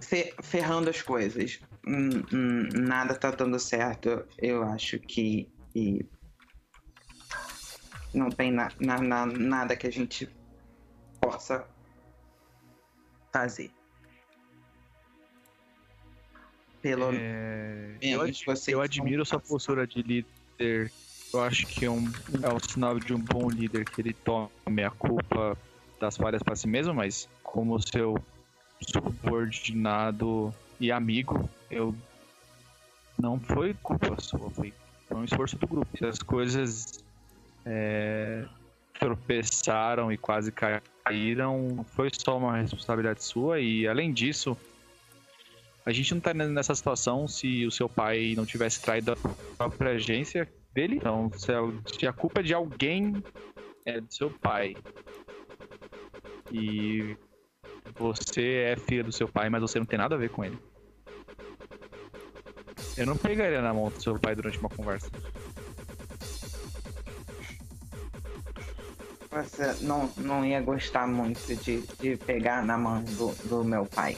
fe- 0.00 0.34
ferrando 0.42 0.88
as 0.90 1.02
coisas. 1.02 1.60
Hum, 1.86 2.22
hum, 2.32 2.68
nada 2.74 3.14
tá 3.14 3.30
dando 3.30 3.58
certo. 3.58 4.24
Eu 4.38 4.62
acho 4.64 4.98
que, 4.98 5.48
que 5.72 6.06
não 8.14 8.30
tem 8.30 8.50
na- 8.52 8.70
na- 8.80 9.00
na- 9.00 9.26
nada 9.26 9.76
que 9.76 9.86
a 9.86 9.92
gente 9.92 10.28
possa 11.20 11.66
fazer. 13.32 13.70
Pelo 16.82 17.12
É, 17.12 17.98
eu, 18.00 18.22
menos 18.22 18.42
vocês. 18.44 18.68
eu 18.68 18.80
admiro 18.80 19.24
sua 19.26 19.38
postura 19.38 19.86
de 19.86 20.02
líder. 20.02 20.90
Eu 21.32 21.42
acho 21.42 21.66
que 21.66 21.84
é 21.84 21.90
um, 21.90 22.10
é 22.42 22.52
um 22.52 22.58
sinal 22.58 22.98
de 22.98 23.14
um 23.14 23.20
bom 23.20 23.48
líder 23.48 23.84
que 23.84 24.00
ele 24.00 24.12
tome 24.12 24.82
a 24.84 24.90
culpa 24.90 25.56
das 26.00 26.16
falhas 26.16 26.42
pra 26.42 26.56
si 26.56 26.66
mesmo, 26.66 26.92
mas 26.92 27.28
como 27.42 27.80
seu 27.80 28.16
subordinado 28.80 30.52
e 30.80 30.90
amigo, 30.90 31.48
eu 31.70 31.94
não 33.18 33.38
foi 33.38 33.74
culpa 33.74 34.20
sua, 34.20 34.50
foi 34.50 34.72
um 35.12 35.24
esforço 35.24 35.56
do 35.56 35.66
grupo. 35.66 35.96
Se 35.96 36.04
as 36.04 36.18
coisas 36.18 37.04
é, 37.64 38.44
tropeçaram 38.98 40.10
e 40.10 40.16
quase 40.16 40.52
caíram, 40.52 41.84
foi 41.94 42.10
só 42.12 42.38
uma 42.38 42.56
responsabilidade 42.56 43.22
sua 43.22 43.60
e 43.60 43.86
além 43.86 44.12
disso, 44.12 44.56
a 45.86 45.92
gente 45.92 46.12
não 46.12 46.20
tá 46.20 46.34
nessa 46.34 46.74
situação 46.74 47.28
se 47.28 47.64
o 47.66 47.70
seu 47.70 47.88
pai 47.88 48.34
não 48.36 48.44
tivesse 48.44 48.80
traído 48.80 49.12
a 49.12 49.16
própria 49.56 49.92
agência 49.92 50.48
dele. 50.72 50.96
Então, 50.96 51.30
se 51.36 51.52
a, 51.52 51.60
se 51.86 52.06
a 52.06 52.12
culpa 52.12 52.40
é 52.40 52.42
de 52.42 52.54
alguém, 52.54 53.22
é 53.84 54.00
do 54.00 54.12
seu 54.12 54.30
pai. 54.30 54.76
E 56.52 57.16
você 57.98 58.72
é 58.72 58.76
filha 58.76 59.04
do 59.04 59.12
seu 59.12 59.28
pai, 59.28 59.48
mas 59.48 59.60
você 59.60 59.78
não 59.78 59.86
tem 59.86 59.98
nada 59.98 60.14
a 60.14 60.18
ver 60.18 60.30
com 60.30 60.44
ele. 60.44 60.58
Eu 62.96 63.06
não 63.06 63.16
pegaria 63.16 63.62
na 63.62 63.72
mão 63.72 63.88
do 63.88 64.02
seu 64.02 64.18
pai 64.18 64.34
durante 64.34 64.58
uma 64.58 64.68
conversa. 64.68 65.10
Você 69.30 69.84
não, 69.84 70.10
não 70.16 70.44
ia 70.44 70.60
gostar 70.60 71.06
muito 71.06 71.54
de, 71.56 71.82
de 72.00 72.16
pegar 72.16 72.64
na 72.64 72.76
mão 72.76 73.02
do, 73.02 73.32
do 73.48 73.64
meu 73.64 73.86
pai. 73.86 74.16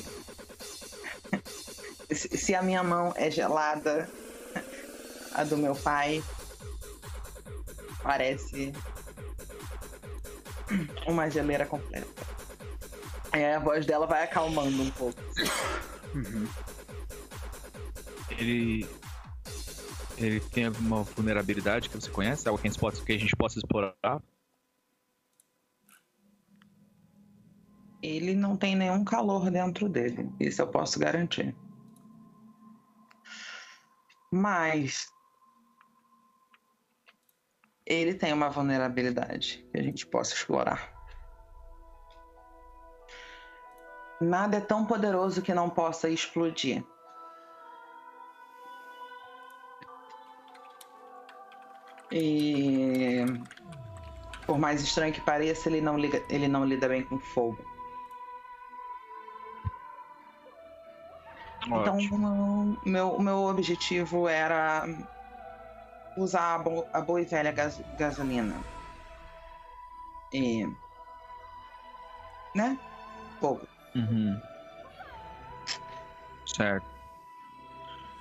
Se 2.11 2.55
a 2.55 2.63
minha 2.63 2.83
mão 2.83 3.13
é 3.17 3.31
gelada, 3.31 4.09
a 5.35 5.45
do 5.45 5.57
meu 5.57 5.75
pai 5.75 6.23
parece 8.03 8.73
uma 11.07 11.31
geleira 11.31 11.67
completa. 11.67 12.07
Aí 13.33 13.45
a 13.55 13.59
voz 13.59 13.87
dela 13.87 14.07
vai 14.07 14.25
acalmando 14.25 14.83
um 14.83 14.91
pouco. 14.91 15.21
Ele. 18.31 18.87
Ele 20.19 20.41
tem 20.41 20.67
alguma 20.67 21.03
vulnerabilidade 21.03 21.89
que 21.89 21.97
você 21.97 22.11
conhece? 22.11 22.47
Algo 22.47 22.61
que 22.61 22.69
a 22.69 22.71
gente 22.71 22.79
possa, 22.79 23.05
que 23.05 23.13
a 23.13 23.19
gente 23.19 23.35
possa 23.35 23.59
explorar? 23.59 24.23
Ele 28.03 28.35
não 28.35 28.57
tem 28.57 28.77
nenhum 28.77 29.05
calor 29.05 29.51
dentro 29.51 29.89
dele, 29.89 30.31
isso 30.39 30.61
eu 30.61 30.67
posso 30.67 30.99
garantir. 30.99 31.57
Mas 34.31 35.12
ele 37.93 38.15
tem 38.15 38.33
uma 38.33 38.49
vulnerabilidade 38.49 39.67
que 39.71 39.79
a 39.79 39.83
gente 39.83 40.07
possa 40.07 40.35
explorar. 40.35 40.91
Nada 44.21 44.59
é 44.59 44.61
tão 44.61 44.87
poderoso 44.87 45.43
que 45.43 45.53
não 45.53 45.69
possa 45.69 46.09
explodir. 46.09 46.85
E 52.11 53.25
por 54.47 54.59
mais 54.59 54.83
estranho 54.83 55.13
que 55.13 55.21
pareça, 55.21 55.69
ele 55.69 55.81
não, 55.81 55.99
liga, 55.99 56.23
ele 56.29 56.47
não 56.47 56.65
lida 56.65 56.89
bem 56.89 57.03
com 57.03 57.19
fogo. 57.19 57.59
Então, 61.67 61.97
Ótimo. 61.97 62.79
o 62.85 62.89
meu, 62.89 63.09
o 63.11 63.23
meu 63.23 63.39
objetivo 63.45 64.29
era 64.29 64.87
usar 66.17 66.55
a, 66.55 66.59
bo- 66.59 66.87
a 66.93 67.01
boa 67.01 67.21
e 67.21 67.25
velha 67.25 67.53
gas- 67.53 67.83
gasolina. 67.97 68.63
E. 70.33 70.67
Né? 72.55 72.79
Fogo. 73.41 73.67
Uhum. 73.95 74.41
Certo. 76.47 76.87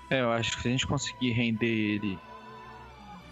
É, 0.10 0.22
eu 0.22 0.32
acho 0.32 0.56
que 0.56 0.62
se 0.62 0.68
a 0.68 0.72
gente 0.72 0.88
conseguir 0.88 1.32
render 1.32 1.68
ele, 1.68 2.20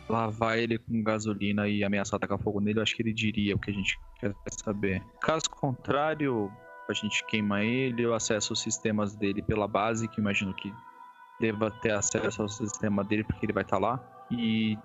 lavar 0.10 0.57
ele 0.57 0.77
com 0.77 1.02
gasolina 1.03 1.68
e 1.68 1.84
ameaçar 1.84 2.19
tacar 2.19 2.40
fogo 2.40 2.60
nele, 2.61 2.80
eu 2.80 2.84
acho 2.84 2.95
que 2.95 3.02
ele 3.02 3.14
diria 3.14 3.56
o 3.56 3.60
que 3.60 3.69
a 3.69 3.73
gente 3.73 3.99
quer 4.19 4.34
saber. 4.64 5.06
Caso 5.22 5.49
contrário, 5.49 6.49
a 6.90 6.94
gente 6.94 7.26
queima 7.26 7.64
ele, 7.64 8.03
eu 8.03 8.14
acesso 8.14 8.53
os 8.53 8.61
sistemas 8.61 9.15
dele 9.15 9.41
pela 9.41 9.68
base, 9.68 10.07
que 10.07 10.19
imagino 10.22 10.53
que 10.53 10.73
deva 11.40 11.69
ter 11.69 11.91
acesso 11.91 12.41
ao 12.41 12.49
sistema 12.49 13.03
dele, 13.03 13.23
porque 13.23 13.45
ele 13.45 13.53
vai 13.53 13.64
estar 13.64 13.77
lá, 13.77 13.98
e 14.31 14.77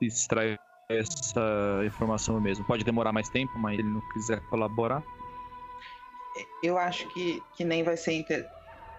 extrai 0.00 0.56
essa 0.88 1.84
informação 1.86 2.40
mesmo. 2.40 2.64
Pode 2.64 2.84
demorar 2.84 3.12
mais 3.12 3.28
tempo, 3.28 3.56
mas 3.58 3.78
ele 3.78 3.88
não 3.88 4.00
quiser 4.12 4.40
colaborar. 4.48 5.02
Eu 6.62 6.78
acho 6.78 7.06
que, 7.08 7.42
que 7.56 7.64
nem 7.64 7.82
vai 7.82 7.96
ser 7.96 8.12
inter- 8.12 8.48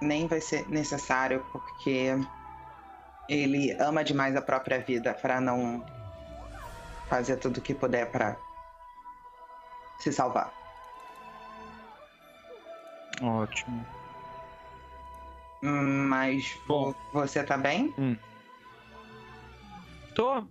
nem 0.01 0.27
vai 0.27 0.39
ser 0.41 0.67
necessário, 0.69 1.43
porque 1.51 2.11
ele 3.29 3.71
ama 3.79 4.03
demais 4.03 4.35
a 4.35 4.41
própria 4.41 4.79
vida 4.79 5.13
para 5.13 5.39
não 5.41 5.85
fazer 7.09 7.37
tudo 7.37 7.57
o 7.57 7.61
que 7.61 7.73
puder 7.73 8.09
para 8.11 8.37
se 9.99 10.11
salvar. 10.11 10.53
Ótimo. 13.21 13.85
Hum, 15.63 16.07
Mas 16.07 16.57
Bom. 16.67 16.91
vo- 16.91 16.95
você 17.13 17.43
tá 17.43 17.57
bem? 17.57 17.93
Tô. 20.13 20.45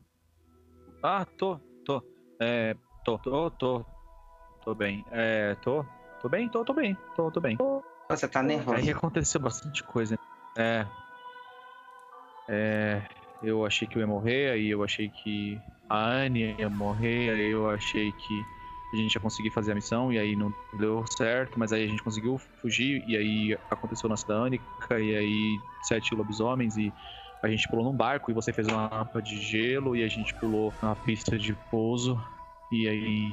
Ah, 1.02 1.26
tô, 1.36 1.60
tô. 1.84 2.02
É, 2.40 2.74
tô, 3.04 3.18
tô, 3.18 3.50
tô. 3.50 3.86
Tô 4.64 4.74
bem. 4.74 5.04
É, 5.08 5.54
tô. 5.56 5.84
Tô 6.18 6.28
bem, 6.28 6.48
tô, 6.48 6.64
tô 6.64 6.72
bem. 6.72 6.96
Tô, 7.14 7.30
tô 7.30 7.40
bem. 7.40 7.58
Você 8.10 8.28
tá 8.28 8.42
nervoso? 8.42 8.76
Aí 8.76 8.90
aconteceu 8.90 9.40
bastante 9.40 9.82
coisa. 9.82 10.18
É. 10.56 10.86
É. 12.48 13.06
Eu 13.40 13.64
achei 13.64 13.86
que 13.88 13.96
eu 13.96 14.00
ia 14.00 14.06
morrer, 14.06 14.50
aí 14.50 14.68
eu 14.68 14.82
achei 14.82 15.08
que 15.08 15.62
a 15.88 16.10
Anne 16.10 16.56
ia 16.58 16.68
morrer, 16.68 17.30
aí 17.30 17.50
eu 17.50 17.68
achei 17.70 18.12
que 18.12 18.46
a 18.92 18.96
gente 18.96 19.14
ia 19.14 19.20
conseguir 19.20 19.50
fazer 19.50 19.72
a 19.72 19.74
missão, 19.74 20.12
e 20.12 20.18
aí 20.18 20.36
não 20.36 20.52
deu 20.72 21.04
certo, 21.06 21.58
mas 21.58 21.72
aí 21.72 21.84
a 21.84 21.86
gente 21.86 22.02
conseguiu 22.02 22.36
fugir, 22.60 23.02
e 23.06 23.16
aí 23.16 23.58
aconteceu 23.70 24.08
o 24.08 24.10
lance 24.10 24.26
da 24.26 24.42
Anica, 24.42 25.00
e 25.00 25.16
aí 25.16 25.62
sete 25.80 26.14
lobisomens, 26.14 26.76
e 26.76 26.92
a 27.42 27.48
gente 27.48 27.68
pulou 27.68 27.84
num 27.84 27.96
barco, 27.96 28.30
e 28.30 28.34
você 28.34 28.52
fez 28.52 28.66
uma 28.68 28.86
rampa 28.86 29.22
de 29.22 29.40
gelo, 29.40 29.96
e 29.96 30.02
a 30.02 30.08
gente 30.08 30.34
pulou 30.34 30.72
na 30.82 30.94
pista 30.94 31.38
de 31.38 31.54
pouso, 31.70 32.22
e 32.70 32.88
aí 32.88 33.32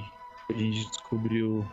a 0.49 0.53
gente 0.53 0.87
descobriu 0.87 1.65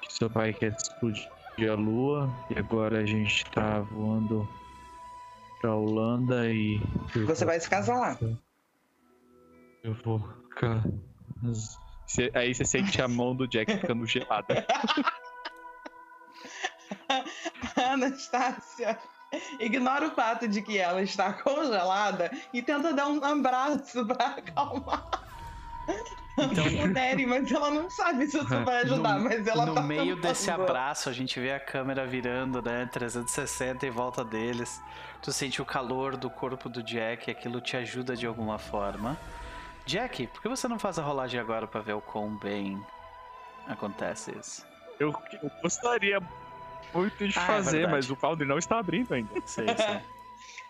que 0.00 0.12
seu 0.12 0.28
pai 0.28 0.52
quer 0.52 0.72
explodir 0.72 1.28
a 1.70 1.74
lua, 1.74 2.32
e 2.50 2.58
agora 2.58 2.98
a 3.00 3.06
gente 3.06 3.44
tá 3.50 3.80
voando 3.80 4.48
pra 5.60 5.74
Holanda 5.76 6.52
e. 6.52 6.80
Você 7.26 7.44
vai 7.44 7.60
se 7.60 7.70
casar 7.70 7.96
lá. 7.96 8.18
Eu 9.84 9.94
vou 10.04 10.18
ficar. 10.48 10.84
Aí 12.34 12.54
você 12.54 12.64
sente 12.64 13.00
a 13.00 13.08
mão 13.08 13.34
do 13.34 13.46
Jack 13.46 13.72
ficando 13.78 14.04
gelada. 14.06 14.66
Anastácia, 17.76 18.98
ignora 19.60 20.06
o 20.08 20.10
fato 20.10 20.46
de 20.48 20.60
que 20.62 20.78
ela 20.78 21.02
está 21.02 21.32
congelada 21.32 22.30
e 22.52 22.60
tenta 22.62 22.92
dar 22.92 23.06
um 23.08 23.22
abraço 23.24 24.04
pra 24.06 24.26
acalmar. 24.26 25.06
Então- 26.38 26.64
Se 26.64 26.76
puderem, 26.76 27.26
mas 27.26 27.50
ela 27.52 27.70
não 27.70 27.90
sabe 27.90 28.26
se 28.26 28.38
isso 28.38 28.46
vai 28.64 28.82
ajudar, 28.82 29.18
no, 29.18 29.24
mas 29.24 29.46
ela 29.46 29.66
no 29.66 29.74
tá 29.74 29.82
meio 29.82 30.16
desse 30.16 30.50
abraço, 30.50 31.08
a 31.08 31.12
gente 31.12 31.38
vê 31.38 31.52
a 31.52 31.60
câmera 31.60 32.06
virando, 32.06 32.62
né? 32.62 32.88
360 32.90 33.86
em 33.86 33.90
volta 33.90 34.24
deles. 34.24 34.80
Tu 35.20 35.30
sente 35.32 35.60
o 35.60 35.64
calor 35.64 36.16
do 36.16 36.30
corpo 36.30 36.68
do 36.68 36.82
Jack, 36.82 37.30
aquilo 37.30 37.60
te 37.60 37.76
ajuda 37.76 38.16
de 38.16 38.26
alguma 38.26 38.58
forma. 38.58 39.18
Jack, 39.84 40.26
por 40.28 40.40
que 40.40 40.48
você 40.48 40.66
não 40.68 40.78
faz 40.78 40.98
a 40.98 41.02
rolagem 41.02 41.38
agora 41.40 41.66
pra 41.66 41.80
ver 41.80 41.92
o 41.94 42.00
quão 42.00 42.30
bem 42.36 42.80
acontece 43.68 44.32
isso? 44.38 44.64
Eu, 44.98 45.12
eu 45.42 45.50
gostaria 45.60 46.20
muito 46.94 47.28
de 47.28 47.38
Ah, 47.38 47.42
é 47.42 47.46
fazer, 47.46 47.70
verdade. 47.78 47.92
mas 47.96 48.10
o 48.10 48.16
Foundry 48.16 48.46
não 48.46 48.58
está 48.58 48.78
abrindo 48.78 49.12
ainda. 49.14 49.30
Sei, 49.46 49.66
sei. 49.76 50.00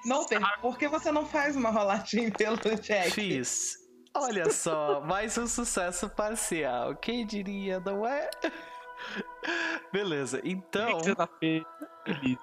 Não 0.05 0.27
tem. 0.27 0.39
Por 0.61 0.77
que 0.77 0.89
você 0.89 1.13
não 1.13 1.25
faz 1.27 1.55
uma 1.57 1.71
rolagem 1.71 2.31
pelo 2.31 2.57
Jack? 2.81 3.11
Fiz. 3.13 3.77
Olha 4.15 4.51
só, 4.51 5.01
mais 5.01 5.39
um 5.39 5.47
sucesso 5.47 6.09
parcial. 6.11 6.95
Quem 6.97 7.25
diria, 7.25 7.81
não 7.81 8.07
é? 8.07 8.29
Beleza, 9.93 10.39
Por 10.39 10.47
então. 10.49 11.01
que 11.01 11.15
você 11.15 11.65
feliz? 12.05 12.39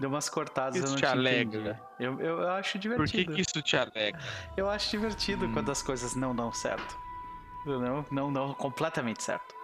Deu 0.00 0.08
umas 0.10 0.28
cortadas, 0.28 0.76
eu 0.76 0.82
Isso 0.84 0.92
não 0.92 0.96
te 0.96 1.00
te 1.00 1.06
alegra? 1.06 1.80
Eu, 2.00 2.20
eu, 2.20 2.40
eu 2.40 2.50
acho 2.50 2.72
Por 2.72 2.78
divertido. 2.80 3.30
que, 3.30 3.34
que 3.36 3.40
isso 3.42 3.62
te 3.62 3.76
alegra? 3.76 4.20
Eu 4.56 4.68
acho 4.68 4.90
divertido 4.90 5.46
Hum. 5.46 5.52
quando 5.52 5.70
as 5.70 5.82
coisas 5.82 6.14
não 6.16 6.34
dão 6.34 6.52
certo. 6.52 6.98
Não, 7.64 8.04
não 8.10 8.32
dão 8.32 8.52
completamente 8.54 9.22
certo. 9.22 9.54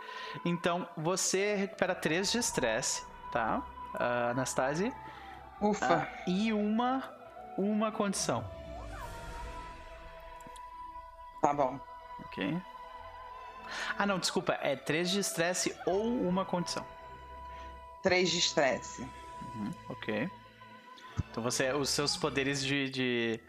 Então, 0.44 0.88
você 0.96 1.54
recupera 1.54 1.94
3 1.94 2.30
de 2.32 2.38
estresse, 2.38 3.04
tá? 3.32 3.62
Ah, 3.94 4.30
Anastasia. 4.30 4.92
Ufa. 5.60 5.94
Ah, 6.08 6.22
e 6.26 6.52
uma, 6.52 7.02
uma 7.58 7.92
condição, 7.92 8.44
Tá 11.42 11.54
bom. 11.54 11.80
ok? 12.20 12.60
Ah, 13.98 14.04
não, 14.06 14.18
desculpa. 14.18 14.58
É 14.60 14.76
3 14.76 15.10
de 15.10 15.20
estresse 15.20 15.74
ou 15.86 16.04
uma 16.28 16.44
condição. 16.44 16.84
Três 18.02 18.30
de 18.30 18.38
estresse. 18.38 19.02
Uhum, 19.54 19.70
ok. 19.88 20.30
Então 21.30 21.42
você, 21.42 21.72
os 21.72 21.88
seus 21.90 22.16
poderes 22.16 22.62
de, 22.64 22.88
de, 22.90 23.40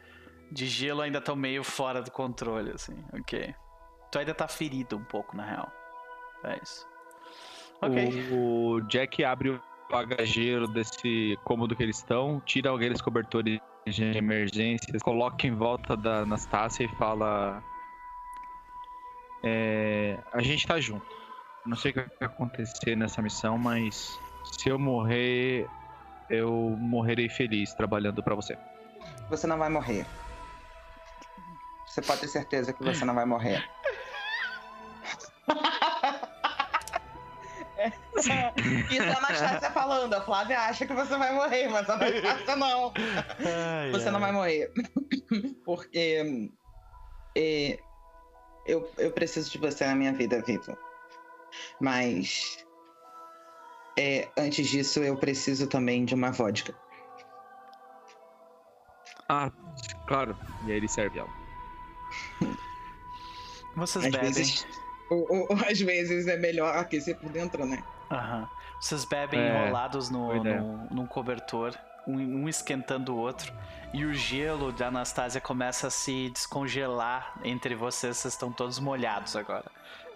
de 0.52 0.68
gelo 0.68 1.02
ainda 1.02 1.20
estão 1.20 1.36
meio 1.36 1.64
fora 1.64 2.02
do 2.02 2.12
controle, 2.12 2.72
assim. 2.72 3.04
Ok. 3.14 3.54
Tu 4.12 4.20
ainda 4.20 4.34
tá 4.34 4.48
ferido 4.48 4.98
um 4.98 5.04
pouco, 5.04 5.36
na 5.36 5.46
real. 5.46 5.72
É 6.44 6.60
isso. 6.62 6.88
Ok. 7.82 8.30
O 8.32 8.82
Jack 8.82 9.24
abre 9.24 9.50
o 9.50 9.62
bagageiro 9.90 10.68
desse 10.68 11.38
cômodo 11.44 11.76
que 11.76 11.84
eles 11.84 11.98
estão, 11.98 12.40
tira 12.46 12.74
aqueles 12.74 13.02
cobertores 13.02 13.60
de 13.86 14.18
emergência, 14.18 14.98
coloca 15.02 15.48
em 15.48 15.56
volta 15.56 15.98
da 15.98 16.20
Anastácia 16.20 16.84
e 16.84 16.88
fala: 16.96 17.64
é, 19.44 20.18
A 20.32 20.42
gente 20.42 20.66
tá 20.68 20.80
junto. 20.80 21.06
Não 21.66 21.76
sei 21.76 21.92
o 21.92 21.94
que 21.94 22.00
vai 22.00 22.28
acontecer 22.28 22.96
nessa 22.96 23.22
missão, 23.22 23.58
mas 23.58 24.20
se 24.44 24.70
eu 24.70 24.80
morrer, 24.80 25.68
eu 26.30 26.52
morrerei 26.80 27.30
feliz 27.30 27.74
trabalhando 27.74 28.24
pra 28.24 28.34
você. 28.34 28.58
Você 29.30 29.46
não 29.46 29.58
vai 29.58 29.70
morrer. 29.70 30.06
Você 31.86 32.02
pode 32.02 32.22
ter 32.22 32.28
certeza 32.28 32.74
que 32.74 32.84
você 32.84 33.04
não 33.04 33.14
vai 33.14 33.26
morrer. 33.26 33.64
Isso 38.22 39.02
é 39.04 39.10
a 39.14 39.18
Anastácia 39.18 39.72
falando. 39.72 40.14
A 40.14 40.22
Flávia 40.22 40.60
acha 40.60 40.86
que 40.86 40.94
você 40.94 41.18
vai 41.18 41.34
morrer, 41.34 41.68
mas 41.70 41.90
a 41.90 41.94
Anastácia 41.94 42.56
não. 42.56 42.94
Ai, 43.46 43.92
Você 43.92 44.10
não 44.12 44.16
ai. 44.16 44.22
vai 44.22 44.32
morrer. 44.32 44.72
Porque 45.66 46.52
é, 47.36 47.80
eu, 48.66 48.92
eu 48.98 49.12
preciso 49.12 49.50
de 49.52 49.58
você 49.58 49.86
na 49.86 49.96
minha 49.96 50.14
vida, 50.14 50.42
Vitor. 50.42 50.78
Mas 51.80 52.66
é, 53.98 54.30
antes 54.38 54.68
disso, 54.68 55.00
eu 55.02 55.18
preciso 55.18 55.68
também 55.68 56.06
de 56.06 56.16
uma 56.16 56.32
vodka. 56.32 56.74
Ah, 59.30 59.52
claro. 60.08 60.38
E 60.66 60.72
aí 60.72 60.78
ele 60.78 60.88
serve 60.88 61.20
ela. 61.20 61.30
Vocês 63.76 64.06
Às 64.06 64.12
bebem. 64.12 64.32
vezes, 64.34 64.68
o- 65.10 65.54
o- 65.54 65.54
às 65.70 65.80
vezes 65.80 66.28
é 66.28 66.36
melhor 66.38 66.76
aquecer 66.76 67.18
por 67.18 67.30
dentro, 67.32 67.66
né? 67.66 67.82
Aham. 68.12 68.48
Vocês 68.80 69.06
bebem 69.06 69.40
É, 69.40 69.64
enrolados 69.66 70.10
no, 70.10 70.44
no, 70.44 70.88
num 70.90 71.06
cobertor, 71.06 71.74
um, 72.08 72.16
um 72.44 72.50
esquentando 72.50 73.14
o 73.16 73.18
outro. 73.18 73.54
E 73.94 74.06
o 74.06 74.14
gelo 74.14 74.72
da 74.72 74.88
Anastasia 74.88 75.42
começa 75.42 75.88
a 75.88 75.92
se 75.92 76.30
descongelar 76.30 77.34
entre 77.44 77.76
vocês. 77.76 78.18
Vocês 78.18 78.34
estão 78.34 78.52
todos 78.52 78.80
molhados 78.80 79.36
agora. 79.36 79.66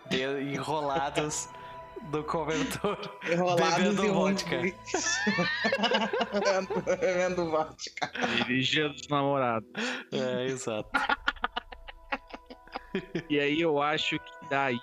De- 0.10 0.24
enrolados 0.54 1.48
no 2.12 2.24
cobertor. 2.24 2.98
Enrolados 3.30 3.76
Bebendo 3.76 4.14
vodka. 4.14 4.62
Bebendo 6.86 7.52
vodka. 7.52 8.12
Dirigindo 8.38 8.94
os 8.94 9.08
namorados. 9.08 9.70
É, 10.12 10.46
exato. 10.46 10.90
E 13.30 13.40
aí 13.40 13.62
eu 13.62 13.82
acho 13.82 14.18
que 14.18 14.32
daí 14.50 14.80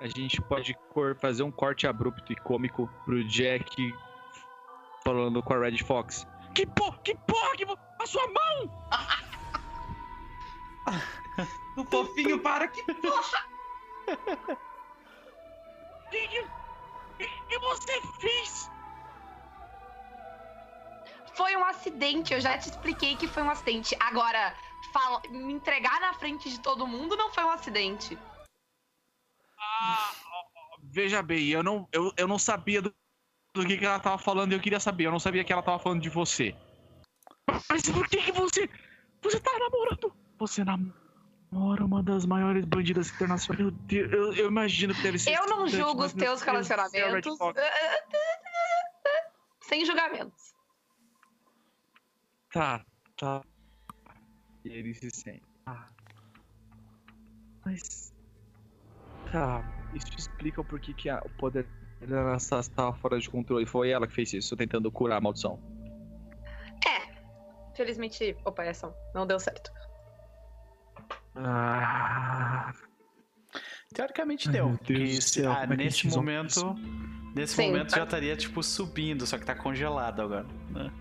a 0.00 0.06
gente 0.08 0.40
pode 0.42 0.74
cor- 0.92 1.14
fazer 1.16 1.42
um 1.42 1.50
corte 1.52 1.86
abrupto 1.86 2.32
e 2.32 2.36
cômico 2.36 2.88
pro 3.04 3.22
Jack 3.24 3.92
falando 5.04 5.42
com 5.42 5.52
a 5.54 5.58
Red 5.58 5.78
Fox. 5.78 6.26
Que 6.54 6.66
porra, 6.66 6.98
que 7.04 7.14
porra, 7.14 7.56
que 7.56 7.64
porra, 7.66 7.78
a 8.00 8.06
sua 8.06 8.26
mão! 8.26 8.70
O 11.76 11.84
fofinho 11.84 12.40
para 12.40 12.66
que 12.68 12.80
O 12.82 12.84
que, 16.10 16.28
que, 16.28 16.44
que 17.48 17.58
você 17.58 18.00
fez? 18.20 18.70
Foi 21.34 21.56
um 21.56 21.64
acidente, 21.64 22.34
eu 22.34 22.40
já 22.40 22.58
te 22.58 22.68
expliquei 22.68 23.16
que 23.16 23.26
foi 23.28 23.42
um 23.42 23.48
acidente. 23.50 23.96
Agora, 24.00 24.54
fala- 24.92 25.22
me 25.30 25.52
entregar 25.54 25.98
na 26.00 26.12
frente 26.12 26.50
de 26.50 26.60
todo 26.60 26.86
mundo 26.86 27.16
não 27.16 27.32
foi 27.32 27.44
um 27.44 27.50
acidente. 27.50 28.18
Veja 30.82 31.22
bem, 31.22 31.48
eu 31.48 31.62
não, 31.62 31.88
eu, 31.92 32.12
eu 32.16 32.26
não 32.26 32.38
sabia 32.38 32.82
do, 32.82 32.94
do 33.54 33.66
que, 33.66 33.76
que 33.76 33.84
ela 33.84 34.00
tava 34.00 34.18
falando 34.18 34.52
e 34.52 34.54
eu 34.54 34.60
queria 34.60 34.80
saber. 34.80 35.06
Eu 35.06 35.12
não 35.12 35.20
sabia 35.20 35.44
que 35.44 35.52
ela 35.52 35.62
tava 35.62 35.78
falando 35.78 36.02
de 36.02 36.08
você. 36.08 36.54
Mas 37.68 37.82
por 37.88 38.08
que, 38.08 38.18
que 38.18 38.32
você. 38.32 38.68
Você 39.22 39.40
tá 39.40 39.50
namorando? 39.58 40.14
Você 40.38 40.64
namora 40.64 41.84
uma 41.84 42.02
das 42.02 42.24
maiores 42.24 42.64
bandidas 42.64 43.10
internacionais. 43.10 43.62
Meu 43.62 43.70
Deus, 43.70 44.12
eu, 44.12 44.32
eu 44.34 44.48
imagino 44.48 44.94
que 44.94 45.02
deve 45.02 45.18
ser. 45.18 45.32
Eu 45.32 45.46
não 45.46 45.68
julgo 45.68 46.04
os 46.04 46.12
teus 46.12 46.40
Red 46.40 46.52
relacionamentos. 46.52 47.38
Sem 49.62 49.84
julgamentos. 49.84 50.54
Tá, 52.52 52.84
tá. 53.16 53.42
E 54.64 54.68
ele 54.68 54.94
se 54.94 55.10
sente. 55.10 55.42
Ah. 55.66 55.88
Mas. 57.64 58.09
Tá, 59.30 59.62
isso 59.94 60.08
explica 60.18 60.60
o 60.60 60.64
porquê 60.64 60.92
que 60.92 61.08
a- 61.08 61.20
o 61.24 61.28
poder 61.30 61.66
da 62.00 62.20
Anastasia 62.20 62.70
estava 62.70 62.92
fora 62.94 63.18
de 63.18 63.28
controle. 63.30 63.64
Foi 63.66 63.90
ela 63.90 64.06
que 64.06 64.12
fez 64.14 64.32
isso, 64.32 64.56
tentando 64.56 64.90
curar 64.90 65.16
a 65.18 65.20
maldição. 65.20 65.60
Infelizmente, 67.72 68.36
opa, 68.44 68.64
essa 68.64 68.94
não 69.14 69.26
deu 69.26 69.38
certo. 69.40 69.70
Ah, 71.34 72.72
Teoricamente 73.94 74.48
Ai, 74.48 74.52
deu. 74.52 74.70
porque 74.78 75.20
céu, 75.22 75.52
ah, 75.52 75.62
é 75.64 75.66
nesse 75.76 76.06
momento. 76.08 76.74
Nesse 77.34 77.54
Sim, 77.56 77.66
momento 77.68 77.90
tá. 77.90 77.96
já 77.98 78.04
estaria, 78.04 78.36
tipo, 78.36 78.62
subindo, 78.62 79.26
só 79.26 79.38
que 79.38 79.44
tá 79.46 79.54
congelado 79.54 80.20
agora. 80.20 80.46
né? 80.70 80.92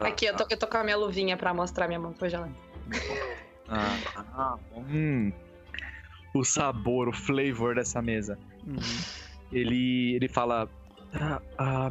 Aqui, 0.00 0.26
eu 0.26 0.36
tô, 0.36 0.46
eu 0.48 0.58
tô 0.58 0.66
com 0.66 0.76
a 0.78 0.84
minha 0.84 0.96
luvinha 0.96 1.36
pra 1.36 1.52
mostrar 1.52 1.86
minha 1.88 1.98
mão 2.00 2.12
congelada. 2.12 2.52
Ah, 3.68 3.96
ah, 4.36 4.56
hum. 4.76 5.32
O 6.34 6.44
sabor, 6.44 7.08
o 7.08 7.12
flavor 7.12 7.76
dessa 7.76 8.02
mesa. 8.02 8.38
Uhum. 8.66 8.76
Ele, 9.52 10.14
ele 10.16 10.28
fala. 10.28 10.68
"Ah, 11.14 11.40
ah, 11.58 11.90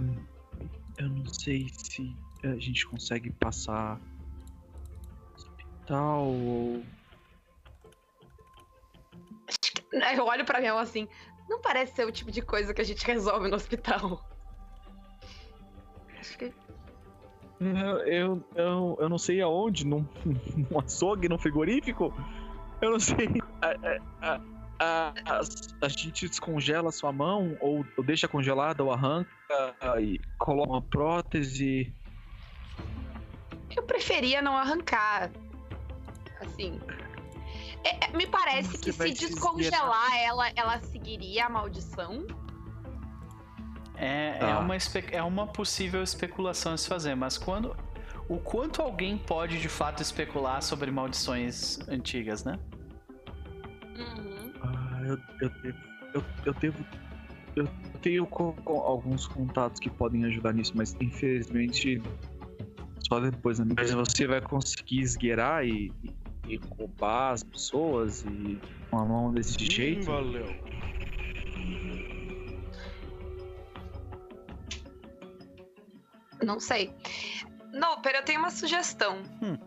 eu 0.97 1.09
não 1.09 1.25
sei 1.25 1.69
se 1.69 2.15
a 2.43 2.55
gente 2.57 2.85
consegue 2.87 3.31
passar 3.31 3.99
hospital 5.35 6.25
ou. 6.27 6.83
Eu 10.15 10.25
olho 10.25 10.43
pra 10.43 10.61
mão 10.61 10.77
assim. 10.77 11.07
Não 11.49 11.61
parece 11.61 11.95
ser 11.95 12.05
o 12.05 12.11
tipo 12.11 12.31
de 12.31 12.41
coisa 12.41 12.73
que 12.73 12.81
a 12.81 12.85
gente 12.85 13.05
resolve 13.05 13.47
no 13.49 13.55
hospital. 13.55 14.21
Acho 16.19 16.37
que. 16.37 16.53
Eu, 17.59 17.97
eu, 17.99 18.43
eu, 18.55 18.97
eu 18.99 19.09
não 19.09 19.17
sei 19.17 19.41
aonde, 19.41 19.85
num, 19.85 20.05
num 20.69 20.79
açougue, 20.79 21.29
num 21.29 21.37
frigorífico? 21.37 22.13
Eu 22.83 22.91
não 22.91 22.99
sei. 22.99 23.29
A, 23.61 23.69
a, 24.27 24.41
a, 24.77 25.13
a, 25.25 25.39
a 25.81 25.87
gente 25.87 26.27
descongela 26.27 26.89
a 26.89 26.91
sua 26.91 27.13
mão, 27.13 27.55
ou, 27.61 27.85
ou 27.95 28.03
deixa 28.03 28.27
congelada, 28.27 28.83
ou 28.83 28.91
arranca 28.91 29.29
e 30.01 30.19
coloca 30.37 30.69
uma 30.69 30.81
prótese. 30.81 31.93
Eu 33.73 33.83
preferia 33.83 34.41
não 34.41 34.57
arrancar. 34.57 35.31
Assim. 36.41 36.77
É- 37.85 38.05
é- 38.05 38.17
me 38.17 38.27
parece 38.27 38.71
Você 38.71 38.79
que 38.79 38.91
se 38.91 39.27
descongelar 39.27 40.17
ela, 40.17 40.49
ela 40.53 40.79
seguiria 40.81 41.45
a 41.45 41.49
maldição. 41.49 42.27
É, 43.95 44.35
é, 44.35 44.39
Tá. 44.39 44.59
uma, 44.59 44.75
é 45.09 45.23
uma 45.23 45.47
possível 45.47 46.03
especulação 46.03 46.73
a 46.73 46.77
se 46.77 46.89
fazer, 46.89 47.15
mas 47.15 47.37
quando. 47.37 47.73
O 48.27 48.39
quanto 48.39 48.81
alguém 48.81 49.17
pode 49.17 49.59
de 49.59 49.67
fato 49.67 50.01
especular 50.01 50.61
sobre 50.61 50.89
maldições 50.89 51.77
antigas, 51.89 52.43
né? 52.45 52.57
Uhum. 53.97 54.53
Ah, 54.61 55.01
eu, 55.05 55.17
eu 55.41 55.49
devo. 55.61 55.77
Eu, 56.13 56.23
eu 56.45 56.53
devo. 56.53 56.85
Eu 57.55 57.67
tenho 58.01 58.25
co- 58.25 58.55
alguns 58.65 59.27
contatos 59.27 59.79
que 59.79 59.89
podem 59.89 60.25
ajudar 60.25 60.53
nisso, 60.53 60.73
mas 60.75 60.95
infelizmente 60.99 62.01
só 63.07 63.19
depois 63.19 63.59
né? 63.59 63.65
Mas 63.75 63.91
você 63.91 64.25
vai 64.25 64.41
conseguir 64.41 65.01
esgueirar 65.01 65.63
e, 65.65 65.91
e, 66.03 66.13
e 66.47 66.59
roubar 66.77 67.33
as 67.33 67.43
pessoas 67.43 68.23
e 68.25 68.59
com 68.89 68.97
a 68.99 69.05
mão 69.05 69.31
desse 69.31 69.63
jeito. 69.63 70.05
valeu. 70.05 70.55
Não 76.43 76.59
sei. 76.59 76.91
Não, 77.71 78.01
pera, 78.01 78.19
eu 78.19 78.23
tenho 78.25 78.39
uma 78.39 78.51
sugestão. 78.51 79.21
Hum. 79.41 79.57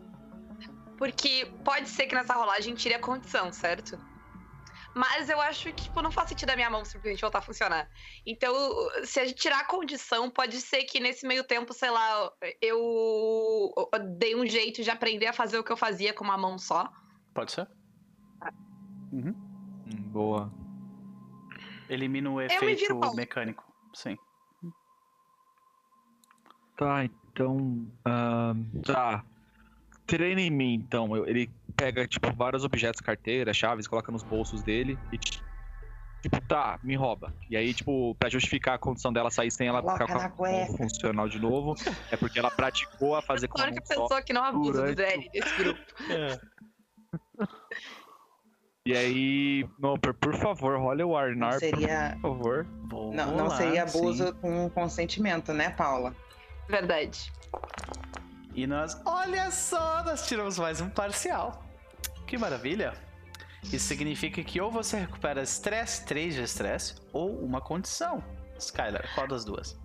Porque 0.97 1.45
pode 1.63 1.87
ser 1.89 2.07
que 2.07 2.15
nessa 2.15 2.33
rolagem 2.33 2.75
tire 2.75 2.95
a 2.95 2.99
condição, 2.99 3.51
certo? 3.51 3.99
Mas 4.97 5.29
eu 5.29 5.39
acho 5.39 5.71
que, 5.73 5.83
tipo, 5.83 6.01
não 6.01 6.11
faz 6.11 6.29
sentido 6.29 6.49
a 6.49 6.55
minha 6.55 6.71
mão 6.71 6.83
simplesmente 6.83 7.21
voltar 7.21 7.37
a 7.37 7.41
funcionar. 7.41 7.87
Então, 8.25 8.51
se 9.03 9.19
a 9.19 9.25
gente 9.25 9.39
tirar 9.39 9.59
a 9.59 9.67
condição, 9.67 10.27
pode 10.29 10.59
ser 10.59 10.85
que 10.85 10.99
nesse 10.99 11.27
meio 11.27 11.43
tempo, 11.43 11.71
sei 11.71 11.91
lá, 11.91 12.31
eu 12.59 13.73
dei 14.17 14.35
um 14.35 14.45
jeito 14.45 14.81
de 14.81 14.89
aprender 14.89 15.27
a 15.27 15.33
fazer 15.33 15.59
o 15.59 15.63
que 15.63 15.71
eu 15.71 15.77
fazia 15.77 16.13
com 16.13 16.23
uma 16.23 16.37
mão 16.37 16.57
só. 16.57 16.91
Pode 17.31 17.51
ser? 17.51 17.67
Hum, 19.13 19.33
boa. 20.11 20.51
Elimina 21.87 22.31
o 22.31 22.37
me 22.37 22.45
efeito 22.45 22.97
mal. 22.97 23.15
mecânico. 23.15 23.63
Sim. 23.93 24.17
Tá, 26.75 27.05
então. 27.05 27.87
ahn, 28.03 28.81
tá. 28.83 29.23
Treina 30.07 30.41
em 30.41 30.49
mim, 30.49 30.73
então. 30.73 31.15
Ele 31.27 31.51
pega, 31.77 32.07
tipo, 32.07 32.33
vários 32.35 32.63
objetos, 32.65 32.99
carteira, 32.99 33.53
chaves, 33.53 33.87
coloca 33.87 34.11
nos 34.11 34.23
bolsos 34.23 34.61
dele 34.63 34.97
e. 35.11 35.17
ti- 35.17 35.41
Tipo, 36.19 36.41
tá, 36.41 36.79
me 36.83 36.95
rouba. 36.95 37.31
E 37.47 37.55
aí, 37.55 37.71
tipo, 37.75 38.15
pra 38.15 38.27
justificar 38.27 38.73
a 38.73 38.77
condição 38.79 39.13
dela 39.13 39.29
sair 39.29 39.51
sem 39.51 39.67
ela 39.67 39.81
Coloca 39.83 40.07
ficar 40.07 40.29
com 40.31 40.45
a 40.45 40.65
funcional 40.75 41.29
de 41.29 41.39
novo, 41.39 41.75
é 42.11 42.17
porque 42.17 42.39
ela 42.39 42.49
praticou 42.49 43.15
a 43.15 43.21
fazer 43.21 43.47
com 43.47 43.53
a 43.59 43.61
Claro 43.61 43.71
que 43.73 43.79
a 43.79 43.81
pessoa 43.83 44.21
que 44.23 44.33
não 44.33 44.43
abusa 44.43 44.71
do 44.87 44.95
durante 44.95 44.95
Deli 44.95 45.29
desse 45.29 45.55
grupo. 45.63 45.79
E 48.85 48.95
aí, 48.97 49.69
Noper, 49.77 50.13
por 50.15 50.33
favor, 50.35 50.75
olha 50.79 51.05
o 51.05 51.15
Arnar, 51.15 51.53
Não 51.53 51.59
seria, 51.59 52.17
por 52.21 52.31
favor. 52.37 52.67
Vou 52.89 53.13
não, 53.13 53.35
não 53.37 53.49
seria 53.51 53.85
sim. 53.87 53.99
abuso 53.99 54.33
com 54.35 54.69
consentimento, 54.71 55.53
né, 55.53 55.69
Paula? 55.69 56.15
Verdade. 56.69 57.31
E 58.55 58.65
nós, 58.65 58.99
olha 59.05 59.51
só, 59.51 60.03
nós 60.03 60.25
tiramos 60.27 60.57
mais 60.57 60.81
um 60.81 60.89
parcial. 60.89 61.63
Que 62.27 62.37
maravilha. 62.37 62.93
Isso 63.63 63.87
significa 63.87 64.43
que 64.43 64.61
ou 64.61 64.71
você 64.71 64.97
recupera 64.99 65.41
estresse, 65.41 66.05
3 66.05 66.35
de 66.35 66.41
estresse, 66.43 66.95
ou 67.11 67.37
uma 67.43 67.59
condição. 67.59 68.23
Skylar, 68.59 69.09
qual 69.15 69.27
das 69.27 69.43
duas? 69.43 69.79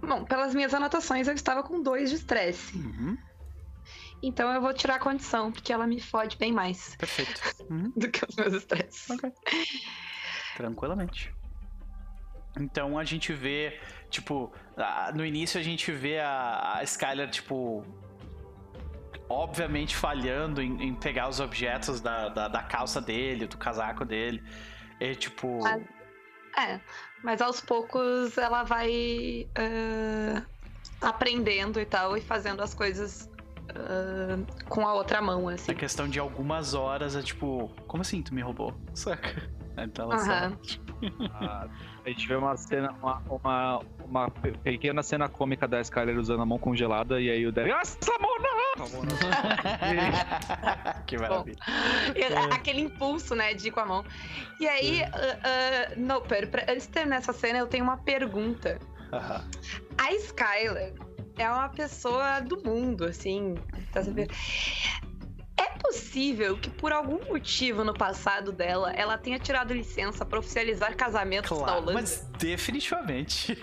Bom, 0.00 0.24
pelas 0.24 0.54
minhas 0.54 0.72
anotações, 0.74 1.28
eu 1.28 1.34
estava 1.34 1.62
com 1.62 1.82
dois 1.82 2.10
de 2.10 2.16
estresse. 2.16 2.76
Uhum, 2.76 3.16
Então 4.22 4.52
eu 4.52 4.60
vou 4.60 4.72
tirar 4.72 4.96
a 4.96 4.98
condição, 4.98 5.50
porque 5.52 5.72
ela 5.72 5.86
me 5.86 6.00
fode 6.00 6.36
bem 6.36 6.52
mais 6.52 6.94
perfeito. 6.96 7.40
Uhum, 7.70 7.92
do 7.94 8.08
que 8.10 8.24
os 8.24 8.34
meus 8.36 8.54
estresses. 8.54 9.10
ok. 9.10 9.30
Tranquilamente. 10.56 11.34
Então 12.58 12.98
a 12.98 13.04
gente 13.04 13.32
vê, 13.32 13.78
tipo, 14.10 14.52
no 15.14 15.24
início 15.24 15.60
a 15.60 15.62
gente 15.62 15.92
vê 15.92 16.18
a, 16.18 16.76
a 16.78 16.82
Skylar, 16.82 17.28
tipo, 17.30 17.84
obviamente 19.28 19.94
falhando 19.96 20.60
em, 20.62 20.82
em 20.88 20.94
pegar 20.94 21.28
os 21.28 21.40
objetos 21.40 22.00
da, 22.00 22.28
da, 22.28 22.48
da 22.48 22.62
calça 22.62 23.00
dele, 23.00 23.46
do 23.46 23.56
casaco 23.56 24.04
dele. 24.04 24.42
E 25.00 25.14
tipo. 25.14 25.60
Mas- 25.62 25.82
É, 26.56 26.80
mas 27.22 27.40
aos 27.40 27.60
poucos 27.60 28.36
ela 28.38 28.64
vai 28.64 29.48
ah, 29.56 30.42
aprendendo 31.00 31.78
e 31.80 31.84
tal, 31.84 32.16
e 32.16 32.20
fazendo 32.20 32.62
as 32.62 32.74
coisas 32.74 33.30
ah, 33.70 34.38
com 34.68 34.86
a 34.86 34.94
outra 34.94 35.20
mão, 35.20 35.48
assim. 35.48 35.70
Na 35.72 35.78
questão 35.78 36.08
de 36.08 36.18
algumas 36.18 36.74
horas, 36.74 37.14
é 37.14 37.22
tipo, 37.22 37.70
como 37.86 38.00
assim 38.00 38.22
tu 38.22 38.34
me 38.34 38.40
roubou? 38.42 38.74
Saca? 38.94 39.48
Então 39.84 40.10
ela 40.12 40.22
Aham. 40.22 40.58
só. 40.62 40.78
Ah, 41.34 41.68
a 42.04 42.08
gente 42.08 42.26
vê 42.26 42.34
uma 42.34 42.56
cena, 42.56 42.90
uma, 43.00 43.22
uma, 43.28 43.80
uma 44.04 44.30
pe- 44.30 44.58
pequena 44.58 45.00
cena 45.02 45.28
cômica 45.28 45.68
da 45.68 45.80
Skyler 45.80 46.18
usando 46.18 46.42
a 46.42 46.46
mão 46.46 46.58
congelada 46.58 47.20
e 47.20 47.30
aí 47.30 47.46
o 47.46 47.52
Derek. 47.52 47.72
Nossa, 47.72 47.96
mão 48.20 48.36
não! 48.40 48.58
que 51.06 51.16
maravilha. 51.18 51.56
E 52.16 52.24
Aquele 52.54 52.80
impulso, 52.80 53.34
né, 53.34 53.54
de 53.54 53.68
ir 53.68 53.70
com 53.70 53.80
a 53.80 53.86
mão. 53.86 54.04
E 54.60 54.68
aí, 54.68 55.02
ah, 55.04 55.10
ah, 55.12 55.92
não, 55.96 56.20
pera, 56.20 56.46
pra- 56.46 56.64
antes 56.68 56.86
de 56.86 56.92
terminar 56.92 57.16
essa 57.16 57.32
cena, 57.32 57.58
eu 57.58 57.66
tenho 57.66 57.84
uma 57.84 57.96
pergunta. 57.96 58.78
Aham. 59.12 59.44
A 59.98 60.12
Skylar 60.14 60.92
é 61.38 61.50
uma 61.50 61.68
pessoa 61.68 62.40
do 62.40 62.62
mundo, 62.64 63.04
assim. 63.04 63.54
Tá 63.92 64.02
sabendo? 64.02 64.32
É 65.58 65.78
possível 65.78 66.56
que 66.58 66.70
por 66.70 66.92
algum 66.92 67.18
motivo 67.26 67.82
no 67.82 67.92
passado 67.92 68.52
dela 68.52 68.92
ela 68.92 69.18
tenha 69.18 69.38
tirado 69.38 69.74
licença 69.74 70.24
pra 70.24 70.38
oficializar 70.38 70.96
casamentos 70.96 71.50
na 71.50 71.56
Claro, 71.64 71.78
Holanda? 71.82 71.92
mas 71.94 72.20
definitivamente. 72.38 73.58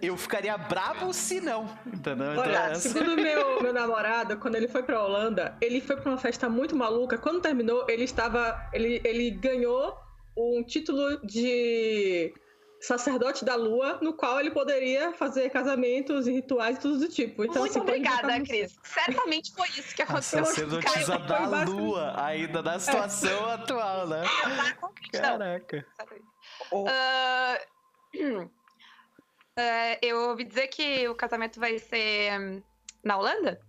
Eu 0.00 0.16
ficaria 0.16 0.56
bravo 0.56 1.12
se 1.12 1.40
não, 1.40 1.64
entendeu? 1.86 2.32
Então, 2.32 2.42
Olha, 2.42 2.58
essa- 2.70 2.88
segundo 2.88 3.16
meu, 3.16 3.62
meu 3.62 3.72
namorado, 3.72 4.36
quando 4.38 4.54
ele 4.56 4.68
foi 4.68 4.82
pra 4.82 5.02
Holanda, 5.02 5.56
ele 5.60 5.80
foi 5.80 5.96
pra 5.96 6.10
uma 6.10 6.18
festa 6.18 6.48
muito 6.48 6.74
maluca. 6.76 7.18
Quando 7.18 7.40
terminou, 7.40 7.84
ele 7.88 8.04
estava. 8.04 8.58
Ele, 8.72 9.00
ele 9.04 9.30
ganhou 9.30 9.94
um 10.36 10.62
título 10.64 11.18
de 11.24 12.32
sacerdote 12.80 13.44
da 13.44 13.54
lua, 13.54 13.98
no 14.00 14.14
qual 14.14 14.40
ele 14.40 14.50
poderia 14.50 15.12
fazer 15.12 15.50
casamentos 15.50 16.26
e 16.26 16.32
rituais 16.32 16.78
e 16.78 16.80
tudo 16.80 16.98
do 16.98 17.08
tipo. 17.08 17.44
Então, 17.44 17.62
Muito 17.62 17.72
assim, 17.72 17.80
obrigada, 17.80 18.40
Cris. 18.40 18.78
Certamente 18.82 19.52
foi 19.52 19.68
isso 19.68 19.94
que 19.94 20.02
A 20.02 20.04
aconteceu. 20.06 20.44
sacerdotisa 20.44 21.18
Foi 21.18 21.26
da 21.26 21.64
lua, 21.64 22.14
ainda 22.24 22.62
na 22.62 22.78
situação 22.78 23.50
atual, 23.50 24.06
né? 24.08 24.22
Não, 25.12 25.20
Caraca. 25.20 25.86
Ah, 26.88 27.58
eu 30.00 30.30
ouvi 30.30 30.44
dizer 30.44 30.68
que 30.68 31.06
o 31.08 31.14
casamento 31.14 31.60
vai 31.60 31.78
ser 31.78 32.40
hum, 32.40 32.62
na 33.04 33.18
Holanda? 33.18 33.60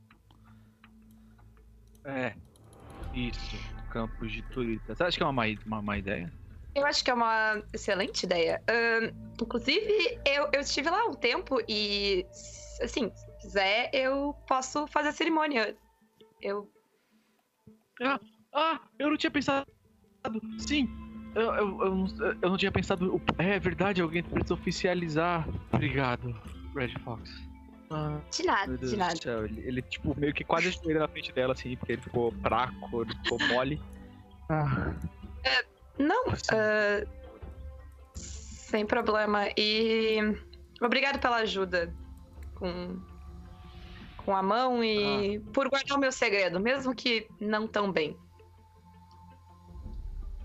É. 2.06 2.34
Isso. 3.14 3.58
Campos 3.92 4.32
de 4.32 4.42
turista. 4.44 4.96
Você 4.96 5.04
acha 5.04 5.18
que 5.18 5.24
é 5.24 5.26
uma 5.26 5.34
má, 5.34 5.44
uma 5.66 5.82
má 5.82 5.98
ideia? 5.98 6.32
Eu 6.73 6.85
acho 6.85 7.03
que 7.03 7.11
é 7.11 7.14
uma 7.14 7.61
excelente 7.73 8.23
ideia. 8.23 8.61
Ahn, 8.69 9.11
inclusive, 9.41 10.19
eu, 10.26 10.49
eu 10.53 10.61
estive 10.61 10.89
lá 10.89 11.06
um 11.06 11.14
tempo 11.14 11.60
e, 11.68 12.26
assim, 12.81 13.11
quiser, 13.41 13.89
eu 13.93 14.34
posso 14.48 14.88
fazer 14.88 15.10
a 15.10 15.14
cerimônia. 15.14 15.76
Eu. 16.41 16.72
Ah, 18.53 18.80
eu 18.98 19.10
não 19.10 19.18
tinha 19.18 19.31
pensado. 19.31 19.65
Sim, 20.60 20.88
eu, 21.35 21.41
eu, 21.53 21.81
eu, 21.84 21.95
não- 21.95 22.07
eu 22.41 22.49
não 22.49 22.57
tinha 22.57 22.72
pensado. 22.72 23.22
É 23.38 23.60
verdade, 23.60 24.02
alguém 24.02 24.23
precisa 24.23 24.53
oficializar. 24.53 25.48
Obrigado, 25.73 26.34
Red 26.76 26.98
Fox. 27.03 27.30
Ah, 27.89 28.22
De 28.31 28.43
nada, 28.43 28.77
de 28.77 28.95
nada. 28.95 29.14
do 29.14 29.22
céu. 29.22 29.45
Ele, 29.45 29.61
ele, 29.68 29.81
tipo, 29.81 30.18
meio 30.18 30.34
que 30.34 30.43
quase 30.45 30.69
ajoelha 30.69 31.02
na 31.02 31.07
frente 31.10 31.31
dela, 31.34 31.52
assim, 31.53 31.76
porque 31.76 31.91
ele 31.93 32.02
ficou 32.02 32.31
fraco, 32.41 33.02
ele 33.02 33.14
ficou 33.23 33.38
mole. 33.49 33.81
Ah, 34.49 34.95
Não, 35.97 36.23
ah, 36.51 37.05
sem 38.13 38.85
problema. 38.85 39.47
E 39.57 40.19
obrigado 40.81 41.19
pela 41.19 41.38
ajuda 41.38 41.93
com, 42.55 42.99
com 44.18 44.35
a 44.35 44.41
mão 44.41 44.84
e 44.84 45.39
por 45.53 45.69
guardar 45.69 45.97
o 45.97 45.99
meu 45.99 46.11
segredo, 46.11 46.59
mesmo 46.59 46.95
que 46.95 47.27
não 47.39 47.68
tão 47.68 47.91
bem. 47.91 48.18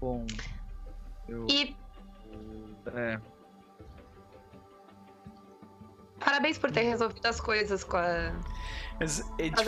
bom. 0.00 0.26
Eu. 1.28 1.46
E 1.50 1.76
É, 2.94 3.20
parabéns 6.20 6.58
por 6.58 6.70
ter 6.70 6.82
resolvido 6.82 7.26
as 7.26 7.40
coisas 7.40 7.82
com 7.82 7.96
a. 7.96 8.32
Mas, 9.00 9.20
é, 9.38 9.50
tipo, 9.50 9.60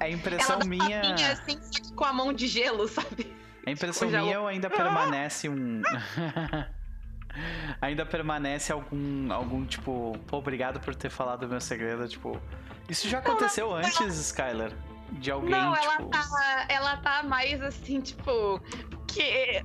a 0.00 0.08
impressão 0.08 0.56
Ela 0.56 0.64
minha. 0.64 1.00
minha 1.00 1.32
assim, 1.32 1.58
com 1.94 2.04
a 2.04 2.12
mão 2.12 2.32
de 2.32 2.46
gelo, 2.46 2.86
sabe? 2.88 3.32
A 3.66 3.70
impressão 3.70 4.10
Já- 4.10 4.22
minha 4.22 4.40
ainda 4.46 4.70
permanece 4.70 5.48
um. 5.48 5.82
ainda 7.80 8.06
permanece 8.06 8.72
algum. 8.72 9.32
algum 9.32 9.64
tipo. 9.66 10.16
Pô, 10.26 10.38
obrigado 10.38 10.80
por 10.80 10.94
ter 10.94 11.10
falado 11.10 11.44
o 11.44 11.48
meu 11.48 11.60
segredo. 11.60 12.08
Tipo. 12.08 12.40
Isso 12.88 13.08
já 13.08 13.18
aconteceu 13.18 13.72
antes, 13.74 13.98
Skylar? 14.18 14.72
De 15.12 15.30
alguém, 15.30 15.50
Não, 15.50 15.74
ela 15.74 15.96
tipo. 15.96 16.08
tá, 16.10 16.66
ela 16.68 16.96
tá 16.98 17.22
mais 17.22 17.60
assim, 17.62 18.00
tipo, 18.00 18.60
que 19.06 19.22
é- 19.22 19.62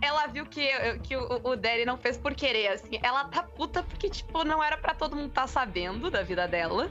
ela 0.00 0.26
viu 0.28 0.46
que, 0.46 0.68
que 1.00 1.16
o, 1.16 1.40
o 1.44 1.56
Daddy 1.56 1.84
não 1.84 1.96
fez 1.96 2.16
por 2.16 2.32
querer, 2.34 2.68
assim. 2.68 2.98
Ela 3.02 3.24
tá 3.24 3.42
puta 3.42 3.82
porque, 3.82 4.08
tipo, 4.08 4.44
não 4.44 4.62
era 4.62 4.76
pra 4.76 4.94
todo 4.94 5.16
mundo 5.16 5.32
tá 5.32 5.46
sabendo 5.48 6.10
da 6.10 6.22
vida 6.22 6.46
dela. 6.46 6.88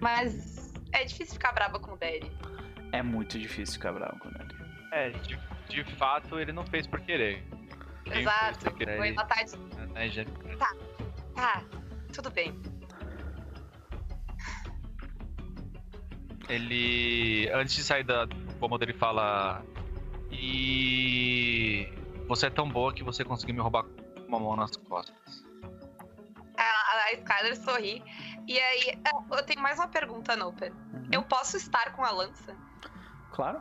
Mas 0.00 0.72
é 0.92 1.04
difícil 1.04 1.34
ficar 1.34 1.52
brava 1.52 1.78
com 1.78 1.92
o 1.92 1.96
Daddy. 1.96 2.30
É 2.92 3.02
muito 3.02 3.38
difícil 3.38 3.74
ficar 3.74 3.92
bravo 3.92 4.18
com 4.18 4.28
ele. 4.28 4.54
É, 4.92 5.10
de, 5.10 5.38
de 5.70 5.84
fato 5.96 6.38
ele 6.38 6.52
não 6.52 6.66
fez 6.66 6.86
por 6.86 7.00
querer. 7.00 7.42
Quem 8.04 8.20
Exato. 8.22 8.58
por 8.64 8.74
querer, 8.74 8.96
Foi 8.98 9.14
tá 9.14 9.24
de. 9.42 9.56
né, 9.92 10.08
já- 10.10 10.24
Tá, 11.34 11.62
tudo 12.12 12.30
bem. 12.30 12.52
Ele. 16.48 17.48
Antes 17.52 17.74
de 17.76 17.82
sair 17.84 18.04
da 18.04 18.26
cômoda, 18.58 18.84
ele 18.84 18.92
fala. 18.94 19.62
E. 20.30 21.88
Você 22.26 22.46
é 22.46 22.50
tão 22.50 22.68
boa 22.68 22.92
que 22.92 23.02
você 23.02 23.24
conseguiu 23.24 23.54
me 23.54 23.60
roubar 23.60 23.84
com 23.84 24.20
uma 24.28 24.38
mão 24.38 24.56
nas 24.56 24.76
costas. 24.76 25.44
A, 26.56 26.62
a 26.62 27.12
Skyler 27.14 27.56
sorri. 27.56 28.02
E 28.46 28.58
aí, 28.58 28.80
é, 29.04 29.36
eu 29.38 29.44
tenho 29.44 29.60
mais 29.60 29.78
uma 29.78 29.88
pergunta, 29.88 30.36
Noper. 30.36 30.72
Uhum. 30.72 31.08
Eu 31.12 31.22
posso 31.22 31.56
estar 31.56 31.92
com 31.92 32.04
a 32.04 32.10
lança? 32.10 32.56
Claro. 33.32 33.60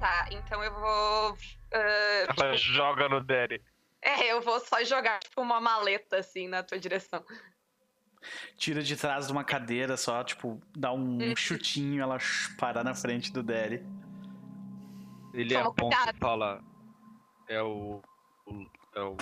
Tá, 0.00 0.26
então 0.30 0.64
eu 0.64 0.72
vou. 0.72 1.36
ah, 1.74 2.34
Ela 2.38 2.56
joga 2.56 3.06
no 3.08 3.22
Daddy. 3.22 3.62
é, 4.00 4.32
eu 4.32 4.40
vou 4.40 4.58
só 4.60 4.82
jogar, 4.82 5.20
tipo, 5.20 5.40
uma 5.42 5.60
maleta, 5.60 6.16
assim, 6.18 6.48
na 6.48 6.62
tua 6.62 6.78
direção. 6.78 7.22
Tira 8.56 8.82
de 8.82 8.96
trás 8.96 9.26
de 9.26 9.32
uma 9.32 9.44
cadeira 9.44 9.96
só, 9.96 10.24
tipo, 10.24 10.60
dá 10.76 10.90
um 10.92 11.18
Uhum. 11.18 11.36
chutinho, 11.36 12.02
ela 12.02 12.16
parar 12.58 12.82
na 12.82 12.94
frente 12.94 13.30
do 13.32 13.42
Daddy. 13.42 13.82
Ele 15.34 15.54
Toma 15.54 15.68
aponta 15.68 15.96
cuidado. 15.96 16.16
e 16.16 16.18
fala. 16.18 16.64
É 17.48 17.62
o. 17.62 18.02
o- 18.46 18.66
é 18.94 19.00
o. 19.02 19.16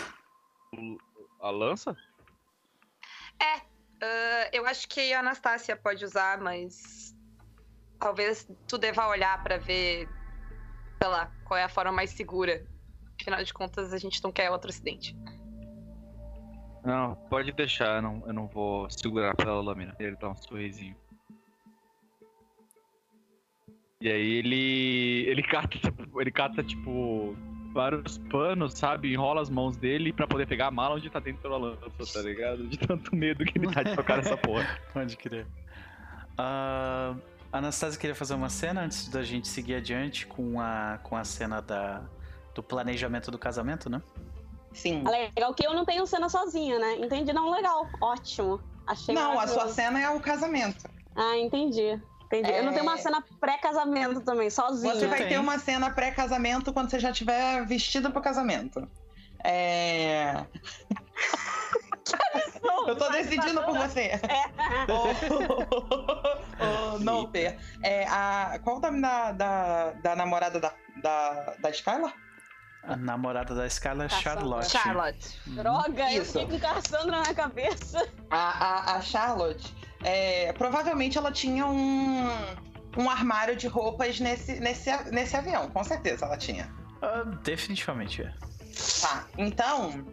o- 0.74 0.98
a 1.40 1.50
lança? 1.50 1.96
Ah, 3.40 3.60
eu 4.52 4.64
acho 4.66 4.88
que 4.88 5.12
a 5.12 5.20
Anastácia 5.20 5.76
pode 5.76 6.04
usar, 6.04 6.38
mas 6.40 7.14
talvez 8.00 8.48
tu 8.66 8.78
deva 8.78 9.06
olhar 9.08 9.42
pra 9.42 9.58
ver, 9.58 10.08
sei 11.00 11.08
lá, 11.08 11.30
qual 11.44 11.58
é 11.58 11.64
a 11.64 11.68
forma 11.68 11.92
mais 11.92 12.10
segura. 12.10 12.66
Afinal 13.20 13.42
de 13.42 13.52
contas, 13.52 13.92
a 13.92 13.98
gente 13.98 14.22
não 14.22 14.30
quer 14.30 14.50
outro 14.50 14.70
acidente. 14.70 15.16
Não, 16.84 17.14
pode 17.28 17.52
deixar, 17.52 17.96
eu 17.96 18.02
não, 18.02 18.22
eu 18.26 18.32
não 18.32 18.46
vou 18.46 18.88
segurar 18.90 19.34
pela 19.34 19.60
lâmina. 19.60 19.94
Ele 19.98 20.16
dá 20.16 20.30
um 20.30 20.34
sorrisinho. 20.36 20.96
E 24.00 24.08
aí 24.08 24.34
ele. 24.34 25.24
ele 25.28 25.42
cata, 25.42 25.76
tipo, 25.76 26.20
ele 26.22 26.30
cata, 26.30 26.62
tipo, 26.62 27.36
vários 27.72 28.18
panos, 28.30 28.74
sabe? 28.74 29.12
Enrola 29.12 29.42
as 29.42 29.50
mãos 29.50 29.76
dele 29.76 30.12
pra 30.12 30.26
poder 30.26 30.46
pegar 30.46 30.68
a 30.68 30.70
mala 30.70 30.94
onde 30.94 31.10
tá 31.10 31.18
dentro 31.18 31.50
da 31.50 31.56
lança, 31.56 32.12
tá 32.12 32.22
ligado? 32.22 32.68
De 32.68 32.78
tanto 32.78 33.14
medo 33.14 33.44
que 33.44 33.58
ele 33.58 33.72
tá 33.72 33.82
de 33.82 33.96
tocar 33.96 34.18
nessa 34.18 34.36
porra. 34.36 34.64
Pode 34.94 35.16
crer. 35.16 35.46
Ah, 36.38 37.16
a 37.52 37.58
Anastasia 37.58 37.98
queria 37.98 38.14
fazer 38.14 38.34
uma 38.34 38.48
cena 38.48 38.82
antes 38.82 39.08
da 39.08 39.22
gente 39.22 39.48
seguir 39.48 39.74
adiante 39.76 40.26
com 40.26 40.60
a, 40.60 40.98
com 41.02 41.16
a 41.16 41.24
cena 41.24 41.60
da, 41.60 42.02
do 42.54 42.62
planejamento 42.62 43.30
do 43.30 43.38
casamento, 43.38 43.88
né? 43.88 44.02
Sim. 44.72 45.02
Legal 45.04 45.54
que 45.54 45.66
eu 45.66 45.72
não 45.72 45.84
tenho 45.84 46.06
cena 46.06 46.28
sozinha, 46.28 46.78
né? 46.78 46.96
Entendi, 46.96 47.32
não, 47.32 47.50
legal. 47.50 47.86
Ótimo. 48.00 48.60
Achei 48.86 49.14
Não, 49.14 49.38
a 49.38 49.46
sua 49.46 49.68
cena 49.68 50.00
é 50.00 50.10
o 50.10 50.20
casamento. 50.20 50.88
Ah, 51.16 51.36
entendi. 51.36 52.00
Entendi. 52.26 52.50
Eu 52.50 52.64
não 52.64 52.72
tenho 52.72 52.84
uma 52.84 52.94
É. 52.94 52.98
cena 52.98 53.24
pré-casamento 53.40 54.20
também, 54.20 54.50
sozinha. 54.50 54.94
Você 54.94 55.06
vai 55.06 55.20
Tem. 55.20 55.28
ter 55.28 55.38
uma 55.38 55.58
cena 55.58 55.90
pré-casamento 55.90 56.72
quando 56.72 56.90
você 56.90 56.98
já 56.98 57.10
estiver 57.10 57.64
vestida 57.66 58.10
pro 58.10 58.20
casamento. 58.20 58.86
É. 59.42 60.44
Eu 62.86 62.96
tô 62.96 63.08
decidindo 63.10 63.62
por 63.62 63.76
você. 63.76 64.12
Ô, 66.60 66.94
ô, 66.94 66.98
Noper, 66.98 67.58
é, 67.82 68.06
a, 68.06 68.58
qual 68.62 68.76
o 68.76 68.80
nome 68.80 69.00
da, 69.00 69.32
da, 69.32 69.90
da 69.92 70.16
namorada 70.16 70.60
da, 70.60 70.72
da, 71.02 71.54
da 71.60 71.70
Skylar? 71.70 72.14
A 72.82 72.96
namorada 72.96 73.54
da 73.54 73.66
Skylar 73.66 74.06
é. 74.06 74.08
Charlotte. 74.08 74.70
Charlotte. 74.70 75.40
Uhum. 75.46 75.54
Droga, 75.56 76.12
Isso. 76.12 76.38
eu 76.38 76.46
fico 76.46 76.60
com 76.60 76.74
Cassandra 76.74 77.22
na 77.22 77.34
cabeça. 77.34 78.08
A, 78.30 78.36
a, 78.36 78.96
a 78.96 79.00
Charlotte, 79.02 79.74
é, 80.02 80.52
provavelmente 80.54 81.18
ela 81.18 81.32
tinha 81.32 81.66
um, 81.66 82.28
um 82.96 83.10
armário 83.10 83.56
de 83.56 83.66
roupas 83.66 84.20
nesse, 84.20 84.58
nesse, 84.60 84.90
nesse 85.10 85.36
avião, 85.36 85.68
com 85.70 85.84
certeza 85.84 86.24
ela 86.24 86.36
tinha. 86.36 86.72
Ah, 87.02 87.24
definitivamente 87.42 88.22
é. 88.22 88.32
Tá, 89.00 89.26
então, 89.36 90.04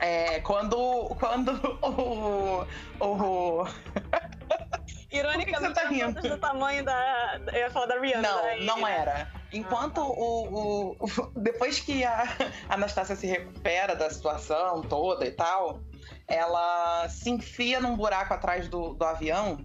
é, 0.00 0.40
quando, 0.40 0.76
quando 1.18 1.50
o, 1.82 2.66
o, 3.04 3.64
Ironicamente, 5.12 5.74
que 5.74 6.20
você 6.22 6.28
tá 6.28 6.28
do 6.36 6.38
tamanho 6.38 6.84
da. 6.84 7.40
Eu 7.52 7.58
ia 7.60 7.70
falar 7.70 7.86
da 7.86 8.00
Rihanna. 8.00 8.22
Não, 8.28 8.42
da 8.42 8.56
não 8.64 8.86
Amy. 8.86 8.94
era. 8.94 9.30
Enquanto 9.52 9.98
o, 10.00 10.12
o- 10.48 10.96
o- 11.00 11.32
Depois 11.36 11.80
que 11.80 12.04
a 12.04 12.24
Anastácia 12.68 13.16
se 13.16 13.26
recupera 13.26 13.96
da 13.96 14.08
situação 14.08 14.82
toda 14.82 15.26
e 15.26 15.32
tal, 15.32 15.80
ela 16.28 17.08
se 17.08 17.28
enfia 17.30 17.80
num 17.80 17.96
buraco 17.96 18.32
atrás 18.32 18.68
do, 18.68 18.94
do 18.94 19.04
avião, 19.04 19.58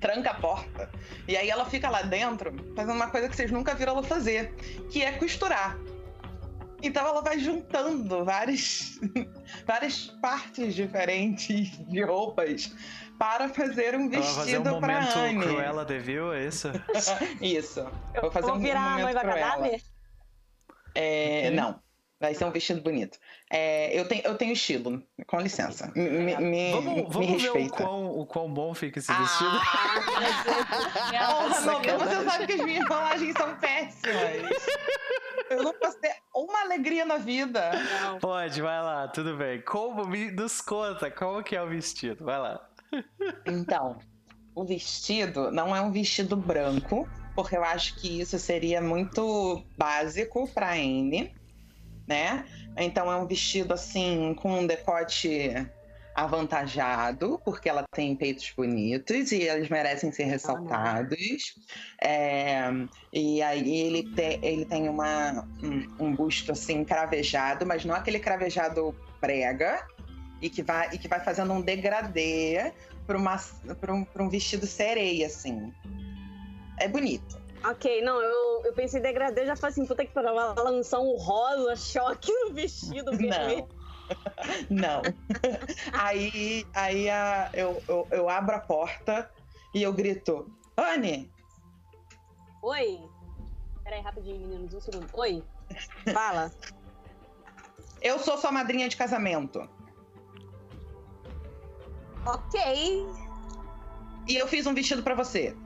tranca 0.00 0.30
a 0.30 0.34
porta. 0.34 0.90
E 1.28 1.36
aí 1.36 1.50
ela 1.50 1.66
fica 1.66 1.90
lá 1.90 2.00
dentro 2.00 2.50
fazendo 2.74 2.94
uma 2.96 3.10
coisa 3.10 3.28
que 3.28 3.36
vocês 3.36 3.50
nunca 3.50 3.74
viram 3.74 3.92
ela 3.92 4.02
fazer, 4.02 4.54
que 4.90 5.04
é 5.04 5.12
costurar. 5.12 5.76
Então 6.82 7.06
ela 7.06 7.20
vai 7.22 7.38
juntando 7.38 8.24
várias, 8.24 8.98
várias 9.66 10.06
partes 10.22 10.74
diferentes 10.74 11.76
de 11.86 12.02
roupas 12.02 12.74
para 13.18 13.48
fazer 13.48 13.94
um 13.94 14.10
Ela 14.12 14.22
vai 14.22 14.22
fazer 14.22 14.58
um 14.58 14.62
vestido 14.62 14.80
pra 14.80 15.00
momento 15.00 15.18
Anne. 15.18 15.42
Cruella 15.44 15.84
de 15.84 15.98
Vil, 15.98 16.32
é 16.32 16.46
isso? 16.46 16.68
Isso. 17.40 17.80
Eu 18.14 18.22
Vou 18.22 18.30
fazer 18.30 18.46
vou 18.46 18.56
um 18.56 18.60
virar 18.60 18.80
a 18.80 18.90
momento 18.90 19.04
noiva 19.04 19.20
Cruella. 19.20 19.40
cadáver? 19.50 19.82
É. 20.94 21.50
Não. 21.50 21.80
Vai 22.18 22.34
ser 22.34 22.44
um 22.44 22.50
vestido 22.50 22.82
bonito. 22.82 23.18
É, 23.52 23.98
eu, 23.98 24.06
tenho, 24.06 24.22
eu 24.24 24.36
tenho 24.36 24.52
estilo, 24.52 25.02
com 25.26 25.40
licença. 25.40 25.90
Me, 25.96 26.08
me, 26.08 26.36
me- 26.36 26.70
Vamos, 26.72 26.94
me 26.94 27.02
vamos 27.08 27.42
ver 27.42 27.50
o 27.50 27.54
respeita. 27.54 27.76
quão, 27.84 28.06
o 28.18 28.24
quão 28.24 28.52
bom 28.52 28.72
fica 28.74 29.00
esse 29.00 29.12
vestido. 29.12 29.50
Ah, 31.18 31.48
porra, 31.48 31.60
não, 31.60 31.98
você 31.98 32.24
sabe 32.30 32.46
que 32.46 32.52
as 32.52 32.60
minhas 32.60 32.88
rolagens 32.88 33.34
são 33.36 33.56
péssimas. 33.56 34.66
Eu 35.50 35.62
não 35.64 35.72
posso 35.74 35.98
ter 36.00 36.14
uma 36.34 36.60
alegria 36.62 37.04
na 37.04 37.16
vida. 37.18 37.72
Não. 38.02 38.18
Pode, 38.18 38.60
vai 38.62 38.80
lá, 38.80 39.08
tudo 39.08 39.36
bem. 39.36 39.60
Como 39.62 40.06
me 40.06 40.30
nos 40.30 40.60
conta, 40.60 41.10
como 41.10 41.42
que 41.42 41.56
é 41.56 41.62
o 41.62 41.68
vestido? 41.68 42.24
Vai 42.24 42.38
lá. 42.38 42.68
Então, 43.46 43.98
o 44.54 44.64
vestido 44.64 45.50
não 45.50 45.74
é 45.74 45.80
um 45.80 45.90
vestido 45.90 46.36
branco, 46.36 47.08
porque 47.34 47.56
eu 47.56 47.64
acho 47.64 47.96
que 47.96 48.20
isso 48.20 48.38
seria 48.38 48.80
muito 48.80 49.64
básico 49.76 50.48
pra 50.52 50.72
Anne, 50.72 51.34
né? 52.06 52.44
Então 52.76 53.10
é 53.10 53.16
um 53.16 53.26
vestido 53.26 53.74
assim 53.74 54.34
com 54.34 54.60
um 54.60 54.66
decote 54.66 55.52
avantajado, 56.14 57.40
porque 57.44 57.68
ela 57.68 57.84
tem 57.92 58.14
peitos 58.16 58.52
bonitos 58.56 59.32
e 59.32 59.42
eles 59.42 59.68
merecem 59.68 60.12
ser 60.12 60.24
ressaltados. 60.24 61.54
É, 62.02 62.64
e 63.12 63.42
aí 63.42 63.80
ele, 63.80 64.14
te, 64.14 64.38
ele 64.42 64.64
tem 64.64 64.88
uma, 64.88 65.46
um, 65.62 66.06
um 66.06 66.14
busto 66.14 66.52
assim 66.52 66.84
cravejado, 66.84 67.64
mas 67.64 67.84
não 67.84 67.94
aquele 67.94 68.18
cravejado 68.18 68.94
prega, 69.20 69.86
e 70.40 70.48
que 70.48 70.62
vai, 70.62 70.88
e 70.92 70.98
que 70.98 71.08
vai 71.08 71.20
fazendo 71.20 71.52
um 71.52 71.60
degradê 71.60 72.72
para 73.06 73.94
um, 73.94 74.06
um 74.18 74.28
vestido 74.28 74.66
sereia, 74.66 75.26
assim. 75.26 75.72
É 76.78 76.88
bonito. 76.88 77.39
Ok, 77.64 78.02
não, 78.02 78.20
eu, 78.20 78.64
eu 78.64 78.72
pensei 78.72 79.00
em 79.00 79.02
degradê, 79.02 79.44
já 79.44 79.54
falei 79.54 79.72
assim, 79.72 79.86
puta 79.86 80.04
que 80.04 80.12
pariu, 80.12 80.30
ela 80.30 80.54
lançar 80.62 80.98
um 80.98 81.14
rosa 81.16 81.76
choque 81.76 82.32
no 82.32 82.54
vestido 82.54 83.10
vermelho. 83.16 83.68
Não. 84.70 85.02
aí 85.92 86.66
aí 86.74 87.08
a, 87.08 87.50
eu, 87.52 87.80
eu, 87.86 88.08
eu 88.10 88.28
abro 88.28 88.56
a 88.56 88.58
porta 88.58 89.30
e 89.72 89.82
eu 89.82 89.92
grito: 89.92 90.50
Anne! 90.76 91.32
Oi! 92.62 93.00
Peraí, 93.84 94.00
rapidinho, 94.00 94.40
meninos, 94.40 94.74
um 94.74 94.80
segundo. 94.80 95.08
Oi! 95.12 95.44
Fala. 96.12 96.52
eu 98.02 98.18
sou 98.18 98.36
sua 98.36 98.50
madrinha 98.50 98.88
de 98.88 98.96
casamento. 98.96 99.68
Ok. 102.26 102.60
E 104.26 104.36
eu 104.36 104.48
fiz 104.48 104.66
um 104.66 104.74
vestido 104.74 105.02
para 105.02 105.14
você. 105.14 105.56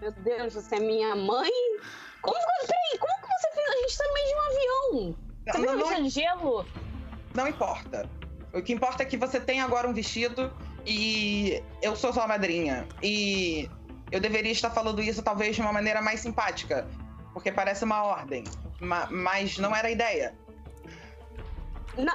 Meu 0.00 0.12
Deus, 0.12 0.54
você 0.54 0.76
é 0.76 0.80
minha 0.80 1.14
mãe? 1.16 1.50
Como, 2.22 2.36
peraí, 2.66 2.98
como 2.98 3.14
que 3.20 3.28
você 3.28 3.50
fez? 3.54 3.68
A 3.68 3.76
gente 3.82 3.96
tá 3.98 4.04
no 4.06 4.14
meio 4.14 4.26
de 4.26 4.34
um 4.34 4.40
avião. 4.40 5.16
Você 5.46 5.58
Não, 5.58 5.78
fez 5.78 5.90
não, 5.90 6.02
de 6.02 6.08
gelo? 6.10 6.66
não 7.34 7.48
importa. 7.48 8.08
O 8.52 8.62
que 8.62 8.72
importa 8.72 9.02
é 9.02 9.06
que 9.06 9.16
você 9.16 9.38
tem 9.40 9.60
agora 9.60 9.88
um 9.88 9.92
vestido 9.92 10.52
e 10.86 11.62
eu 11.82 11.94
sou 11.96 12.12
sua 12.12 12.26
madrinha. 12.26 12.86
E 13.02 13.68
eu 14.10 14.20
deveria 14.20 14.52
estar 14.52 14.70
falando 14.70 15.02
isso 15.02 15.22
talvez 15.22 15.54
de 15.54 15.62
uma 15.62 15.72
maneira 15.72 16.00
mais 16.00 16.20
simpática, 16.20 16.88
porque 17.32 17.52
parece 17.52 17.84
uma 17.84 18.02
ordem. 18.04 18.44
Ma- 18.80 19.08
mas 19.10 19.58
não 19.58 19.74
era 19.74 19.88
a 19.88 19.90
ideia. 19.90 20.34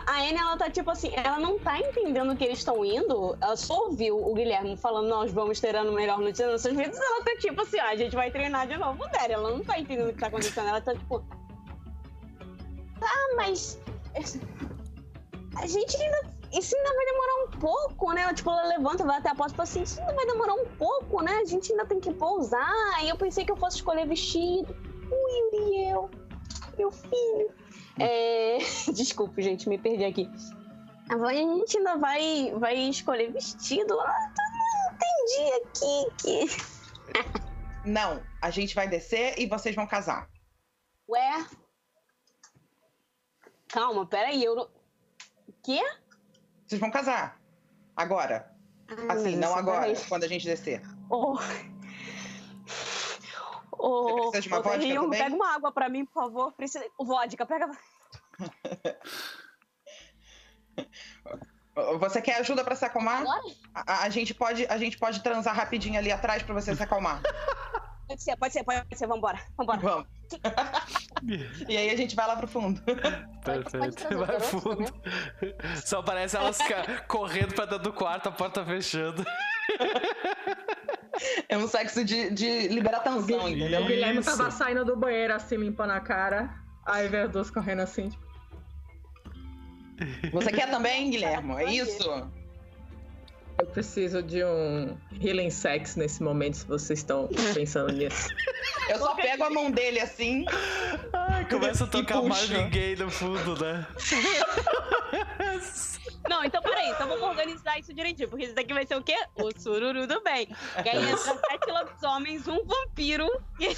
A 0.07 0.21
Anne, 0.21 0.37
ela 0.37 0.55
tá 0.55 0.69
tipo 0.69 0.89
assim, 0.89 1.11
ela 1.13 1.39
não 1.39 1.59
tá 1.59 1.77
entendendo 1.77 2.35
que 2.37 2.45
eles 2.45 2.59
estão 2.59 2.85
indo. 2.85 3.37
Ela 3.41 3.57
só 3.57 3.87
ouviu 3.87 4.17
o 4.17 4.33
Guilherme 4.33 4.77
falando, 4.77 5.09
nós 5.09 5.31
vamos 5.33 5.59
ter 5.59 5.75
ano 5.75 5.91
melhor 5.91 6.19
notícia 6.19 6.45
nas 6.45 6.63
nossas 6.63 6.77
vidas. 6.77 6.97
Ela 6.97 7.23
tá 7.23 7.35
tipo 7.37 7.61
assim, 7.61 7.79
ah, 7.79 7.89
a 7.89 7.95
gente 7.95 8.15
vai 8.15 8.31
treinar 8.31 8.65
de 8.65 8.77
novo 8.77 9.05
dela. 9.09 9.33
Ela 9.33 9.51
não 9.51 9.61
tá 9.61 9.77
entendendo 9.77 10.09
o 10.09 10.13
que 10.13 10.19
tá 10.19 10.27
acontecendo. 10.27 10.69
Ela 10.69 10.79
tá 10.79 10.95
tipo. 10.95 11.19
Tá, 12.97 13.11
mas. 13.35 13.77
A 15.57 15.67
gente 15.67 16.01
ainda. 16.01 16.33
Isso 16.53 16.75
ainda 16.77 16.93
vai 16.93 17.05
demorar 17.05 17.43
um 17.43 17.59
pouco, 17.59 18.13
né? 18.13 18.33
Tipo, 18.33 18.51
ela 18.51 18.67
levanta, 18.67 19.03
vai 19.03 19.17
até 19.17 19.29
a 19.29 19.35
porta 19.35 19.53
e 19.53 19.57
fala 19.57 19.67
assim: 19.67 19.81
Isso 19.81 19.99
ainda 19.99 20.13
vai 20.13 20.25
demorar 20.27 20.53
um 20.53 20.65
pouco, 20.77 21.21
né? 21.21 21.39
A 21.41 21.45
gente 21.45 21.71
ainda 21.73 21.85
tem 21.85 21.99
que 21.99 22.13
pousar. 22.13 23.03
E 23.03 23.09
eu 23.09 23.17
pensei 23.17 23.43
que 23.43 23.51
eu 23.51 23.57
fosse 23.57 23.77
escolher 23.77 24.07
vestido. 24.07 24.73
Ui, 25.11 25.61
Uriel, 25.61 26.09
meu 26.77 26.89
filho. 26.89 27.62
É... 27.99 28.57
Desculpe, 28.93 29.41
gente, 29.41 29.69
me 29.69 29.77
perdi 29.77 30.05
aqui. 30.05 30.29
A 31.09 31.33
gente 31.33 31.77
ainda 31.77 31.97
vai, 31.97 32.53
vai 32.57 32.75
escolher 32.75 33.31
vestido. 33.31 33.99
Ah, 33.99 34.31
tá, 34.35 34.43
não 34.85 34.95
entendi 34.95 35.53
aqui 35.61 36.15
que. 36.21 36.73
Não, 37.85 38.23
a 38.41 38.49
gente 38.49 38.73
vai 38.73 38.87
descer 38.87 39.37
e 39.37 39.45
vocês 39.45 39.75
vão 39.75 39.85
casar. 39.85 40.29
Ué? 41.09 41.45
Calma, 43.67 44.05
peraí, 44.05 44.41
eu. 44.41 44.69
Quê? 45.61 45.81
Vocês 46.65 46.79
vão 46.79 46.89
casar. 46.89 47.41
Agora. 47.93 48.55
Ah, 48.87 49.13
Assim, 49.13 49.35
não 49.35 49.53
agora, 49.53 49.87
peraí. 49.87 50.05
quando 50.07 50.23
a 50.23 50.27
gente 50.29 50.45
descer. 50.45 50.81
Ô. 51.09 51.37
Ô, 53.83 54.03
Você 54.03 54.13
precisa 54.13 54.41
de 54.41 54.47
uma 54.47 54.59
ô, 54.59 54.63
vodka 54.63 54.79
Terrinho, 54.79 55.01
também? 55.01 55.21
Pega 55.21 55.35
uma 55.35 55.55
água 55.55 55.71
pra 55.73 55.89
mim, 55.89 56.05
por 56.05 56.13
favor. 56.13 56.53
Precisa... 56.53 56.85
Vodka, 56.97 57.45
pega. 57.45 57.69
Você 61.99 62.21
quer 62.21 62.37
ajuda 62.37 62.63
pra 62.63 62.75
se 62.75 62.85
acalmar? 62.85 63.21
Agora? 63.21 63.41
A, 63.73 64.03
a 64.03 64.09
gente 64.09 64.33
pode, 64.33 64.65
a 64.67 64.77
gente 64.77 64.97
pode 64.97 65.21
transar 65.21 65.53
rapidinho 65.53 65.97
ali 65.97 66.11
atrás 66.11 66.43
pra 66.43 66.53
você 66.53 66.73
se 66.73 66.81
acalmar. 66.81 67.21
Pode 68.05 68.21
ser, 68.21 68.35
pode 68.35 68.53
ser, 68.53 68.63
pode 68.65 68.85
ser. 68.95 69.07
Vambora, 69.07 69.39
vambora. 69.57 69.79
Vamos. 69.79 70.07
e 71.69 71.77
aí 71.77 71.89
a 71.89 71.95
gente 71.95 72.17
vai 72.17 72.27
lá 72.27 72.35
pro 72.35 72.47
fundo. 72.47 72.81
Perfeito. 72.81 73.95
trazer 73.95 74.17
Vai 74.17 74.39
fundo. 74.41 74.93
Só 75.83 76.03
parece 76.03 76.35
elas 76.35 76.59
correndo 77.07 77.55
pra 77.55 77.63
dentro 77.63 77.85
do 77.85 77.93
quarto, 77.93 78.27
a 78.27 78.31
porta 78.31 78.63
fechando. 78.65 79.23
É 81.47 81.57
um 81.57 81.67
sexo 81.67 82.03
de, 82.03 82.31
de 82.31 82.67
liberar 82.69 83.01
tensão, 83.01 83.47
entendeu? 83.47 83.83
O 83.83 83.85
Guilherme 83.85 84.19
Isso. 84.19 84.35
tava 84.35 84.49
saindo 84.49 84.83
do 84.83 84.95
banheiro 84.95 85.33
assim, 85.33 85.57
limpando 85.57 85.91
a 85.91 85.99
cara. 85.99 86.49
Aí 86.85 87.07
veio 87.07 87.25
as 87.25 87.31
duas 87.31 87.51
correndo 87.51 87.81
assim, 87.81 88.09
tipo, 88.09 88.25
Você 90.31 90.51
quer 90.51 90.69
também, 90.69 91.11
Guilherme? 91.11 91.53
É 91.55 91.71
isso? 91.71 92.31
eu 93.59 93.67
preciso 93.67 94.21
de 94.21 94.43
um 94.43 94.97
healing 95.21 95.49
sex 95.49 95.95
nesse 95.95 96.21
momento, 96.21 96.57
se 96.57 96.65
vocês 96.65 96.99
estão 96.99 97.29
pensando 97.53 97.93
nisso. 97.93 98.29
Eu 98.89 98.99
só 98.99 99.15
pego 99.15 99.43
a 99.43 99.49
mão 99.49 99.71
dele 99.71 99.99
assim. 99.99 100.45
Ai, 101.13 101.47
começa 101.47 101.85
a 101.85 101.87
tocar. 101.87 102.21
Marvin 102.21 102.69
Gaye 102.69 102.95
no 102.97 103.09
fundo, 103.09 103.63
né? 103.63 103.87
Não, 106.43 106.47
então 106.47 106.61
peraí, 106.61 106.89
então 106.89 107.07
vamos 107.07 107.23
organizar 107.23 107.79
isso 107.79 107.93
direitinho, 107.93 108.27
porque 108.27 108.45
isso 108.45 108.55
daqui 108.55 108.73
vai 108.73 108.85
ser 108.85 108.95
o 108.95 109.01
quê? 109.01 109.15
O 109.35 109.49
sururu 109.57 110.05
do 110.05 110.21
bem. 110.21 110.53
E 110.83 110.89
aí 110.89 111.09
entra 111.09 111.17
sete 111.17 111.71
lobisomens, 111.71 112.47
um 112.47 112.65
vampiro 112.65 113.29
e. 113.59 113.73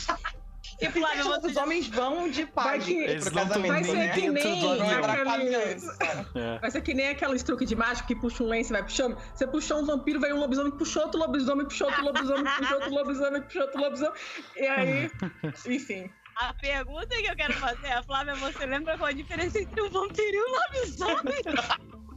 E 0.82 0.90
Flávio, 0.90 1.30
Os 1.46 1.54
já... 1.54 1.62
homens 1.62 1.88
vão 1.88 2.28
de 2.28 2.42
Eles 2.42 3.32
não 3.32 3.44
casamento, 3.44 3.72
Vai 3.72 3.84
ser 3.84 3.96
né? 3.96 4.10
que 4.10 4.30
nem 4.30 4.66
é 4.66 5.38
criança. 5.38 5.98
É. 6.34 6.60
Vai 6.60 6.72
ser 6.72 6.82
que 6.82 6.94
nem 6.94 7.10
aqueles 7.10 7.44
truques 7.44 7.70
de 7.70 7.76
mágico 7.76 8.08
que 8.08 8.16
puxa 8.16 8.44
um 8.44 8.48
lenço 8.48 8.72
e 8.72 8.74
vai 8.74 8.84
puxando. 8.84 9.16
Você 9.34 9.46
puxou 9.46 9.80
um 9.80 9.86
vampiro, 9.86 10.20
veio 10.20 10.36
um 10.36 10.40
lobisomem, 10.40 10.72
puxou 10.72 11.04
outro 11.04 11.20
lobisomem, 11.20 11.66
puxou 11.66 11.88
outro 11.88 12.04
lobisomem, 12.04 12.44
puxou 12.58 12.76
outro 12.78 12.94
lobisomem, 12.94 13.42
puxou 13.44 13.62
outro 13.62 13.80
lobisomem. 13.80 14.14
E 14.58 14.68
aí, 14.68 15.12
enfim. 15.68 16.12
A 16.36 16.54
pergunta 16.56 17.08
que 17.08 17.28
eu 17.28 17.36
quero 17.36 17.54
fazer 17.54 17.88
é, 17.88 18.04
Flávia, 18.04 18.36
você 18.36 18.66
lembra 18.66 18.98
qual 18.98 19.10
a 19.10 19.14
diferença 19.14 19.60
entre 19.60 19.82
um 19.82 19.90
vampiro 19.90 20.36
e 20.36 20.42
um 20.42 20.52
lobisomem? 20.52 21.36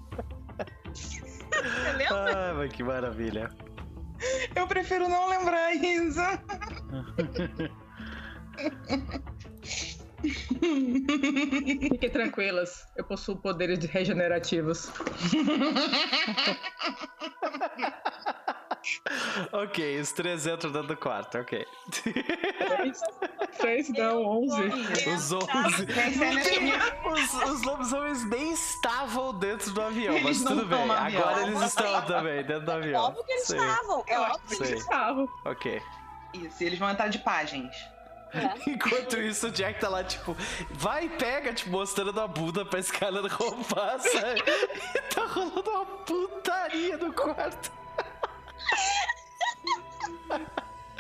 Você 0.95 1.93
lembra? 1.93 2.37
Ai, 2.37 2.53
mas 2.55 2.73
que 2.73 2.83
maravilha. 2.83 3.51
Eu 4.55 4.67
prefiro 4.67 5.09
não 5.09 5.29
lembrar 5.29 5.75
isso. 5.75 6.21
Fiquem 11.81 12.11
tranquilas, 12.11 12.85
eu 12.97 13.05
possuo 13.05 13.37
poderes 13.37 13.79
de 13.79 13.87
regenerativos. 13.87 14.91
Ok, 19.53 20.01
os 20.01 20.13
três 20.13 20.47
entram 20.47 20.71
dentro 20.71 20.89
do 20.89 20.97
quarto, 20.97 21.39
ok. 21.39 21.67
Três 23.59 23.89
não, 23.91 24.25
onze. 24.25 24.63
Os 25.09 25.33
11. 25.33 25.87
Os, 27.13 27.51
os 27.51 27.63
lobisomens 27.63 28.25
nem 28.29 28.53
estavam 28.53 29.35
dentro 29.39 29.71
do 29.73 29.83
avião, 29.83 30.15
Eles 30.15 30.25
mas 30.25 30.41
não 30.43 30.53
tudo 30.53 30.63
estão 30.65 30.79
bem. 30.79 30.87
no 30.87 30.93
avião. 30.93 31.23
Agora 31.29 31.47
eles 31.47 31.63
estão 31.63 32.03
também 32.07 32.45
dentro 32.45 32.65
do 32.65 32.71
É 32.71 32.75
avião. 32.75 33.03
óbvio 33.05 33.25
que 33.25 33.33
eles 33.33 33.47
Sei, 33.47 33.59
estavam. 33.59 34.05
É 34.07 34.19
óbvio 34.21 34.41
que 34.49 34.55
sei. 34.67 34.75
Estavam. 34.77 35.29
Ok. 35.45 35.83
Isso, 36.35 36.63
e 36.63 36.67
eles 36.67 36.79
vão 36.79 36.91
entrar 36.91 37.09
de 37.09 37.19
pagens. 37.19 37.75
Enquanto 38.67 39.17
isso, 39.19 39.47
o 39.47 39.51
Jack 39.51 39.81
tá 39.81 39.89
lá, 39.89 40.05
tipo, 40.05 40.37
vai 40.71 41.07
e 41.07 41.09
pega, 41.09 41.53
tipo, 41.55 41.71
mostrando 41.71 42.21
a 42.21 42.27
bunda 42.29 42.63
pra 42.65 42.79
Skylar 42.81 43.25
roubar, 43.35 43.99
sabe? 44.01 44.43
E 44.95 45.15
tá 45.15 45.25
rolando 45.25 45.71
uma 45.71 45.87
putaria 45.87 46.97
no 46.99 47.11
quarto. 47.13 47.73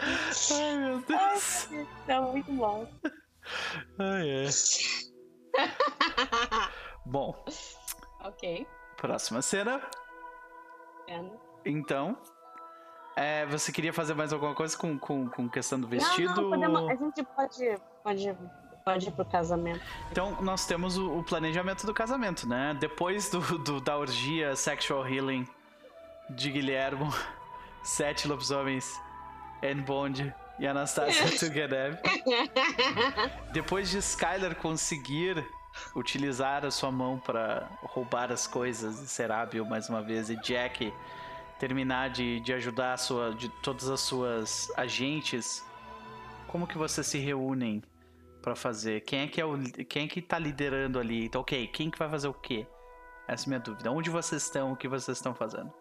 Ai, 0.00 0.76
meu 0.76 1.00
Deus. 1.00 1.68
é 2.06 2.20
muito 2.20 2.52
bom. 2.52 2.86
Ai, 3.98 4.28
é. 4.30 4.46
Bom, 7.04 7.44
Ok. 8.22 8.66
próxima 8.96 9.42
cena. 9.42 9.80
Pena. 11.06 11.30
Então, 11.64 12.16
é, 13.16 13.44
você 13.46 13.72
queria 13.72 13.92
fazer 13.92 14.14
mais 14.14 14.32
alguma 14.32 14.54
coisa 14.54 14.76
com, 14.76 14.98
com, 14.98 15.28
com 15.28 15.48
questão 15.48 15.80
do 15.80 15.88
vestido? 15.88 16.34
Não, 16.34 16.42
não, 16.42 16.50
podemos, 16.50 16.88
a 16.90 16.94
gente 16.94 17.22
pode, 17.24 17.78
pode, 18.04 18.36
pode 18.84 19.08
ir 19.08 19.12
pro 19.12 19.24
casamento. 19.24 19.80
Então, 20.12 20.40
nós 20.42 20.66
temos 20.66 20.96
o, 20.96 21.18
o 21.18 21.24
planejamento 21.24 21.84
do 21.86 21.92
casamento, 21.94 22.46
né? 22.48 22.76
Depois 22.78 23.30
do, 23.30 23.40
do- 23.58 23.80
da 23.80 23.96
orgia 23.96 24.54
Sexual 24.54 25.06
Healing 25.08 25.46
de 26.30 26.50
Guilhermo, 26.50 27.08
sete 27.88 28.28
lobisomens, 28.28 29.00
Anne 29.62 29.80
Bond 29.80 30.34
e 30.58 30.66
Anastasia 30.66 31.24
Tugenev. 31.38 31.96
Depois 33.52 33.90
de 33.90 33.98
Skylar 33.98 34.54
conseguir 34.56 35.42
utilizar 35.96 36.66
a 36.66 36.70
sua 36.70 36.92
mão 36.92 37.18
para 37.18 37.66
roubar 37.82 38.30
as 38.30 38.46
coisas 38.46 39.00
e 39.00 39.08
ser 39.08 39.30
hábil 39.32 39.64
mais 39.64 39.88
uma 39.88 40.02
vez, 40.02 40.28
e 40.28 40.36
Jack 40.36 40.92
terminar 41.58 42.10
de, 42.10 42.40
de 42.40 42.52
ajudar 42.52 42.92
a 42.92 42.96
sua, 42.98 43.34
de 43.34 43.48
todas 43.62 43.88
as 43.88 44.00
suas 44.00 44.70
agentes, 44.76 45.64
como 46.46 46.66
que 46.66 46.76
vocês 46.76 47.06
se 47.06 47.18
reúnem 47.18 47.82
para 48.42 48.54
fazer? 48.54 49.00
Quem 49.00 49.20
é 49.20 49.28
que 49.28 49.40
é 49.40 49.44
o, 49.46 49.58
quem 49.88 50.04
é 50.04 50.08
que 50.08 50.20
tá 50.20 50.38
liderando 50.38 50.98
ali? 50.98 51.24
Então, 51.24 51.40
ok, 51.40 51.66
quem 51.68 51.90
que 51.90 51.98
vai 51.98 52.08
fazer 52.08 52.28
o 52.28 52.34
quê? 52.34 52.66
Essa 53.26 53.44
é 53.44 53.46
a 53.46 53.48
minha 53.48 53.60
dúvida. 53.60 53.90
Onde 53.90 54.10
vocês 54.10 54.42
estão? 54.42 54.72
O 54.72 54.76
que 54.76 54.86
vocês 54.86 55.16
estão 55.16 55.34
fazendo? 55.34 55.72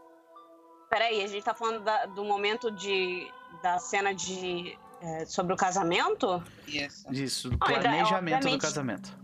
Peraí, 0.90 1.24
a 1.24 1.28
gente 1.28 1.44
tá 1.44 1.54
falando 1.54 1.82
da- 1.84 2.06
do 2.06 2.24
momento 2.24 2.72
de, 2.72 3.32
da 3.62 3.78
cena 3.80 4.14
de. 4.14 4.78
é, 5.02 5.26
sobre 5.26 5.54
o 5.54 5.56
casamento? 5.58 6.42
Isso. 6.68 7.12
Isso, 7.14 7.50
do 7.50 7.58
Olha, 7.62 7.80
planejamento 7.80 8.50
do 8.50 8.58
casamento. 8.58 9.18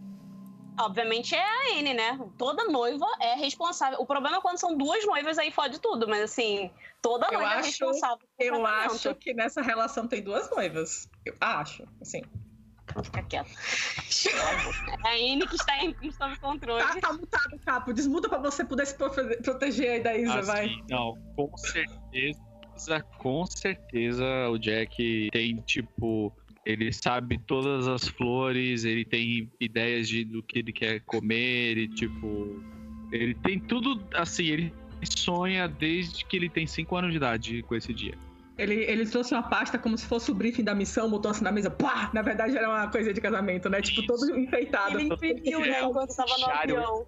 Obviamente 0.79 1.35
é 1.35 1.41
a 1.41 1.79
Anne, 1.79 1.93
né? 1.93 2.19
Toda 2.37 2.65
noiva 2.65 3.05
é 3.19 3.35
responsável. 3.35 3.99
O 4.01 4.05
problema 4.05 4.37
é 4.37 4.41
quando 4.41 4.57
são 4.57 4.75
duas 4.75 5.05
noivas, 5.05 5.37
aí 5.37 5.51
fode 5.51 5.79
tudo, 5.79 6.07
mas 6.07 6.21
assim, 6.21 6.71
toda 7.01 7.27
noiva 7.31 7.43
é 7.53 7.55
acho- 7.57 7.67
responsável. 7.67 8.27
pelo 8.37 8.57
Eu 8.57 8.63
casamento. 8.63 8.91
acho 8.95 9.15
que 9.15 9.33
nessa 9.35 9.61
relação 9.61 10.07
tem 10.07 10.21
duas 10.23 10.49
noivas. 10.49 11.07
Eu 11.25 11.35
acho, 11.39 11.87
assim. 12.01 12.21
Vou 12.93 13.03
ficar 13.03 13.23
quieta. 13.23 13.49
É 15.05 15.09
a 15.09 15.33
Anne 15.33 15.45
que 15.47 15.55
está 15.55 15.83
em 15.83 16.11
sob 16.11 16.39
controle. 16.39 16.81
Tá, 16.81 16.99
tá 16.99 17.13
mutado, 17.13 17.59
Capo. 17.65 17.93
Desmuta 17.93 18.29
pra 18.29 18.37
você 18.37 18.63
poder 18.63 18.85
se 18.85 18.95
proteger 18.95 19.91
aí 19.91 20.03
da 20.03 20.15
Isa, 20.15 20.41
vai. 20.43 20.65
Assim, 20.65 20.83
não, 20.89 21.17
com 21.35 21.57
certeza, 21.57 23.03
com 23.17 23.45
certeza 23.45 24.25
o 24.49 24.57
Jack 24.57 25.29
tem, 25.31 25.57
tipo, 25.61 26.33
ele 26.65 26.91
sabe 26.93 27.37
todas 27.39 27.87
as 27.87 28.07
flores, 28.07 28.85
ele 28.85 29.03
tem 29.03 29.51
ideias 29.59 30.07
de, 30.07 30.23
do 30.23 30.41
que 30.41 30.59
ele 30.59 30.71
quer 30.71 31.01
comer, 31.01 31.71
ele, 31.71 31.87
tipo, 31.89 32.63
ele 33.11 33.35
tem 33.35 33.59
tudo, 33.59 34.01
assim, 34.13 34.45
ele 34.45 34.73
sonha 35.03 35.67
desde 35.67 36.23
que 36.25 36.37
ele 36.37 36.49
tem 36.49 36.65
5 36.65 36.95
anos 36.95 37.11
de 37.11 37.17
idade 37.17 37.63
com 37.63 37.75
esse 37.75 37.93
dia. 37.93 38.17
Ele, 38.57 38.75
ele 38.83 39.05
trouxe 39.07 39.33
uma 39.33 39.43
pasta 39.43 39.79
como 39.79 39.97
se 39.97 40.05
fosse 40.05 40.31
o 40.31 40.35
briefing 40.35 40.63
da 40.63 40.75
missão, 40.75 41.09
botou 41.09 41.31
assim 41.31 41.43
na 41.43 41.51
mesa, 41.51 41.71
pá! 41.71 42.11
Na 42.13 42.21
verdade 42.21 42.55
era 42.55 42.69
uma 42.69 42.87
coisa 42.89 43.11
de 43.11 43.19
casamento, 43.19 43.69
né? 43.69 43.81
Tipo, 43.81 44.05
todo 44.05 44.37
enfeitado. 44.37 44.99
Ele 44.99 45.13
imprimiu, 45.13 45.59
né? 45.61 45.83
Enquanto 45.83 46.11
estava 46.11 46.37
no 46.37 46.45
avião. 46.45 47.07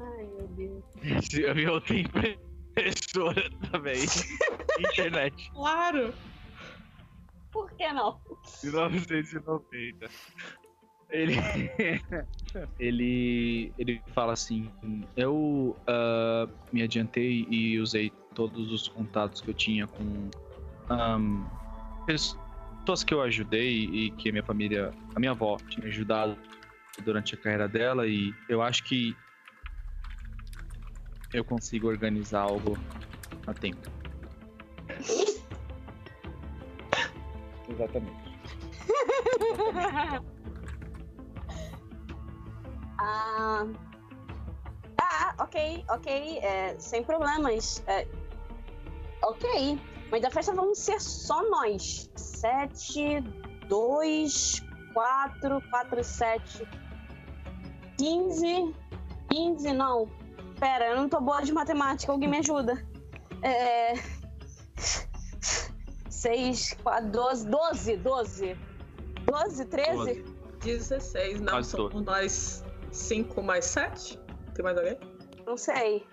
Ai, 0.00 0.26
meu 0.26 0.48
Deus. 0.48 0.84
Esse 1.02 1.46
avião 1.46 1.80
tem 1.80 2.00
impressora 2.00 3.50
também, 3.70 4.04
internet, 4.92 5.50
Claro! 5.52 6.12
Por 7.52 7.70
que 7.72 7.92
não? 7.92 8.20
1990. 8.62 10.10
Ele, 11.10 11.34
ele, 12.78 13.72
ele 13.78 14.02
fala 14.14 14.34
assim: 14.34 14.70
Eu 15.16 15.76
ah, 15.86 16.46
me 16.72 16.82
adiantei 16.82 17.46
e 17.50 17.80
usei 17.80 18.12
todos 18.38 18.70
os 18.70 18.86
contatos 18.86 19.40
que 19.40 19.50
eu 19.50 19.54
tinha 19.54 19.88
com 19.88 20.30
ahm, 20.88 21.44
pessoas 22.06 23.02
que 23.04 23.12
eu 23.12 23.20
ajudei 23.20 23.82
e 23.86 24.12
que 24.12 24.28
a 24.28 24.32
minha 24.32 24.44
família, 24.44 24.92
a 25.12 25.18
minha 25.18 25.32
avó, 25.32 25.56
tinha 25.68 25.88
ajudado 25.88 26.38
durante 27.02 27.34
a 27.34 27.36
carreira 27.36 27.66
dela. 27.66 28.06
E 28.06 28.32
eu 28.48 28.62
acho 28.62 28.84
que 28.84 29.16
eu 31.32 31.44
consigo 31.44 31.88
organizar 31.88 32.42
algo 32.42 32.78
a 33.44 33.52
tempo. 33.52 33.90
Exatamente. 37.68 38.28
ah, 43.00 43.66
ah, 45.00 45.34
ok, 45.40 45.84
ok, 45.88 46.38
é, 46.38 46.78
sem 46.78 47.02
problemas. 47.02 47.82
É, 47.88 48.06
ok, 49.22 49.78
mas 50.10 50.22
da 50.22 50.30
festa 50.30 50.52
vamos 50.54 50.78
ser 50.78 51.00
só 51.00 51.42
nós. 51.48 52.10
Sete, 52.16 53.20
dois, 53.68 54.62
quatro, 54.92 55.60
quatro, 55.70 56.02
sete, 56.02 56.66
quinze, 57.96 58.74
quinze, 59.30 59.72
não. 59.72 60.08
Pera, 60.58 60.88
eu 60.88 60.96
não 60.96 61.08
tô 61.08 61.20
boa 61.20 61.42
de 61.42 61.52
matemática, 61.52 62.10
alguém 62.10 62.28
me 62.28 62.38
ajuda. 62.38 62.84
É... 63.42 63.94
Seis, 66.08 66.76
quatro, 66.82 67.10
doze, 67.10 67.46
doze, 67.48 67.96
doze. 67.96 68.56
Doze, 69.24 69.64
treze? 69.66 70.24
16, 70.64 71.40
não, 71.40 71.52
Quase 71.52 71.70
são 71.70 71.88
todo. 71.88 72.04
nós 72.04 72.64
5 72.90 73.42
mais 73.42 73.64
7? 73.66 74.18
Tem 74.54 74.64
mais 74.64 74.76
alguém? 74.76 74.98
Não 75.46 75.56
sei. 75.56 76.04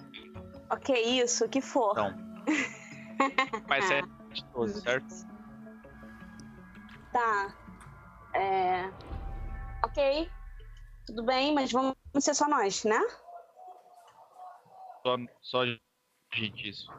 Ok, 0.69 0.95
isso, 0.95 1.48
que 1.49 1.61
for. 1.61 1.95
Não. 1.95 2.14
Mas 3.68 3.90
é 3.92 4.02
de 4.34 4.46
todos, 4.46 4.82
certo? 4.82 5.08
Tá. 7.12 7.56
É. 8.34 8.92
Ok. 9.84 10.32
Tudo 11.06 11.24
bem, 11.24 11.54
mas 11.54 11.72
vamos 11.72 11.96
ser 12.20 12.34
só 12.34 12.48
nós, 12.48 12.84
né? 12.84 13.00
Só, 15.04 15.16
só 15.42 15.66
gente, 16.34 16.70
isso. 16.70 16.92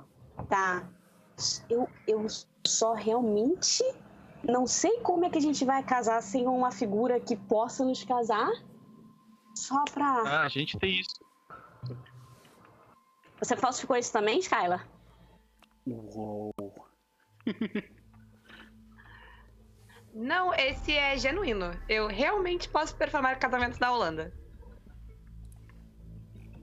Tá. 0.49 0.89
Eu, 1.69 1.89
eu 2.07 2.27
só 2.65 2.95
realmente 2.95 3.83
não 4.43 4.67
sei 4.67 5.01
como 5.01 5.25
é 5.25 5.31
que 5.31 5.39
a 5.39 5.43
gente 5.43 5.65
vai 5.65 5.83
casar 5.83 6.23
sem 6.23 6.47
uma 6.47 6.71
figura 6.71 7.19
que 7.19 7.37
possa 7.37 7.85
nos 7.85 8.05
casar. 8.05 8.49
Só 9.57 9.83
pra. 9.93 10.23
Ah, 10.27 10.43
a 10.43 10.49
gente 10.49 10.79
tem 10.79 11.01
isso. 11.01 11.25
Você 13.39 13.57
falsificou 13.57 13.97
isso 13.97 14.13
também, 14.13 14.39
Skylar? 14.39 14.87
Uou. 15.87 16.53
Não, 20.17 20.55
esse 20.55 20.93
é 20.93 21.17
genuíno. 21.19 21.71
Eu 21.87 22.07
realmente 22.07 22.71
posso 22.71 22.97
performar 22.97 23.39
casamento 23.39 23.79
da 23.79 23.93
Holanda. 23.93 24.33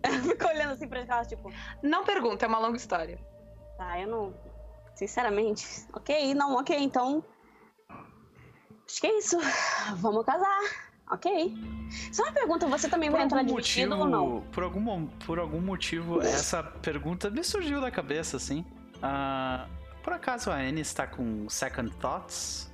Ficou 0.24 0.50
olhando 0.50 0.74
assim 0.74 0.88
pra 0.88 1.02
Skylar, 1.02 1.26
tipo. 1.28 1.54
Não 1.84 2.04
pergunta, 2.04 2.46
é 2.46 2.48
uma 2.48 2.58
longa 2.58 2.78
história. 2.78 3.24
Tá, 3.78 4.02
eu 4.02 4.08
não. 4.08 4.34
Sinceramente. 4.96 5.88
Ok, 5.94 6.34
não, 6.34 6.56
ok, 6.56 6.76
então. 6.78 7.24
Acho 8.88 9.02
que 9.02 9.08
é 9.08 9.20
isso. 9.20 9.38
Vamos 9.98 10.26
casar. 10.26 10.60
Ok. 11.12 11.54
Só 12.12 12.24
uma 12.24 12.32
pergunta, 12.32 12.66
você 12.66 12.90
também 12.90 13.12
Por 13.12 13.18
vai 13.18 13.26
entrar 13.26 13.44
de 13.44 13.54
vestido 13.54 13.98
ou 13.98 14.08
não? 14.08 14.42
Por 14.52 14.64
algum, 14.64 15.06
por 15.06 15.38
algum 15.38 15.62
motivo, 15.62 16.22
essa 16.22 16.64
pergunta 16.64 17.30
me 17.30 17.44
surgiu 17.44 17.80
da 17.80 17.92
cabeça, 17.92 18.38
assim. 18.38 18.66
Ah, 19.04 19.68
por 20.02 20.14
acaso 20.14 20.50
a 20.50 20.56
Anne 20.56 20.80
está 20.82 21.06
com 21.06 21.48
second 21.50 21.94
thoughts? 21.98 22.72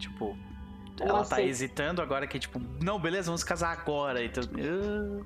Tipo, 0.00 0.36
ela 1.00 1.24
tá 1.24 1.36
assim? 1.36 1.44
hesitando 1.44 2.02
agora 2.02 2.26
que, 2.26 2.38
tipo, 2.38 2.58
não, 2.82 2.98
beleza, 2.98 3.26
vamos 3.26 3.44
casar 3.44 3.70
agora. 3.72 4.22
Então, 4.22 4.42
ah, 4.44 5.24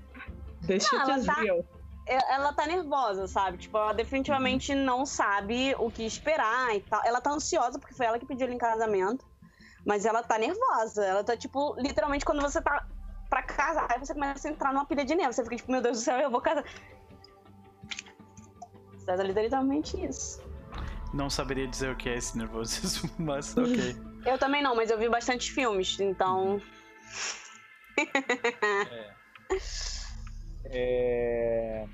Deixa 0.60 0.94
Não, 0.96 1.02
eu 1.02 1.10
ela 1.10 1.20
te 1.20 1.26
tá-. 1.26 1.44
É- 2.06 2.34
Ela 2.34 2.52
tá 2.52 2.66
nervosa, 2.66 3.26
sabe? 3.26 3.58
Tipo, 3.58 3.78
ela 3.78 3.92
definitivamente 3.94 4.74
não 4.74 5.06
sabe 5.06 5.74
o 5.78 5.90
que 5.90 6.04
esperar 6.04 6.74
e 6.74 6.80
tal. 6.80 7.00
Ela 7.04 7.20
tá 7.20 7.30
ansiosa 7.30 7.78
porque 7.78 7.94
foi 7.94 8.06
ela 8.06 8.18
que 8.18 8.26
pediu 8.26 8.46
ele 8.46 8.54
em 8.54 8.58
casamento. 8.58 9.24
Mas 9.86 10.04
ela 10.04 10.22
tá 10.22 10.36
nervosa. 10.36 11.04
Ela 11.04 11.24
tá, 11.24 11.36
tipo, 11.36 11.74
literalmente 11.78 12.24
quando 12.24 12.42
você 12.42 12.60
tá 12.60 12.84
pra 13.30 13.42
casar, 13.42 13.86
aí 13.90 13.98
você 13.98 14.12
começa 14.12 14.46
a 14.46 14.50
entrar 14.50 14.72
numa 14.72 14.84
pilha 14.84 15.04
de 15.04 15.14
nervos. 15.14 15.36
Você 15.36 15.44
fica, 15.44 15.56
tipo, 15.56 15.70
meu 15.72 15.80
Deus 15.80 15.98
do 15.98 16.02
céu, 16.02 16.18
eu 16.18 16.30
vou 16.30 16.40
casar. 16.40 16.64
Tá 19.04 19.16
literalmente 19.16 19.96
isso. 20.04 20.40
não 21.12 21.28
saberia 21.28 21.66
dizer 21.66 21.90
o 21.90 21.96
que 21.96 22.08
é 22.08 22.16
esse 22.16 22.38
nervosismo, 22.38 23.10
mas 23.18 23.56
ok. 23.56 23.96
Eu 24.24 24.38
também 24.38 24.62
não, 24.62 24.76
mas 24.76 24.90
eu 24.90 24.98
vi 24.98 25.08
bastante 25.08 25.52
filmes, 25.52 25.98
então. 26.00 26.60
É... 30.74 31.86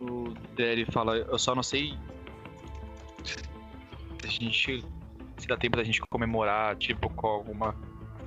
O 0.00 0.30
Derry 0.56 0.86
fala, 0.86 1.16
eu 1.18 1.38
só 1.38 1.54
não 1.54 1.62
sei 1.62 1.98
se 3.24 4.26
a 4.26 4.28
gente 4.28 4.84
se 5.36 5.46
dá 5.46 5.56
tempo 5.56 5.76
da 5.76 5.84
gente 5.84 6.00
comemorar, 6.00 6.76
tipo, 6.76 7.10
com 7.10 7.26
alguma 7.26 7.76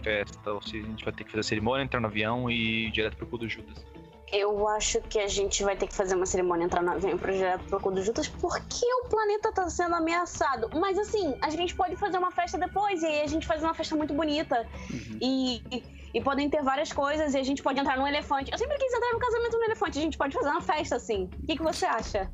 festa, 0.03 0.51
ou 0.51 0.61
se 0.61 0.77
a 0.77 0.81
gente 0.83 1.03
vai 1.03 1.13
ter 1.13 1.23
que 1.23 1.31
fazer 1.31 1.39
a 1.39 1.43
cerimônia, 1.43 1.83
entrar 1.83 1.99
no 1.99 2.07
avião 2.07 2.49
e 2.49 2.87
ir 2.87 2.91
direto 2.91 3.17
pro 3.17 3.25
cu 3.25 3.37
do 3.39 3.49
Judas. 3.49 3.83
Eu 4.31 4.67
acho 4.67 4.99
que 5.01 5.19
a 5.19 5.27
gente 5.27 5.63
vai 5.63 5.75
ter 5.75 5.87
que 5.87 5.93
fazer 5.93 6.15
uma 6.15 6.25
cerimônia 6.25 6.65
entrar 6.65 6.81
no 6.81 6.91
avião 6.91 7.17
pro 7.17 7.31
direto 7.31 7.63
pro 7.65 7.79
Cu 7.79 7.91
dos 7.91 8.05
Jutas 8.05 8.27
porque 8.27 8.85
o 9.03 9.07
planeta 9.07 9.51
tá 9.51 9.69
sendo 9.69 9.95
ameaçado. 9.95 10.69
Mas 10.73 10.97
assim, 10.97 11.35
a 11.41 11.49
gente 11.49 11.75
pode 11.75 11.95
fazer 11.95 12.17
uma 12.17 12.31
festa 12.31 12.57
depois 12.57 13.03
e 13.03 13.05
aí 13.05 13.21
a 13.21 13.27
gente 13.27 13.45
faz 13.45 13.61
uma 13.61 13.73
festa 13.73 13.95
muito 13.95 14.13
bonita. 14.13 14.67
Uhum. 14.89 15.19
E, 15.21 15.63
e, 15.71 15.83
e 16.15 16.21
podem 16.21 16.49
ter 16.49 16.63
várias 16.63 16.91
coisas 16.91 17.33
e 17.33 17.37
a 17.37 17.43
gente 17.43 17.61
pode 17.61 17.79
entrar 17.79 17.97
num 17.97 18.07
elefante. 18.07 18.51
Eu 18.51 18.57
sempre 18.57 18.77
quis 18.77 18.93
entrar 18.93 19.13
no 19.13 19.19
casamento 19.19 19.57
no 19.57 19.63
elefante. 19.63 19.99
A 19.99 20.01
gente 20.01 20.17
pode 20.17 20.33
fazer 20.33 20.49
uma 20.49 20.61
festa 20.61 20.95
assim. 20.95 21.29
O 21.41 21.45
que, 21.45 21.55
que 21.55 21.63
você 21.63 21.85
acha? 21.85 22.31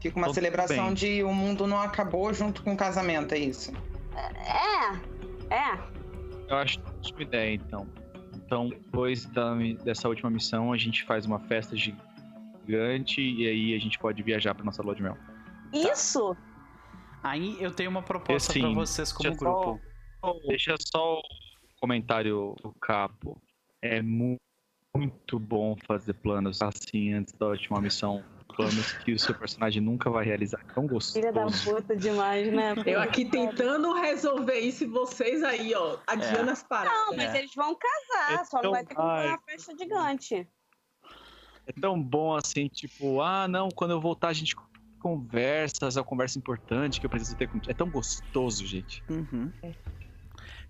Fica 0.00 0.16
uma 0.16 0.28
Tudo 0.28 0.34
celebração 0.34 0.86
bem. 0.86 0.94
de 0.94 1.22
o 1.22 1.32
mundo 1.32 1.66
não 1.66 1.80
acabou 1.80 2.32
junto 2.32 2.62
com 2.62 2.72
o 2.72 2.76
casamento, 2.76 3.34
é 3.34 3.38
isso? 3.38 3.72
É, 4.16 5.54
é. 5.54 5.78
eu 6.48 6.56
acho 6.56 6.80
uma 6.80 7.22
ideia, 7.22 7.54
então. 7.54 7.86
Então, 8.50 8.68
depois 8.68 9.26
da, 9.26 9.54
dessa 9.84 10.08
última 10.08 10.28
missão, 10.28 10.72
a 10.72 10.76
gente 10.76 11.04
faz 11.04 11.24
uma 11.24 11.38
festa 11.38 11.76
gigante 11.76 13.20
e 13.22 13.46
aí 13.46 13.74
a 13.76 13.78
gente 13.78 13.96
pode 13.96 14.20
viajar 14.24 14.56
pra 14.56 14.64
nossa 14.64 14.82
lua 14.82 14.92
de 14.92 15.02
mel. 15.04 15.16
Isso! 15.72 16.36
Aí 17.22 17.56
eu 17.62 17.70
tenho 17.70 17.88
uma 17.90 18.02
proposta 18.02 18.50
Assim, 18.50 18.60
pra 18.62 18.70
vocês 18.72 19.12
como 19.12 19.28
deixa 19.30 19.44
eu 19.44 19.52
só- 19.52 19.62
grupo. 19.62 20.48
Deixa 20.48 20.74
só 20.92 21.18
o 21.20 21.22
comentário 21.80 22.56
do 22.60 22.72
capo. 22.80 23.40
É 23.80 24.02
mu- 24.02 24.36
muito 24.96 25.38
bom 25.38 25.76
fazer 25.86 26.14
planos 26.14 26.60
assim 26.60 27.12
antes 27.12 27.32
da 27.34 27.46
última 27.46 27.80
missão. 27.80 28.20
Planos 28.62 28.92
que 28.92 29.12
o 29.12 29.18
seu 29.18 29.34
personagem 29.34 29.82
nunca 29.82 30.10
vai 30.10 30.24
realizar. 30.24 30.60
Tão 30.74 30.86
Filha 31.00 31.32
da 31.32 31.44
gostoso. 31.44 31.76
puta 31.76 31.96
demais, 31.96 32.52
né? 32.52 32.74
Eu 32.86 33.00
aqui 33.00 33.24
tentando 33.24 33.92
resolver 33.94 34.58
isso 34.58 34.84
e 34.84 34.86
vocês 34.86 35.42
aí, 35.42 35.74
ó, 35.74 35.98
adiando 36.06 36.50
É. 36.50 36.52
as 36.52 36.62
paradas. 36.62 36.92
Não, 36.92 37.16
mas 37.16 37.34
É. 37.34 37.38
eles 37.38 37.54
vão 37.54 37.76
casar, 37.76 38.44
só 38.46 38.62
não 38.62 38.70
vai 38.72 38.84
ter 38.84 38.94
que 38.94 39.00
fazer 39.00 39.08
vai. 39.08 39.28
uma 39.28 39.40
festa 39.46 39.76
gigante. 39.76 40.48
É 41.66 41.72
tão 41.80 42.02
bom 42.02 42.34
assim, 42.34 42.66
tipo, 42.68 43.20
ah, 43.20 43.46
não, 43.46 43.68
quando 43.68 43.92
eu 43.92 44.00
voltar 44.00 44.28
a 44.28 44.32
gente 44.32 44.56
conversa, 45.00 45.86
essa 45.86 46.02
conversa 46.02 46.38
importante 46.38 47.00
que 47.00 47.06
eu 47.06 47.10
preciso 47.10 47.36
ter 47.36 47.48
com. 47.48 47.58
É 47.68 47.74
tão 47.74 47.88
gostoso, 47.90 48.66
gente. 48.66 49.02
Uhum. 49.08 49.50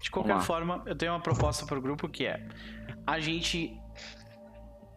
De 0.01 0.11
qualquer 0.11 0.41
forma, 0.41 0.83
eu 0.87 0.95
tenho 0.97 1.13
uma 1.13 1.21
proposta 1.21 1.67
pro 1.67 1.81
grupo 1.81 2.09
que 2.09 2.27
é: 2.27 2.47
a 3.07 3.19
gente 3.21 3.77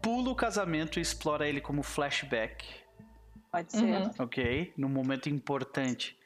pula 0.02 0.30
o 0.30 0.34
casamento 0.34 0.98
e 0.98 1.02
explora 1.02 1.48
ele 1.48 1.60
como 1.60 1.82
flashback, 1.82 2.64
Pode 3.54 3.70
ser. 3.72 3.84
Uhum. 3.84 4.10
ok? 4.18 4.72
Num 4.76 4.88
momento 4.88 5.28
importante. 5.28 6.18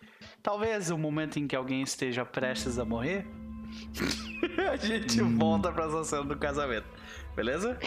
Talvez 0.43 0.91
o 0.91 0.97
momento 0.97 1.39
em 1.39 1.47
que 1.47 1.55
alguém 1.55 1.83
esteja 1.83 2.25
prestes 2.25 2.79
a 2.79 2.85
morrer. 2.85 3.27
a 4.73 4.77
gente 4.77 5.21
Hum. 5.23 5.37
volta 5.39 5.71
pra 5.71 5.85
essa 5.87 6.05
cena 6.05 6.25
do 6.25 6.37
casamento. 6.39 6.87
Beleza? 7.37 7.79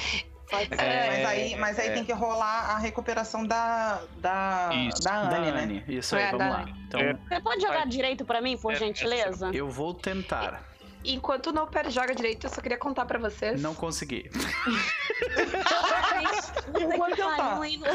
Pode 0.50 0.68
ser. 0.68 0.82
É, 0.82 1.08
mas 1.08 1.18
É, 1.20 1.26
aí, 1.26 1.56
mas 1.56 1.80
aí 1.80 1.88
é. 1.88 1.94
tem 1.94 2.06
que 2.06 2.14
rolar 2.14 2.72
a 2.76 2.78
recuperação 2.78 3.46
da, 3.48 4.02
da, 4.20 4.70
Isso. 4.90 5.02
da 5.02 5.24
Da 5.24 5.38
Anne, 5.38 5.52
né? 5.52 5.64
Anne. 5.64 5.84
Isso 5.88 6.16
aí, 6.16 6.24
É, 6.24 6.32
vamos 6.32 6.46
da 6.46 6.50
lá. 6.52 6.66
Então, 6.88 7.00
É. 7.00 7.14
Você 7.14 7.42
pode 7.42 7.62
jogar 7.62 7.88
direito 7.88 8.24
pra 8.26 8.42
mim, 8.42 8.58
por 8.58 8.74
É, 8.74 8.76
gentileza? 8.76 9.50
eu 9.54 9.68
vou 9.70 9.94
tentar. 9.94 10.70
Enquanto 11.04 11.48
o 11.48 11.52
Noper 11.52 11.90
joga 11.90 12.14
direito, 12.14 12.46
eu 12.46 12.50
só 12.52 12.62
queria 12.62 12.78
contar 12.78 13.06
pra 13.06 13.18
vocês. 13.18 13.60
Não 13.60 13.74
consegui. 13.74 14.30
Enquanto 16.80 17.20
eu 17.20 17.30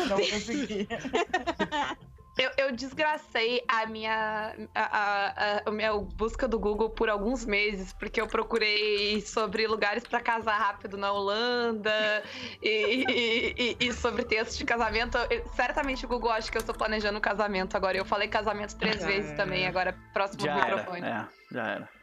Não 0.06 0.16
consegui. 0.16 0.88
Eu, 2.38 2.50
eu 2.58 2.72
desgracei 2.76 3.62
a 3.66 3.86
minha, 3.86 4.54
a, 4.74 4.82
a- 4.98 5.62
a- 5.64 5.70
minha 5.70 5.94
busca 5.96 6.46
do 6.46 6.58
Google 6.58 6.90
por 6.90 7.08
alguns 7.08 7.46
meses, 7.46 7.94
porque 7.94 8.20
eu 8.20 8.26
procurei 8.26 9.22
sobre 9.22 9.66
lugares 9.66 10.04
pra 10.06 10.20
casar 10.20 10.58
rápido 10.58 10.98
na 10.98 11.10
Holanda 11.12 12.22
e, 12.62 13.04
e- 13.08 13.54
e- 13.80 13.86
e 13.88 13.92
sobre 13.94 14.22
textos 14.22 14.58
de 14.58 14.66
casamento. 14.66 15.16
Eu- 15.30 15.48
certamente 15.54 16.04
o 16.04 16.08
Google 16.08 16.30
acha 16.30 16.50
que 16.52 16.58
eu 16.58 16.60
estou 16.60 16.74
planejando 16.74 17.16
um 17.16 17.22
casamento 17.22 17.74
agora. 17.74 17.96
Eu 17.96 18.04
falei 18.04 18.28
casamento 18.28 18.76
três 18.76 19.02
vezes 19.02 19.32
também, 19.32 19.66
agora 19.66 19.96
próximo 20.12 20.42
Já 20.44 20.52
era. 20.58 20.76
microfone. 20.76 21.06
É, 21.06 21.24
já 21.50 21.66
era. 21.66 21.95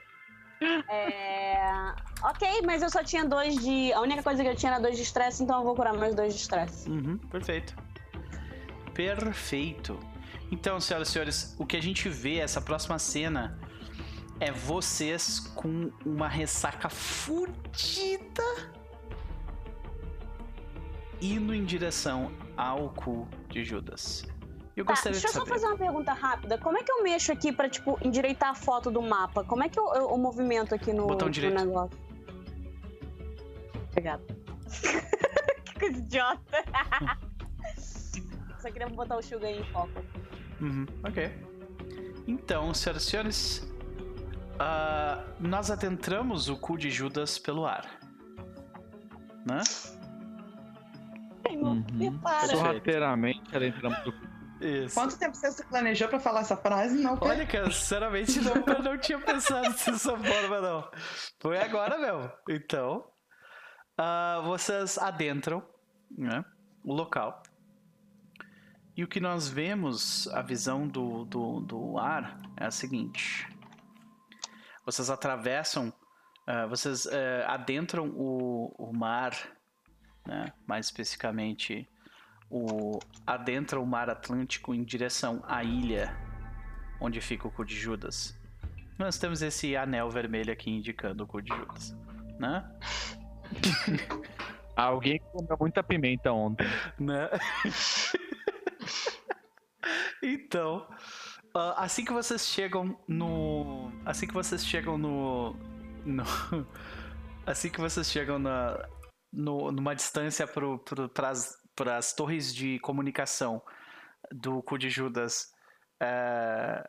É... 0.90 1.94
Ok, 2.24 2.62
mas 2.66 2.82
eu 2.82 2.90
só 2.90 3.04
tinha 3.04 3.26
dois 3.26 3.56
de. 3.56 3.92
A 3.94 4.02
única 4.02 4.24
coisa 4.24 4.44
que 4.44 4.50
eu 4.50 4.56
tinha 4.56 4.74
era 4.74 4.82
dois 4.82 4.96
de 4.96 5.04
estresse, 5.04 5.44
então 5.44 5.60
eu 5.60 5.64
vou 5.64 5.76
curar 5.76 5.94
meus 5.94 6.16
dois 6.16 6.34
de 6.34 6.40
estresse. 6.40 6.90
Uhum, 6.90 7.18
perfeito. 7.18 7.76
Perfeito. 8.94 10.00
Então, 10.52 10.80
senhoras 10.80 11.10
e 11.10 11.12
senhores, 11.12 11.56
o 11.60 11.66
que 11.66 11.76
a 11.76 11.82
gente 11.82 12.08
vê, 12.08 12.38
essa 12.38 12.62
próxima 12.62 13.00
cena, 13.00 13.60
é 14.40 14.52
vocês 14.52 15.40
com 15.40 15.92
uma 16.06 16.28
ressaca 16.28 16.90
fudida 16.90 18.44
indo 21.22 21.54
em 21.54 21.64
direção 21.64 22.32
ao 22.58 22.90
cu 22.90 23.28
de 23.50 23.64
Judas. 23.64 24.26
Eu 24.76 24.84
Tá, 24.86 24.94
gostaria 24.94 25.12
deixa 25.20 25.28
eu 25.28 25.34
só 25.42 25.46
fazer 25.46 25.68
uma 25.68 25.78
pergunta 25.78 26.14
rápida. 26.14 26.58
Como 26.58 26.78
é 26.78 26.84
que 26.84 26.92
eu 26.92 27.04
mexo 27.04 27.32
aqui 27.32 27.52
pra, 27.52 27.70
tipo, 27.70 27.98
endireitar 28.02 28.50
a 28.50 28.56
foto 28.56 28.90
do 28.90 29.02
mapa? 29.02 29.44
Como 29.44 29.64
é 29.64 29.70
que 29.70 29.80
eu, 29.80 29.86
eu- 29.94 30.08
o 30.08 30.18
movimento 30.18 30.74
aqui 30.74 30.92
no, 30.92 31.06
Botão 31.08 31.28
no 31.28 31.32
direito. 31.34 31.54
negócio? 31.64 31.98
Obrigada. 33.92 34.24
que 35.66 35.80
coisa 35.80 35.98
idiota. 36.00 36.64
Só 38.60 38.72
queria 38.72 38.88
botar 38.90 39.18
o 39.18 39.22
Sugar 39.22 39.50
aí 39.50 39.60
em 39.60 39.66
foco. 39.72 40.04
Uhum, 40.62 40.86
ok. 41.04 41.32
Então, 42.28 42.74
senhoras 42.74 43.04
e 43.04 43.06
senhores, 43.10 43.74
ah, 44.58 45.24
nós 45.40 45.70
adentramos 45.70 46.50
o 46.50 46.56
cu 46.58 46.78
de 46.78 46.90
Judas 46.90 47.38
pelo 47.38 47.66
ar. 47.66 47.86
Né? 49.46 49.62
Meu, 51.52 51.66
Uhum. 51.66 52.20
Sorrateiramente 52.50 53.56
adentramos 53.56 54.00
do 54.06 54.14
Isso. 54.64 54.96
Quanto 54.96 55.20
tempo 55.20 55.36
você 55.36 55.52
se 55.52 55.66
planejou 55.66 56.08
pra 56.08 56.20
falar 56.20 56.40
essa 56.40 56.56
frase? 56.56 56.98
Não, 57.02 57.18
Olha, 57.20 57.46
cara, 57.46 57.70
sinceramente 57.70 58.40
não, 58.40 58.56
eu 58.56 58.82
não 58.82 58.98
tinha 58.98 59.20
pensado 59.20 59.68
dessa 59.76 60.18
forma, 60.18 60.62
não. 60.62 60.90
Foi 61.40 61.60
agora 61.60 61.98
mesmo. 61.98 62.32
Então, 62.50 63.06
ah, 63.98 64.42
vocês 64.46 64.98
adentram 64.98 65.62
né, 66.18 66.46
o 66.82 66.94
local. 66.94 67.44
E 68.96 69.04
o 69.04 69.08
que 69.08 69.20
nós 69.20 69.50
vemos, 69.50 70.28
a 70.30 70.42
visão 70.42 70.88
do, 70.88 71.26
do, 71.26 71.60
do 71.60 71.98
ar, 71.98 72.40
é 72.56 72.66
a 72.66 72.72
seguinte. 72.72 73.50
Vocês 74.86 75.10
atravessam, 75.10 75.92
ah, 76.48 76.68
vocês 76.68 77.06
eh, 77.06 77.44
adentram 77.48 78.10
o, 78.16 78.74
o 78.78 78.94
mar, 78.94 79.34
né, 80.26 80.54
mais 80.66 80.86
especificamente 80.86 81.90
o 82.50 83.00
adentra 83.26 83.80
o 83.80 83.86
mar 83.86 84.10
Atlântico 84.10 84.74
em 84.74 84.84
direção 84.84 85.44
à 85.48 85.64
ilha 85.64 86.16
onde 87.00 87.20
fica 87.20 87.48
o 87.48 87.52
cu 87.52 87.66
de 87.66 87.76
Judas. 87.76 88.38
Nós 88.98 89.18
temos 89.18 89.42
esse 89.42 89.76
anel 89.76 90.10
vermelho 90.10 90.54
aqui 90.54 90.72
indicando 90.72 91.24
o 91.24 91.28
cu 91.28 91.42
de 91.42 91.54
Judas, 91.54 91.96
né? 92.40 92.64
Alguém 94.76 95.20
comeu 95.32 95.58
muita 95.60 95.84
pimenta 95.84 96.32
ontem. 96.32 96.66
né? 97.00 97.30
então, 100.24 100.88
ah, 101.54 101.84
assim 101.84 102.06
que 102.06 102.14
vocês 102.14 102.48
chegam 102.48 102.98
no, 103.08 103.92
assim 104.06 104.26
que 104.26 104.34
vocês 104.34 104.66
chegam 104.66 104.98
no, 104.98 105.54
no 106.06 106.24
assim 107.46 107.70
que 107.70 107.80
vocês 107.80 108.10
chegam 108.10 108.40
na, 108.40 108.88
no, 109.32 109.72
numa 109.72 109.94
distância 109.94 110.48
para 110.48 110.66
as 111.88 112.14
torres 112.14 112.54
de 112.54 112.80
comunicação 112.80 113.62
do 114.32 114.62
cu 114.62 114.78
de 114.78 114.90
Judas 114.90 115.52
eh, 116.00 116.84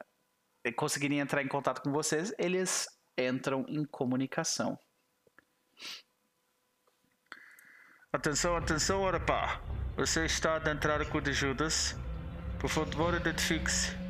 conseguirem 0.77 1.21
entrar 1.21 1.43
em 1.43 1.49
contato 1.49 1.83
com 1.83 1.91
vocês, 1.91 2.35
eles 2.39 2.87
entram 3.17 3.65
em 3.69 3.85
comunicação. 3.85 4.79
Atenção, 8.13 8.57
atenção, 8.57 9.03
Orapá. 9.03 9.61
Você 9.97 10.25
está 10.25 10.57
adentrado 10.57 11.05
o 11.05 11.11
cu 11.11 11.21
de 11.21 11.33
Judas. 11.33 11.97
Por 12.61 12.71
favor, 12.71 13.15
identifique-se. 13.15 14.04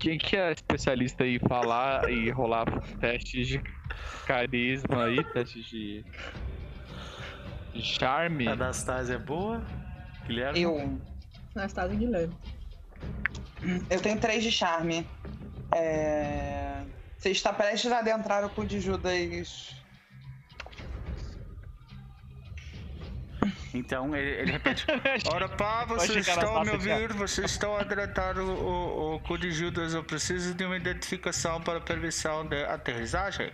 Quem 0.00 0.16
que 0.16 0.34
é 0.34 0.50
especialista 0.50 1.26
em 1.26 1.38
falar 1.38 2.10
e 2.10 2.30
rolar 2.30 2.64
testes 2.98 3.46
de 3.46 3.62
carisma 4.26 5.04
aí, 5.04 5.22
testes 5.32 5.66
de, 5.66 6.04
charme? 7.74 8.48
Anastasia 8.48 9.16
é 9.16 9.18
boa. 9.18 9.62
Guilherme? 10.26 10.62
Eu, 10.62 10.98
Anastasia 11.54 11.96
Guilherme. 11.96 12.34
eu 13.90 14.00
tenho 14.00 14.18
três 14.18 14.42
de 14.42 14.50
charme. 14.50 15.06
É... 15.72 16.82
Você 17.18 17.30
está 17.30 17.52
prestes 17.52 17.92
a 17.92 17.98
adentrar 17.98 18.42
o 18.42 18.48
cu 18.48 18.64
de 18.64 18.80
Judas. 18.80 19.76
Então 23.72 24.14
ele, 24.16 24.42
ele 24.42 24.52
repete. 24.52 24.84
Ora 25.32 25.48
pá, 25.48 25.84
vocês 25.84 26.26
estão 26.26 26.56
a 26.58 26.64
me 26.64 26.70
ouvir, 26.70 27.12
vocês 27.12 27.52
estão 27.52 27.76
a 27.76 27.80
adentrado 27.80 28.42
o, 28.42 29.12
o, 29.12 29.14
o 29.14 29.20
cu 29.20 29.38
de 29.38 29.52
Judas. 29.52 29.94
Eu 29.94 30.02
preciso 30.02 30.54
de 30.54 30.64
uma 30.64 30.76
identificação 30.76 31.60
para 31.60 31.80
permissão 31.80 32.44
de 32.46 32.64
aterrissagem. 32.64 33.52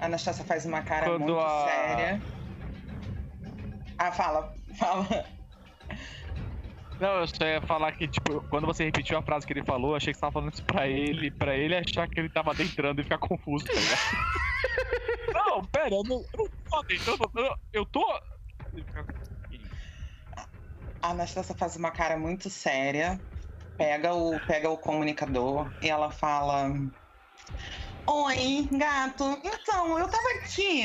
A 0.00 0.06
Anastácia 0.06 0.44
faz 0.44 0.64
uma 0.64 0.82
cara 0.82 1.06
Quando 1.06 1.20
muito 1.20 1.38
a- 1.40 1.64
séria. 1.66 2.22
Ah, 3.98 4.12
fala, 4.12 4.54
fala. 4.78 5.24
Não, 7.00 7.20
eu 7.20 7.26
só 7.28 7.44
ia 7.44 7.60
falar 7.62 7.92
que, 7.92 8.08
tipo, 8.08 8.40
quando 8.48 8.66
você 8.66 8.84
repetiu 8.84 9.18
a 9.18 9.22
frase 9.22 9.46
que 9.46 9.52
ele 9.52 9.64
falou, 9.64 9.90
eu 9.90 9.96
achei 9.96 10.12
que 10.12 10.16
você 10.16 10.20
tava 10.20 10.32
falando 10.32 10.52
isso 10.52 10.64
pra 10.64 10.88
ele, 10.88 11.30
pra 11.30 11.54
ele 11.56 11.76
achar 11.76 12.08
que 12.08 12.18
ele 12.18 12.28
tava 12.28 12.50
adentrando 12.50 13.00
e 13.00 13.04
ficar 13.04 13.18
confuso, 13.18 13.64
tá 13.66 13.72
ligado? 13.72 14.00
não, 15.34 15.64
pera, 15.66 15.94
eu 15.94 16.02
não, 16.02 16.16
eu 16.32 16.38
não 16.38 16.48
tô 16.68 16.76
adentrando, 16.76 17.30
eu 17.72 17.86
tô. 17.86 18.04
A 21.00 21.10
Anastasia 21.10 21.54
faz 21.56 21.76
uma 21.76 21.90
cara 21.90 22.18
muito 22.18 22.50
séria, 22.50 23.20
pega 23.76 24.14
o, 24.14 24.38
pega 24.40 24.68
o 24.68 24.78
comunicador 24.78 25.70
e 25.82 25.88
ela 25.88 26.10
fala: 26.10 26.70
Oi, 28.06 28.68
gato. 28.72 29.40
Então, 29.44 29.98
eu 29.98 30.08
tava 30.08 30.28
aqui. 30.42 30.82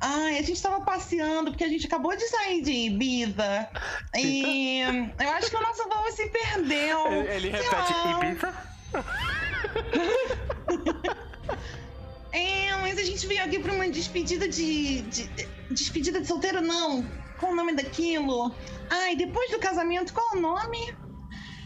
Ai, 0.00 0.38
a 0.38 0.42
gente 0.42 0.60
tava 0.60 0.84
passeando 0.84 1.50
porque 1.50 1.64
a 1.64 1.68
gente 1.68 1.86
acabou 1.86 2.16
de 2.16 2.26
sair 2.28 2.62
de 2.62 2.72
Ibiza. 2.72 3.68
E 4.16 4.80
eu 4.80 5.30
acho 5.30 5.50
que 5.50 5.56
o 5.56 5.62
nosso 5.62 5.88
voo 5.88 6.12
se 6.12 6.28
perdeu. 6.30 7.06
Ele, 7.12 7.28
ele 7.28 7.50
repete 7.50 7.92
lá. 7.92 8.22
Ibiza? 8.22 8.54
É, 12.34 12.74
mas 12.82 12.98
a 12.98 13.02
gente 13.04 13.26
veio 13.26 13.42
aqui 13.44 13.58
pra 13.60 13.72
uma 13.72 13.88
despedida 13.88 14.48
de, 14.48 15.02
de- 15.02 15.30
Despedida 15.70 16.20
de 16.20 16.26
solteiro, 16.26 16.60
não. 16.60 17.04
Qual 17.38 17.52
o 17.52 17.54
nome 17.54 17.74
daquilo? 17.74 18.54
Ai, 18.90 19.16
depois 19.16 19.50
do 19.50 19.58
casamento, 19.58 20.12
qual 20.12 20.32
o 20.36 20.40
nome? 20.40 20.94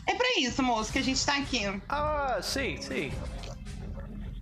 É 0.06 0.14
pra 0.14 0.26
isso, 0.38 0.62
moço, 0.62 0.92
que 0.92 0.98
a 0.98 1.02
gente 1.02 1.24
tá 1.24 1.36
aqui. 1.36 1.64
Ah, 1.88 2.38
sim, 2.42 2.80
sim. 2.80 3.12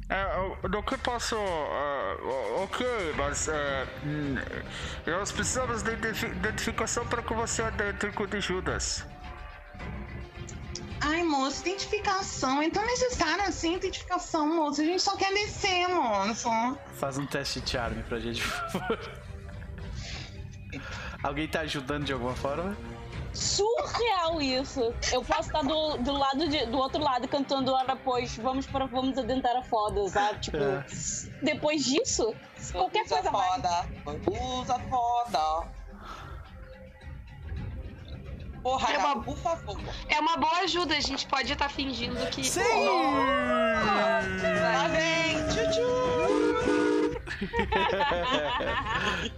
É, 0.08 0.68
do 0.68 0.82
que 0.84 0.96
posso. 0.98 1.34
é, 1.36 2.16
ok, 2.62 2.86
mas. 3.16 3.48
é, 3.48 3.86
hum, 4.04 4.36
nós 5.06 5.32
precisamos 5.32 5.82
de 5.82 5.90
identifi- 5.92 6.26
identificação 6.26 7.04
para 7.06 7.22
que 7.22 7.34
você 7.34 7.62
adentre 7.62 8.12
com 8.12 8.26
de 8.26 8.40
Judas. 8.40 9.04
Ai, 11.00 11.22
moço, 11.22 11.60
identificação. 11.62 12.60
É 12.62 12.70
tão 12.70 12.84
necessário 12.84 13.44
assim, 13.44 13.74
identificação, 13.76 14.46
moço. 14.54 14.80
A 14.80 14.84
gente 14.84 15.02
só 15.02 15.16
quer 15.16 15.32
descer, 15.32 15.88
moço. 15.88 16.48
Faz 16.94 17.18
um 17.18 17.26
teste 17.26 17.60
de 17.60 17.70
charme 17.70 18.02
pra 18.04 18.18
gente, 18.18 18.42
por 18.42 18.70
favor. 18.80 18.98
Alguém 21.22 21.48
tá 21.48 21.60
ajudando 21.60 22.04
de 22.04 22.12
alguma 22.12 22.34
forma? 22.34 22.76
Surreal 23.32 24.40
isso. 24.40 24.94
Eu 25.12 25.22
posso 25.22 25.42
estar 25.48 25.62
do, 25.62 25.98
do 25.98 26.12
lado 26.12 26.48
de- 26.48 26.64
do 26.66 26.78
outro 26.78 27.02
lado 27.02 27.28
cantando 27.28 27.72
hora 27.72 27.94
depois, 27.94 28.34
vamos 28.38 28.66
para 28.66 28.86
vamos 28.86 29.18
adentrar 29.18 29.56
a 29.56 29.62
foda, 29.62 30.08
sabe? 30.08 30.40
Tipo, 30.40 30.56
É. 30.56 30.84
depois 31.42 31.84
disso, 31.84 32.34
qualquer 32.72 33.04
Usa 33.04 33.14
coisa 33.16 33.30
mais. 33.30 33.52
foda. 33.54 33.86
Usa 34.60 34.78
foda. 34.88 35.68
Porra, 38.66 38.92
É 38.92 38.98
uma- 38.98 39.08
gato, 39.14 39.22
por 39.22 39.38
favor. 39.38 39.80
É 40.08 40.18
uma 40.18 40.36
boa 40.38 40.58
ajuda, 40.62 40.96
a 40.96 41.00
gente 41.00 41.24
pode 41.28 41.52
estar 41.52 41.68
fingindo 41.68 42.18
que. 42.30 42.42
Sim! 42.42 42.60
Lá 44.60 44.88
vem. 44.88 45.36
Tchutchu. 45.46 45.86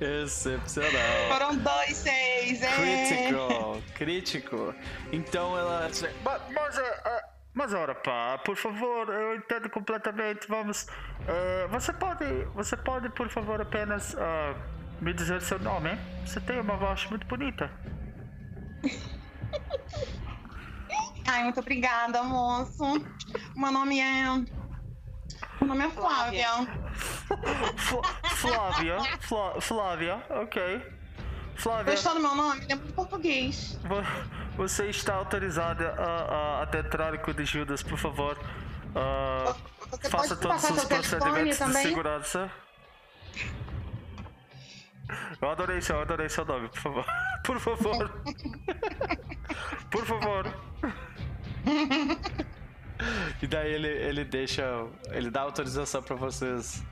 Excepcional. 0.01 1.29
Foram 1.31 1.57
dois, 1.57 1.95
seis, 1.95 2.63
é. 2.63 2.71
Crítico, 2.73 3.83
crítico. 3.95 4.75
Então 5.13 5.59
ela. 5.59 5.83
Mas, 6.25 6.41
mas, 6.55 6.79
é, 6.79 7.03
é, 7.05 7.23
mas 7.53 7.75
ora, 7.75 7.95
pá, 7.95 8.39
por 8.43 8.57
favor, 8.57 9.11
eu 9.11 9.37
entendo 9.37 9.69
completamente. 9.69 10.49
Vamos. 10.49 10.87
é, 11.27 11.67
você 11.67 11.93
pode. 11.93 12.25
Você 12.55 12.79
pode, 12.79 13.11
por 13.11 13.29
favor, 13.29 13.61
apenas 13.61 14.17
ah, 14.19 14.55
me 15.03 15.13
dizer 15.13 15.43
seu 15.43 15.59
nome? 15.59 15.91
hein? 15.91 15.99
Você 16.25 16.41
tem 16.41 16.59
uma 16.61 16.77
voz 16.79 17.05
muito 17.11 17.27
bonita. 17.27 17.71
Ai, 21.27 21.45
muito 21.45 21.61
obrigada, 21.61 22.23
moço. 22.23 22.83
Meu 23.55 23.71
nome 23.73 24.01
é. 24.01 24.25
Meu 25.61 25.69
nome 25.69 25.85
é 25.85 25.91
Flávia. 25.91 26.49
Fl- 27.77 28.01
Flávia, 28.37 28.97
Flá- 29.21 29.61
Flávia, 29.61 30.23
ok. 30.31 30.83
Flávia, 31.57 31.93
Gostou 31.93 32.15
do 32.15 32.21
meu 32.21 32.35
nome? 32.35 32.63
Ele 32.63 32.73
é 32.73 32.77
muito 32.77 32.93
português. 32.95 33.79
vo- 33.83 34.03
você 34.57 34.87
está 34.87 35.15
autorizada 35.17 35.91
a, 35.99 36.05
a 36.61 36.63
adentrar 36.63 37.19
com 37.21 37.31
o 37.31 37.35
de 37.35 37.45
Judas, 37.45 37.83
por 37.83 37.99
favor. 37.99 38.39
Você 39.91 40.09
faça 40.09 40.37
todos 40.37 40.63
os 40.65 40.85
procedimentos 40.85 41.59
de 41.59 41.73
segurança. 41.83 42.51
Eu 45.41 45.51
adorei 45.51 45.81
seu, 45.81 45.97
eu 45.97 46.03
adorei 46.03 46.29
seu 46.29 46.45
nome, 46.45 46.69
por 46.69 46.79
favor. 46.81 47.05
Por 47.45 47.59
favor. 47.61 48.11
Por 49.91 50.05
favor. 50.05 50.45
E 53.43 53.47
daí 53.47 53.73
ele, 53.73 53.89
ele 53.89 54.25
deixa. 54.25 54.87
Ele 55.11 55.31
dá 55.31 55.43
autorização 55.43 56.03
pra 56.03 56.17
vocês 56.17 56.83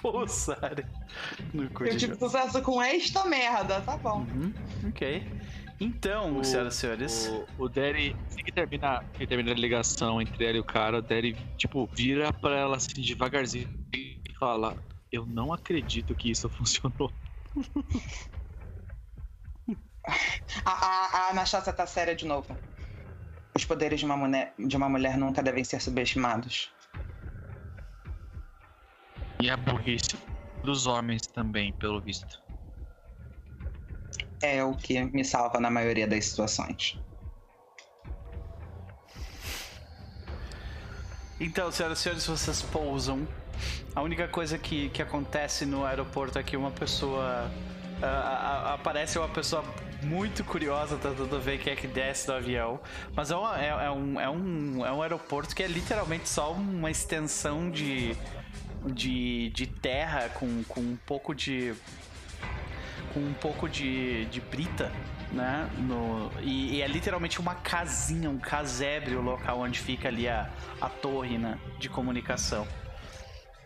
pousarem 0.00 0.84
no 1.52 1.68
cu 1.70 1.84
Eu 1.84 1.96
tive 1.96 2.14
sucesso 2.16 2.62
com 2.62 2.80
esta 2.80 3.24
merda, 3.26 3.80
tá 3.80 3.96
bom. 3.96 4.20
Uhum, 4.20 4.52
ok. 4.88 5.26
Então, 5.80 6.38
O- 6.38 6.44
senhoras 6.44 6.74
e 6.74 6.78
senhores. 6.78 7.28
O, 7.58 7.64
o 7.64 7.68
Derry, 7.68 8.14
assim 8.28 8.44
que 8.44 8.52
termina, 8.52 9.02
que 9.14 9.26
termina 9.26 9.50
a 9.50 9.54
ligação 9.54 10.20
entre 10.20 10.44
ela 10.44 10.56
e 10.58 10.60
o 10.60 10.64
cara, 10.64 10.98
o 10.98 11.02
Derry, 11.02 11.34
tipo, 11.56 11.88
vira 11.92 12.32
pra 12.32 12.54
ela 12.56 12.76
assim 12.76 13.00
devagarzinho 13.00 13.68
e 13.94 14.20
fala: 14.38 14.76
Eu 15.10 15.24
não 15.26 15.52
acredito 15.52 16.14
que 16.14 16.30
isso 16.30 16.48
funcionou. 16.50 17.10
A, 20.64 20.72
a, 20.72 21.18
a 21.18 21.30
Anastasia 21.30 21.72
tá 21.72 21.86
séria 21.86 22.14
de 22.14 22.26
novo. 22.26 22.56
Os 23.54 23.64
poderes 23.64 24.00
de 24.00 24.06
uma, 24.06 24.16
mulher, 24.16 24.54
de 24.58 24.76
uma 24.76 24.88
mulher 24.88 25.16
nunca 25.16 25.42
devem 25.42 25.64
ser 25.64 25.80
subestimados. 25.80 26.72
E 29.40 29.50
a 29.50 29.56
burrice 29.56 30.16
dos 30.62 30.86
homens 30.86 31.26
também, 31.26 31.72
pelo 31.72 32.00
visto. 32.00 32.42
É 34.42 34.62
o 34.64 34.74
que 34.74 35.02
me 35.02 35.24
salva 35.24 35.60
na 35.60 35.70
maioria 35.70 36.06
das 36.06 36.26
situações. 36.26 36.98
Então, 41.38 41.72
senhoras 41.72 41.98
e 41.98 42.02
senhores, 42.02 42.26
vocês 42.26 42.62
pousam. 42.62 43.26
A 43.94 44.02
única 44.02 44.28
coisa 44.28 44.56
que, 44.56 44.88
que 44.90 45.02
acontece 45.02 45.66
no 45.66 45.84
aeroporto 45.84 46.38
é 46.38 46.42
que 46.42 46.56
uma 46.56 46.70
pessoa. 46.70 47.50
ah, 48.02 48.06
ah, 48.70 48.74
aparece 48.74 49.18
uma 49.18 49.28
pessoa 49.28 49.64
muito 50.02 50.42
curiosa 50.44 50.96
tentando 50.96 51.38
ver 51.40 51.58
quem 51.58 51.72
é 51.72 51.76
que 51.76 51.86
desce 51.86 52.26
do 52.26 52.32
avião. 52.32 52.80
Mas 53.14 53.30
é, 53.30 53.36
uma- 53.36 53.60
é- 53.60 53.86
é 53.86 53.90
um, 53.90 54.20
é, 54.20 54.30
um, 54.30 54.86
é 54.86 54.92
um 54.92 55.02
aeroporto 55.02 55.54
que 55.54 55.62
é 55.62 55.66
literalmente 55.66 56.28
só 56.28 56.52
uma 56.52 56.90
extensão 56.90 57.70
de, 57.70 58.16
de, 58.86 59.50
de 59.50 59.66
terra 59.66 60.28
com, 60.30 60.62
com 60.68 60.80
um 60.80 60.96
pouco 61.04 61.34
de. 61.34 61.74
com 63.12 63.20
um 63.20 63.34
pouco 63.34 63.68
de, 63.68 64.24
de 64.26 64.40
brita. 64.40 64.90
Né? 65.32 65.68
No, 65.78 66.28
e, 66.42 66.76
e 66.76 66.82
é 66.82 66.88
literalmente 66.88 67.38
uma 67.38 67.54
casinha, 67.54 68.28
um 68.28 68.38
casebre 68.38 69.14
o 69.14 69.22
local 69.22 69.60
onde 69.60 69.78
fica 69.78 70.08
ali 70.08 70.28
a, 70.28 70.50
a 70.80 70.88
torre 70.88 71.38
né, 71.38 71.56
de 71.78 71.88
comunicação. 71.88 72.66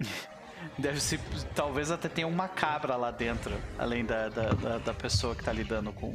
Deve 0.78 1.00
ser. 1.00 1.20
Talvez 1.54 1.90
até 1.90 2.08
tenha 2.08 2.26
uma 2.26 2.48
cabra 2.48 2.96
lá 2.96 3.10
dentro, 3.10 3.54
além 3.78 4.04
da, 4.04 4.28
da, 4.28 4.48
da, 4.50 4.78
da 4.78 4.94
pessoa 4.94 5.34
que 5.34 5.44
tá 5.44 5.52
lidando 5.52 5.92
com, 5.92 6.14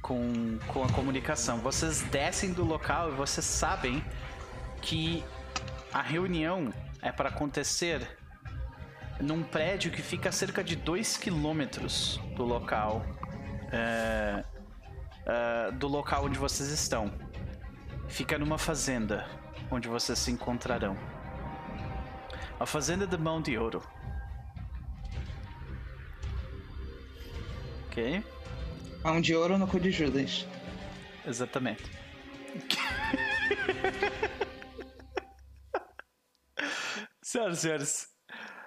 com, 0.00 0.58
com 0.66 0.84
a 0.84 0.88
comunicação. 0.92 1.58
Vocês 1.58 2.00
descem 2.02 2.52
do 2.52 2.64
local 2.64 3.12
e 3.12 3.14
vocês 3.14 3.44
sabem 3.44 4.02
que 4.80 5.22
a 5.92 6.00
reunião 6.00 6.72
é 7.02 7.12
para 7.12 7.28
acontecer 7.28 8.16
num 9.20 9.42
prédio 9.42 9.92
que 9.92 10.00
fica 10.00 10.30
a 10.30 10.32
cerca 10.32 10.64
de 10.64 10.74
2 10.74 11.18
quilômetros 11.18 12.18
do 12.34 12.44
local. 12.44 13.04
é, 13.70 14.44
é, 15.26 15.70
do 15.72 15.86
local 15.86 16.24
onde 16.24 16.38
vocês 16.38 16.70
estão. 16.70 17.12
Fica 18.08 18.38
numa 18.38 18.58
fazenda 18.58 19.26
onde 19.70 19.88
vocês 19.88 20.18
se 20.18 20.30
encontrarão. 20.30 20.96
A 22.60 22.66
fazenda 22.66 23.06
de 23.06 23.16
Mão 23.16 23.40
de 23.40 23.56
Ouro. 23.56 23.82
Ok? 27.86 28.22
Mão 29.02 29.18
de 29.18 29.34
ouro 29.34 29.56
no 29.56 29.66
cu 29.66 29.80
de 29.80 29.90
Judas. 29.90 30.46
Exatamente. 31.26 31.82
Senhoras 37.22 37.58
e 37.58 37.60
senhores, 37.60 38.08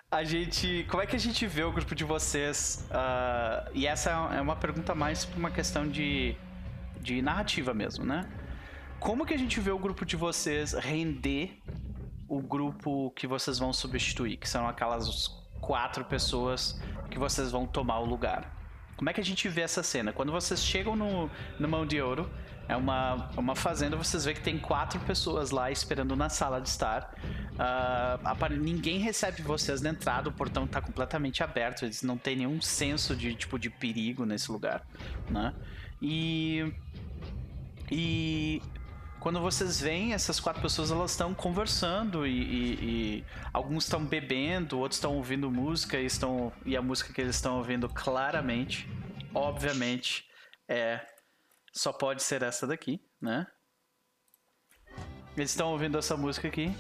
a 0.10 0.24
gente. 0.24 0.88
Como 0.90 1.04
é 1.04 1.06
que 1.06 1.16
a 1.16 1.20
gente 1.20 1.46
vê 1.46 1.64
o 1.64 1.72
grupo 1.72 1.94
de 1.94 2.04
vocês? 2.04 2.88
ah, 2.90 3.70
e 3.74 3.86
essa 3.86 4.10
é 4.34 4.42
uma 4.42 4.56
pergunta 4.56 4.96
mais 4.96 5.24
por 5.24 5.38
uma 5.38 5.52
questão 5.52 5.88
de, 5.88 6.36
de 7.00 7.22
narrativa 7.22 7.76
mesmo, 7.76 8.04
né? 8.04 8.28
Como 9.00 9.24
que 9.24 9.36
a 9.36 9.38
gente 9.38 9.60
vê 9.60 9.70
o 9.70 9.78
grupo 9.78 10.04
de 10.04 10.16
vocês 10.16 10.74
render 10.74 11.62
o 12.28 12.42
grupo 12.42 13.12
que 13.16 13.28
vocês 13.28 13.60
vão 13.60 13.72
substituir? 13.74 14.38
Que 14.38 14.48
são 14.50 14.68
aquelas 14.68 15.28
quatro 15.62 16.04
pessoas 16.06 16.80
que 17.10 17.18
vocês 17.18 17.52
vão 17.52 17.66
tomar 17.66 18.00
o 18.00 18.06
lugar. 18.06 18.52
Como 18.96 19.10
é 19.10 19.14
que 19.14 19.22
a 19.22 19.24
gente 19.24 19.50
vê 19.50 19.62
essa 19.62 19.82
cena? 19.82 20.14
Quando 20.14 20.32
vocês 20.32 20.64
chegam 20.64 20.96
no, 20.96 21.30
no 21.60 21.68
Mão 21.68 21.86
de 21.86 22.00
Ouro, 22.02 22.30
é 22.70 22.76
uma, 22.76 23.30
uma 23.36 23.56
fazenda, 23.56 23.98
vocês 23.98 24.24
veem 24.24 24.36
que 24.36 24.42
tem 24.44 24.58
quatro 24.58 25.00
pessoas 25.02 25.52
lá 25.52 25.70
esperando 25.72 26.16
na 26.16 26.30
sala 26.30 26.62
de 26.62 26.70
estar. 26.70 27.14
Apare- 28.24 28.58
ninguém 28.58 29.00
recebe 29.00 29.42
vocês 29.42 29.82
na 29.82 29.90
entrada, 29.90 30.30
o 30.30 30.32
portão 30.32 30.66
está 30.66 30.80
completamente 30.80 31.44
aberto, 31.44 31.84
eles 31.84 32.04
não 32.04 32.18
têm 32.18 32.36
nenhum 32.38 32.62
senso 32.62 33.16
de 33.16 33.34
tipo 33.36 33.58
de 33.60 33.70
perigo 33.70 34.26
nesse 34.26 34.52
lugar, 34.52 34.86
né? 35.30 35.54
E 36.02 36.72
E 37.92 38.62
quando 39.24 39.40
vocês 39.40 39.80
veem 39.80 40.12
essas 40.12 40.38
quatro 40.38 40.62
pessoas, 40.62 40.92
elas 40.92 41.12
estão 41.12 41.34
conversando 41.34 42.28
e, 42.28 42.42
e- 42.42 42.74
e 43.20 43.26
alguns 43.54 43.86
estão 43.86 44.04
bebendo, 44.06 44.78
outros 44.78 44.98
estão 44.98 45.16
ouvindo 45.16 45.50
música 45.50 45.98
e, 45.98 46.06
estão, 46.06 46.52
e 46.66 46.76
a 46.76 46.82
música 46.82 47.14
que 47.14 47.22
eles 47.22 47.38
estão 47.38 47.58
ouvindo 47.58 47.88
claramente, 47.88 48.86
obviamente, 49.34 50.30
é 50.68 51.00
só 51.72 51.94
pode 51.94 52.22
ser 52.22 52.44
essa 52.44 52.68
daqui, 52.68 53.02
né? 53.22 53.48
Eles 55.38 55.52
estão 55.52 55.72
ouvindo 55.72 55.98
essa 55.98 56.18
música 56.18 56.50
aqui. 56.50 56.76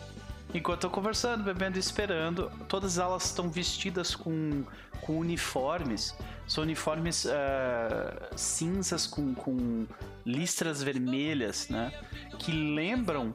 Enquanto 0.54 0.80
estão 0.80 0.90
conversando, 0.92 1.44
bebendo 1.44 1.78
e 1.78 1.80
esperando, 1.80 2.52
todas 2.68 2.98
elas 3.00 3.26
estão 3.26 3.50
vestidas 3.50 4.16
com, 4.16 4.64
com 5.02 5.18
uniformes. 5.18 6.16
São 6.48 6.64
uniformes 6.64 7.26
ah, 7.26 8.30
cinzas 8.36 9.08
com, 9.08 9.34
com 9.34 9.88
listras 10.26 10.84
vermelhas, 10.84 11.70
né? 11.70 11.92
Que 12.38 12.52
lembram 12.52 13.34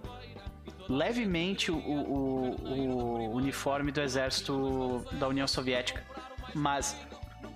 levemente 0.89 1.70
o, 1.70 1.77
o- 1.77 2.57
o 2.65 3.31
uniforme 3.35 3.90
do 3.93 4.01
exército 4.01 5.05
da 5.19 5.27
União 5.28 5.47
Soviética. 5.47 6.03
Mas 6.55 6.97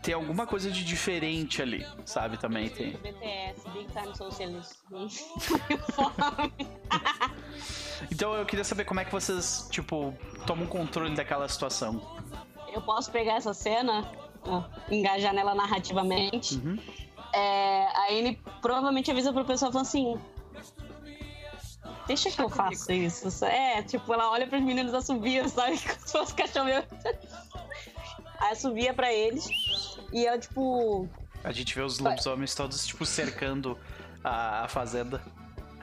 tem 0.03 0.15
alguma 0.15 0.47
coisa 0.47 0.71
de 0.71 0.85
diferente 0.85 1.63
ali, 1.63 1.87
sabe? 2.05 2.37
Também 2.37 2.69
tem. 2.69 2.93
BTS, 2.93 3.69
Big 3.71 3.89
Time 3.93 4.17
Socialist. 4.17 4.73
Então 8.11 8.35
eu 8.35 8.45
queria 8.45 8.65
saber 8.65 8.85
como 8.85 8.99
é 9.01 9.05
que 9.05 9.13
vocês, 9.13 9.69
tipo, 9.71 10.13
tomam 10.47 10.67
controle 10.67 11.15
daquela 11.15 11.49
situação. 11.49 12.01
Eu 12.73 12.83
posso 12.83 13.11
pegar 13.11 13.35
essa 13.35 13.55
cena, 13.55 14.11
engajar 14.91 15.33
nela 15.33 15.55
narrativamente. 15.55 16.57
Uhum. 16.57 16.79
É, 17.33 17.87
a 17.95 18.07
Anne 18.11 18.41
provavelmente 18.61 19.11
avisa 19.11 19.33
pro 19.33 19.45
pessoal 19.45 19.71
falando 19.71 19.87
assim. 19.87 20.19
Deixa 22.07 22.31
que 22.31 22.43
eu 22.43 22.49
faça 22.49 22.93
isso. 22.93 23.45
É, 23.45 23.83
tipo, 23.83 24.13
ela 24.13 24.31
olha 24.31 24.47
pros 24.47 24.61
meninos 24.61 24.93
assobiam, 24.93 25.49
sabe? 25.49 25.79
Como 25.87 26.01
se 26.01 26.13
fosse 26.13 26.35
cachorro. 26.35 26.69
Aí 28.41 28.53
assovia 28.53 28.93
pra 28.93 29.13
eles. 29.13 29.49
E 30.13 30.27
ela, 30.27 30.39
tipo. 30.39 31.09
A 31.45 31.51
gente 31.53 31.75
vê 31.75 31.81
os 31.83 31.99
lobisomens 31.99 32.55
todos, 32.55 32.87
tipo, 32.87 33.05
cercando 33.07 33.79
a, 34.23 34.65
a 34.65 34.69
fazenda. 34.69 35.21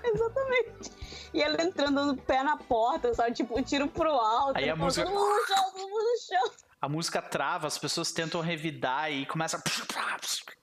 Exatamente. 0.03 0.91
E 1.33 1.41
ela 1.41 1.61
entrando 1.61 1.95
dando 1.95 2.15
pé 2.21 2.41
na 2.43 2.55
porta, 2.57 3.13
sabe? 3.13 3.33
Tipo, 3.33 3.61
tiro 3.61 3.87
pro 3.87 4.09
alto. 4.11 4.57
Aí 4.57 4.69
a 4.69 4.73
todo 4.73 4.83
música- 4.85 5.09
mundo 5.09 5.19
no 5.19 5.45
chão, 5.47 5.71
todo 5.71 5.81
mundo 5.89 6.03
no 6.03 6.17
chão. 6.27 6.51
A 6.81 6.87
música 6.87 7.21
trava, 7.21 7.67
as 7.67 7.77
pessoas 7.77 8.11
tentam 8.13 8.39
revidar 8.39 9.11
e 9.11 9.25
começa 9.25 9.61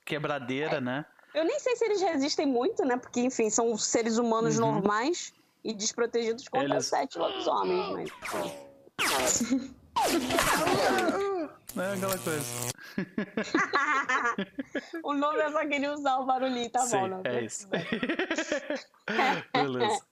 quebradeira, 0.03 0.81
né? 0.81 1.05
Eu 1.35 1.45
nem 1.45 1.59
sei 1.59 1.75
se 1.75 1.85
eles 1.85 2.01
resistem 2.01 2.47
muito, 2.47 2.83
né? 2.83 2.97
Porque, 2.97 3.19
enfim, 3.19 3.49
são 3.51 3.77
seres 3.77 4.17
humanos 4.17 4.55
Uhum. 4.57 4.61
normais 4.71 5.31
e 5.63 5.73
desprotegidos 5.75 6.47
contra 6.47 6.73
Eles- 6.75 6.87
sete 6.87 7.19
lobisomens, 7.19 8.09
mas. 8.33 9.43
É 11.75 11.93
aquela 11.93 12.17
coisa. 12.17 12.45
o 15.03 15.13
nome 15.13 15.39
eu 15.43 15.51
só 15.51 15.59
queria 15.67 15.93
usar 15.93 16.17
o 16.17 16.25
barulhinho, 16.25 16.69
tá 16.69 16.79
Sim, 16.81 16.97
bom? 16.99 17.07
Não, 17.07 17.21
é 17.25 17.41
isso. 17.43 17.67
Beleza. 19.53 20.05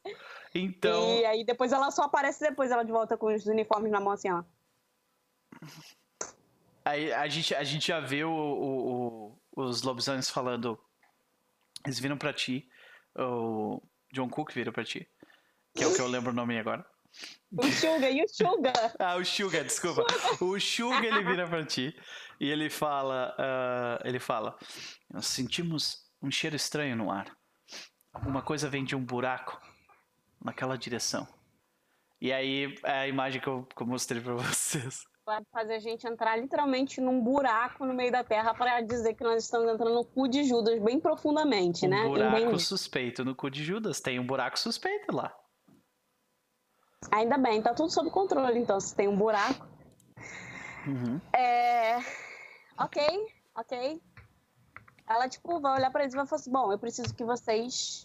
Então, 0.53 1.17
E 1.17 1.25
aí 1.25 1.43
depois 1.45 1.71
ela 1.71 1.91
só 1.91 2.03
aparece 2.03 2.39
depois, 2.41 2.71
ela 2.71 2.83
de 2.83 2.91
volta 2.91 3.17
com 3.17 3.33
os 3.33 3.45
uniformes 3.45 3.91
na 3.91 3.99
mão 3.99 4.13
assim, 4.13 4.29
ó. 4.31 4.43
aí 6.83 7.11
a 7.13 7.27
gente, 7.27 7.55
a 7.55 7.63
gente 7.63 7.87
já 7.87 7.99
vê 7.99 8.23
o, 8.23 8.31
o- 8.31 9.39
o- 9.55 9.61
os 9.63 9.81
lobisomens 9.81 10.29
falando. 10.29 10.79
Eles 11.85 11.99
viram 11.99 12.17
pra 12.17 12.33
ti. 12.33 12.69
O 13.17 13.81
John 14.11 14.29
Cook 14.29 14.51
vira 14.53 14.71
pra 14.71 14.83
ti. 14.83 15.07
Que 15.73 15.83
é 15.83 15.87
o 15.87 15.93
que 15.95 16.01
eu 16.01 16.07
lembro 16.07 16.31
o 16.31 16.35
nome 16.35 16.57
agora. 16.59 16.85
O 17.57 17.63
Suga, 17.71 18.09
e 18.09 18.23
o 18.23 18.27
Suga? 18.27 18.73
Ah, 18.99 19.15
o 19.15 19.23
Suga, 19.25 19.63
desculpa. 19.63 20.05
O 20.41 20.59
Suga 20.59 21.05
ele 21.05 21.23
vira 21.23 21.47
pra 21.47 21.65
ti 21.65 21.95
e 22.39 22.49
ele 22.49 22.69
fala, 22.69 23.33
ah, 23.37 23.99
ele 24.03 24.19
fala, 24.19 24.57
nós 25.09 25.27
sentimos 25.27 26.03
um 26.21 26.29
cheiro 26.29 26.55
estranho 26.55 26.95
no 26.95 27.11
ar. 27.11 27.35
Alguma 28.13 28.41
coisa 28.41 28.69
vem 28.69 28.83
de 28.83 28.95
um 28.95 29.03
buraco 29.03 29.59
naquela 30.43 30.77
direção. 30.77 31.27
E 32.21 32.31
aí 32.33 32.75
é 32.83 32.99
a 33.01 33.07
imagem 33.07 33.39
que 33.41 33.47
eu, 33.47 33.63
que 33.63 33.81
eu 33.81 33.87
mostrei 33.87 34.21
pra 34.21 34.33
vocês. 34.35 35.03
Vai 35.25 35.41
fazer 35.51 35.75
a 35.75 35.79
gente 35.79 36.05
entrar 36.07 36.35
literalmente 36.37 37.01
num 37.01 37.19
buraco 37.21 37.85
no 37.85 37.93
meio 37.93 38.11
da 38.11 38.23
terra 38.23 38.53
pra 38.53 38.79
dizer 38.81 39.15
que 39.15 39.23
nós 39.23 39.43
estamos 39.43 39.71
entrando 39.73 39.93
no 39.93 40.05
cu 40.05 40.27
de 40.27 40.43
Judas 40.43 40.79
bem 40.81 40.99
profundamente, 40.99 41.85
Um 41.85 41.89
né? 41.89 42.03
buraco 42.05 42.37
Entendi. 42.37 42.63
suspeito 42.63 43.25
no 43.25 43.33
cu 43.35 43.49
de 43.49 43.63
Judas. 43.63 43.99
Tem 43.99 44.19
um 44.19 44.25
buraco 44.25 44.59
suspeito 44.59 45.15
lá. 45.15 45.35
Ainda 47.11 47.37
bem, 47.37 47.61
tá 47.61 47.73
tudo 47.73 47.89
sob 47.91 48.09
controle, 48.09 48.59
então, 48.59 48.79
se 48.79 48.95
tem 48.95 49.07
um 49.07 49.15
buraco. 49.15 49.67
Uhum. 50.87 51.19
É. 51.33 51.97
Ok, 52.77 53.01
ok. 53.55 54.01
Ela, 55.07 55.29
tipo, 55.29 55.59
vai 55.59 55.77
olhar 55.77 55.91
pra 55.91 56.01
eles 56.01 56.13
e 56.13 56.17
vai 56.17 56.25
falar 56.25 56.39
assim: 56.39 56.51
bom, 56.51 56.71
eu 56.71 56.79
preciso 56.79 57.13
que 57.13 57.23
vocês 57.23 58.03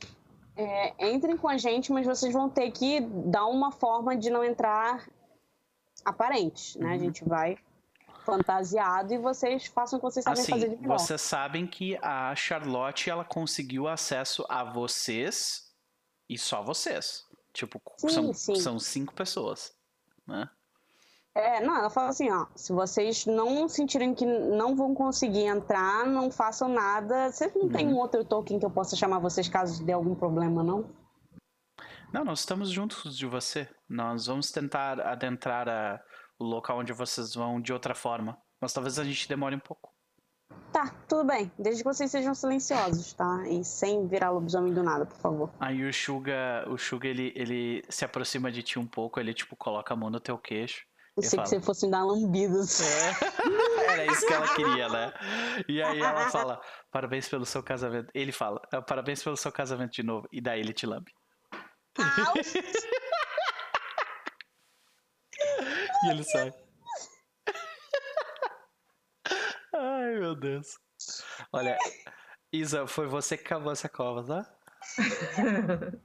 é, 0.57 1.11
entrem 1.13 1.37
com 1.37 1.49
a 1.49 1.57
gente, 1.57 1.93
mas 1.93 2.07
vocês 2.07 2.33
vão 2.33 2.49
ter 2.49 2.71
que 2.71 3.01
dar 3.01 3.47
uma 3.47 3.73
forma 3.73 4.17
de 4.17 4.31
não 4.31 4.45
entrar 4.45 5.09
aparente, 6.05 6.79
né? 6.79 6.95
A 6.95 6.99
gente 6.99 7.25
vai 7.25 7.57
fantasiado 8.25 9.15
e 9.15 9.19
vocês 9.19 9.67
façam 9.67 9.99
o 9.99 10.01
que 10.01 10.07
vocês 10.07 10.25
sabem 10.25 10.43
Assim, 10.43 10.53
fazer 10.53 10.69
de 10.69 10.77
melhor. 10.77 10.99
vocês 10.99 11.21
sabem 11.21 11.67
que 11.67 11.99
a 12.03 12.35
Charlotte 12.35 13.09
ela 13.09 13.25
conseguiu 13.25 13.89
acesso 13.89 14.45
a 14.49 14.63
vocês 14.63 15.73
e 16.29 16.39
só 16.39 16.63
vocês. 16.63 17.27
Tipo, 17.53 17.81
Sim, 17.99 18.09
são, 18.09 18.33
sim. 18.33 18.55
são 18.57 18.79
cinco 18.79 19.13
pessoas, 19.15 19.73
né? 20.27 20.49
É, 21.35 21.61
não, 21.65 21.77
ela 21.77 21.91
fala 21.91 22.09
assim, 22.09 22.29
ó, 22.31 22.47
se 22.57 22.73
vocês 22.73 23.25
não 23.25 23.69
sentirem 23.69 24.13
que 24.15 24.27
não 24.27 24.75
vão 24.75 24.95
conseguir 24.95 25.45
entrar, 25.47 26.05
não 26.07 26.31
façam 26.31 26.69
nada. 26.69 27.31
Vocês 27.31 27.55
não 27.55 27.69
tem 27.69 27.87
Uhum. 27.87 27.95
um 27.95 27.99
outro 27.99 28.25
token 28.25 28.59
que 28.59 28.67
eu 28.67 28.71
possa 28.71 28.97
chamar 28.97 29.21
vocês 29.21 29.49
caso 29.49 29.85
dê 29.85 29.93
algum 29.93 30.15
problema, 30.15 30.63
não? 30.63 30.91
Não, 32.13 32.25
nós 32.25 32.41
estamos 32.41 32.71
juntos 32.71 33.17
de 33.17 33.27
você. 33.27 33.69
Nós 33.89 34.27
vamos 34.27 34.51
tentar 34.51 35.01
adentrar 35.01 35.69
a- 35.69 36.01
o 36.39 36.45
local 36.45 36.79
onde 36.81 36.93
vocês 36.93 37.33
vão 37.35 37.61
de 37.61 37.73
outra 37.73 37.95
forma. 37.95 38.37
Mas 38.61 38.73
talvez 38.73 38.99
a 38.99 39.05
gente 39.05 39.29
demore 39.29 39.55
um 39.55 39.61
pouco. 39.61 39.90
Tá, 40.73 40.95
tudo 41.09 41.25
bem. 41.25 41.51
Desde 41.59 41.83
que 41.83 41.89
vocês 41.89 42.11
sejam 42.11 42.35
silenciosos, 42.35 43.13
tá? 43.13 43.43
E 43.49 43.65
sem 43.65 44.07
virar 44.07 44.31
lobisomem 44.31 44.73
do 44.73 44.83
nada, 44.83 45.05
por 45.05 45.19
favor. 45.19 45.51
Aí 45.59 45.85
o 45.85 45.93
Suga, 45.93 46.65
o 46.69 46.79
Suga 46.79 47.09
ele, 47.09 47.33
ele 47.35 47.83
se 47.89 48.05
aproxima 48.05 48.53
de 48.53 48.63
ti 48.63 48.79
um 48.79 48.87
pouco, 48.87 49.19
ele 49.19 49.35
tipo 49.35 49.57
coloca 49.57 49.93
a 49.93 49.97
mão 49.97 50.11
no 50.11 50.21
teu 50.21 50.39
queixo. 50.39 50.85
Eu 51.17 51.25
sei 51.25 51.31
fala, 51.37 51.43
que 51.43 51.49
você 51.51 51.61
fosse 51.61 51.87
me 51.87 51.93
dar 51.93 52.05
lambidas. 52.05 52.81
É. 52.81 53.11
Era 53.93 54.07
isso 54.13 54.27
que 54.27 54.33
ela 54.33 54.55
queria, 54.55 54.89
né? 54.89 55.13
E 55.69 55.83
aí 55.83 55.99
ela 56.01 56.31
fala, 56.31 56.61
parabéns 56.91 57.29
pelo 57.29 57.45
seu 57.45 57.63
casamento. 57.65 58.09
Ele 58.15 58.31
fala, 58.31 58.63
"Ah, 58.73 58.81
parabéns 58.81 59.23
pelo 59.23 59.37
seu 59.37 59.51
casamento 59.51 59.91
de 59.93 60.05
novo. 60.05 60.29
E 60.33 60.41
daí 60.41 60.61
ele 60.61 60.73
te 60.73 60.87
lambe. 60.87 61.13
E 66.03 66.11
ele 66.11 66.25
sai. 66.25 66.53
Ai, 70.11 70.19
meu 70.19 70.35
Deus. 70.35 70.77
Olha, 71.53 71.78
Isa, 72.53 72.85
foi 72.87 73.07
você 73.07 73.37
que 73.39 73.45
cavou 73.45 73.70
essa 73.73 73.89
cova, 73.89 74.24
tá? 74.24 74.45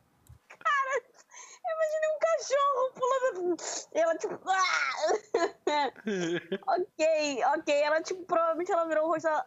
Imaginei 1.73 2.09
um 2.13 2.19
cachorro 2.19 2.91
pulando. 2.93 3.55
Ela, 3.93 4.15
tipo. 4.17 4.39
ah! 4.47 5.91
ok, 6.77 7.43
ok. 7.57 7.73
Ela, 7.81 8.01
tipo, 8.03 8.23
provavelmente 8.25 8.71
ela 8.71 8.85
virou 8.87 9.05
o 9.05 9.07
rosto. 9.11 9.27
ela- 9.27 9.45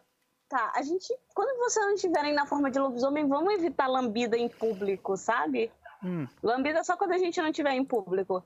Tá, 0.49 0.73
a 0.75 0.81
gente. 0.81 1.15
Quando 1.35 1.55
vocês 1.59 1.85
não 1.85 1.93
estiverem 1.93 2.33
na 2.33 2.45
forma 2.45 2.69
de 2.71 2.79
lobisomem, 2.79 3.27
vamos 3.27 3.53
evitar 3.53 3.85
lambida 3.87 4.35
em 4.35 4.49
público, 4.49 5.15
sabe? 5.15 5.71
Hum, 6.03 6.27
Lambida 6.41 6.83
só 6.83 6.97
quando 6.97 7.11
a 7.11 7.17
gente 7.19 7.39
não 7.39 7.49
estiver 7.49 7.71
em 7.73 7.85
público. 7.85 8.43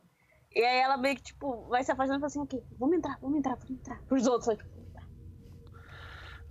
E 0.53 0.61
aí 0.63 0.79
ela 0.79 0.97
meio 0.97 1.15
que, 1.15 1.23
tipo, 1.23 1.63
vai 1.69 1.81
se 1.83 1.91
afastando 1.93 2.17
e 2.17 2.19
fala 2.19 2.27
assim, 2.27 2.41
ok, 2.41 2.61
vamos 2.77 2.97
entrar, 2.97 3.17
vamos 3.21 3.37
entrar, 3.39 3.55
vamos 3.55 3.69
entrar. 3.71 3.99
Pros 4.01 4.27
outros, 4.27 4.55
tipo, 4.57 4.69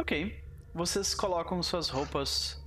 ok. 0.02 0.34
Vocês 0.74 1.14
colocam 1.14 1.62
suas 1.62 1.88
roupas. 1.88 2.60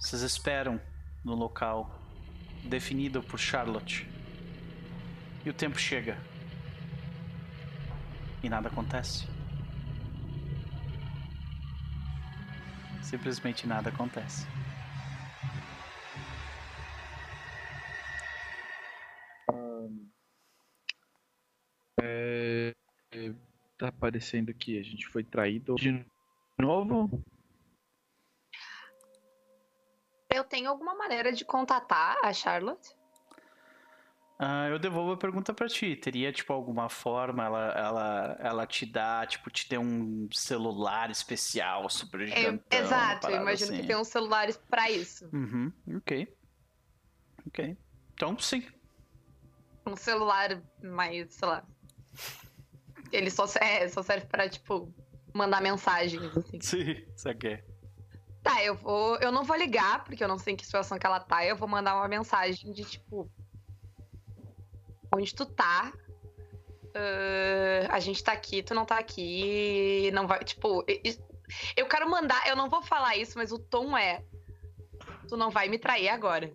Vocês 0.00 0.22
esperam 0.22 0.80
no 1.24 1.34
local 1.34 2.02
definido 2.64 3.22
por 3.22 3.38
Charlotte. 3.38 4.08
E 5.44 5.50
o 5.50 5.54
tempo 5.54 5.78
chega. 5.78 6.18
E 8.42 8.48
nada 8.48 8.68
acontece. 8.68 9.28
Simplesmente 13.00 13.66
nada 13.66 13.88
acontece. 13.88 14.44
É, 22.00 22.74
é, 23.12 23.32
tá 23.78 23.88
aparecendo 23.88 24.52
que 24.52 24.78
a 24.78 24.82
gente 24.82 25.06
foi 25.06 25.22
traído 25.22 25.76
de 25.76 26.04
novo. 26.58 27.22
Eu 30.32 30.44
tem 30.44 30.66
alguma 30.66 30.94
maneira 30.94 31.32
de 31.32 31.44
contatar 31.44 32.16
a 32.22 32.32
Charlotte? 32.32 32.88
Ah, 34.38 34.66
eu 34.68 34.78
devolvo 34.78 35.12
a 35.12 35.16
pergunta 35.16 35.52
pra 35.54 35.68
ti. 35.68 35.94
Teria, 35.94 36.32
tipo, 36.32 36.52
alguma 36.52 36.88
forma 36.88 37.44
ela, 37.44 37.72
ela, 37.78 38.36
ela 38.40 38.66
te 38.66 38.84
dá, 38.86 39.24
tipo, 39.26 39.50
te 39.50 39.68
ter 39.68 39.78
um 39.78 40.28
celular 40.32 41.10
especial, 41.10 41.88
super 41.88 42.20
Eu- 42.22 42.26
gigantão, 42.28 42.78
uma 42.78 42.84
exato, 42.86 43.28
eu 43.28 43.36
imagino 43.42 43.72
assim. 43.72 43.80
que 43.82 43.86
tem 43.86 43.96
uns 43.96 44.08
celulares 44.08 44.56
pra 44.56 44.90
isso. 44.90 45.28
Uhum, 45.32 45.72
ok. 45.98 46.34
Ok. 47.46 47.76
Então, 48.14 48.36
sim. 48.38 48.66
Um 49.86 49.96
celular 49.96 50.60
mais, 50.82 51.34
sei 51.34 51.48
lá. 51.48 51.64
Ele 53.12 53.30
só, 53.30 53.44
é, 53.60 53.86
só 53.88 54.02
serve 54.02 54.26
pra, 54.26 54.48
tipo, 54.48 54.92
mandar 55.32 55.60
mensagens, 55.60 56.36
assim. 56.36 56.60
Sim, 56.62 57.04
saquei. 57.16 57.62
Tá, 58.42 58.62
eu 58.62 58.74
vou. 58.74 59.16
Eu 59.16 59.30
não 59.30 59.44
vou 59.44 59.56
ligar, 59.56 60.04
porque 60.04 60.22
eu 60.22 60.28
não 60.28 60.38
sei 60.38 60.54
em 60.54 60.56
que 60.56 60.64
situação 60.64 60.98
que 60.98 61.06
ela 61.06 61.20
tá. 61.20 61.44
Eu 61.44 61.56
vou 61.56 61.68
mandar 61.68 61.96
uma 61.96 62.08
mensagem 62.08 62.72
de 62.72 62.84
tipo. 62.84 63.30
Onde 65.14 65.34
tu 65.34 65.46
tá? 65.46 65.92
Ah, 66.94 67.94
a 67.94 68.00
gente 68.00 68.22
tá 68.22 68.32
aqui, 68.32 68.62
tu 68.62 68.74
não 68.74 68.84
tá 68.84 68.98
aqui. 68.98 70.10
Não 70.12 70.26
vai. 70.26 70.40
Tipo. 70.40 70.84
Eu 71.76 71.86
quero 71.86 72.08
mandar. 72.10 72.46
Eu 72.48 72.56
não 72.56 72.68
vou 72.68 72.82
falar 72.82 73.16
isso, 73.16 73.38
mas 73.38 73.52
o 73.52 73.58
tom 73.58 73.96
é. 73.96 74.22
Tu 75.28 75.36
não 75.36 75.50
vai 75.50 75.68
me 75.68 75.78
trair 75.78 76.08
agora. 76.08 76.52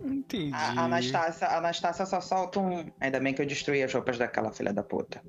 Entendi. 0.00 0.52
A 0.54 0.84
Anastácia, 0.84 1.46
a 1.46 1.58
Anastácia 1.58 2.06
só 2.06 2.20
solta 2.20 2.60
um. 2.60 2.90
Ainda 3.00 3.20
bem 3.20 3.34
que 3.34 3.42
eu 3.42 3.46
destruí 3.46 3.82
as 3.82 3.92
roupas 3.92 4.18
daquela 4.18 4.52
filha 4.52 4.72
da 4.72 4.82
puta. 4.82 5.22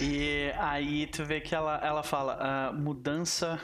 E 0.00 0.52
aí 0.58 1.06
tu 1.06 1.24
vê 1.24 1.40
que 1.40 1.54
ela, 1.54 1.76
ela 1.78 2.02
fala, 2.02 2.36
ah, 2.40 2.72
mudança 2.72 3.60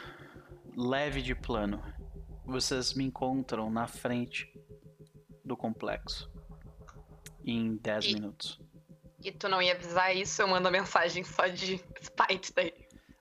leve 0.76 1.22
de 1.22 1.34
plano. 1.34 1.82
Vocês 2.44 2.94
me 2.94 3.04
encontram 3.04 3.70
na 3.70 3.86
frente 3.86 4.50
do 5.44 5.56
complexo. 5.56 6.30
Em 7.44 7.76
10 7.76 8.04
E- 8.06 8.14
minutos. 8.14 8.60
E 9.22 9.32
tu 9.32 9.48
não 9.48 9.62
ia 9.62 9.72
avisar 9.74 10.14
isso, 10.14 10.42
eu 10.42 10.48
mando 10.48 10.68
a 10.68 10.70
mensagem 10.70 11.24
só 11.24 11.46
de 11.46 11.78
spite 12.02 12.52
daí. 12.54 12.74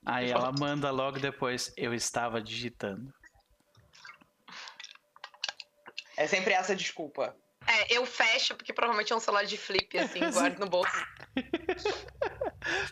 Aí 0.06 0.30
ela 0.32 0.52
manda 0.52 0.92
logo 0.92 1.18
depois, 1.20 1.74
eu 1.78 1.94
estava 1.94 2.42
digitando. 2.42 3.14
É 6.18 6.28
sempre 6.28 6.54
essa 6.54 6.76
desculpa. 6.76 7.36
É, 7.68 7.94
eu 7.98 8.06
fecho, 8.06 8.56
porque 8.56 8.74
provavelmente 8.74 9.14
é 9.14 9.16
um 9.16 9.20
celular 9.20 9.46
de 9.46 9.58
flip, 9.58 9.98
assim, 9.98 10.20
guardo 10.32 10.60
no 10.60 10.68
bolso. 10.68 10.92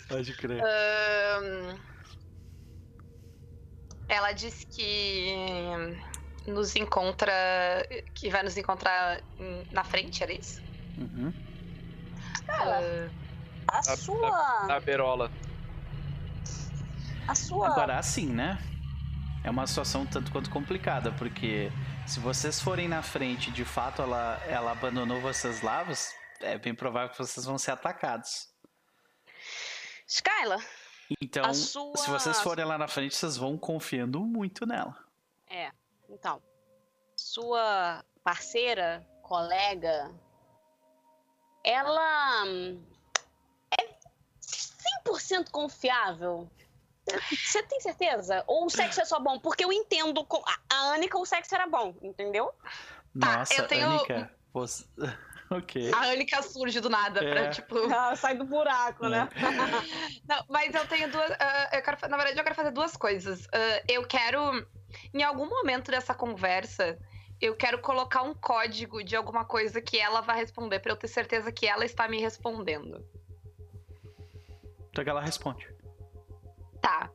Pode 0.07 0.34
crer. 0.34 0.61
Ahn, 0.64 1.77
Ela 4.07 4.31
disse 4.34 4.65
que 4.65 5.34
nos 6.48 6.76
encontra. 6.76 7.31
que 8.14 8.30
vai 8.30 8.43
nos 8.43 8.57
encontrar 8.57 9.22
na 9.72 9.84
frente, 9.84 10.23
era 10.23 10.34
isso? 10.34 10.61
Uhum. 10.98 11.34
Ah, 12.48 13.10
A 13.68 13.76
Na- 13.77 13.84
sua. 13.98 14.65
Na 14.68 14.80
berola. 14.80 15.31
A 17.27 17.35
sua. 17.35 17.68
Agora, 17.68 17.98
assim, 17.98 18.26
né? 18.27 18.57
É 19.43 19.49
uma 19.49 19.65
situação 19.65 20.06
tanto 20.06 20.31
quanto 20.31 20.49
complicada, 20.49 21.11
porque 21.14 21.72
se 22.07 22.19
vocês 22.19 22.60
forem 22.60 22.88
na 22.88 23.02
frente 23.02 23.49
e 23.49 23.53
de 23.53 23.64
fato 23.65 24.02
ela, 24.02 24.41
ela 24.48 24.72
abandonou 24.72 25.22
vocês 25.22 25.61
lá, 25.61 25.86
é 26.41 26.57
bem 26.57 26.73
provável 26.76 27.10
que 27.10 27.18
vocês 27.18 27.45
vão 27.45 27.57
ser 27.57 27.72
atacados. 27.72 28.49
Skyla, 30.07 30.57
Então, 31.22 31.53
sua- 31.53 31.95
se 31.98 32.10
vocês 32.10 32.41
forem 32.41 32.65
lá 32.65 32.78
na 32.78 32.88
frente, 32.88 33.15
vocês 33.15 33.38
vão 33.38 33.57
confiando 33.57 34.19
muito 34.22 34.65
nela. 34.65 34.98
É, 35.49 35.72
então. 36.10 36.41
Sua 37.15 38.03
parceira, 38.23 39.06
colega, 39.22 40.14
ela 41.64 42.44
hum, 42.45 42.84
é 43.80 43.98
100% 44.41 45.49
confiável? 45.52 46.49
Você 47.30 47.64
tem 47.64 47.80
certeza? 47.82 48.44
Ou 48.48 48.65
o 48.65 48.69
sexo 48.69 49.02
é 49.02 49.06
só 49.06 49.19
bom? 49.19 49.40
Porque 49.40 49.65
eu 49.65 49.73
entendo, 49.73 50.23
com 50.26 50.38
a 50.45 50.61
a 50.73 50.94
Anica 50.94 51.18
o 51.18 51.26
sexo 51.26 51.53
era 51.56 51.68
bom, 51.68 51.95
entendeu? 52.02 52.52
Tá, 53.19 53.38
Nossa, 53.40 53.53
eu 53.56 53.68
tenho- 53.68 53.90
Anica, 53.90 54.32
você... 54.53 54.86
ok. 55.49 55.91
A 55.94 56.11
Anica 56.11 56.41
surge 56.41 56.80
do 56.80 56.90
nada 56.90 57.23
É. 57.23 57.32
pra, 57.32 57.49
tipo. 57.49 57.78
Ela 57.78 58.15
sai 58.15 58.36
do 58.36 58.45
buraco, 58.45 59.07
né? 59.10 59.28
Não, 60.28 60.45
mas 60.49 60.73
eu 60.73 60.88
tenho 60.88 61.11
duas. 61.11 61.32
ah, 61.40 61.69
eu 61.73 61.82
quero, 61.82 61.98
na 62.10 62.18
verdade, 62.18 62.40
eu 62.40 62.44
quero 62.44 62.56
fazer 62.56 62.72
duas 62.72 62.95
coisas. 62.95 63.48
Ah, 63.52 63.84
eu 63.88 64.07
quero, 64.07 64.65
em 65.14 65.23
algum 65.23 65.49
momento 65.49 65.91
dessa 65.91 66.14
conversa, 66.14 66.98
eu 67.41 67.56
quero 67.56 67.82
colocar 67.82 68.22
um 68.22 68.34
código 68.36 69.03
de 69.03 69.15
alguma 69.15 69.44
coisa 69.44 69.82
que 69.82 69.99
ela 69.99 70.22
vai 70.22 70.38
responder, 70.38 70.80
pra 70.80 70.91
eu 70.94 70.98
ter 70.98 71.07
certeza 71.07 71.52
que 71.52 71.65
ela 71.68 71.84
está 71.84 72.07
me 72.07 72.19
respondendo. 72.22 73.03
Então 74.90 75.03
que 75.03 75.10
ela 75.10 75.22
responde. 75.22 75.68
Tá. 76.82 77.10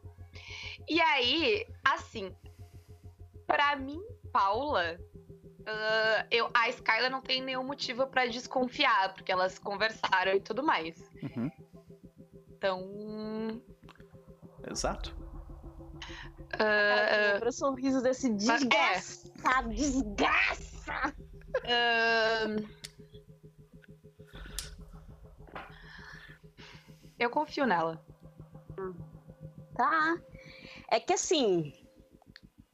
E 0.89 1.01
aí, 1.01 1.67
assim, 1.85 2.35
pra 3.47 3.75
mim, 3.77 4.01
Paula, 4.33 4.99
ah, 5.67 6.27
eu, 6.31 6.49
a 6.55 6.69
Skyla 6.69 7.11
não 7.11 7.21
tem 7.21 7.43
nenhum 7.43 7.65
motivo 7.65 8.07
pra 8.07 8.27
desconfiar, 8.27 9.13
porque 9.15 9.33
elas 9.33 9.59
conversaram 9.59 10.33
e 10.33 10.41
tudo 10.41 10.63
mais. 10.63 10.97
Uhum. 11.23 11.51
Então. 12.53 13.61
Exato. 14.71 15.15
Lembra 17.33 17.49
o 17.49 17.53
sorriso 17.53 18.01
desse 18.01 18.31
Mas 18.31 18.63
é. 18.63 19.63
desgraça! 19.69 21.15
Ahn. 21.65 22.65
Eu 27.19 27.31
confio 27.31 27.67
nela. 27.67 28.05
Tá. 29.77 30.17
É 30.91 30.99
que 30.99 31.13
assim, 31.13 31.73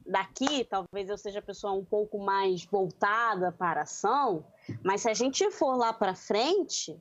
daqui 0.05 0.63
talvez 0.65 1.09
eu 1.09 1.17
seja 1.17 1.39
a 1.39 1.41
pessoa 1.41 1.73
um 1.73 1.83
pouco 1.83 2.19
mais 2.19 2.65
voltada 2.65 3.51
para 3.51 3.81
a 3.81 3.83
ação, 3.83 4.45
mas 4.83 5.01
se 5.01 5.09
a 5.09 5.13
gente 5.13 5.49
for 5.51 5.75
lá 5.75 5.91
para 5.91 6.15
frente 6.15 6.99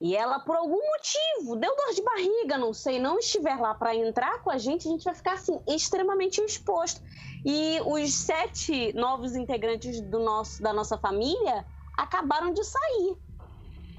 e 0.00 0.16
ela 0.16 0.40
por 0.40 0.56
algum 0.56 0.80
motivo 0.80 1.56
deu 1.56 1.74
dor 1.76 1.94
de 1.94 2.02
barriga, 2.02 2.58
não 2.58 2.72
sei, 2.72 2.98
não 2.98 3.18
estiver 3.18 3.56
lá 3.56 3.74
para 3.74 3.94
entrar 3.94 4.42
com 4.42 4.50
a 4.50 4.58
gente, 4.58 4.88
a 4.88 4.90
gente 4.90 5.04
vai 5.04 5.14
ficar 5.14 5.34
assim 5.34 5.60
extremamente 5.68 6.40
exposto. 6.40 7.02
E 7.44 7.80
os 7.86 8.12
sete 8.14 8.92
novos 8.94 9.34
integrantes 9.34 10.00
do 10.00 10.18
nosso, 10.18 10.62
da 10.62 10.72
nossa 10.72 10.98
família 10.98 11.64
acabaram 11.96 12.52
de 12.52 12.64
sair 12.64 13.16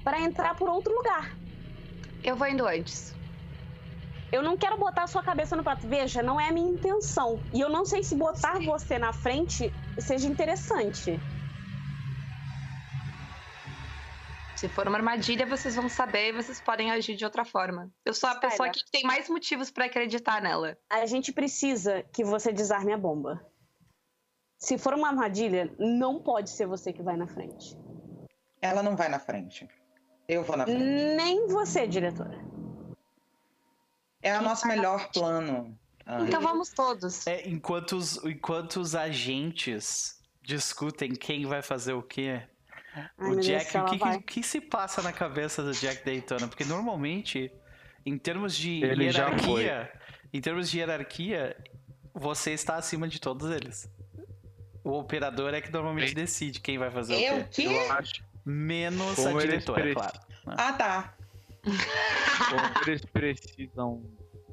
para 0.02 0.20
entrar 0.20 0.56
por 0.56 0.68
outro 0.68 0.94
lugar. 0.94 1.36
Eu 2.22 2.36
vou 2.36 2.46
indo 2.46 2.66
antes. 2.66 3.14
Eu 4.32 4.42
não 4.42 4.56
quero 4.56 4.78
botar 4.78 5.02
a 5.02 5.06
sua 5.06 5.22
cabeça 5.22 5.54
no 5.54 5.62
prato. 5.62 5.86
Veja, 5.86 6.22
não 6.22 6.40
é 6.40 6.48
a 6.48 6.52
minha 6.52 6.70
intenção. 6.70 7.38
E 7.52 7.60
eu 7.60 7.68
não 7.68 7.84
sei 7.84 8.02
se 8.02 8.16
botar 8.16 8.58
você 8.60 8.98
na 8.98 9.12
frente 9.12 9.70
seja 9.98 10.26
interessante. 10.26 11.20
Se 14.56 14.68
for 14.68 14.88
uma 14.88 14.96
armadilha, 14.96 15.44
vocês 15.44 15.74
vão 15.74 15.88
saber 15.88 16.28
e 16.28 16.32
vocês 16.32 16.60
podem 16.60 16.90
agir 16.90 17.14
de 17.14 17.24
outra 17.24 17.44
forma. 17.44 17.90
Eu 18.06 18.14
sou 18.14 18.30
a 18.30 18.36
pessoa 18.36 18.68
aqui 18.68 18.82
que 18.82 18.90
tem 18.90 19.02
mais 19.02 19.28
motivos 19.28 19.70
pra 19.70 19.84
acreditar 19.84 20.40
nela. 20.40 20.78
A 20.88 21.04
gente 21.04 21.30
precisa 21.32 22.02
que 22.12 22.24
você 22.24 22.52
desarme 22.52 22.92
a 22.92 22.96
bomba. 22.96 23.44
Se 24.56 24.78
for 24.78 24.94
uma 24.94 25.08
armadilha, 25.08 25.74
não 25.78 26.22
pode 26.22 26.48
ser 26.48 26.66
você 26.66 26.92
que 26.92 27.02
vai 27.02 27.16
na 27.16 27.26
frente. 27.26 27.76
Ela 28.62 28.82
não 28.82 28.96
vai 28.96 29.08
na 29.08 29.18
frente. 29.18 29.68
Eu 30.28 30.44
vou 30.44 30.56
na 30.56 30.64
frente. 30.64 30.80
Nem 30.80 31.48
você, 31.48 31.86
diretora. 31.86 32.38
É 34.22 34.38
o 34.38 34.42
nosso 34.42 34.66
melhor 34.68 35.08
plano. 35.10 35.76
Ana. 36.06 36.26
Então 36.26 36.40
vamos 36.40 36.70
todos. 36.70 37.26
É, 37.26 37.48
enquanto 37.48 37.92
os, 37.96 38.22
enquanto 38.24 38.76
os 38.80 38.94
agentes 38.94 40.20
discutem 40.42 41.10
quem 41.14 41.46
vai 41.46 41.62
fazer 41.62 41.92
o 41.92 42.02
quê, 42.02 42.42
Ai, 42.94 43.30
o 43.30 43.40
Jack, 43.40 43.76
o 43.78 43.84
que, 43.86 43.98
que, 43.98 44.22
que 44.22 44.42
se 44.42 44.60
passa 44.60 45.00
na 45.02 45.12
cabeça 45.12 45.62
do 45.62 45.72
Jack 45.72 46.04
Daytona? 46.04 46.48
Porque 46.48 46.64
normalmente, 46.64 47.50
em 48.04 48.18
termos 48.18 48.54
de 48.56 48.82
Ele 48.84 49.04
hierarquia, 49.04 49.92
em 50.32 50.40
termos 50.40 50.70
de 50.70 50.78
hierarquia, 50.78 51.56
você 52.12 52.50
está 52.52 52.76
acima 52.76 53.08
de 53.08 53.20
todos 53.20 53.50
eles. 53.50 53.88
O 54.84 54.98
operador 54.98 55.54
é 55.54 55.60
que 55.60 55.70
normalmente 55.70 56.14
decide 56.14 56.60
quem 56.60 56.76
vai 56.76 56.90
fazer 56.90 57.14
Eu 57.14 57.36
o 57.36 57.44
quê. 57.44 57.62
que? 57.62 57.64
Eu 57.64 57.92
acho. 57.92 58.24
Menos 58.44 59.14
Como 59.14 59.28
a 59.28 59.30
eles 59.32 59.44
diretora, 59.44 59.82
pre- 59.82 59.94
claro. 59.94 60.20
Ah, 60.46 60.72
tá. 60.72 61.14
Como 61.64 62.88
eles 62.88 63.04
precisam 63.04 64.02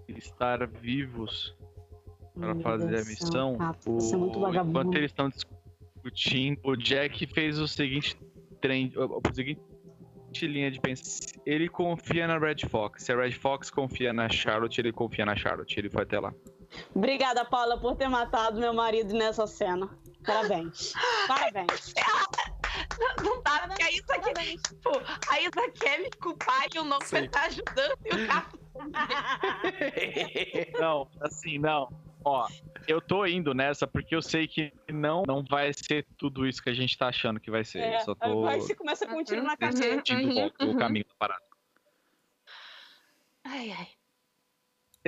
estar 0.08 0.66
vivos 0.68 1.56
para 2.36 2.56
fazer 2.56 2.88
a 2.88 3.02
Deus 3.02 3.08
do 3.08 3.16
céu, 3.16 3.52
missão, 3.52 3.58
Papo, 3.58 3.92
o... 3.92 4.14
É 4.14 4.18
muito 4.18 4.40
vagabundo. 4.40 4.70
enquanto 4.70 4.96
eles 4.96 5.12
estão 5.12 5.30
discutindo, 5.30 6.60
o 6.64 6.76
Jack 6.76 7.26
fez 7.28 7.60
o 7.60 7.68
seguinte 7.68 8.18
trem, 8.62 8.94
o 8.96 9.22
o 9.28 9.34
seguinte 9.34 9.62
linha 10.42 10.70
de 10.70 10.80
pensamento. 10.80 11.42
Ele 11.46 11.68
confia 11.68 12.28
na 12.28 12.38
Red 12.38 12.68
Fox. 12.70 13.04
Se 13.04 13.12
a 13.12 13.18
Red 13.18 13.32
Fox 13.32 13.70
confia 13.70 14.14
na 14.14 14.30
Charlotte, 14.30 14.80
ele 14.80 14.92
confia 14.92 15.26
na 15.26 15.36
Charlotte. 15.36 15.78
Ele 15.78 15.90
foi 15.90 16.04
até 16.04 16.20
lá. 16.20 16.34
Obrigada, 16.94 17.44
Paula, 17.44 17.80
por 17.80 17.96
ter 17.96 18.08
matado 18.08 18.60
meu 18.60 18.74
marido 18.74 19.14
nessa 19.14 19.48
cena. 19.48 19.90
Parabéns. 20.24 20.94
Parabéns. 21.28 21.94
Não 23.24 23.42
dá, 23.42 23.68
porque 23.68 23.84
a 23.84 23.92
Isa 23.92 24.20
quer, 24.20 24.58
tipo, 24.58 24.90
a 25.30 25.42
Isa 25.42 25.72
quer 25.80 26.00
me 26.00 26.10
culpar 26.12 26.66
e 26.74 26.80
o 26.80 26.84
Sim. 27.06 27.28
tá 27.30 27.46
ajudando 27.46 27.98
e 28.06 28.10
o 28.10 28.28
cara. 28.28 28.60
Não, 30.80 31.10
assim, 31.22 31.58
não. 31.58 31.90
Ó, 32.24 32.48
eu 32.88 33.02
tô 33.02 33.26
indo 33.26 33.54
nessa 33.54 33.88
porque 33.88 34.16
eu 34.16 34.22
sei 34.22 34.48
que 34.48 34.74
não, 34.90 35.24
não 35.26 35.44
vai 35.44 35.72
ser 35.74 36.06
tudo 36.18 36.48
isso 36.48 36.62
que 36.62 36.70
a 36.70 36.74
gente 36.74 36.98
tá 36.98 37.08
achando 37.08 37.40
que 37.40 37.52
vai 37.52 37.64
ser. 37.64 37.80
É, 37.80 37.96
eu 37.96 38.00
só 38.02 38.16
tô 38.16 38.26
Agora 38.26 38.58
você 38.58 38.76
começa 38.76 39.08
com 39.08 39.18
um 39.18 39.24
tiro 39.24 39.44
na 39.44 39.54
Uhum. 39.54 40.18
Uhum, 40.18 40.46
o, 40.46 40.64
o 40.64 40.68
uhum. 40.68 40.78
caminho 40.78 41.06
da 41.06 41.16
parada. 41.18 41.44
Ai, 43.44 43.72
ai. 43.72 43.88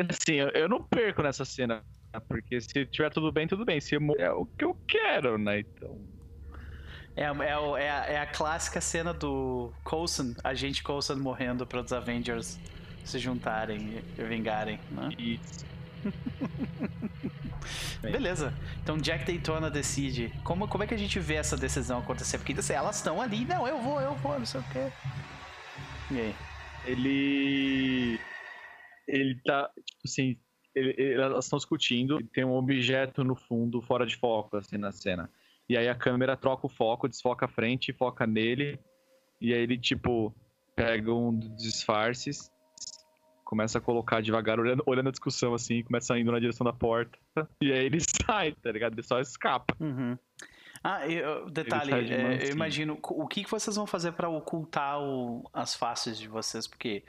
Assim, 0.09 0.35
eu, 0.35 0.49
eu 0.49 0.69
não 0.69 0.83
perco 0.83 1.21
nessa 1.21 1.45
cena. 1.45 1.83
Porque 2.27 2.59
se 2.59 2.85
tiver 2.87 3.09
tudo 3.09 3.31
bem, 3.31 3.47
tudo 3.47 3.63
bem. 3.63 3.79
Se 3.79 3.95
eu 3.95 4.01
morrer, 4.01 4.23
é 4.23 4.31
o 4.31 4.45
que 4.45 4.65
eu 4.65 4.75
quero, 4.87 5.37
né? 5.37 5.59
Então. 5.59 6.20
É, 7.15 7.25
a- 7.25 7.35
é, 7.45 7.57
o- 7.57 7.77
é 7.77 7.89
a, 7.89 8.05
é 8.05 8.17
a 8.19 8.25
clássica 8.25 8.79
cena 8.79 9.13
do 9.13 9.71
Coulson, 9.83 10.33
a 10.43 10.53
gente 10.53 10.81
Coulson 10.83 11.15
morrendo 11.17 11.65
para 11.65 11.81
os 11.81 11.91
Avengers 11.91 12.59
se 13.03 13.19
juntarem 13.19 14.03
e 14.17 14.23
vingarem, 14.23 14.79
né? 14.89 15.09
Isso. 15.17 15.65
Beleza. 18.01 18.53
Então 18.81 18.97
Jack 18.97 19.25
Daytona 19.25 19.69
decide. 19.69 20.31
Como, 20.43 20.67
como 20.67 20.83
é 20.83 20.87
que 20.87 20.93
a 20.93 20.97
gente 20.97 21.19
vê 21.19 21.35
essa 21.35 21.57
decisão 21.57 21.99
acontecer? 21.99 22.37
Porque 22.37 22.53
assim, 22.53 22.73
elas 22.73 22.97
estão 22.97 23.21
ali, 23.21 23.45
não, 23.45 23.67
eu 23.67 23.79
vou, 23.79 23.99
eu 24.01 24.15
vou, 24.15 24.37
não 24.39 24.45
sei 24.45 24.61
o 24.61 24.63
quê. 24.71 24.91
E 26.11 26.19
aí? 26.19 26.35
Ele. 26.85 28.19
Ele 29.07 29.35
tá. 29.45 29.69
Tipo 29.85 30.01
assim. 30.05 30.37
ele- 30.73 30.95
ele- 30.97 31.21
elas 31.21 31.45
estão 31.45 31.57
discutindo. 31.57 32.19
e 32.19 32.23
Tem 32.23 32.43
um 32.45 32.53
objeto 32.53 33.23
no 33.23 33.35
fundo, 33.35 33.81
fora 33.81 34.05
de 34.05 34.15
foco, 34.15 34.57
assim, 34.57 34.77
na 34.77 34.91
cena. 34.91 35.29
E 35.71 35.77
aí 35.77 35.87
a 35.87 35.95
câmera 35.95 36.35
troca 36.35 36.65
o 36.65 36.69
foco, 36.69 37.07
desfoca 37.07 37.45
a 37.45 37.47
frente 37.47 37.93
foca 37.93 38.27
nele. 38.27 38.77
E 39.39 39.53
aí 39.53 39.61
ele, 39.61 39.77
tipo, 39.77 40.35
pega 40.75 41.13
um 41.13 41.33
dos 41.33 41.55
disfarces, 41.55 42.51
começa 43.45 43.77
a 43.77 43.81
colocar 43.81 44.21
devagar, 44.21 44.59
olhando, 44.59 44.83
olhando 44.85 45.07
a 45.07 45.11
discussão, 45.11 45.53
assim, 45.53 45.81
começa 45.81 46.19
indo 46.19 46.29
na 46.29 46.39
direção 46.41 46.65
da 46.65 46.73
porta. 46.73 47.17
E 47.61 47.71
aí 47.71 47.85
ele 47.85 47.99
sai, 48.27 48.51
tá 48.51 48.69
ligado? 48.69 48.95
Ele 48.95 49.01
só 49.01 49.21
escapa. 49.21 49.73
Uhum. 49.79 50.17
Ah, 50.83 51.07
e, 51.07 51.21
uh, 51.23 51.49
detalhe, 51.49 52.03
de 52.03 52.13
é, 52.15 52.47
eu 52.47 52.51
imagino, 52.51 52.99
o 53.01 53.25
que, 53.25 53.41
que 53.45 53.49
vocês 53.49 53.73
vão 53.77 53.87
fazer 53.87 54.11
para 54.11 54.27
ocultar 54.27 54.99
o- 55.01 55.49
as 55.53 55.73
faces 55.73 56.19
de 56.19 56.27
vocês? 56.27 56.67
Porque 56.67 57.05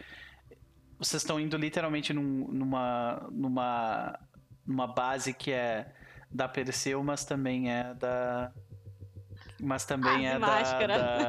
vocês 1.00 1.20
estão 1.20 1.40
indo 1.40 1.56
literalmente 1.56 2.12
num- 2.12 2.46
numa, 2.46 3.26
numa, 3.32 4.20
numa 4.64 4.86
base 4.86 5.34
que 5.34 5.50
é 5.50 5.92
da 6.32 6.48
Perseu, 6.48 7.02
mas 7.02 7.24
também 7.24 7.70
é 7.72 7.94
da. 7.94 8.52
Mas 9.60 9.84
também 9.84 10.26
Ah, 10.28 10.32
é 10.32 10.38
da, 10.38 10.62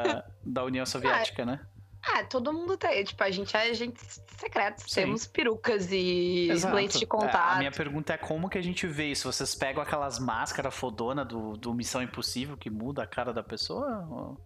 da, 0.03 0.25
da 0.43 0.63
União 0.63 0.85
Soviética, 0.85 1.45
né? 1.45 1.59
Ah, 2.05 2.23
todo 2.25 2.51
mundo 2.51 2.75
tem. 2.77 3.03
Tipo, 3.03 3.23
a 3.23 3.31
gente 3.31 3.55
é 3.55 3.69
agentes 3.69 4.21
secretos. 4.37 4.85
Sim. 4.87 5.01
Temos 5.01 5.25
perucas 5.27 5.89
e 5.91 6.49
Exato. 6.49 6.75
lentes 6.75 6.97
de 6.99 7.05
É, 7.05 7.07
contato. 7.07 7.53
a 7.55 7.59
minha 7.59 7.71
pergunta 7.71 8.13
é 8.13 8.17
como 8.17 8.49
que 8.49 8.57
a 8.57 8.61
gente 8.61 8.85
vê 8.87 9.11
isso? 9.11 9.31
Vocês 9.31 9.55
pegam 9.55 9.81
aquelas 9.81 10.19
máscaras 10.19 10.73
fodona 10.75 11.23
do, 11.23 11.53
do 11.53 11.73
Missão 11.73 12.01
Impossível 12.01 12.57
que 12.57 12.69
muda 12.69 13.03
a 13.03 13.07
cara 13.07 13.31
da 13.31 13.43
pessoa? 13.43 14.05
Ou- 14.09 14.37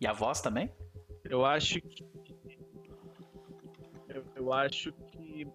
E 0.00 0.06
a 0.06 0.12
voz 0.12 0.40
também? 0.40 0.72
Eu 1.24 1.44
acho 1.44 1.80
que. 1.82 2.06
Eu, 4.08 4.24
eu 4.36 4.52
acho 4.52 4.92
que. 4.92 5.46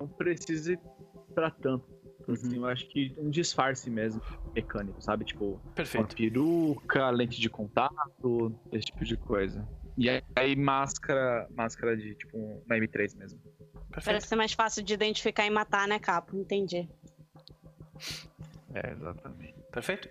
Não 0.00 0.08
precisa 0.08 0.72
ir 0.72 0.80
pra 1.34 1.50
tanto. 1.50 1.86
Assim, 2.28 2.56
eu 2.56 2.66
acho 2.66 2.88
que 2.88 3.14
um 3.18 3.30
disfarce 3.30 3.88
mesmo, 3.88 4.20
mecânico, 4.54 5.00
sabe? 5.00 5.24
Tipo, 5.24 5.60
uma 5.64 5.72
Perfeito. 5.74 6.16
peruca, 6.16 7.08
lente 7.10 7.40
de 7.40 7.48
contato, 7.48 8.54
esse 8.72 8.86
tipo 8.86 9.04
de 9.04 9.16
coisa. 9.16 9.66
E 9.96 10.10
aí, 10.10 10.22
aí 10.34 10.56
máscara, 10.56 11.46
máscara 11.54 11.96
de 11.96 12.14
tipo 12.16 12.36
uma 12.36 12.76
M3 12.76 13.14
mesmo. 13.16 13.38
Perfeito. 13.40 14.04
Parece 14.04 14.26
ser 14.28 14.36
mais 14.36 14.52
fácil 14.52 14.82
de 14.82 14.92
identificar 14.92 15.46
e 15.46 15.50
matar, 15.50 15.86
né, 15.88 15.98
Capo? 15.98 16.36
Entendi. 16.36 16.88
É, 18.74 18.90
exatamente. 18.92 19.54
Perfeito. 19.72 20.08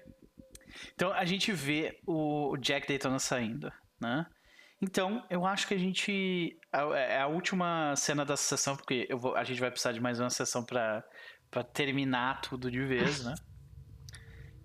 Então 0.94 1.12
a 1.14 1.24
gente 1.26 1.52
vê 1.52 2.00
o 2.08 2.58
Jack 2.58 2.88
Daytona 2.88 3.20
saindo, 3.20 3.72
né? 4.00 4.26
Então 4.82 5.26
eu 5.30 5.46
acho 5.46 5.68
que 5.68 5.74
a 5.74 5.78
gente 5.78 6.58
a- 6.72 6.98
é 6.98 7.22
a 7.22 7.28
última 7.28 7.96
cena 7.96 8.26
da 8.26 8.36
sessão, 8.36 8.76
porque 8.76 9.06
eu 9.10 9.18
vou- 9.18 9.36
a 9.36 9.44
gente 9.44 9.60
vai 9.62 9.70
precisar 9.72 9.94
de 9.94 10.02
mais 10.02 10.20
uma 10.20 10.30
sessão 10.30 10.64
para 10.66 11.04
para 11.52 11.64
terminar 11.64 12.42
tudo 12.42 12.70
de 12.70 12.84
vez, 12.84 13.24
né? 13.24 13.36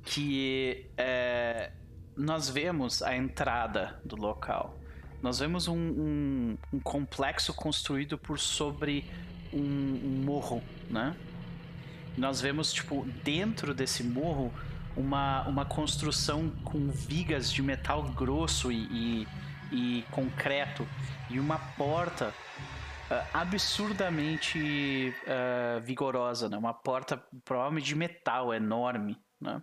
Que 0.05 0.91
é, 0.97 1.73
nós 2.17 2.49
vemos 2.49 3.03
a 3.03 3.17
entrada 3.17 4.01
do 4.05 4.17
local. 4.17 4.79
Nós 5.23 5.39
vemos 5.39 5.69
um, 5.69 5.77
um- 5.77 6.59
um 6.73 6.81
complexo 6.81 7.53
construído 7.53 8.17
por 8.17 8.39
sobre 8.39 9.05
um, 9.53 9.59
um 9.61 10.23
morro, 10.25 10.63
né? 10.89 11.15
Nós 12.17 12.41
vemos, 12.41 12.73
tipo, 12.73 13.05
dentro 13.23 13.73
desse 13.75 14.03
morro, 14.03 14.53
uma, 14.97 15.47
uma 15.47 15.65
construção 15.65 16.51
com 16.65 16.89
vigas 16.91 17.53
de 17.53 17.63
metal 17.63 18.03
grosso 18.03 18.73
e, 18.73 18.77
e, 18.91 19.29
e 19.71 20.05
concreto 20.11 20.87
e 21.29 21.39
uma 21.39 21.59
porta 21.59 22.35
absurdamente 23.33 25.15
ah, 25.27 25.81
vigorosa, 25.81 26.49
né? 26.49 26.57
Uma 26.57 26.75
porta 26.75 27.23
provavelmente 27.45 27.87
de 27.87 27.95
metal 27.95 28.55
enorme, 28.55 29.21
né? 29.41 29.63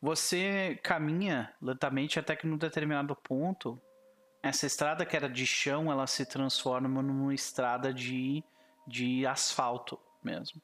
Você 0.00 0.80
caminha 0.82 1.54
lentamente 1.62 2.18
até 2.18 2.34
que 2.34 2.44
num 2.44 2.56
determinado 2.56 3.14
ponto, 3.14 3.80
essa 4.42 4.66
estrada 4.66 5.06
que 5.06 5.14
era 5.14 5.28
de 5.28 5.46
chão, 5.46 5.92
ela 5.92 6.08
se 6.08 6.26
transforma 6.26 7.00
numa 7.00 7.32
estrada 7.32 7.94
de, 7.94 8.42
de 8.84 9.24
asfalto 9.24 9.96
mesmo. 10.24 10.60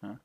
né? 0.00 0.16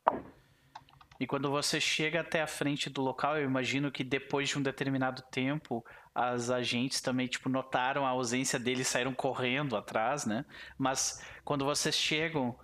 E 1.20 1.28
quando 1.28 1.50
você 1.50 1.82
chega 1.82 2.22
até 2.22 2.42
a 2.42 2.48
frente 2.48 2.90
do 2.90 3.02
local, 3.02 3.38
eu 3.38 3.44
imagino 3.44 3.92
que 3.92 4.06
depois 4.06 4.48
de 4.48 4.58
um 4.58 4.62
determinado 4.62 5.22
tempo, 5.24 5.86
as 6.16 6.50
agentes 6.50 7.02
também 7.02 7.28
tipo 7.28 7.50
notaram 7.50 8.06
a 8.06 8.10
ausência 8.10 8.58
dele 8.58 8.86
saíram 8.86 9.14
correndo 9.14 9.76
atrás, 9.76 10.26
né? 10.26 10.46
Mas 10.78 11.22
quando 11.44 11.66
vocês 11.66 11.94
chegam, 11.96 12.58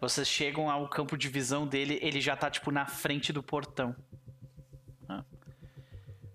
vocês 0.00 0.26
chegam 0.26 0.68
ao 0.68 0.88
campo 0.88 1.16
de 1.16 1.28
visão 1.28 1.64
dele, 1.64 2.00
ele 2.02 2.20
já 2.20 2.36
tá 2.36 2.50
tipo 2.50 2.72
na 2.72 2.86
frente 2.86 3.32
do 3.32 3.42
portão. 3.42 3.94
né? 5.08 5.24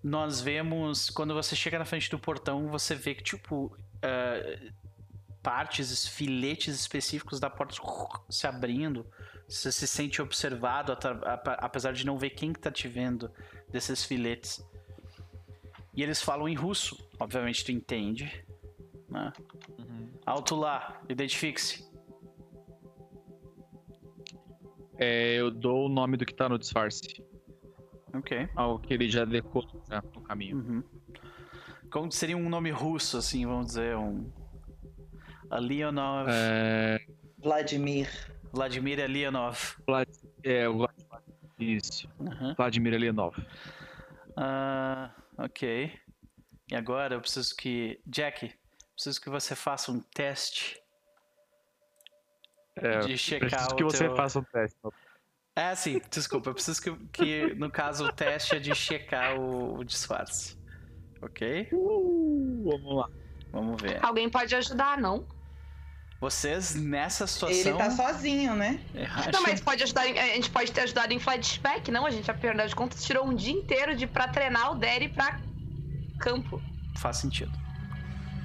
Nós 0.02 0.40
vemos 0.40 1.10
quando 1.10 1.34
você 1.34 1.54
chega 1.54 1.78
na 1.78 1.84
frente 1.84 2.10
do 2.10 2.18
portão, 2.18 2.68
você 2.68 2.94
vê 2.94 3.14
que 3.14 3.22
tipo 3.22 3.76
eh, 4.00 4.72
partes, 5.42 6.06
filetes 6.06 6.74
específicos 6.74 7.40
da 7.40 7.48
porta 7.48 7.74
se 8.28 8.46
abrindo. 8.46 9.06
Você 9.48 9.72
se 9.72 9.86
sente 9.86 10.20
observado, 10.20 10.96
apesar 11.58 11.92
de 11.92 12.04
não 12.04 12.18
ver 12.18 12.30
quem 12.30 12.52
que 12.52 12.60
tá 12.60 12.70
te 12.70 12.86
vendo 12.86 13.30
desses 13.70 14.04
filetes. 14.04 14.62
E 15.94 16.02
eles 16.02 16.22
falam 16.22 16.48
em 16.48 16.54
russo, 16.54 16.96
obviamente 17.18 17.64
tu 17.64 17.72
entende. 17.72 18.44
Né? 19.08 19.32
Alto 20.26 20.54
lá, 20.54 21.00
identifique-se. 21.08 21.88
É, 24.98 25.36
eu 25.36 25.50
dou 25.50 25.86
o 25.86 25.88
nome 25.88 26.16
do 26.16 26.26
que 26.26 26.34
tá 26.34 26.48
no 26.48 26.58
disfarce. 26.58 27.24
Ok. 28.12 28.48
Algo 28.54 28.80
que 28.80 28.92
ele 28.92 29.08
já 29.08 29.24
decorou 29.24 29.82
já 29.88 30.02
no 30.14 30.20
caminho. 30.22 30.56
Uhum. 30.56 30.82
Como 31.90 32.12
seria 32.12 32.36
um 32.36 32.48
nome 32.48 32.70
russo, 32.70 33.16
assim, 33.16 33.46
vamos 33.46 33.68
dizer, 33.68 33.96
um. 33.96 34.30
A 35.50 35.58
Leonov. 35.58 36.28
É, 36.30 37.00
Vladimir. 37.38 38.08
Vladimir 38.52 38.98
Leonov. 39.10 39.58
Vlad- 39.86 40.08
é, 40.42 40.68
o 40.68 40.78
Vlad- 40.78 40.94
Isso. 41.58 42.08
Uhum. 42.18 42.54
Vladimir 42.54 42.98
Leonov. 42.98 43.36
Ah, 44.36 45.10
ok. 45.36 45.92
E 46.70 46.74
agora 46.76 47.14
eu 47.14 47.20
preciso 47.20 47.54
que. 47.56 48.00
Jack, 48.06 48.52
preciso 48.94 49.20
que 49.20 49.30
você 49.30 49.54
faça 49.54 49.90
um 49.90 50.00
teste 50.00 50.80
É, 52.76 53.00
de 53.00 53.16
checar 53.18 53.48
preciso 53.50 53.70
o 53.72 53.76
que 53.76 53.84
você 53.84 54.04
teu- 54.06 54.16
faça 54.16 54.38
um 54.38 54.44
teste. 54.44 54.78
É, 55.56 55.74
sim, 55.74 56.00
desculpa. 56.10 56.50
Eu 56.50 56.54
preciso 56.54 56.80
que, 56.80 56.96
que, 57.12 57.54
no 57.54 57.68
caso, 57.70 58.04
o 58.06 58.12
teste 58.12 58.54
é 58.54 58.60
de 58.60 58.72
checar 58.74 59.40
o, 59.40 59.78
o 59.78 59.84
disfarce. 59.84 60.56
Ok? 61.20 61.68
Uh, 61.72 62.62
vamos 62.64 62.96
lá. 62.96 63.10
Vamos 63.50 63.82
ver. 63.82 63.98
Alguém 64.04 64.28
pode 64.30 64.54
ajudar, 64.54 64.96
não? 64.98 65.26
Vocês, 66.20 66.74
nessa 66.74 67.26
situação... 67.28 67.56
Ele 67.56 67.78
tá 67.78 67.90
sozinho, 67.92 68.54
né? 68.56 68.80
acho- 69.16 69.30
Não, 69.30 69.42
mas 69.42 69.60
pode 69.60 69.82
ajudar 69.84 70.06
em- 70.06 70.18
a 70.18 70.26
gente 70.34 70.50
pode 70.50 70.72
ter 70.72 70.80
ajudado 70.80 71.12
em 71.12 71.20
flashback, 71.20 71.90
não? 71.92 72.04
A 72.04 72.10
gente, 72.10 72.28
afinal 72.28 72.66
de 72.66 72.74
contas, 72.74 73.04
tirou 73.04 73.24
um 73.24 73.34
dia 73.34 73.52
inteiro 73.52 73.94
de, 73.94 74.06
pra 74.06 74.26
treinar 74.26 74.72
o 74.72 74.74
Derry 74.74 75.08
pra 75.08 75.38
campo. 76.18 76.60
Faz 76.96 77.18
sentido. 77.18 77.52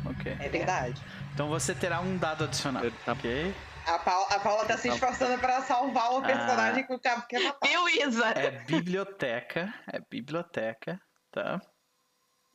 Ok. 0.06 0.36
É 0.40 0.50
verdade. 0.50 1.02
Então 1.34 1.48
você 1.48 1.74
terá 1.74 2.00
um 2.00 2.16
dado 2.18 2.44
adicional. 2.44 2.84
Tá. 3.06 3.14
Ok? 3.14 3.56
A, 3.88 3.98
Paula, 4.00 4.28
a 4.30 4.40
Paula 4.40 4.66
tá 4.66 4.78
se 4.78 4.88
esforçando 4.90 5.38
pra 5.40 5.62
salvar 5.64 6.12
o 6.14 6.22
personagem 6.22 6.86
que 6.86 6.94
o 6.94 7.00
Cabo 7.00 7.24
quer 7.28 7.40
matar. 7.44 7.68
Viu, 7.68 7.90
Isa? 7.90 8.28
É 8.28 8.52
biblioteca. 8.66 9.74
É 9.92 10.00
biblioteca, 10.10 11.02
tá? 11.32 11.60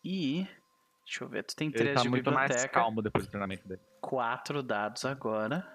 E. 0.04 0.46
Deixa 1.04 1.24
eu 1.24 1.28
ver, 1.28 1.42
tu 1.42 1.56
tem 1.56 1.68
Ele 1.68 1.76
três 1.76 1.94
tá 1.96 2.02
de 2.02 2.08
muito 2.08 2.30
mais 2.30 2.48
biblioteca. 2.48 2.72
calmo 2.80 3.02
depois 3.02 3.26
do 3.26 3.30
treinamento 3.30 3.66
dele. 3.66 3.80
Quatro 4.00 4.62
dados 4.62 5.04
agora. 5.04 5.66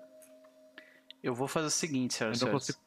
Eu 1.21 1.33
vou 1.33 1.47
fazer 1.47 1.67
o 1.67 1.71
seguinte, 1.71 2.13
senhoras 2.15 2.41
e 2.41 2.45
Eu 2.45 2.59
senhores. 2.59 2.79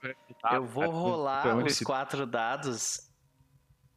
Eu 0.52 0.64
vou 0.64 0.90
rolar 0.90 1.54
muito 1.54 1.68
os 1.70 1.80
quatro 1.80 2.26
dados 2.26 3.10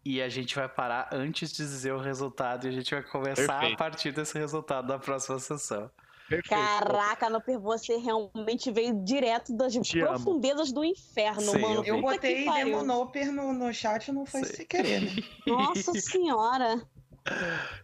e 0.06 0.22
a 0.22 0.30
gente 0.30 0.56
vai 0.56 0.70
parar 0.70 1.10
antes 1.11 1.52
de 1.52 1.57
dizer 1.57 1.91
o 1.94 1.99
resultado 1.99 2.66
e 2.66 2.70
a 2.70 2.72
gente 2.72 2.94
vai 2.94 3.03
começar 3.03 3.44
a 3.44 3.60
Perfeito. 3.60 3.78
partir 3.78 4.11
desse 4.14 4.38
resultado 4.38 4.88
da 4.88 4.98
próxima 4.98 5.40
sessão. 5.40 5.91
Perfeito. 6.30 6.49
Caraca, 6.49 7.30
Noper, 7.30 7.60
você 7.60 7.98
realmente 7.98 8.72
veio 8.72 9.03
direto 9.03 9.52
das 9.57 9.74
Te 9.74 9.99
amo. 9.99 10.10
profundezas 10.14 10.72
do 10.72 10.86
inferno, 10.86 11.41
Sei, 11.41 11.60
mano. 11.60 11.84
eu 11.84 11.95
Eu 11.95 12.02
botei 12.02 12.45
pariu. 12.45 12.66
Demonoper 12.66 13.32
no, 13.34 13.52
no 13.52 13.74
chat 13.74 14.11
não 14.11 14.26
foi 14.26 14.44
Sei. 14.45 14.57
sem 14.57 14.66
querer, 14.68 15.02
né? 15.02 15.11
Nossa 15.48 15.91
senhora. 15.99 16.82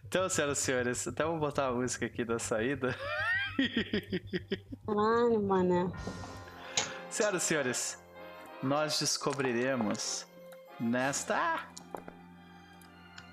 Então, 0.06 0.28
senhoras 0.28 0.58
e 0.58 0.62
senhores, 0.62 1.06
até 1.08 1.24
vou 1.24 1.38
botar 1.38 1.66
a 1.66 1.72
música 1.72 2.06
aqui 2.06 2.24
da 2.24 2.38
saída. 2.38 2.96
Caralho, 4.86 5.42
mano. 5.42 5.92
Senhoras 7.10 7.42
e 7.42 7.46
senhores, 7.46 7.98
nós 8.62 8.98
descobriremos 8.98 10.26
nesta. 10.78 11.60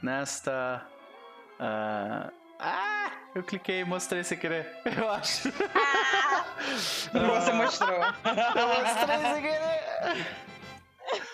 Nesta. 0.01 0.85
ah, 1.59 2.31
ah, 2.59 3.11
eu 3.35 3.43
cliquei 3.43 3.81
e 3.81 3.85
mostrei 3.85 4.23
sem 4.23 4.37
querer, 4.37 4.67
eu 4.97 5.09
acho. 5.09 5.49
Você 5.51 7.09
Ah, 7.51 7.53
mostrou. 7.53 7.99
Eu 7.99 8.67
mostrei 8.67 9.33
sem 9.33 9.41
querer. 9.41 10.27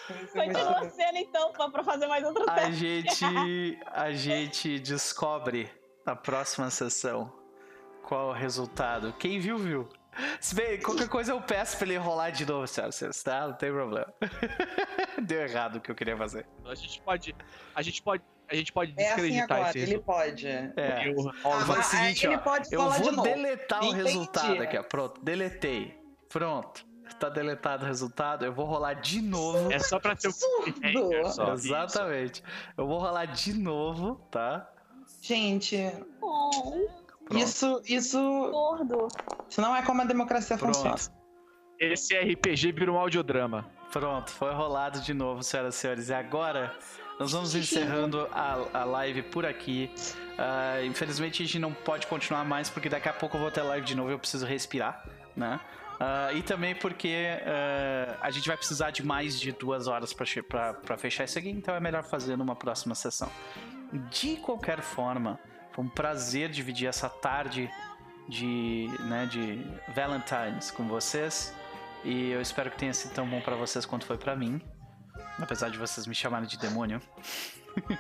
Você 0.07 0.45
mostrou. 0.45 0.45
Continua 0.45 0.79
a 0.79 0.89
cena 0.89 1.19
então, 1.19 1.51
pra 1.53 1.69
pra 1.69 1.83
fazer 1.83 2.07
mais 2.07 2.23
outro 2.25 2.43
A 2.49 2.53
teste. 2.55 2.73
gente, 2.75 3.79
a 3.91 4.11
gente 4.11 4.79
descobre 4.79 5.69
na 6.05 6.15
próxima 6.15 6.69
sessão 6.69 7.31
qual 8.03 8.29
o 8.29 8.33
resultado. 8.33 9.13
Quem 9.19 9.39
viu, 9.39 9.57
viu. 9.57 9.89
Se 10.41 10.53
bem, 10.55 10.79
qualquer 10.81 11.07
coisa 11.07 11.31
eu 11.31 11.39
peço 11.41 11.77
pra 11.77 11.87
ele 11.87 11.97
rolar 11.97 12.31
de 12.31 12.45
novo, 12.45 12.67
senhores, 12.67 13.23
tá? 13.23 13.47
Não 13.47 13.53
tem 13.53 13.71
problema. 13.71 14.11
Deu 15.21 15.41
errado 15.41 15.77
o 15.77 15.81
que 15.81 15.91
eu 15.91 15.95
queria 15.95 16.17
fazer. 16.17 16.45
A 16.65 16.75
gente 16.75 17.01
pode. 17.01 17.35
A 17.75 17.81
gente 17.81 18.01
pode. 18.01 18.23
A 18.51 18.55
gente 18.55 18.73
pode 18.73 18.93
É 18.97 19.11
assim 19.13 19.21
descreditar 19.21 19.57
agora, 19.57 19.77
esse 19.77 19.91
ele 19.91 19.99
pode. 20.01 20.47
É. 20.47 20.73
Eu- 21.07 21.15
Ó, 21.43 21.51
faz 21.59 21.67
o 21.69 21.71
Ah, 21.73 21.83
seguinte, 21.83 22.25
ele 22.25 22.35
ó. 22.35 22.39
pode 22.39 22.73
Eu 22.73 22.79
falar 22.81 22.97
de 22.97 23.03
vou 23.03 23.11
novo. 23.13 23.23
deletar 23.29 23.81
o 23.83 23.85
Entendi. 23.85 24.03
resultado 24.03 24.61
aqui, 24.63 24.77
ó. 24.77 24.83
Pronto, 24.83 25.21
deletei. 25.21 25.95
Pronto. 26.27 26.83
Tá 27.19 27.29
deletado 27.29 27.83
o 27.83 27.87
resultado. 27.87 28.45
Eu 28.45 28.53
vou 28.53 28.65
rolar 28.65 28.93
de 28.93 29.21
novo. 29.21 29.71
É 29.71 29.77
só 29.79 29.99
pra 29.99 30.15
ter 30.15 30.29
o. 30.29 31.13
É, 31.13 31.23
só. 31.31 31.53
Exatamente. 31.53 32.43
Eu 32.75 32.87
vou 32.87 32.97
rolar 32.99 33.25
de 33.25 33.53
novo, 33.53 34.15
tá? 34.31 34.67
Gente, 35.21 35.77
Oh, 36.21 36.87
Pronto. 37.29 37.43
isso, 37.43 37.81
isso, 37.85 38.19
gordo. 38.51 39.07
isso 39.47 39.61
não 39.61 39.75
é 39.75 39.83
como 39.83 40.01
a 40.01 40.05
democracia 40.05 40.57
Pronto. 40.57 40.75
funciona. 40.75 40.97
Esse 41.79 42.17
RPG 42.17 42.73
vira 42.73 42.91
um 42.91 42.97
audiodrama. 42.97 43.65
Pronto, 43.91 44.31
foi 44.31 44.53
rolado 44.53 44.99
de 44.99 45.13
novo, 45.13 45.41
senhoras 45.41 45.75
e 45.75 45.77
senhores. 45.77 46.09
E 46.09 46.13
agora, 46.13 46.75
nós 47.19 47.31
vamos 47.31 47.55
encerrando 47.55 48.27
a, 48.31 48.81
a 48.81 48.83
live 48.83 49.21
por 49.23 49.45
aqui. 49.45 49.91
Ah, 50.37 50.81
infelizmente, 50.83 51.43
a 51.43 51.45
gente 51.45 51.59
não 51.59 51.73
pode 51.73 52.07
continuar 52.07 52.43
mais, 52.43 52.69
porque 52.69 52.89
daqui 52.89 53.07
a 53.07 53.13
pouco 53.13 53.37
eu 53.37 53.41
vou 53.41 53.51
ter 53.51 53.61
live 53.61 53.85
de 53.85 53.95
novo 53.95 54.09
e 54.09 54.13
eu 54.13 54.19
preciso 54.19 54.45
respirar, 54.45 55.05
né? 55.35 55.59
Ah, 55.99 56.31
e 56.33 56.41
também 56.41 56.73
porque 56.75 57.27
ah, 57.45 58.17
a 58.21 58.31
gente 58.31 58.47
vai 58.47 58.57
precisar 58.57 58.91
de 58.91 59.05
mais 59.05 59.39
de 59.39 59.51
duas 59.51 59.87
horas 59.87 60.13
para 60.13 60.97
fechar 60.97 61.25
isso 61.25 61.37
aqui, 61.37 61.49
então 61.49 61.75
é 61.75 61.79
melhor 61.79 62.03
fazer 62.03 62.37
numa 62.37 62.55
próxima 62.55 62.95
sessão. 62.95 63.29
De 64.09 64.37
qualquer 64.37 64.81
forma, 64.81 65.39
foi 65.71 65.83
um 65.85 65.89
prazer 65.89 66.49
dividir 66.49 66.87
essa 66.87 67.09
tarde 67.09 67.69
de, 68.27 68.87
né, 69.01 69.25
de 69.25 69.65
Valentine's 69.93 70.71
com 70.71 70.87
vocês. 70.87 71.53
E 72.03 72.29
eu 72.31 72.41
espero 72.41 72.71
que 72.71 72.77
tenha 72.77 72.93
sido 72.93 73.13
tão 73.13 73.27
bom 73.27 73.41
pra 73.41 73.55
vocês 73.55 73.85
quanto 73.85 74.05
foi 74.05 74.17
pra 74.17 74.35
mim. 74.35 74.61
Apesar 75.39 75.69
de 75.69 75.77
vocês 75.77 76.05
me 76.07 76.15
chamarem 76.15 76.47
de 76.47 76.57
demônio. 76.57 77.01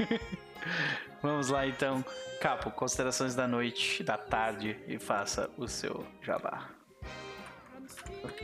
Vamos 1.21 1.49
lá 1.49 1.67
então. 1.67 2.03
Capo, 2.41 2.71
considerações 2.71 3.35
da 3.35 3.47
noite, 3.47 4.03
da 4.03 4.17
tarde 4.17 4.77
e 4.87 4.97
faça 4.97 5.49
o 5.57 5.67
seu 5.67 6.05
jabá. 6.21 6.69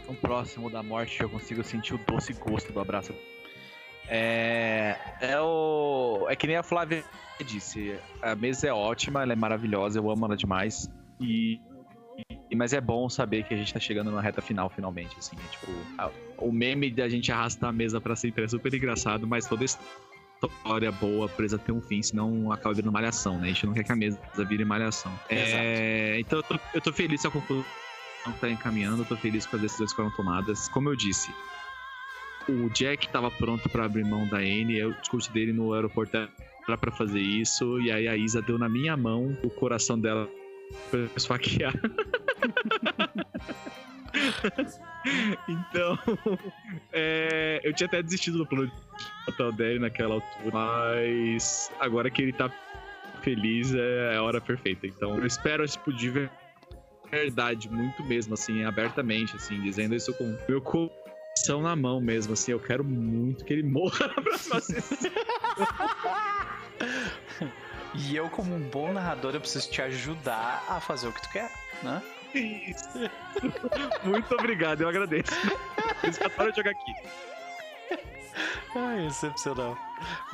tão 0.05 0.15
próximo 0.15 0.69
da 0.69 0.83
morte 0.83 1.21
eu 1.21 1.29
consigo 1.29 1.63
sentir 1.63 1.93
o 1.93 1.97
doce 1.97 2.33
gosto 2.33 2.73
do 2.73 2.79
abraço. 2.79 3.13
É. 4.07 4.97
É 5.21 5.39
o. 5.39 6.27
É 6.29 6.35
que 6.35 6.47
nem 6.47 6.55
a 6.57 6.63
Flávia 6.63 7.03
disse. 7.43 7.99
A 8.21 8.35
mesa 8.35 8.67
é 8.67 8.73
ótima, 8.73 9.21
ela 9.23 9.33
é 9.33 9.35
maravilhosa, 9.35 9.99
eu 9.99 10.09
amo 10.09 10.25
ela 10.25 10.37
demais. 10.37 10.89
E. 11.19 11.59
e- 12.49 12.55
Mas 12.55 12.73
é 12.73 12.79
bom 12.81 13.09
saber 13.09 13.43
que 13.43 13.53
a 13.53 13.57
gente 13.57 13.73
tá 13.73 13.79
chegando 13.79 14.11
na 14.11 14.21
reta 14.21 14.41
final, 14.41 14.69
finalmente. 14.69 15.17
Assim, 15.19 15.35
é 15.43 15.47
tipo. 15.49 15.67
a- 15.97 16.11
o 16.37 16.51
meme 16.51 16.91
da 16.91 17.07
gente 17.09 17.31
arrastar 17.31 17.69
a 17.69 17.73
mesa 17.73 17.99
pra 17.99 18.15
sempre 18.15 18.43
é 18.43 18.47
super 18.47 18.73
engraçado, 18.73 19.25
mas 19.27 19.47
toda 19.47 19.63
história 19.65 20.91
boa 20.91 21.27
precisa 21.29 21.57
ter 21.57 21.71
um 21.71 21.81
fim, 21.81 22.01
senão 22.03 22.51
acaba 22.51 22.73
virando 22.75 22.91
malhação, 22.91 23.37
né? 23.39 23.45
A 23.45 23.47
gente 23.47 23.65
não 23.65 23.73
quer 23.73 23.83
que 23.83 23.91
a 23.91 23.95
mesa 23.95 24.19
vire 24.47 24.63
malhação. 24.65 25.17
É, 25.29 26.19
então 26.19 26.39
eu 26.39 26.43
tô, 26.43 26.59
eu 26.73 26.81
tô 26.81 26.93
feliz 26.93 27.21
com 27.23 27.29
a 27.29 27.31
conclusão 27.31 27.65
que 28.25 28.39
tá 28.39 28.49
encaminhando, 28.49 29.03
eu 29.03 29.05
tô 29.05 29.15
feliz 29.17 29.45
com 29.45 29.55
as 29.55 29.61
decisões 29.61 29.91
que 29.91 29.95
foram 29.95 30.11
tomadas. 30.11 30.67
Como 30.69 30.89
eu 30.89 30.95
disse, 30.95 31.31
o 32.47 32.69
Jack 32.69 33.07
tava 33.09 33.29
pronto 33.31 33.67
pra 33.69 33.85
abrir 33.85 34.05
mão 34.05 34.27
da 34.27 34.37
Anne, 34.37 34.83
o 34.83 34.93
discurso 34.93 35.31
dele 35.31 35.53
no 35.53 35.73
aeroporto 35.73 36.15
era 36.67 36.77
pra 36.77 36.91
fazer 36.91 37.19
isso, 37.19 37.79
e 37.81 37.91
aí 37.91 38.07
a 38.07 38.17
Isa 38.17 38.41
deu 38.41 38.57
na 38.57 38.67
minha 38.69 38.95
mão 38.97 39.37
o 39.43 39.49
coração 39.49 39.99
dela 39.99 40.27
eu 40.91 41.09
esfaquear. 41.15 41.73
então, 45.47 45.97
é, 46.91 47.61
eu 47.63 47.73
tinha 47.73 47.87
até 47.87 48.01
desistido 48.01 48.39
do 48.39 48.45
plano 48.45 48.67
de 48.67 48.73
matar 49.27 49.47
o 49.47 49.51
Derry 49.51 49.79
naquela 49.79 50.15
altura, 50.15 50.51
mas 50.51 51.71
agora 51.79 52.09
que 52.09 52.21
ele 52.21 52.33
tá 52.33 52.49
feliz 53.21 53.73
é 53.73 54.15
a 54.15 54.23
hora 54.23 54.41
perfeita. 54.41 54.87
Então, 54.87 55.17
eu 55.17 55.25
espero 55.25 55.67
tipo, 55.67 55.93
de 55.93 56.09
ver- 56.09 56.31
verdade, 57.11 57.69
muito 57.69 58.03
mesmo, 58.03 58.33
assim, 58.33 58.63
abertamente, 58.63 59.35
assim, 59.35 59.61
dizendo 59.61 59.95
isso 59.95 60.13
com 60.13 60.35
meu 60.47 60.61
coração 61.35 61.61
na 61.61 61.75
mão 61.75 61.99
mesmo, 61.99 62.33
assim, 62.33 62.51
eu 62.51 62.59
quero 62.59 62.83
muito 62.83 63.43
que 63.43 63.53
ele 63.53 63.63
morra 63.63 64.07
na 64.15 64.21
próxima 64.21 64.61
sessão. 64.61 65.11
E 67.97 68.13
eu, 68.13 68.29
como 68.29 68.53
um 68.53 68.59
bom 68.59 68.91
narrador, 68.91 69.33
eu 69.33 69.39
preciso 69.39 69.71
te 69.71 69.81
ajudar 69.81 70.65
a 70.67 70.81
fazer 70.81 71.07
o 71.07 71.13
que 71.13 71.21
tu 71.21 71.29
quer, 71.29 71.49
né? 71.81 72.03
Isso. 72.33 72.89
Muito 74.03 74.35
obrigado, 74.35 74.81
eu 74.81 74.89
agradeço. 74.89 75.31
Que 76.01 76.21
eu 76.21 76.25
adoro 76.25 76.53
jogar 76.53 76.71
aqui. 76.71 76.93
Ai, 78.75 79.07
excepcional. 79.07 79.77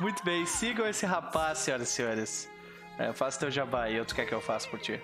Muito 0.00 0.24
bem, 0.24 0.44
sigam 0.44 0.88
esse 0.88 1.06
rapaz, 1.06 1.58
senhoras 1.58 1.88
e 1.88 1.92
senhores. 1.92 2.50
É, 2.98 3.12
faça 3.12 3.38
teu 3.38 3.50
jabá 3.50 3.84
aí, 3.84 4.00
ou 4.00 4.04
tu 4.04 4.16
quer 4.16 4.26
que 4.26 4.34
eu 4.34 4.40
faça 4.40 4.68
por 4.68 4.80
ti? 4.80 5.00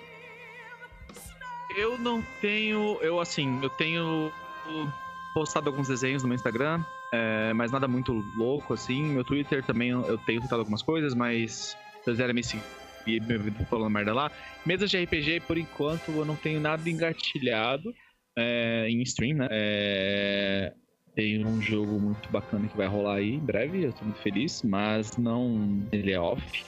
Eu 1.77 1.97
não 1.97 2.21
tenho. 2.41 2.99
Eu, 3.01 3.21
assim, 3.21 3.61
eu 3.63 3.71
tenho 3.71 4.33
postado 5.39 5.71
alguns 5.71 5.87
desenhos 5.87 6.25
no 6.25 6.29
meu 6.29 6.35
Instagram, 6.35 6.83
é, 7.15 7.53
mas 7.53 7.71
nada 7.71 7.87
muito 7.87 8.13
louco, 8.37 8.75
assim. 8.75 9.05
Meu 9.05 9.23
Twitter 9.23 9.65
também 9.65 9.91
eu 9.91 10.19
tenho 10.19 10.41
tentado 10.41 10.61
algumas 10.61 10.83
coisas, 10.83 11.15
mas 11.15 11.77
se 12.03 12.11
quiserem 12.11 12.35
me 12.35 12.43
seguir, 12.43 12.61
me 13.07 13.65
falando 13.67 13.91
merda 13.91 14.13
lá. 14.13 14.33
Mesas 14.67 14.91
de 14.91 15.01
RPG, 15.01 15.41
por 15.47 15.57
enquanto, 15.57 16.11
eu 16.11 16.25
não 16.25 16.35
tenho 16.35 16.59
nada 16.59 16.91
engatilhado 16.91 17.95
é, 18.37 18.89
em 18.89 19.01
stream, 19.03 19.37
né? 19.37 19.49
É, 19.49 20.73
tem 21.15 21.47
um 21.47 21.63
jogo 21.63 22.01
muito 22.01 22.29
bacana 22.31 22.67
que 22.67 22.77
vai 22.77 22.89
rolar 22.89 23.19
aí 23.19 23.35
em 23.35 23.39
breve, 23.39 23.85
eu 23.85 23.93
tô 23.93 24.05
muito 24.05 24.21
feliz, 24.21 24.65
mas 24.65 25.17
não. 25.17 25.87
Ele 25.93 26.11
é 26.11 26.19
off. 26.19 26.65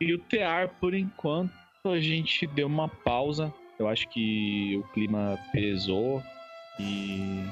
E 0.00 0.14
o 0.14 0.18
TR, 0.18 0.72
por 0.80 0.94
enquanto, 0.94 1.52
a 1.84 2.00
gente 2.00 2.46
deu 2.46 2.66
uma 2.66 2.88
pausa. 2.88 3.52
Eu 3.78 3.86
acho 3.86 4.08
que 4.08 4.80
o 4.82 4.92
clima 4.94 5.38
pesou 5.52 6.22
e 6.80 7.44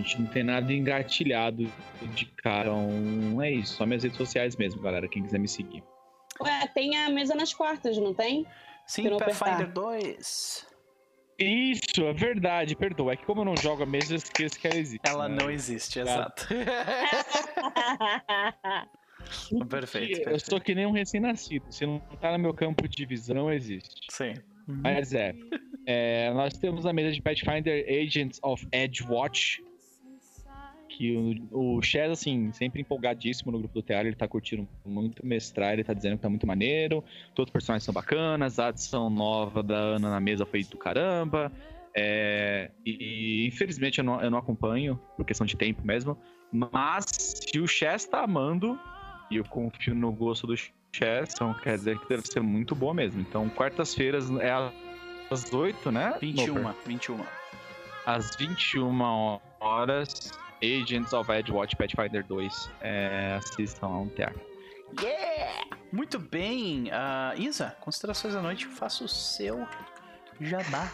a 0.00 0.02
gente 0.02 0.20
não 0.20 0.26
tem 0.28 0.42
nada 0.42 0.72
engatilhado 0.72 1.70
de 2.14 2.26
cara. 2.26 2.70
Então 2.70 3.42
é 3.42 3.50
isso, 3.50 3.74
só 3.74 3.86
minhas 3.86 4.02
redes 4.02 4.16
sociais 4.16 4.56
mesmo, 4.56 4.80
galera. 4.80 5.08
Quem 5.08 5.22
quiser 5.22 5.38
me 5.38 5.48
seguir. 5.48 5.82
Ué, 6.40 6.66
tem 6.74 6.96
a 6.96 7.10
mesa 7.10 7.34
nas 7.34 7.52
quartas, 7.52 7.98
não 7.98 8.14
tem? 8.14 8.46
Sim, 8.86 9.10
Pathfinder 9.10 9.54
apertar. 9.54 9.72
2. 9.72 10.66
Isso, 11.38 12.04
é 12.04 12.12
verdade, 12.12 12.76
perdoa. 12.76 13.12
É 13.12 13.16
que 13.16 13.24
como 13.24 13.42
eu 13.42 13.44
não 13.44 13.56
jogo 13.56 13.82
a 13.82 13.86
mesa, 13.86 14.12
eu 14.12 14.16
esqueço 14.16 14.58
que 14.58 14.66
ela 14.66 14.76
existe. 14.76 15.08
Ela 15.08 15.28
né? 15.28 15.38
não 15.40 15.50
existe, 15.50 15.98
Cara. 16.02 16.10
exato. 16.10 16.48
perfeito, 19.68 20.18
Eu 20.18 20.24
perfeito. 20.24 20.50
sou 20.50 20.60
que 20.60 20.74
nem 20.74 20.86
um 20.86 20.92
recém-nascido. 20.92 21.64
Se 21.70 21.86
não 21.86 21.98
tá 22.20 22.32
no 22.32 22.38
meu 22.38 22.52
campo 22.52 22.86
de 22.88 23.06
visão, 23.06 23.34
não 23.34 23.52
existe. 23.52 24.00
Sim. 24.10 24.34
Mas 24.66 25.14
é. 25.14 25.34
É, 25.86 26.30
nós 26.34 26.58
temos 26.58 26.84
a 26.84 26.92
mesa 26.92 27.12
de 27.12 27.22
Pathfinder 27.22 27.86
Agents 27.88 28.38
of 28.42 28.66
Edgewatch. 28.70 29.62
Que 31.00 31.16
o, 31.50 31.76
o 31.78 31.82
Chaz, 31.82 32.10
assim, 32.10 32.52
sempre 32.52 32.82
empolgadíssimo 32.82 33.50
no 33.50 33.58
grupo 33.58 33.72
do 33.72 33.80
teatro, 33.80 34.06
ele 34.06 34.14
tá 34.14 34.28
curtindo 34.28 34.68
muito 34.84 35.24
mestrar, 35.24 35.72
ele 35.72 35.82
tá 35.82 35.94
dizendo 35.94 36.16
que 36.16 36.22
tá 36.22 36.28
muito 36.28 36.46
maneiro. 36.46 37.02
Todos 37.34 37.48
os 37.48 37.52
personagens 37.54 37.84
são 37.84 37.94
bacanas, 37.94 38.58
a 38.58 38.66
adição 38.66 39.08
nova 39.08 39.62
da 39.62 39.78
Ana 39.78 40.10
na 40.10 40.20
mesa 40.20 40.44
foi 40.44 40.62
do 40.62 40.76
caramba. 40.76 41.50
É, 41.96 42.70
e, 42.84 43.46
infelizmente 43.46 43.96
eu 43.96 44.04
não, 44.04 44.20
eu 44.20 44.30
não 44.30 44.36
acompanho, 44.36 45.00
por 45.16 45.24
questão 45.24 45.46
de 45.46 45.56
tempo 45.56 45.80
mesmo. 45.86 46.18
Mas 46.52 47.06
se 47.08 47.58
o 47.58 47.66
Chess 47.66 48.04
tá 48.04 48.22
amando, 48.22 48.78
e 49.30 49.36
eu 49.36 49.44
confio 49.44 49.94
no 49.94 50.12
gosto 50.12 50.46
do 50.46 50.54
Chess, 50.54 51.32
então 51.32 51.54
quer 51.54 51.78
dizer 51.78 51.98
que 51.98 52.06
deve 52.10 52.26
ser 52.26 52.40
muito 52.40 52.74
boa 52.74 52.92
mesmo. 52.92 53.22
Então, 53.22 53.48
quartas-feiras 53.48 54.30
é 54.32 54.52
às 55.30 55.50
8, 55.50 55.90
né? 55.90 56.18
21, 56.20 56.54
Noper? 56.56 56.74
21. 56.86 57.24
Às 58.04 58.36
21 58.36 59.40
horas, 59.60 60.30
Agents 60.62 61.12
of 61.12 61.30
Edgewatch 61.30 61.76
Pathfinder 61.76 62.24
2. 62.24 62.70
É, 62.80 63.38
assistam 63.38 63.86
ao 63.86 64.06
teatro. 64.08 64.40
Yeah! 65.00 65.64
Muito 65.92 66.18
bem. 66.18 66.88
Uh, 66.88 67.40
Isa, 67.40 67.76
considerações 67.80 68.34
da 68.34 68.42
noite, 68.42 68.66
faça 68.66 69.04
o 69.04 69.08
seu 69.08 69.66
jabá. 70.40 70.92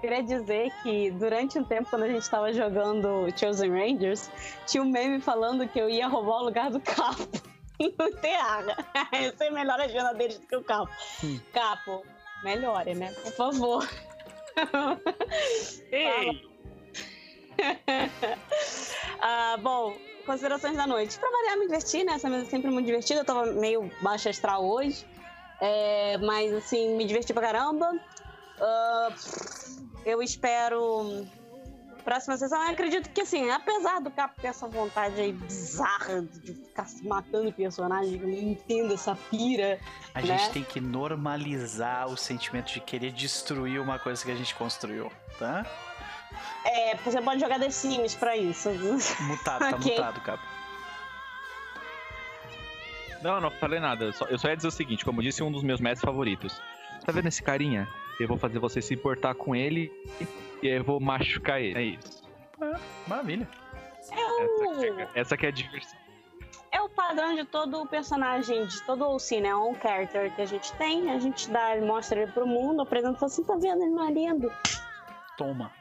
Queria 0.00 0.22
dizer 0.22 0.72
que 0.82 1.10
durante 1.10 1.58
um 1.58 1.64
tempo, 1.64 1.90
quando 1.90 2.04
a 2.04 2.08
gente 2.08 2.22
estava 2.22 2.52
jogando 2.52 3.28
Chosen 3.36 3.70
Rangers, 3.70 4.30
tinha 4.66 4.82
um 4.82 4.90
meme 4.90 5.20
falando 5.20 5.68
que 5.68 5.78
eu 5.78 5.90
ia 5.90 6.08
roubar 6.08 6.40
o 6.40 6.44
lugar 6.44 6.70
do 6.70 6.80
Capo 6.80 7.28
no 7.78 8.10
Terra. 8.16 8.76
Eu 9.12 9.36
sei 9.36 9.50
melhor 9.50 9.78
a 9.78 9.84
agenda 9.84 10.14
deles 10.14 10.38
do 10.38 10.46
que 10.46 10.56
o 10.56 10.64
Capo. 10.64 10.90
Hum. 11.22 11.38
Capo, 11.52 12.02
melhore, 12.42 12.94
né? 12.94 13.12
Por 13.12 13.32
favor. 13.32 13.88
Ei! 15.92 16.49
ah, 19.20 19.56
bom, 19.60 19.96
considerações 20.26 20.76
da 20.76 20.86
noite. 20.86 21.18
Pra 21.18 21.30
variar, 21.30 21.58
me 21.58 21.66
divertir, 21.66 22.04
né? 22.04 22.14
Essa 22.14 22.28
mesa 22.28 22.46
é 22.46 22.50
sempre 22.50 22.70
muito 22.70 22.86
divertida. 22.86 23.20
Eu 23.20 23.24
tava 23.24 23.46
meio 23.52 23.90
baixa 24.02 24.30
astral 24.30 24.64
hoje. 24.64 25.04
É, 25.60 26.16
mas, 26.18 26.52
assim, 26.54 26.96
me 26.96 27.04
diverti 27.04 27.32
pra 27.32 27.42
caramba. 27.42 27.92
Uh, 28.60 29.14
eu 30.04 30.22
espero. 30.22 31.26
Próxima 32.04 32.34
sessão, 32.38 32.62
eu 32.64 32.70
acredito 32.70 33.10
que, 33.10 33.20
assim, 33.20 33.50
apesar 33.50 34.00
do 34.00 34.10
Capo 34.10 34.40
ter 34.40 34.46
essa 34.48 34.66
vontade 34.66 35.20
aí 35.20 35.32
bizarra 35.32 36.22
de 36.22 36.54
ficar 36.54 36.86
se 36.86 37.06
matando 37.06 37.52
personagens, 37.52 38.20
eu 38.20 38.26
não 38.26 38.38
entendo 38.38 38.94
essa 38.94 39.14
pira. 39.30 39.78
A 40.14 40.22
né? 40.22 40.38
gente 40.38 40.50
tem 40.50 40.64
que 40.64 40.80
normalizar 40.80 42.08
o 42.08 42.16
sentimento 42.16 42.72
de 42.72 42.80
querer 42.80 43.12
destruir 43.12 43.78
uma 43.78 43.98
coisa 43.98 44.24
que 44.24 44.30
a 44.30 44.34
gente 44.34 44.54
construiu, 44.54 45.12
tá? 45.38 45.66
É, 46.64 46.94
você 46.96 47.20
pode 47.20 47.40
jogar 47.40 47.58
The 47.58 47.70
Sims 47.70 48.14
pra 48.14 48.36
isso. 48.36 48.70
Mutado, 49.22 49.60
tá 49.60 49.70
Ok. 49.76 49.96
mutado, 49.96 50.20
Capo. 50.20 50.42
Não, 53.22 53.40
não 53.40 53.50
falei 53.50 53.80
nada. 53.80 54.06
Eu 54.06 54.12
só, 54.12 54.24
eu 54.26 54.38
só 54.38 54.48
ia 54.48 54.56
dizer 54.56 54.68
o 54.68 54.72
seguinte, 54.72 55.04
como 55.04 55.22
disse 55.22 55.42
um 55.42 55.52
dos 55.52 55.62
meus 55.62 55.80
mestres 55.80 56.04
favoritos. 56.04 56.60
Tá 57.04 57.12
vendo 57.12 57.26
esse 57.28 57.42
carinha? 57.42 57.86
Eu 58.18 58.28
vou 58.28 58.36
fazer 58.36 58.58
você 58.58 58.80
se 58.82 58.94
importar 58.94 59.34
com 59.34 59.54
ele 59.54 59.90
e 60.62 60.68
aí 60.68 60.76
eu 60.76 60.84
vou 60.84 61.00
machucar 61.00 61.60
ele. 61.60 61.78
É 61.78 61.82
isso. 61.82 62.22
Maravilha. 63.06 63.48
Essa 64.00 64.14
que 64.14 65.00
é, 65.00 65.08
essa 65.14 65.36
que 65.36 65.46
é 65.46 65.48
a 65.48 65.52
diversão. 65.52 65.98
É 66.72 66.80
o 66.80 66.88
padrão 66.88 67.34
de 67.34 67.44
todo 67.44 67.84
personagem, 67.86 68.64
de 68.66 68.82
todo 68.82 69.04
OC, 69.08 69.40
né? 69.40 69.54
Um 69.54 69.74
character 69.74 70.34
que 70.34 70.42
a 70.42 70.46
gente 70.46 70.72
tem, 70.74 71.10
a 71.10 71.18
gente 71.18 71.50
dá, 71.50 71.76
mostra 71.82 72.22
ele 72.22 72.32
pro 72.32 72.46
mundo, 72.46 72.82
apresenta 72.82 73.16
e 73.16 73.18
fala 73.18 73.32
assim, 73.32 73.44
tá 73.44 73.54
vendo, 73.54 73.82
ele 73.82 73.90
não 73.90 74.06
é 74.08 74.12
lindo? 74.12 74.52
Toma. 75.36 75.72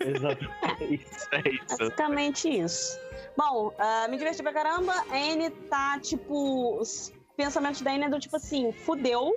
Exato. 0.00 0.44
É 0.80 0.84
isso, 0.84 1.28
é 1.32 1.48
isso. 1.48 1.78
Basicamente 1.78 2.48
isso. 2.48 2.98
Bom, 3.36 3.72
ah, 3.78 4.06
me 4.08 4.16
diverti 4.16 4.42
pra 4.42 4.52
caramba. 4.52 4.92
A 4.92 5.16
Anne 5.16 5.50
tá, 5.50 5.98
tipo. 6.00 6.76
Os 6.78 7.12
pensamentos 7.36 7.80
da 7.82 7.90
Anne 7.92 8.04
é 8.04 8.08
do 8.08 8.18
tipo 8.18 8.36
assim: 8.36 8.72
fudeu, 8.72 9.34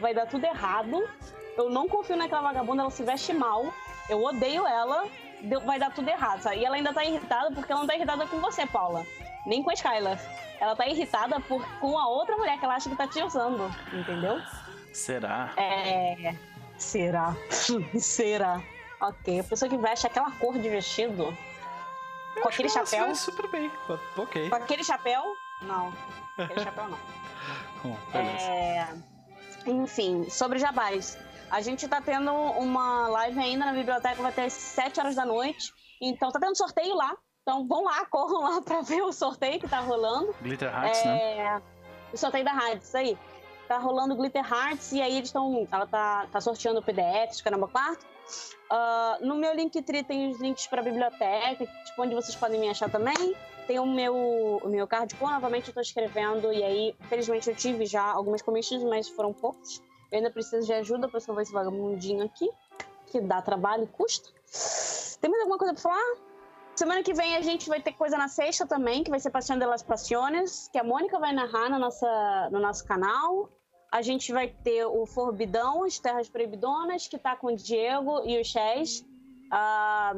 vai 0.00 0.14
dar 0.14 0.26
tudo 0.26 0.44
errado. 0.44 1.08
Eu 1.56 1.68
não 1.70 1.88
confio 1.88 2.16
naquela 2.16 2.42
vagabunda, 2.42 2.82
ela 2.82 2.90
se 2.90 3.02
veste 3.02 3.32
mal. 3.32 3.66
Eu 4.08 4.22
odeio 4.22 4.66
ela, 4.66 5.06
deu- 5.42 5.60
vai 5.60 5.78
dar 5.78 5.92
tudo 5.92 6.08
errado, 6.08 6.40
sabe? 6.40 6.58
E 6.58 6.64
ela 6.64 6.76
ainda 6.76 6.92
tá 6.94 7.04
irritada 7.04 7.50
porque 7.54 7.70
ela 7.70 7.80
não 7.82 7.86
tá 7.88 7.94
irritada 7.96 8.26
com 8.26 8.38
você, 8.40 8.64
Paula. 8.66 9.04
Nem 9.46 9.62
com 9.62 9.70
a 9.70 9.74
Skylar. 9.74 10.18
Ela 10.60 10.74
tá 10.76 10.86
irritada 10.86 11.40
por, 11.40 11.62
com 11.78 11.98
a 11.98 12.08
outra 12.08 12.36
mulher 12.36 12.58
que 12.58 12.64
ela 12.64 12.74
acha 12.76 12.88
que 12.88 12.96
tá 12.96 13.06
te 13.06 13.22
usando, 13.22 13.70
entendeu? 13.92 14.40
Será? 14.92 15.52
É. 15.56 16.34
Será? 16.76 17.36
Será? 17.98 18.60
Ok. 19.00 19.40
A 19.40 19.44
pessoa 19.44 19.68
que 19.68 19.76
veste 19.76 20.06
aquela 20.06 20.30
cor 20.32 20.58
de 20.58 20.68
vestido. 20.68 21.36
Com 22.42 22.48
aquele 22.48 22.68
chapéu. 22.68 23.14
super 23.14 23.48
bem. 23.48 23.70
Ok. 24.16 24.48
Com 24.48 24.56
aquele 24.56 24.84
chapéu? 24.84 25.22
Não. 25.62 25.92
Aquele 26.38 26.60
chapéu 26.62 26.88
não. 26.88 26.98
Beleza. 28.12 28.50
É... 28.50 28.88
Enfim, 29.66 30.28
sobre 30.30 30.58
jabás. 30.58 31.18
A 31.50 31.60
gente 31.60 31.88
tá 31.88 32.00
tendo 32.00 32.32
uma 32.32 33.08
live 33.08 33.38
ainda 33.40 33.66
na 33.66 33.72
biblioteca, 33.72 34.22
vai 34.22 34.32
ter 34.32 34.42
às 34.42 34.52
7 34.52 35.00
horas 35.00 35.14
da 35.14 35.24
noite. 35.24 35.72
Então 36.00 36.30
tá 36.30 36.38
tendo 36.38 36.56
sorteio 36.56 36.94
lá. 36.94 37.16
Então 37.42 37.66
vão 37.66 37.84
lá, 37.84 38.04
corram 38.10 38.40
lá 38.42 38.60
pra 38.62 38.82
ver 38.82 39.02
o 39.02 39.12
sorteio 39.12 39.58
que 39.58 39.68
tá 39.68 39.80
rolando. 39.80 40.34
Glitter 40.42 40.72
Hearts, 40.72 41.04
né? 41.04 41.38
É, 41.38 41.62
O 42.12 42.16
sorteio 42.16 42.44
da 42.44 42.52
rádio, 42.52 42.82
isso 42.82 42.96
aí. 42.96 43.18
Tá 43.68 43.78
rolando 43.78 44.16
Glitter 44.16 44.44
Hearts 44.44 44.92
e 44.92 45.02
aí 45.02 45.16
eles 45.16 45.28
estão. 45.28 45.68
Ela 45.70 45.86
tá, 45.86 46.26
tá 46.32 46.40
sorteando 46.40 46.82
PDFs, 46.82 47.42
caramba, 47.42 47.68
quarto. 47.68 48.04
Ah, 48.70 49.18
no 49.20 49.34
meu 49.34 49.54
Linktree 49.54 50.02
tem 50.02 50.30
os 50.30 50.40
links 50.40 50.66
pra 50.66 50.82
biblioteca, 50.82 51.66
tipo, 51.84 52.02
onde 52.02 52.14
vocês 52.14 52.34
podem 52.34 52.60
me 52.60 52.68
achar 52.68 52.90
também. 52.90 53.36
Tem 53.66 53.78
o 53.78 53.86
meu, 53.86 54.14
o 54.62 54.68
meu 54.68 54.86
cardcore, 54.86 55.32
novamente 55.32 55.68
eu 55.68 55.74
tô 55.74 55.80
escrevendo, 55.80 56.50
e 56.52 56.62
aí, 56.62 56.96
felizmente, 57.08 57.50
eu 57.50 57.54
tive 57.54 57.84
já 57.84 58.02
algumas 58.02 58.40
commissions, 58.40 58.82
mas 58.82 59.08
foram 59.10 59.32
poucos. 59.32 59.82
Eu 60.10 60.18
ainda 60.18 60.30
preciso 60.30 60.66
de 60.66 60.72
ajuda 60.72 61.06
pra 61.06 61.20
salvar 61.20 61.42
esse 61.42 61.52
vagabundinho 61.52 62.24
aqui, 62.24 62.50
que 63.06 63.20
dá 63.20 63.42
trabalho 63.42 63.84
e 63.84 63.86
custa. 63.86 64.30
Tem 65.20 65.30
mais 65.30 65.42
alguma 65.42 65.58
coisa 65.58 65.74
pra 65.74 65.82
falar? 65.82 66.16
Semana 66.74 67.02
que 67.02 67.12
vem 67.12 67.36
a 67.36 67.42
gente 67.42 67.68
vai 67.68 67.82
ter 67.82 67.92
coisa 67.92 68.16
na 68.16 68.28
sexta 68.28 68.66
também, 68.66 69.02
que 69.02 69.10
vai 69.10 69.18
ser 69.20 69.30
Paixão 69.30 69.58
de 69.58 69.66
las 69.66 69.82
Passiones, 69.82 70.68
que 70.72 70.78
a 70.78 70.84
Mônica 70.84 71.18
vai 71.18 71.34
narrar 71.34 71.68
na 71.68 71.78
nossa, 71.78 72.48
no 72.50 72.60
nosso 72.60 72.86
canal. 72.86 73.50
A 73.90 74.02
gente 74.02 74.32
vai 74.32 74.48
ter 74.48 74.84
o 74.84 75.06
Forbidão, 75.06 75.84
as 75.84 75.98
Terras 75.98 76.28
Proibidonas, 76.28 77.08
que 77.08 77.18
tá 77.18 77.34
com 77.34 77.48
o 77.48 77.56
Diego 77.56 78.22
e 78.26 78.40
o 78.40 78.44
Chess. 78.44 79.04
Ah, 79.50 80.12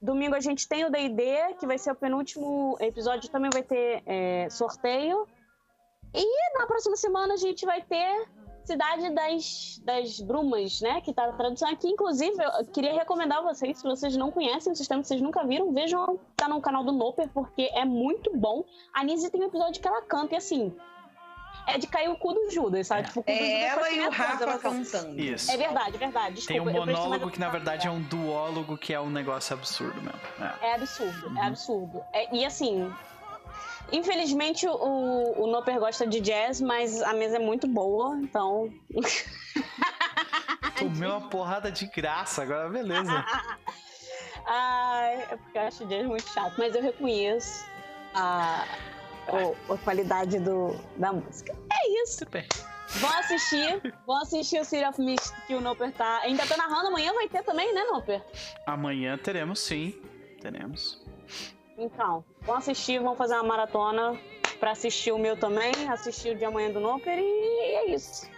domingo 0.00 0.34
a 0.34 0.40
gente 0.40 0.68
tem 0.68 0.84
o 0.84 0.90
D&D, 0.90 1.54
que 1.58 1.66
vai 1.66 1.78
ser 1.78 1.92
o 1.92 1.94
penúltimo 1.94 2.76
episódio, 2.80 3.30
também 3.30 3.50
vai 3.50 3.62
ter 3.62 4.02
é, 4.04 4.48
sorteio. 4.50 5.26
E 6.14 6.58
na 6.58 6.66
próxima 6.66 6.96
semana 6.96 7.34
a 7.34 7.38
gente 7.38 7.64
vai 7.64 7.80
ter 7.80 8.28
Cidade 8.64 9.10
das, 9.10 9.80
das 9.84 10.20
Brumas, 10.20 10.80
né? 10.80 11.00
Que 11.00 11.12
tá 11.12 11.24
a 11.24 11.32
tradução 11.32 11.68
aqui. 11.68 11.88
Inclusive, 11.88 12.36
eu 12.40 12.64
queria 12.66 12.92
recomendar 12.92 13.38
a 13.38 13.42
vocês, 13.42 13.78
se 13.78 13.82
vocês 13.82 14.16
não 14.16 14.30
conhecem 14.30 14.72
o 14.72 14.76
sistema, 14.76 15.02
se 15.02 15.08
vocês 15.08 15.20
nunca 15.20 15.44
viram, 15.44 15.72
vejam, 15.72 16.18
tá 16.36 16.48
no 16.48 16.60
canal 16.60 16.84
do 16.84 16.92
Noper, 16.92 17.28
porque 17.34 17.70
é 17.74 17.84
muito 17.84 18.36
bom. 18.36 18.64
A 18.94 19.02
Nise 19.02 19.30
tem 19.30 19.40
um 19.40 19.46
episódio 19.46 19.82
que 19.82 19.88
ela 19.88 20.02
canta, 20.02 20.34
e 20.34 20.38
assim, 20.38 20.72
é 21.66 21.78
de 21.78 21.86
cair 21.86 22.08
o 22.10 22.16
cu 22.16 22.32
do 22.34 22.50
Judas, 22.50 22.86
sabe? 22.86 23.02
É. 23.02 23.04
Tipo, 23.04 23.20
o 23.20 23.22
cu 23.24 23.30
do 23.32 23.36
É 23.38 23.70
Judas 23.70 23.86
ela 23.86 23.90
e 23.92 24.00
o 24.06 24.10
Rafa 24.10 24.36
canta. 24.38 24.58
cantando. 24.58 25.20
Isso. 25.20 25.50
É 25.50 25.56
verdade, 25.56 25.94
é 25.96 25.98
verdade. 25.98 26.46
Tem 26.46 26.60
um 26.60 26.64
Desculpa, 26.64 26.70
prestei 26.72 26.86
mais 26.86 26.98
monólogo 26.98 27.30
que 27.30 27.40
na 27.40 27.48
verdade 27.48 27.86
é 27.86 27.90
um 27.90 28.00
duólogo 28.02 28.76
que 28.78 28.92
é 28.94 29.00
um 29.00 29.10
negócio 29.10 29.54
absurdo 29.54 30.00
mesmo. 30.02 30.20
É. 30.62 30.68
É 30.70 30.74
absurdo, 30.74 31.28
Uhum. 31.28 31.38
é 31.38 31.46
absurdo. 31.46 32.04
É- 32.12 32.34
e 32.36 32.44
assim, 32.44 32.92
infelizmente 33.92 34.66
o, 34.66 35.42
o 35.42 35.46
Noper 35.46 35.78
gosta 35.78 36.06
de 36.06 36.20
jazz, 36.20 36.60
mas 36.60 37.00
a 37.02 37.12
mesa 37.12 37.36
é 37.36 37.40
muito 37.40 37.66
boa, 37.66 38.16
então. 38.16 38.70
Tomei 40.78 41.08
uma 41.08 41.28
porrada 41.28 41.70
de 41.70 41.86
graça, 41.86 42.42
agora 42.42 42.68
beleza. 42.68 43.24
Ai, 44.44 45.22
é 45.30 45.36
porque 45.36 45.56
eu 45.58 45.62
acho 45.62 45.86
jazz 45.86 46.04
muito 46.06 46.28
chato, 46.28 46.54
mas 46.58 46.74
eu 46.74 46.82
reconheço 46.82 47.64
a, 48.14 48.64
o- 49.28 49.72
a 49.74 49.78
qualidade 49.78 50.38
do, 50.40 50.74
da 50.96 51.12
música. 51.12 51.54
É 51.72 52.02
isso. 52.02 52.24
Vão 52.98 53.10
assistir, 53.18 53.94
vão 54.06 54.16
assistir 54.20 54.60
o 54.60 54.64
City 54.64 54.84
of 54.84 55.00
Mist 55.00 55.32
que 55.46 55.54
o 55.54 55.60
Noper 55.60 55.90
tá. 55.92 56.18
Ainda 56.24 56.46
tá 56.46 56.56
narrando, 56.56 56.88
amanhã 56.88 57.12
vai 57.14 57.28
ter 57.28 57.42
também, 57.42 57.72
né, 57.74 57.84
Noper? 57.84 58.22
Amanhã 58.66 59.16
teremos 59.16 59.60
sim. 59.60 59.94
Teremos. 60.40 61.00
Então, 61.78 62.22
vão 62.42 62.56
assistir, 62.56 63.00
vão 63.00 63.16
fazer 63.16 63.34
uma 63.34 63.44
maratona 63.44 64.18
pra 64.60 64.72
assistir 64.72 65.10
o 65.12 65.18
meu 65.18 65.36
também, 65.36 65.72
assistir 65.88 66.34
o 66.34 66.38
de 66.38 66.44
amanhã 66.44 66.70
do 66.70 66.80
Noper 66.80 67.18
e 67.18 67.22
é 67.76 67.90
isso. 67.94 68.28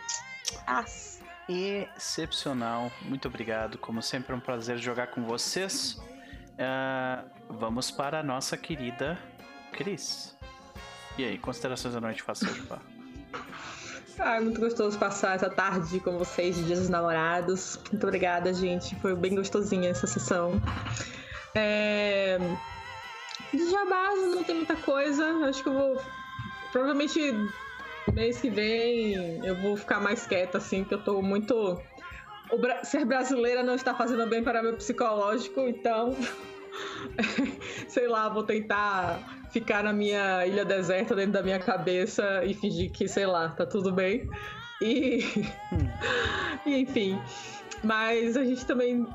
Ah, 0.66 0.84
Excepcional. 1.48 2.90
Muito 3.02 3.28
obrigado. 3.28 3.76
Como 3.78 4.00
sempre, 4.00 4.32
é 4.32 4.36
um 4.36 4.40
prazer 4.40 4.78
jogar 4.78 5.08
com 5.08 5.24
vocês. 5.24 6.00
Ah, 6.58 7.24
vamos 7.48 7.90
para 7.90 8.20
a 8.20 8.22
nossa 8.22 8.56
querida 8.56 9.18
Cris. 9.72 10.36
E 11.16 11.24
aí, 11.24 11.38
considerações 11.38 11.94
da 11.94 12.00
noite, 12.00 12.22
faça 12.22 12.46
jabá. 12.46 12.80
Ah, 14.18 14.36
é 14.36 14.40
muito 14.40 14.60
gostoso 14.60 14.98
passar 14.98 15.34
essa 15.34 15.50
tarde 15.50 15.98
com 16.00 16.16
vocês, 16.18 16.56
de 16.56 16.64
Dias 16.64 16.80
dos 16.80 16.88
Namorados. 16.88 17.78
Muito 17.90 18.04
obrigada, 18.04 18.52
gente. 18.52 18.94
Foi 18.96 19.14
bem 19.14 19.34
gostosinha 19.34 19.90
essa 19.90 20.06
sessão. 20.06 20.60
É... 21.54 22.38
De 23.52 23.70
jabás 23.70 24.18
não 24.34 24.42
tem 24.44 24.56
muita 24.56 24.76
coisa. 24.76 25.24
Acho 25.48 25.62
que 25.62 25.68
eu 25.68 25.72
vou. 25.72 26.02
Provavelmente 26.72 27.32
mês 28.12 28.40
que 28.40 28.50
vem 28.50 29.44
eu 29.44 29.56
vou 29.56 29.76
ficar 29.76 30.00
mais 30.00 30.26
quieta, 30.26 30.58
assim, 30.58 30.82
porque 30.82 30.94
eu 30.94 31.02
tô 31.02 31.22
muito. 31.22 31.80
Bra... 32.60 32.84
Ser 32.84 33.04
brasileira 33.04 33.62
não 33.62 33.74
está 33.74 33.94
fazendo 33.94 34.26
bem 34.26 34.42
para 34.42 34.62
meu 34.62 34.76
psicológico, 34.76 35.60
então. 35.62 36.16
Sei 37.88 38.08
lá, 38.08 38.28
vou 38.28 38.42
tentar 38.42 39.46
ficar 39.50 39.84
na 39.84 39.92
minha 39.92 40.46
ilha 40.46 40.64
deserta 40.64 41.14
dentro 41.14 41.32
da 41.32 41.42
minha 41.42 41.58
cabeça 41.58 42.44
e 42.44 42.54
fingir 42.54 42.90
que, 42.90 43.06
sei 43.06 43.26
lá, 43.26 43.50
tá 43.50 43.64
tudo 43.64 43.92
bem. 43.92 44.28
E. 44.82 45.20
e 46.66 46.76
enfim. 46.76 47.20
Mas 47.82 48.36
a 48.36 48.44
gente 48.44 48.64
também. 48.66 49.06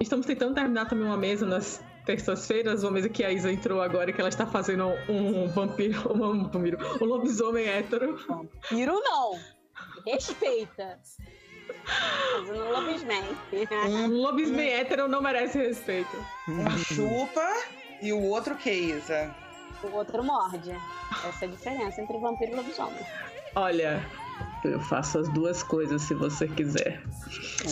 Estamos 0.00 0.26
tentando 0.26 0.54
terminar 0.54 0.86
também 0.86 1.06
uma 1.06 1.16
mesa 1.16 1.46
nas 1.46 1.82
terças-feiras, 2.04 2.82
uma 2.82 2.92
mesa 2.92 3.08
que 3.08 3.24
a 3.24 3.32
Isa 3.32 3.50
entrou 3.50 3.80
agora, 3.80 4.12
que 4.12 4.20
ela 4.20 4.28
está 4.28 4.46
fazendo 4.46 4.88
um 5.08 5.48
vampiro, 5.48 6.00
um 6.12 6.48
vampiro, 6.48 6.78
um 7.00 7.04
lobisomem 7.04 7.66
hétero. 7.66 8.16
Vampiro 8.28 9.00
não! 9.00 9.38
Respeita! 10.06 10.98
Fazendo 11.84 12.64
um 12.64 12.72
lobisomem. 12.72 13.22
Um 13.86 14.06
lobisomem 14.22 14.72
hétero 14.72 15.08
não 15.08 15.22
merece 15.22 15.58
respeito. 15.58 16.16
Um 16.48 16.78
chupa 16.78 17.46
e 18.02 18.12
o 18.12 18.20
outro 18.22 18.56
que, 18.56 18.70
Isa? 18.70 19.34
O 19.82 19.96
outro 19.96 20.22
morde. 20.22 20.70
Essa 21.28 21.44
é 21.44 21.48
a 21.48 21.50
diferença 21.50 22.00
entre 22.00 22.18
vampiro 22.18 22.52
e 22.52 22.54
lobisomem. 22.56 23.06
Olha, 23.54 24.04
eu 24.64 24.80
faço 24.80 25.18
as 25.18 25.28
duas 25.28 25.62
coisas 25.62 26.02
se 26.02 26.14
você 26.14 26.48
quiser. 26.48 27.02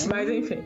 Mas 0.09 0.29
enfim. 0.29 0.65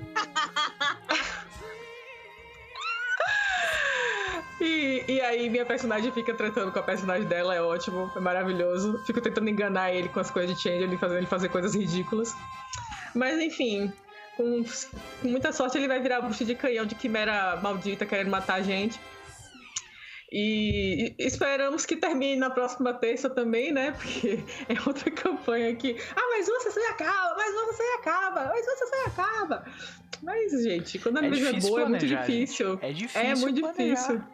E, 4.60 5.04
e 5.06 5.20
aí 5.20 5.50
minha 5.50 5.66
personagem 5.66 6.10
fica 6.12 6.34
tratando 6.34 6.72
com 6.72 6.78
a 6.78 6.82
personagem 6.82 7.26
dela, 7.28 7.54
é 7.54 7.60
ótimo, 7.60 8.10
é 8.16 8.20
maravilhoso. 8.20 9.02
Fico 9.04 9.20
tentando 9.20 9.48
enganar 9.48 9.92
ele 9.92 10.08
com 10.08 10.18
as 10.18 10.30
coisas 10.30 10.56
de 10.56 10.62
change, 10.62 10.82
ele 10.82 10.96
fazendo 10.96 11.18
ele 11.18 11.26
fazer 11.26 11.48
coisas 11.50 11.74
ridículas. 11.74 12.34
Mas 13.16 13.40
enfim, 13.40 13.92
com, 14.36 14.62
com 15.22 15.28
muita 15.28 15.52
sorte 15.52 15.78
ele 15.78 15.88
vai 15.88 16.00
virar 16.00 16.20
bucha 16.20 16.44
de 16.44 16.54
canhão 16.54 16.84
de 16.84 16.94
quimera 16.94 17.56
maldita 17.56 18.04
querendo 18.04 18.30
matar 18.30 18.56
a 18.56 18.62
gente. 18.62 19.00
E 20.30 21.14
esperamos 21.18 21.86
que 21.86 21.96
termine 21.96 22.36
na 22.36 22.50
próxima 22.50 22.92
terça 22.92 23.30
também, 23.30 23.72
né? 23.72 23.92
Porque 23.92 24.40
é 24.68 24.76
outra 24.86 25.10
campanha 25.10 25.70
aqui. 25.70 25.96
Ah, 26.14 26.28
mais 26.30 26.48
uma 26.48 26.60
sessão 26.60 26.90
acaba, 26.90 27.36
mais 27.36 27.54
uma 27.54 27.66
sessão 27.72 27.94
acaba, 27.94 28.44
mais 28.48 28.66
uma 28.66 28.76
sessão 28.76 29.06
acaba. 29.06 29.64
Mas, 30.22 30.62
gente, 30.62 30.98
quando 30.98 31.18
a 31.18 31.24
é 31.24 31.30
mesa 31.30 31.50
é 31.50 31.60
boa, 31.60 31.82
é 31.82 31.84
muito 31.86 32.06
difícil. 32.06 32.72
Gente. 32.72 32.84
É 32.84 32.92
difícil. 32.92 33.20
É 33.20 33.34
muito 33.36 33.60
planejar. 33.60 33.94
difícil. 33.94 34.24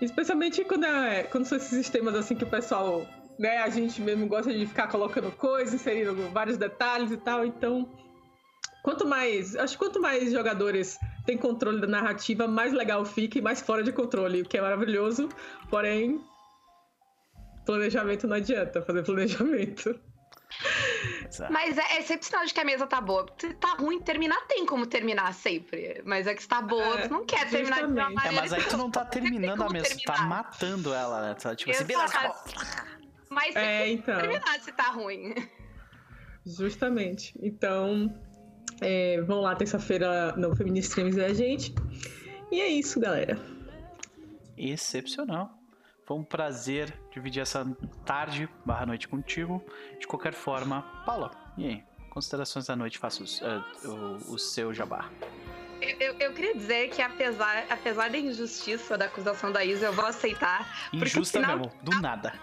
Especialmente 0.00 0.64
quando, 0.64 0.84
é, 0.84 1.22
quando 1.24 1.44
são 1.46 1.56
esses 1.56 1.70
sistemas 1.70 2.14
assim 2.14 2.34
que 2.34 2.44
o 2.44 2.48
pessoal, 2.48 3.06
né, 3.38 3.58
a 3.58 3.68
gente 3.68 4.00
mesmo 4.00 4.26
gosta 4.26 4.52
de 4.52 4.66
ficar 4.66 4.88
colocando 4.88 5.30
coisas, 5.32 5.74
inserindo 5.74 6.14
vários 6.30 6.56
detalhes 6.56 7.10
e 7.10 7.16
tal. 7.16 7.44
Então, 7.44 7.88
quanto 8.82 9.06
mais. 9.06 9.56
Acho 9.56 9.74
que 9.74 9.84
quanto 9.84 10.00
mais 10.00 10.30
jogadores 10.32 10.98
têm 11.26 11.36
controle 11.36 11.80
da 11.80 11.86
narrativa, 11.86 12.46
mais 12.46 12.72
legal 12.72 13.04
fica 13.04 13.38
e 13.38 13.42
mais 13.42 13.60
fora 13.60 13.82
de 13.82 13.92
controle, 13.92 14.42
o 14.42 14.44
que 14.44 14.58
é 14.58 14.60
maravilhoso. 14.60 15.28
Porém, 15.70 16.20
planejamento 17.64 18.26
não 18.26 18.36
adianta 18.36 18.82
fazer 18.82 19.02
planejamento. 19.02 19.98
Mas 21.50 21.78
é, 21.78 21.96
é 21.96 22.02
sempre 22.02 22.26
sinal 22.26 22.44
de 22.44 22.52
que 22.52 22.60
a 22.60 22.64
mesa 22.64 22.86
tá 22.86 23.00
boa. 23.00 23.26
Se 23.38 23.54
tá 23.54 23.68
ruim, 23.74 24.00
terminar 24.00 24.38
tem 24.46 24.66
como 24.66 24.84
terminar 24.86 25.32
sempre. 25.32 26.02
Mas 26.04 26.26
é 26.26 26.34
que 26.34 26.42
se 26.42 26.48
tá 26.48 26.60
boa, 26.60 27.00
É, 27.00 27.08
tu 27.08 27.12
não 27.12 27.24
quer 27.24 27.48
terminar 27.48 27.78
de 27.78 27.84
uma 27.84 27.88
justamente. 27.88 28.14
maneira. 28.14 28.36
É, 28.36 28.40
mas 28.40 28.52
aí 28.52 28.62
tu 28.64 28.76
não 28.76 28.90
tá 28.90 29.04
terminando 29.04 29.62
a 29.62 29.70
mesa, 29.70 29.96
tu 29.96 30.02
tá 30.02 30.22
matando 30.22 30.92
ela, 30.92 31.22
né? 31.22 31.34
Tá 31.34 31.56
tipo 31.56 31.70
assim, 31.70 31.84
beleza, 31.84 32.04
Exato. 32.04 32.26
acabou. 32.26 33.01
Mas 33.32 33.56
É, 33.56 33.88
então. 33.90 34.20
terminar 34.20 34.60
se 34.60 34.72
tá 34.72 34.90
ruim. 34.90 35.34
Justamente. 36.44 37.34
Então, 37.42 38.12
é, 38.80 39.20
vão 39.22 39.40
lá 39.40 39.54
terça-feira 39.54 40.32
no 40.36 40.54
Feministreams 40.56 41.16
e 41.16 41.24
a 41.24 41.32
gente. 41.32 41.74
E 42.50 42.60
é 42.60 42.68
isso, 42.68 43.00
galera. 43.00 43.38
Excepcional. 44.56 45.58
Foi 46.04 46.16
um 46.16 46.24
prazer 46.24 46.92
dividir 47.12 47.40
essa 47.40 47.64
tarde 48.04 48.48
barra 48.66 48.86
noite 48.86 49.08
contigo. 49.08 49.64
De 50.00 50.06
qualquer 50.06 50.34
forma, 50.34 50.82
Paula, 51.06 51.30
e 51.56 51.66
aí? 51.66 51.84
Considerações 52.10 52.66
da 52.66 52.76
noite, 52.76 52.98
faça 52.98 53.22
os- 53.22 53.40
eh, 53.40 53.62
o, 53.86 54.34
o 54.34 54.38
seu 54.38 54.74
jabá. 54.74 55.08
Eu, 55.80 55.96
eu- 55.98 56.14
eu 56.18 56.32
queria 56.34 56.54
dizer 56.54 56.90
que 56.90 57.00
apesar, 57.00 57.64
apesar 57.70 58.10
da 58.10 58.18
injustiça 58.18 58.98
da 58.98 59.06
acusação 59.06 59.50
da 59.50 59.64
Isa, 59.64 59.86
eu 59.86 59.92
vou 59.92 60.04
aceitar. 60.04 60.88
Porque 60.90 61.04
Injusta 61.06 61.38
o 61.38 61.40
final- 61.42 61.58
mesmo, 61.58 61.72
do 61.82 62.00
nada. 62.02 62.34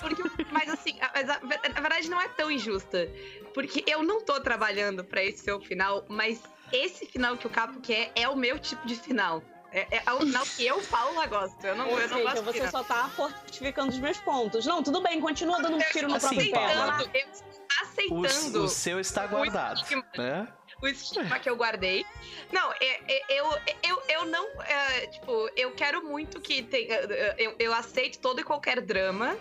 Porque, 0.00 0.22
mas 0.50 0.68
assim, 0.70 0.98
a, 1.00 1.10
mas 1.14 1.28
a- 1.28 1.40
na 1.40 1.80
verdade 1.80 2.08
não 2.10 2.20
é 2.20 2.28
tão 2.28 2.50
injusta. 2.50 3.08
Porque 3.54 3.84
eu 3.86 4.02
não 4.02 4.20
tô 4.24 4.40
trabalhando 4.40 5.04
pra 5.04 5.22
esse 5.22 5.44
seu 5.44 5.60
final, 5.60 6.04
mas 6.08 6.40
esse 6.72 7.06
final 7.06 7.36
que 7.36 7.46
o 7.46 7.50
Capo 7.50 7.80
quer 7.80 8.10
é 8.14 8.28
o 8.28 8.36
meu 8.36 8.58
tipo 8.58 8.86
de 8.86 8.94
final. 8.96 9.42
É, 9.72 9.86
é- 9.98 10.02
é 10.06 10.12
o 10.12 10.20
final 10.20 10.44
que 10.44 10.66
eu, 10.66 10.80
Paula, 10.82 11.26
gosto. 11.26 11.64
Eu 11.64 11.76
não, 11.76 11.88
Ou 11.90 12.00
eu 12.00 12.08
não 12.08 12.22
gosto 12.22 12.42
você 12.42 12.60
de 12.60 12.70
só 12.70 12.82
tá 12.82 13.08
fortificando 13.14 13.90
os 13.90 13.98
meus 13.98 14.18
pontos. 14.18 14.66
Não, 14.66 14.82
tudo 14.82 15.00
bem, 15.00 15.20
continua 15.20 15.60
dando 15.62 15.76
um 15.76 15.80
tiro 15.92 16.08
no 16.08 16.16
Assim, 16.16 16.28
próprio 16.28 16.50
pé. 16.50 16.64
aceitando, 16.64 17.10
eu 17.14 17.20
estou 17.30 18.18
O, 18.18 18.24
aceitando 18.26 18.64
o 18.64 18.68
seu 18.68 18.98
está 19.00 19.26
guardado, 19.26 19.76
estigma. 19.80 20.04
né? 20.18 20.48
o 20.82 20.88
estigma 20.88 21.38
que 21.38 21.48
eu 21.48 21.54
guardei. 21.56 22.04
Não, 22.50 22.72
é- 22.80 23.00
é- 23.06 23.24
eu, 23.28 23.46
eu, 23.86 24.02
eu 24.08 24.24
não. 24.24 24.44
é, 24.62 25.06
tipo, 25.08 25.50
eu 25.54 25.70
quero 25.72 26.02
muito 26.04 26.40
que 26.40 26.62
tenha. 26.62 26.94
Eu, 27.38 27.54
eu 27.58 27.72
aceito 27.74 28.18
todo 28.18 28.40
e 28.40 28.44
qualquer 28.44 28.80
drama 28.80 29.36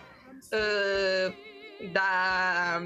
ah, 0.52 1.34
da. 1.92 2.82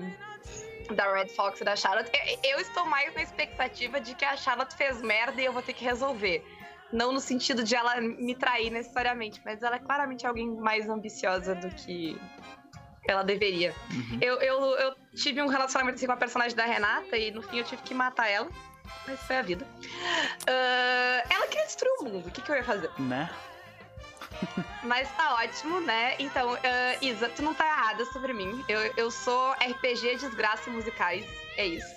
Da 0.93 1.13
Red 1.13 1.29
Fox 1.29 1.61
e 1.61 1.63
da 1.63 1.75
Charlotte. 1.77 2.11
Eu, 2.43 2.59
estou 2.59 2.85
mais 2.85 3.15
na 3.15 3.23
expectativa 3.23 4.01
de 4.01 4.13
que 4.15 4.25
a 4.25 4.35
Charlotte 4.35 4.75
fez 4.75 5.01
merda 5.01 5.41
e 5.41 5.45
eu 5.45 5.53
vou 5.53 5.61
ter 5.61 5.73
que 5.73 5.83
resolver. 5.83 6.45
Não 6.91 7.11
no 7.11 7.21
sentido 7.21 7.63
de 7.63 7.73
ela 7.73 8.01
me 8.01 8.35
trair 8.35 8.69
necessariamente, 8.69 9.41
mas 9.45 9.63
ela 9.63 9.77
é 9.77 9.79
claramente 9.79 10.27
alguém 10.27 10.47
mais 10.47 10.89
ambiciosa 10.89 11.55
do 11.55 11.69
que 11.69 12.19
ela 13.07 13.23
deveria. 13.23 13.73
Uhum. 13.91 14.19
Eu, 14.21 14.35
eu, 14.41 14.61
eu 14.75 14.95
tive 15.15 15.41
um 15.41 15.47
relacionamento 15.47 15.95
assim, 15.95 16.05
com 16.05 16.11
a 16.11 16.17
personagem 16.17 16.55
da 16.55 16.65
Renata 16.65 17.17
e 17.17 17.31
no 17.31 17.41
fim 17.41 17.59
eu 17.59 17.63
tive 17.63 17.81
que 17.81 17.93
matar 17.93 18.29
ela. 18.29 18.49
Mas 19.07 19.19
foi 19.21 19.37
a 19.37 19.41
vida. 19.41 19.65
Ah, 20.47 21.23
ela 21.29 21.47
queria 21.47 21.65
destruir 21.65 21.91
o 22.01 22.03
mundo. 22.03 22.27
O 22.27 22.31
que, 22.31 22.41
que 22.41 22.51
eu 22.51 22.55
ia 22.55 22.63
fazer? 22.63 22.89
Né? 22.99 23.29
Mas 24.83 25.09
tá 25.15 25.35
ótimo, 25.35 25.79
né? 25.79 26.15
Então, 26.19 26.53
ah, 26.55 26.97
Isa, 27.01 27.29
tu 27.29 27.41
não 27.41 27.53
tá 27.53 27.65
errada 27.65 28.05
sobre 28.05 28.33
mim. 28.33 28.63
Eu, 28.67 28.79
eu 28.97 29.09
sou 29.11 29.51
RPG 29.53 30.17
Desgraça 30.17 30.69
Musicais. 30.69 31.25
É 31.57 31.65
isso. 31.65 31.95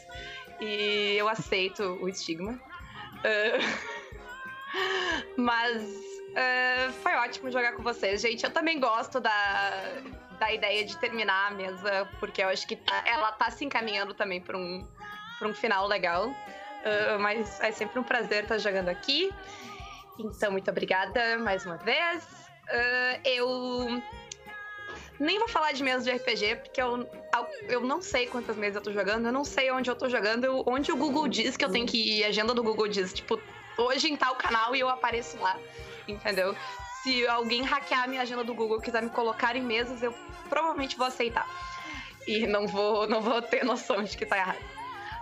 E 0.61 1.17
eu 1.19 1.29
aceito 1.29 1.83
o 2.01 2.09
estigma. 2.09 2.59
Ah, 3.25 3.59
mas 5.37 5.83
ah, 6.37 6.93
foi 7.03 7.15
ótimo 7.17 7.51
jogar 7.51 7.73
com 7.73 7.83
vocês, 7.83 8.21
gente. 8.21 8.45
Eu 8.45 8.51
também 8.51 8.79
gosto 8.79 9.21
da, 9.21 9.83
da 10.39 10.53
ideia 10.53 10.85
de 10.85 10.97
terminar 10.99 11.49
a 11.49 11.51
mesa, 11.51 12.09
porque 12.21 12.43
eu 12.43 12.49
acho 12.49 12.67
que 12.67 12.77
tá- 12.77 13.03
ela 13.07 13.33
tá 13.33 13.51
se 13.51 13.65
encaminhando 13.65 14.15
também 14.15 14.41
pra 14.41 14.57
um, 14.57 14.87
pra 15.39 15.49
um 15.49 15.55
final 15.55 15.87
legal. 15.87 16.35
Mas 17.19 17.61
é 17.61 17.73
sempre 17.73 17.99
um 17.99 18.05
prazer 18.05 18.45
estar 18.45 18.59
jogando 18.59 18.89
aqui. 18.91 19.35
Então, 20.19 20.51
muito 20.53 20.71
obrigada 20.71 21.39
mais 21.39 21.65
uma 21.67 21.77
vez. 21.77 22.25
Ah, 22.69 23.21
eu 23.25 24.03
nem 25.19 25.39
vou 25.39 25.49
falar 25.49 25.73
de 25.73 25.83
mesas 25.83 26.05
de 26.05 26.11
RPG, 26.11 26.57
porque 26.57 26.81
eu, 26.81 27.09
eu 27.69 27.81
não 27.81 28.03
sei 28.03 28.27
quantas 28.27 28.57
mesas 28.57 28.77
eu 28.77 28.83
tô 28.83 28.93
jogando, 28.93 29.27
eu 29.27 29.33
não 29.33 29.45
sei 29.45 29.71
onde 29.71 29.91
eu 29.91 29.97
tô 29.97 30.09
jogando, 30.09 30.63
onde 30.67 30.93
o 30.93 30.97
Google 30.97 31.29
diz 31.29 31.57
que 31.57 31.65
eu 31.65 31.71
tenho 31.71 31.87
que 31.87 32.19
ir, 32.19 32.25
a 32.25 32.29
agenda 32.29 32.53
do 32.53 32.63
Google 32.63 32.89
diz, 32.89 33.13
tipo, 33.13 33.41
hoje 33.79 34.13
em 34.13 34.17
tal 34.17 34.37
canal 34.37 34.75
e 34.75 34.81
eu 34.81 34.89
apareço 34.89 35.39
lá, 35.39 35.59
entendeu? 36.07 36.55
Se 37.03 37.27
alguém 37.29 37.63
hackear 37.63 38.05
a 38.05 38.07
minha 38.07 38.23
agenda 38.23 38.45
do 38.45 38.55
Google 38.55 38.81
quiser 38.81 39.03
me 39.03 39.11
colocar 39.11 39.57
em 39.57 39.63
mesas, 39.63 40.03
eu 40.03 40.13
provavelmente 40.49 40.97
vou 40.97 41.07
aceitar. 41.07 41.49
E 42.27 42.47
não 42.47 42.67
vou, 42.67 43.09
não 43.09 43.21
vou 43.21 43.41
ter 43.41 43.63
noção 43.65 44.03
de 44.03 44.17
que 44.17 44.27
tá 44.27 44.37
errado. 44.37 44.59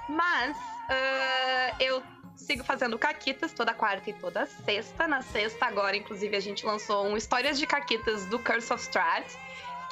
Mas 0.08 0.56
ah, 0.88 1.76
eu 1.78 2.02
sigo 2.36 2.64
fazendo 2.64 2.98
caquitas 2.98 3.52
toda 3.52 3.72
quarta 3.74 4.10
e 4.10 4.12
toda 4.12 4.46
sexta. 4.46 5.06
Na 5.08 5.22
sexta, 5.22 5.66
agora, 5.66 5.96
inclusive, 5.96 6.36
a 6.36 6.40
gente 6.40 6.64
lançou 6.66 7.06
um 7.06 7.16
Histórias 7.16 7.58
de 7.58 7.66
Caquitas 7.66 8.26
do 8.26 8.38
Curse 8.38 8.72
of 8.72 8.82
Strahd, 8.82 9.26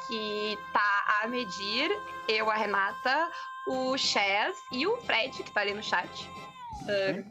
que 0.07 0.57
tá 0.71 1.21
a 1.23 1.27
medir 1.27 1.89
eu, 2.27 2.49
a 2.49 2.55
Renata, 2.55 3.31
o 3.67 3.97
Chaz 3.97 4.55
e 4.71 4.85
o 4.85 4.97
Fred, 4.97 5.31
que 5.43 5.51
tá 5.51 5.61
ali 5.61 5.73
no 5.73 5.81
chat. 5.83 6.09
ah, 6.89 7.23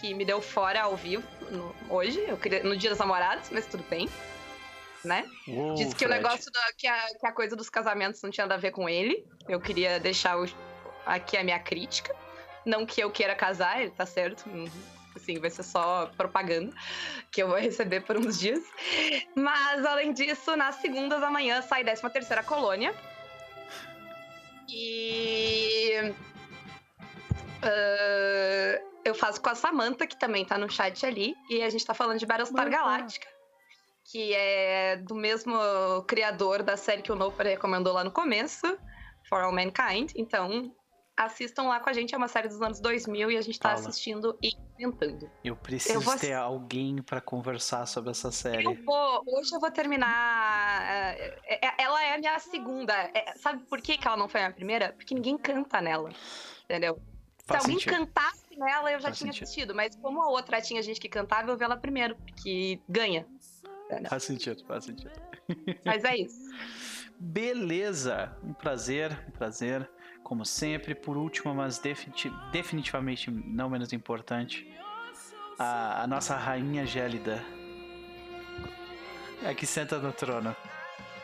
que 0.00 0.14
me 0.14 0.24
deu 0.24 0.40
fora 0.40 0.82
ao 0.82 0.96
vivo 0.96 1.26
no- 1.50 1.74
hoje, 1.90 2.18
eu 2.26 2.36
queria- 2.36 2.62
no 2.62 2.74
Dia 2.76 2.88
dos 2.90 2.98
Namorados, 2.98 3.50
mas 3.50 3.66
tudo 3.66 3.84
bem. 3.90 4.08
né? 5.04 5.26
Uou, 5.48 5.74
Disse 5.76 5.94
que 5.96 6.04
o 6.04 6.08
Fred. 6.08 6.22
negócio 6.22 6.52
da 6.52 6.60
que 6.76 6.86
a, 6.86 7.06
que 7.18 7.26
a 7.26 7.32
coisa 7.32 7.56
dos 7.56 7.70
casamentos 7.70 8.20
não 8.22 8.30
tinha 8.30 8.44
nada 8.46 8.54
a 8.56 8.58
ver 8.58 8.70
com 8.70 8.86
ele. 8.86 9.26
Eu 9.48 9.58
queria 9.58 9.98
deixar 9.98 10.38
o- 10.38 10.46
aqui 11.06 11.38
a 11.38 11.42
minha 11.42 11.58
crítica. 11.58 12.14
Não 12.64 12.84
que 12.84 13.00
eu 13.00 13.10
queira 13.10 13.34
casar, 13.34 13.80
ele 13.80 13.90
tá 13.90 14.06
certo. 14.06 14.48
hum, 14.48 14.66
Assim, 15.14 15.38
vai 15.40 15.50
ser 15.50 15.64
só 15.64 16.06
propaganda 16.16 16.72
que 17.32 17.42
eu 17.42 17.48
vou 17.48 17.58
receber 17.58 18.00
por 18.02 18.16
uns 18.16 18.38
dias. 18.38 18.62
Mas, 19.34 19.84
além 19.84 20.12
disso, 20.12 20.56
nas 20.56 20.76
segundas 20.76 21.20
da 21.20 21.30
manhã 21.30 21.60
sai 21.62 21.82
13 21.82 22.08
terceira 22.10 22.42
colônia. 22.42 22.94
E... 24.68 26.14
ah, 27.62 28.80
eu 29.04 29.14
faço 29.14 29.40
com 29.40 29.48
a 29.48 29.54
Samantha, 29.54 30.06
que 30.06 30.16
também 30.18 30.44
tá 30.44 30.56
no 30.56 30.70
chat 30.70 31.04
ali. 31.04 31.34
E 31.48 31.62
a 31.62 31.70
gente 31.70 31.84
tá 31.84 31.94
falando 31.94 32.18
de 32.18 32.26
Battlestar 32.26 32.66
Opa. 32.66 32.76
Galactica. 32.76 33.26
Que 34.04 34.34
é 34.34 34.96
do 34.96 35.14
mesmo 35.14 35.54
criador 36.06 36.62
da 36.62 36.76
série 36.76 37.02
que 37.02 37.12
o 37.12 37.16
Noper 37.16 37.46
recomendou 37.46 37.92
lá 37.92 38.04
no 38.04 38.10
começo. 38.10 38.78
For 39.28 39.40
All 39.40 39.52
Mankind. 39.52 40.12
Então, 40.16 40.72
assistam 41.24 41.64
lá 41.64 41.80
com 41.80 41.88
a 41.90 41.92
gente. 41.92 42.14
É 42.14 42.18
uma 42.18 42.28
série 42.28 42.48
dos 42.48 42.60
anos 42.62 42.80
2000 42.80 43.30
e 43.30 43.36
a 43.36 43.40
gente 43.42 43.58
tá 43.58 43.70
Paula. 43.70 43.88
assistindo 43.88 44.36
e 44.42 44.52
comentando. 44.74 45.30
Eu 45.44 45.54
preciso 45.56 45.94
Eu 45.94 46.00
vou- 46.00 46.16
ter 46.18 46.32
alguém 46.32 47.02
pra 47.02 47.20
conversar 47.20 47.86
sobre 47.86 48.10
essa 48.10 48.30
série. 48.30 48.64
Eu 48.64 48.74
vou, 48.84 49.22
hoje 49.26 49.54
eu 49.54 49.60
vou 49.60 49.70
terminar. 49.70 51.14
é, 51.18 51.66
é, 51.66 51.74
Ela 51.82 52.02
é 52.04 52.14
a 52.14 52.18
minha 52.18 52.38
segunda. 52.38 52.94
Sabe 53.36 53.62
por 53.64 53.80
que, 53.80 53.98
ela 54.04 54.16
não 54.16 54.28
foi 54.28 54.40
a 54.40 54.44
minha 54.44 54.54
primeira? 54.54 54.92
Porque 54.92 55.14
ninguém 55.14 55.36
canta 55.38 55.80
nela. 55.80 56.10
Entendeu? 56.64 57.00
Faz 57.46 57.62
Se 57.64 57.70
alguém 57.70 57.80
sentido. 57.84 57.98
cantasse 58.06 58.56
nela, 58.56 58.92
eu 58.92 59.00
já 59.00 59.08
Faz 59.08 59.18
tinha 59.18 59.32
sentido. 59.32 59.44
assistido. 59.44 59.74
Mas 59.74 59.96
como 59.96 60.22
a 60.22 60.28
outra 60.28 60.60
tinha 60.60 60.82
gente 60.82 61.00
que 61.00 61.08
cantava, 61.08 61.50
eu 61.50 61.56
vi 61.56 61.64
ela 61.64 61.76
primeiro. 61.76 62.14
Porque 62.16 62.80
ganha. 62.88 63.26
Faz 64.08 64.22
sentido, 64.22 64.64
faz 64.66 64.84
sentido. 64.84 65.10
Mas 65.84 66.04
é 66.04 66.16
isso. 66.16 66.38
Beleza, 67.18 68.34
um 68.42 68.54
prazer, 68.54 69.12
um 69.28 69.30
prazer, 69.32 69.90
como 70.30 70.46
sempre. 70.46 70.94
Por 70.94 71.16
último, 71.16 71.52
mas 71.52 71.78
defini- 71.80 72.32
definitivamente 72.52 73.28
não 73.32 73.68
menos 73.68 73.92
importante, 73.92 74.64
a, 75.58 76.04
a 76.04 76.06
nossa 76.06 76.36
rainha 76.36 76.86
gélida. 76.86 77.44
É 79.42 79.52
que 79.52 79.66
senta 79.66 79.98
no 79.98 80.12
trono. 80.12 80.54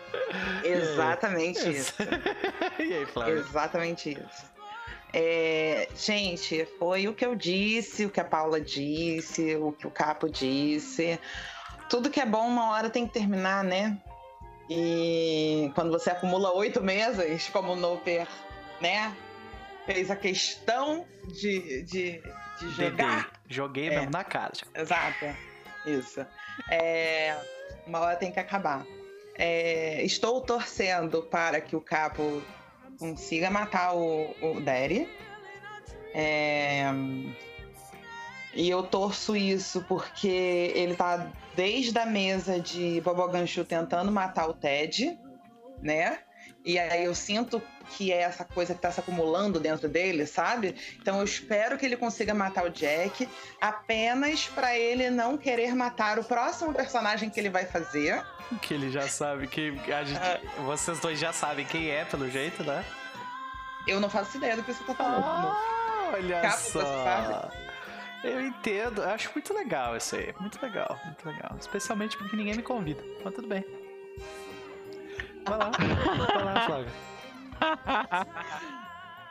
Exatamente 0.65 1.71
isso. 1.71 1.95
e 2.81 2.95
aí, 2.95 3.07
Flávio? 3.07 3.39
Exatamente 3.39 4.11
isso. 4.11 4.57
É, 5.13 5.89
gente, 5.95 6.67
foi 6.77 7.07
o 7.07 7.15
que 7.15 7.25
eu 7.25 7.37
disse, 7.37 8.07
o 8.07 8.11
que 8.11 8.21
a 8.21 8.25
Paula 8.25 8.61
disse, 8.61 9.55
o 9.55 9.71
que 9.71 9.87
o 9.87 9.91
Capo 9.91 10.29
disse. 10.29 11.21
Tudo 11.89 12.11
que 12.11 12.21
é 12.21 12.27
bom, 12.27 12.49
uma 12.49 12.71
hora 12.71 12.91
tem 12.91 13.07
que 13.07 13.13
terminar, 13.13 13.63
né? 13.63 13.97
E 14.69 15.71
quando 15.77 15.93
você 15.93 16.11
acumula 16.11 16.53
oito 16.55 16.83
meses, 16.83 17.49
como 17.51 17.75
o 17.75 17.77
Noper, 17.77 18.27
né? 18.81 19.15
Fez 19.87 20.11
a 20.11 20.17
questão 20.17 21.07
de, 21.29 21.83
de, 21.83 22.23
de 22.59 22.71
jogar. 22.71 23.31
Joguei 23.49 23.89
É. 23.89 23.91
mesmo 23.91 24.11
na 24.11 24.25
cara. 24.25 24.53
Exato. 24.75 25.27
Isso. 25.87 26.27
É, 26.71 27.37
uma 27.87 28.01
hora 28.01 28.17
tem 28.17 28.33
que 28.33 28.41
acabar. 28.41 28.85
É, 29.39 30.03
estou 30.03 30.41
torcendo 30.41 31.23
para 31.23 31.61
que 31.61 31.77
o 31.77 31.81
Capo 31.81 32.43
consiga 32.99 33.51
matar 33.51 33.95
o, 33.95 34.35
o 34.43 34.61
Derry. 34.61 35.09
É, 36.15 36.87
e 38.55 38.71
eu 38.71 38.83
torço 38.83 39.37
isso 39.37 39.85
porque 39.87 40.73
ele 40.75 40.95
tá 40.97 41.31
desde 41.55 41.97
a 41.99 42.07
mesa 42.07 42.59
de 42.59 43.01
Boboganchu 43.03 43.65
tentando 43.65 44.11
matar 44.11 44.49
o 44.49 44.55
Ted, 44.55 45.19
né? 45.83 46.19
E 46.67 46.79
aí 46.81 47.05
eu 47.05 47.15
sinto 47.15 47.63
que 47.97 48.13
é 48.13 48.23
essa 48.23 48.45
coisa 48.45 48.75
que 48.75 48.81
tá 48.81 48.91
se 48.91 48.99
acumulando 48.99 49.61
dentro 49.61 49.89
dele, 49.89 50.27
sabe? 50.27 50.75
Então 51.01 51.19
eu 51.21 51.25
espero 51.25 51.79
que 51.79 51.87
ele 51.87 51.97
consiga 51.97 52.35
matar 52.35 52.65
o 52.65 52.69
Jack, 52.71 53.29
apenas 53.61 54.49
pra 54.49 54.77
ele 54.77 55.09
não 55.09 55.39
querer 55.39 55.73
matar 55.77 56.19
o 56.19 56.25
próximo 56.25 56.75
personagem 56.75 57.31
que 57.31 57.39
ele 57.39 57.49
vai 57.51 57.65
fazer. 57.65 58.21
Que 58.63 58.75
ele 58.75 58.91
já 58.91 59.03
sabe 59.09 59.47
que 59.47 59.73
a 59.93 60.03
gente, 60.03 60.21
É. 60.21 60.41
vocês 60.65 60.99
dois 60.99 61.19
já 61.21 61.33
sabem 61.33 61.65
quem 61.65 61.89
é, 61.89 62.05
pelo 62.05 62.29
jeito, 62.29 62.65
né? 62.65 62.85
Eu 63.87 64.01
não 64.01 64.11
faço 64.11 64.37
ideia 64.37 64.57
do 64.57 64.65
que 64.65 64.73
você 64.73 64.83
tá 64.83 64.95
falando. 64.95 65.23
Ah, 65.25 66.11
olha 66.15 66.41
Capo, 66.41 66.59
só. 66.59 66.81
você 66.81 67.05
sabe? 67.05 67.57
Eu 68.25 68.41
entendo, 68.41 69.03
eu 69.03 69.11
acho 69.11 69.31
muito 69.33 69.55
legal 69.55 69.97
isso 69.97 70.17
aí. 70.17 70.35
Muito 70.41 70.61
legal, 70.61 70.99
muito 71.05 71.25
legal. 71.29 71.57
Especialmente 71.61 72.17
porque 72.17 72.35
ninguém 72.35 72.57
me 72.57 72.63
convida. 72.65 73.05
Mas 73.25 73.33
tudo 73.35 73.47
bem. 73.47 73.65
Vai 75.47 75.59
lá, 75.59 75.71
vai 75.71 76.45
lá, 76.45 76.61
Flávio. 76.67 76.89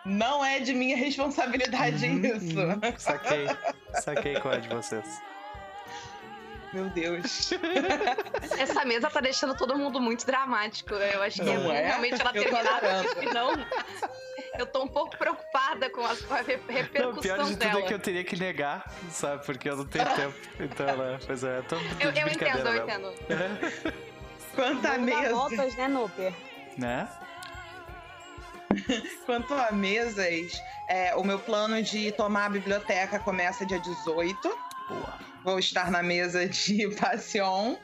Não 0.06 0.46
é 0.46 0.60
de 0.60 0.74
minha 0.74 0.96
responsabilidade 0.96 2.06
Uhum, 2.06 2.26
isso. 2.26 2.60
uhum. 2.60 2.80
Saquei, 2.98 3.48
saquei 4.04 4.40
qual 4.40 4.54
é 4.54 4.60
de 4.60 4.70
vocês. 4.70 5.22
Meu 6.74 6.90
Deus. 6.90 7.52
Essa 8.60 8.84
mesa 8.86 9.10
tá 9.10 9.20
deixando 9.22 9.56
todo 9.56 9.78
mundo 9.78 10.00
muito 10.00 10.26
dramático. 10.26 10.94
Eu 10.94 11.24
acho 11.24 11.38
que 11.42 11.46
Não 11.46 11.72
é, 11.72 11.82
é? 11.82 11.88
realmente 11.88 12.20
ela 12.22 12.30
adorando. 12.32 13.08
porque 13.14 13.28
senão 13.28 13.66
eu 14.60 14.66
tô 14.66 14.84
um 14.84 14.88
pouco 14.88 15.18
preocupada 15.18 15.90
com 15.90 16.06
a, 16.06 16.10
com 16.16 16.34
a 16.34 16.38
Não, 16.40 16.46
repercussão 16.46 17.22
pior 17.22 17.38
de 17.40 17.44
tudo 17.52 17.56
dela. 17.58 17.80
é 17.80 17.84
que 17.84 17.94
eu 17.94 18.00
teria 18.00 18.24
que 18.26 18.36
negar, 18.36 18.92
sabe? 19.10 19.46
Porque 19.46 19.70
eu 19.70 19.78
não 19.78 19.86
tenho 19.86 20.06
tempo. 20.16 20.36
Então, 20.60 20.98
né? 20.98 21.18
Pois 21.26 21.44
é, 21.46 21.58
eu 21.60 21.64
tô 21.64 21.76
de 21.78 21.86
Eu, 22.04 22.12
eu 22.12 22.28
entendo, 22.28 22.58
eu 22.68 22.86
mesmo. 22.86 23.12
entendo. 23.12 24.06
Quanto 24.56 24.86
a 24.86 24.98
mesa, 24.98 25.34
voltas, 25.34 25.76
né, 25.76 25.88
Noper? 25.88 26.34
Né? 26.78 27.08
quanto 29.26 29.54
a 29.54 29.72
mesas, 29.72 30.62
é, 30.90 31.16
o 31.16 31.24
meu 31.24 31.40
plano 31.40 31.82
de 31.82 32.12
tomar 32.12 32.46
a 32.46 32.50
biblioteca 32.50 33.20
começa 33.20 33.66
dia 33.66 33.80
18. 33.80 34.42
Boa. 34.88 35.20
Vou 35.44 35.60
estar 35.60 35.92
na 35.92 36.02
mesa 36.02 36.48
de 36.48 36.88
Passion. 36.96 37.78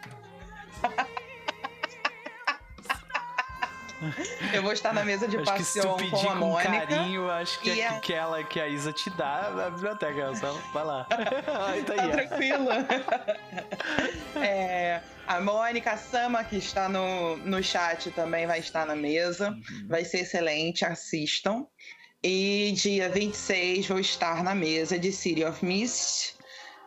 Eu 4.53 4.63
vou 4.63 4.73
estar 4.73 4.93
na 4.93 5.03
mesa 5.05 5.27
de 5.27 5.37
Acho 5.37 5.53
que 5.53 5.63
se 5.63 5.81
tu 5.81 5.95
pedir 5.95 6.11
com 6.11 6.17
a 6.17 6.33
com 6.33 6.35
Mônica. 6.35 6.87
carinho, 6.87 7.29
acho 7.29 7.59
que, 7.59 7.81
é 7.81 7.99
que 7.99 8.13
ela 8.13 8.43
que 8.43 8.59
a 8.59 8.67
Isa 8.67 8.91
te 8.91 9.09
dá 9.11 9.47
a 9.67 9.69
biblioteca. 9.69 10.35
Só 10.35 10.53
vai 10.73 10.83
lá. 10.83 11.07
Tá 11.85 11.95
Tá 11.95 12.07
tranquilo. 12.09 12.67
É, 14.35 15.01
a 15.27 15.39
Mônica, 15.39 15.91
a 15.91 15.97
Sama, 15.97 16.43
que 16.43 16.57
está 16.57 16.89
no, 16.89 17.37
no 17.37 17.61
chat, 17.61 18.09
também 18.11 18.47
vai 18.47 18.59
estar 18.59 18.85
na 18.85 18.95
mesa. 18.95 19.49
Uhum. 19.49 19.87
Vai 19.87 20.03
ser 20.03 20.21
excelente, 20.21 20.83
assistam. 20.83 21.67
E 22.23 22.71
dia 22.75 23.09
26 23.09 23.87
vou 23.87 23.99
estar 23.99 24.43
na 24.43 24.53
mesa 24.55 24.97
de 24.97 25.11
City 25.11 25.43
of 25.43 25.63
Mist, 25.65 26.35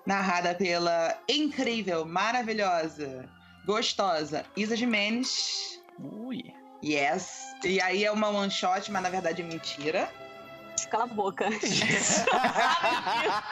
narrada 0.07 0.55
pela 0.55 1.17
incrível, 1.29 2.05
maravilhosa, 2.05 3.29
gostosa 3.67 4.45
Isa 4.57 4.77
Jimenez. 4.77 5.81
Ui. 5.99 6.64
Yes. 6.85 7.55
E 7.65 7.81
aí 7.81 8.05
é 8.05 8.13
uma 8.13 8.29
one 8.29 8.51
shot, 8.51 8.91
mas 8.93 9.03
na 9.03 9.09
verdade 9.09 9.41
é 9.43 9.45
mentira. 9.45 10.11
Cala 10.91 11.05
a 11.05 11.07
boca. 11.07 11.47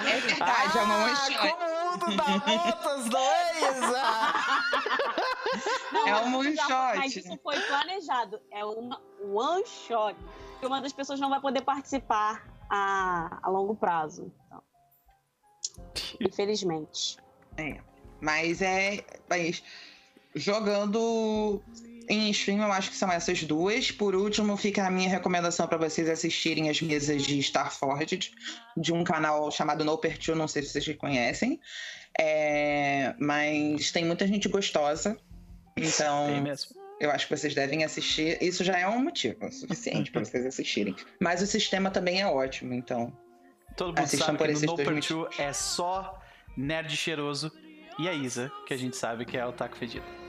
É 0.05 0.21
verdade, 0.21 0.79
é 0.79 0.83
uma 0.83 1.05
one 1.05 1.17
shot. 1.17 1.37
Ah, 1.39 1.57
Como 1.57 1.99
tu 1.99 2.17
dá 2.17 2.25
voltas, 2.39 3.07
não 3.07 3.19
é, 3.21 3.71
Isa? 3.71 4.03
Não, 5.93 6.09
É 6.09 6.17
um 6.23 6.37
one 6.39 6.55
já- 6.57 6.93
Mas 6.97 7.13
shot. 7.13 7.19
isso 7.21 7.39
foi 7.43 7.61
planejado. 7.61 8.41
É 8.51 8.65
uma 8.65 9.01
one 9.23 9.65
shot. 9.67 10.17
E 10.61 10.67
uma 10.67 10.81
das 10.81 10.93
pessoas 10.93 11.19
não 11.21 11.31
vai 11.31 11.41
poder 11.41 11.63
participar 11.63 12.45
a, 12.71 13.39
a 13.43 13.49
longo 13.49 13.75
prazo. 13.75 14.33
Então. 14.47 14.63
Infelizmente. 16.21 17.17
Mas 18.21 18.61
é. 18.63 19.05
Mas 19.29 19.63
jogando 20.35 21.63
em 22.09 22.31
stream, 22.31 22.63
eu 22.63 22.73
acho 22.73 22.91
que 22.91 22.97
são 22.97 23.11
essas 23.11 23.43
duas. 23.45 23.91
Por 23.91 24.15
último, 24.15 24.57
fica 24.57 24.87
a 24.87 24.91
minha 24.91 25.09
recomendação 25.09 25.67
para 25.67 25.79
vocês 25.79 26.09
assistirem 26.09 26.69
as 26.69 26.81
mesas 26.81 27.23
de 27.23 27.39
Starforged, 27.39 28.33
de 28.77 28.93
um 28.93 29.05
canal 29.05 29.51
chamado 29.51 29.85
No 29.85 29.97
Pertil, 29.99 30.35
não 30.35 30.49
sei 30.49 30.63
se 30.63 30.71
vocês 30.71 30.97
conhecem. 30.97 31.61
É, 32.19 33.15
mas 33.19 33.91
tem 33.91 34.05
muita 34.05 34.27
gente 34.27 34.49
gostosa. 34.49 35.19
Então, 35.77 36.27
Tem 36.27 36.41
mesmo. 36.43 36.77
eu 37.01 37.11
acho 37.11 37.27
que 37.27 37.37
vocês 37.37 37.55
devem 37.55 37.85
assistir. 37.85 38.39
Isso 38.43 38.63
já 38.63 38.79
é 38.79 38.87
um 38.87 39.03
motivo 39.03 39.51
suficiente 39.51 40.11
para 40.11 40.25
vocês 40.25 40.45
assistirem. 40.45 40.95
Mas 41.21 41.41
o 41.41 41.47
sistema 41.47 41.91
também 41.91 42.21
é 42.21 42.27
ótimo, 42.27 42.75
então. 42.75 43.13
Todo 43.77 43.89
mundo 43.89 44.01
Assistam 44.01 44.27
sabe 44.27 44.39
por 44.39 44.47
que 44.47 44.53
no 44.53 44.59
esses 44.59 44.69
No 44.69 44.77
dois 44.77 45.39
é 45.39 45.53
só 45.53 46.21
nerd 46.57 46.95
cheiroso 46.95 47.51
e 47.99 48.09
a 48.09 48.13
Isa, 48.13 48.53
que 48.67 48.75
a 48.75 48.77
gente 48.77 48.97
sabe 48.97 49.25
que 49.25 49.37
é 49.37 49.47
o 49.47 49.53
taco 49.53 49.77
fedido. 49.77 50.22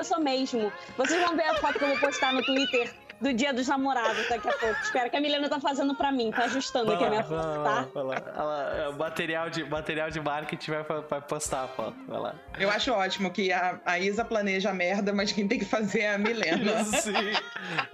Eu 0.00 0.04
sou 0.04 0.18
mesmo. 0.18 0.72
Vocês 0.96 1.22
vão 1.22 1.36
ver 1.36 1.42
a 1.42 1.54
foto 1.56 1.78
que 1.78 1.84
eu 1.84 1.88
vou 1.88 1.98
postar 1.98 2.32
no 2.32 2.42
Twitter 2.42 2.90
do 3.20 3.34
dia 3.34 3.52
dos 3.52 3.68
namorados 3.68 4.26
daqui 4.30 4.48
a 4.48 4.52
pouco. 4.52 4.80
Espera 4.80 5.10
que 5.10 5.16
a 5.18 5.20
Milena 5.20 5.46
tá 5.46 5.60
fazendo 5.60 5.94
pra 5.94 6.10
mim, 6.10 6.30
tá 6.30 6.44
ajustando 6.44 6.90
aqui 6.90 7.04
a 7.04 7.10
minha 7.10 7.22
foto, 7.22 7.62
tá? 7.62 7.86
Vai 7.92 8.02
lá, 8.02 8.14
vai 8.18 8.46
lá. 8.46 8.76
É, 8.78 8.88
o 8.88 8.96
material 8.96 9.50
de, 9.50 9.62
material 9.62 10.10
de 10.10 10.18
marketing 10.18 10.70
vai, 10.70 11.02
vai 11.02 11.20
postar 11.20 11.64
a 11.64 11.68
foto. 11.68 11.94
Vai 12.08 12.18
lá. 12.18 12.34
Eu 12.58 12.70
acho 12.70 12.90
ótimo 12.92 13.30
que 13.30 13.52
a, 13.52 13.78
a 13.84 13.98
Isa 13.98 14.24
planeja 14.24 14.70
a 14.70 14.72
merda, 14.72 15.12
mas 15.12 15.32
quem 15.32 15.46
tem 15.46 15.58
que 15.58 15.66
fazer 15.66 16.00
é 16.00 16.14
a 16.14 16.18
Milena. 16.18 16.82
Sim. 16.96 17.12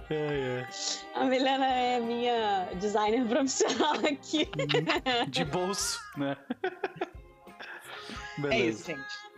É, 0.09 0.15
é. 0.15 0.67
A 1.17 1.25
Milena 1.25 1.67
é 1.67 1.99
minha 1.99 2.69
designer 2.77 3.27
profissional 3.27 3.95
aqui. 3.95 4.49
De 5.27 5.45
bolso, 5.45 6.01
né? 6.17 6.37
É 6.63 8.41
Beleza. 8.43 8.69
isso, 8.69 8.87
gente. 8.87 9.36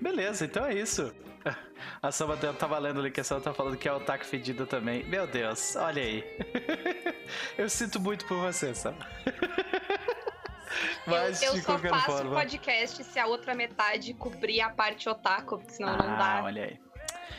Beleza, 0.00 0.44
então 0.44 0.64
é 0.66 0.74
isso. 0.74 1.12
A 2.02 2.12
Samba 2.12 2.36
tá 2.36 2.66
valendo 2.66 3.00
ali 3.00 3.10
que 3.10 3.20
a 3.20 3.24
Samba 3.24 3.40
tá 3.40 3.52
falando 3.54 3.76
que 3.76 3.88
é 3.88 3.92
o 3.92 3.98
taco 4.00 4.24
fedido 4.24 4.66
também. 4.66 5.02
Meu 5.04 5.26
Deus, 5.26 5.74
olha 5.76 6.00
aí. 6.02 6.24
Eu 7.58 7.68
sinto 7.68 7.98
muito 8.00 8.24
por 8.26 8.36
você, 8.38 8.72
Samba. 8.74 9.06
Mas, 11.06 11.42
eu 11.42 11.54
eu 11.56 11.62
só 11.62 11.78
faço 11.78 12.06
forma. 12.06 12.30
podcast 12.34 13.02
se 13.04 13.18
a 13.18 13.26
outra 13.26 13.54
metade 13.54 14.14
cobrir 14.14 14.60
a 14.60 14.70
parte 14.70 15.08
otaku, 15.08 15.58
porque 15.58 15.72
senão 15.72 15.96
não 15.96 16.14
Ah, 16.14 16.16
dá. 16.38 16.44
olha 16.44 16.64
aí. 16.64 16.78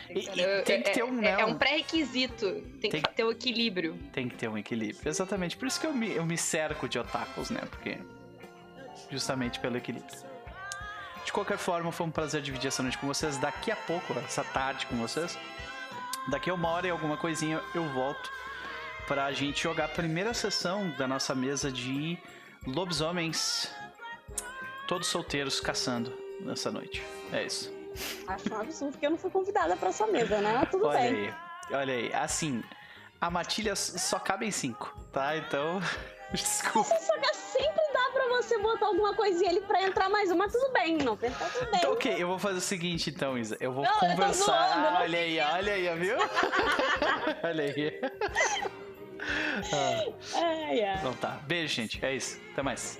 E- 0.09 0.19
e 0.41 0.61
tem 0.63 0.81
que 0.81 0.91
ter 0.91 0.99
é- 0.99 1.03
um, 1.05 1.17
é, 1.19 1.21
né, 1.21 1.35
é 1.41 1.45
um- 1.45 1.51
um 1.51 1.57
pré-requisito. 1.57 2.45
Tem, 2.81 2.91
Tem- 2.91 3.01
que 3.01 3.13
ter 3.13 3.23
o 3.23 3.31
equilíbrio. 3.31 3.97
Tem 4.11 4.27
que 4.29 4.35
ter 4.35 4.47
um 4.49 4.57
equilíbrio. 4.57 5.07
Exatamente. 5.09 5.55
Por 5.57 5.67
isso 5.67 5.79
que 5.79 5.87
eu 5.87 5.93
me, 5.93 6.11
eu 6.13 6.25
me 6.25 6.37
cerco 6.37 6.87
de 6.89 6.99
otakus, 6.99 7.49
né? 7.49 7.61
Porque. 7.69 7.97
Justamente 9.09 9.59
pelo 9.59 9.77
equilíbrio. 9.77 10.13
De 11.25 11.31
qualquer 11.31 11.57
forma, 11.57 11.91
foi 11.91 12.05
um 12.05 12.11
prazer 12.11 12.41
dividir 12.41 12.67
essa 12.67 12.83
noite 12.83 12.97
com 12.97 13.07
vocês. 13.07 13.37
Daqui 13.37 13.71
a 13.71 13.75
pouco, 13.75 14.13
essa 14.19 14.43
tarde 14.43 14.85
com 14.87 14.97
vocês. 14.97 15.37
Daqui 16.27 16.49
a 16.49 16.53
uma 16.53 16.69
hora 16.69 16.87
e 16.87 16.89
alguma 16.89 17.17
coisinha 17.17 17.61
eu 17.73 17.87
volto 17.89 18.31
pra 19.07 19.31
gente 19.31 19.61
jogar 19.61 19.85
a 19.85 19.89
primeira 19.89 20.33
sessão 20.33 20.89
da 20.91 21.07
nossa 21.07 21.33
mesa 21.35 21.71
de 21.71 22.17
lobisomens. 22.65 23.69
Todos 24.87 25.07
solteiros 25.07 25.59
caçando 25.59 26.13
nessa 26.41 26.71
noite. 26.71 27.03
É 27.31 27.43
isso. 27.43 27.71
Acho 28.27 28.53
um 28.53 28.61
absurdo 28.61 28.97
que 28.97 29.05
eu 29.05 29.11
não 29.11 29.17
fui 29.17 29.29
convidada 29.29 29.75
pra 29.75 29.89
essa 29.89 30.07
mesa, 30.07 30.41
né? 30.41 30.65
Tudo 30.69 30.87
olha 30.87 30.99
bem. 30.99 31.27
aí. 31.27 31.33
Olha 31.71 31.93
aí. 31.93 32.13
Assim, 32.13 32.63
a 33.19 33.29
matilha 33.29 33.75
só 33.75 34.19
cabe 34.19 34.45
em 34.45 34.51
cinco, 34.51 34.95
tá? 35.11 35.37
Então. 35.37 35.81
Desculpa. 36.31 36.89
Só 36.99 37.17
que 37.19 37.33
sempre 37.35 37.81
dá 37.93 38.09
pra 38.13 38.27
você 38.29 38.57
botar 38.57 38.87
alguma 38.87 39.13
coisinha 39.13 39.49
ali 39.51 39.61
pra 39.61 39.81
entrar 39.83 40.09
mais 40.09 40.31
uma, 40.31 40.49
tudo 40.49 40.71
bem, 40.71 40.97
não 40.97 41.15
pensar 41.17 41.49
tudo 41.51 41.69
bem. 41.71 41.79
Então, 41.79 41.93
ok, 41.93 42.15
eu 42.17 42.27
vou 42.27 42.39
fazer 42.39 42.57
o 42.57 42.61
seguinte, 42.61 43.09
então, 43.09 43.37
Isa. 43.37 43.55
Eu 43.59 43.71
vou 43.71 43.83
Não, 43.83 43.91
eu 43.93 43.99
conversar. 43.99 44.45
zoando, 44.45 44.87
Ah, 44.87 44.91
não 44.91 45.01
olha 45.01 45.19
aí, 45.19 45.39
olha 45.39 45.73
aí, 45.73 45.99
viu? 45.99 46.17
olha 47.43 47.63
aí. 47.63 48.01
Ah, 49.71 50.03
Ai, 50.35 50.83
ai. 50.83 50.95
então 50.97 51.13
tá. 51.13 51.39
Beijo, 51.47 51.73
gente. 51.73 52.03
É 52.03 52.13
isso. 52.13 52.37
Até 52.51 52.61
mais. 52.61 52.99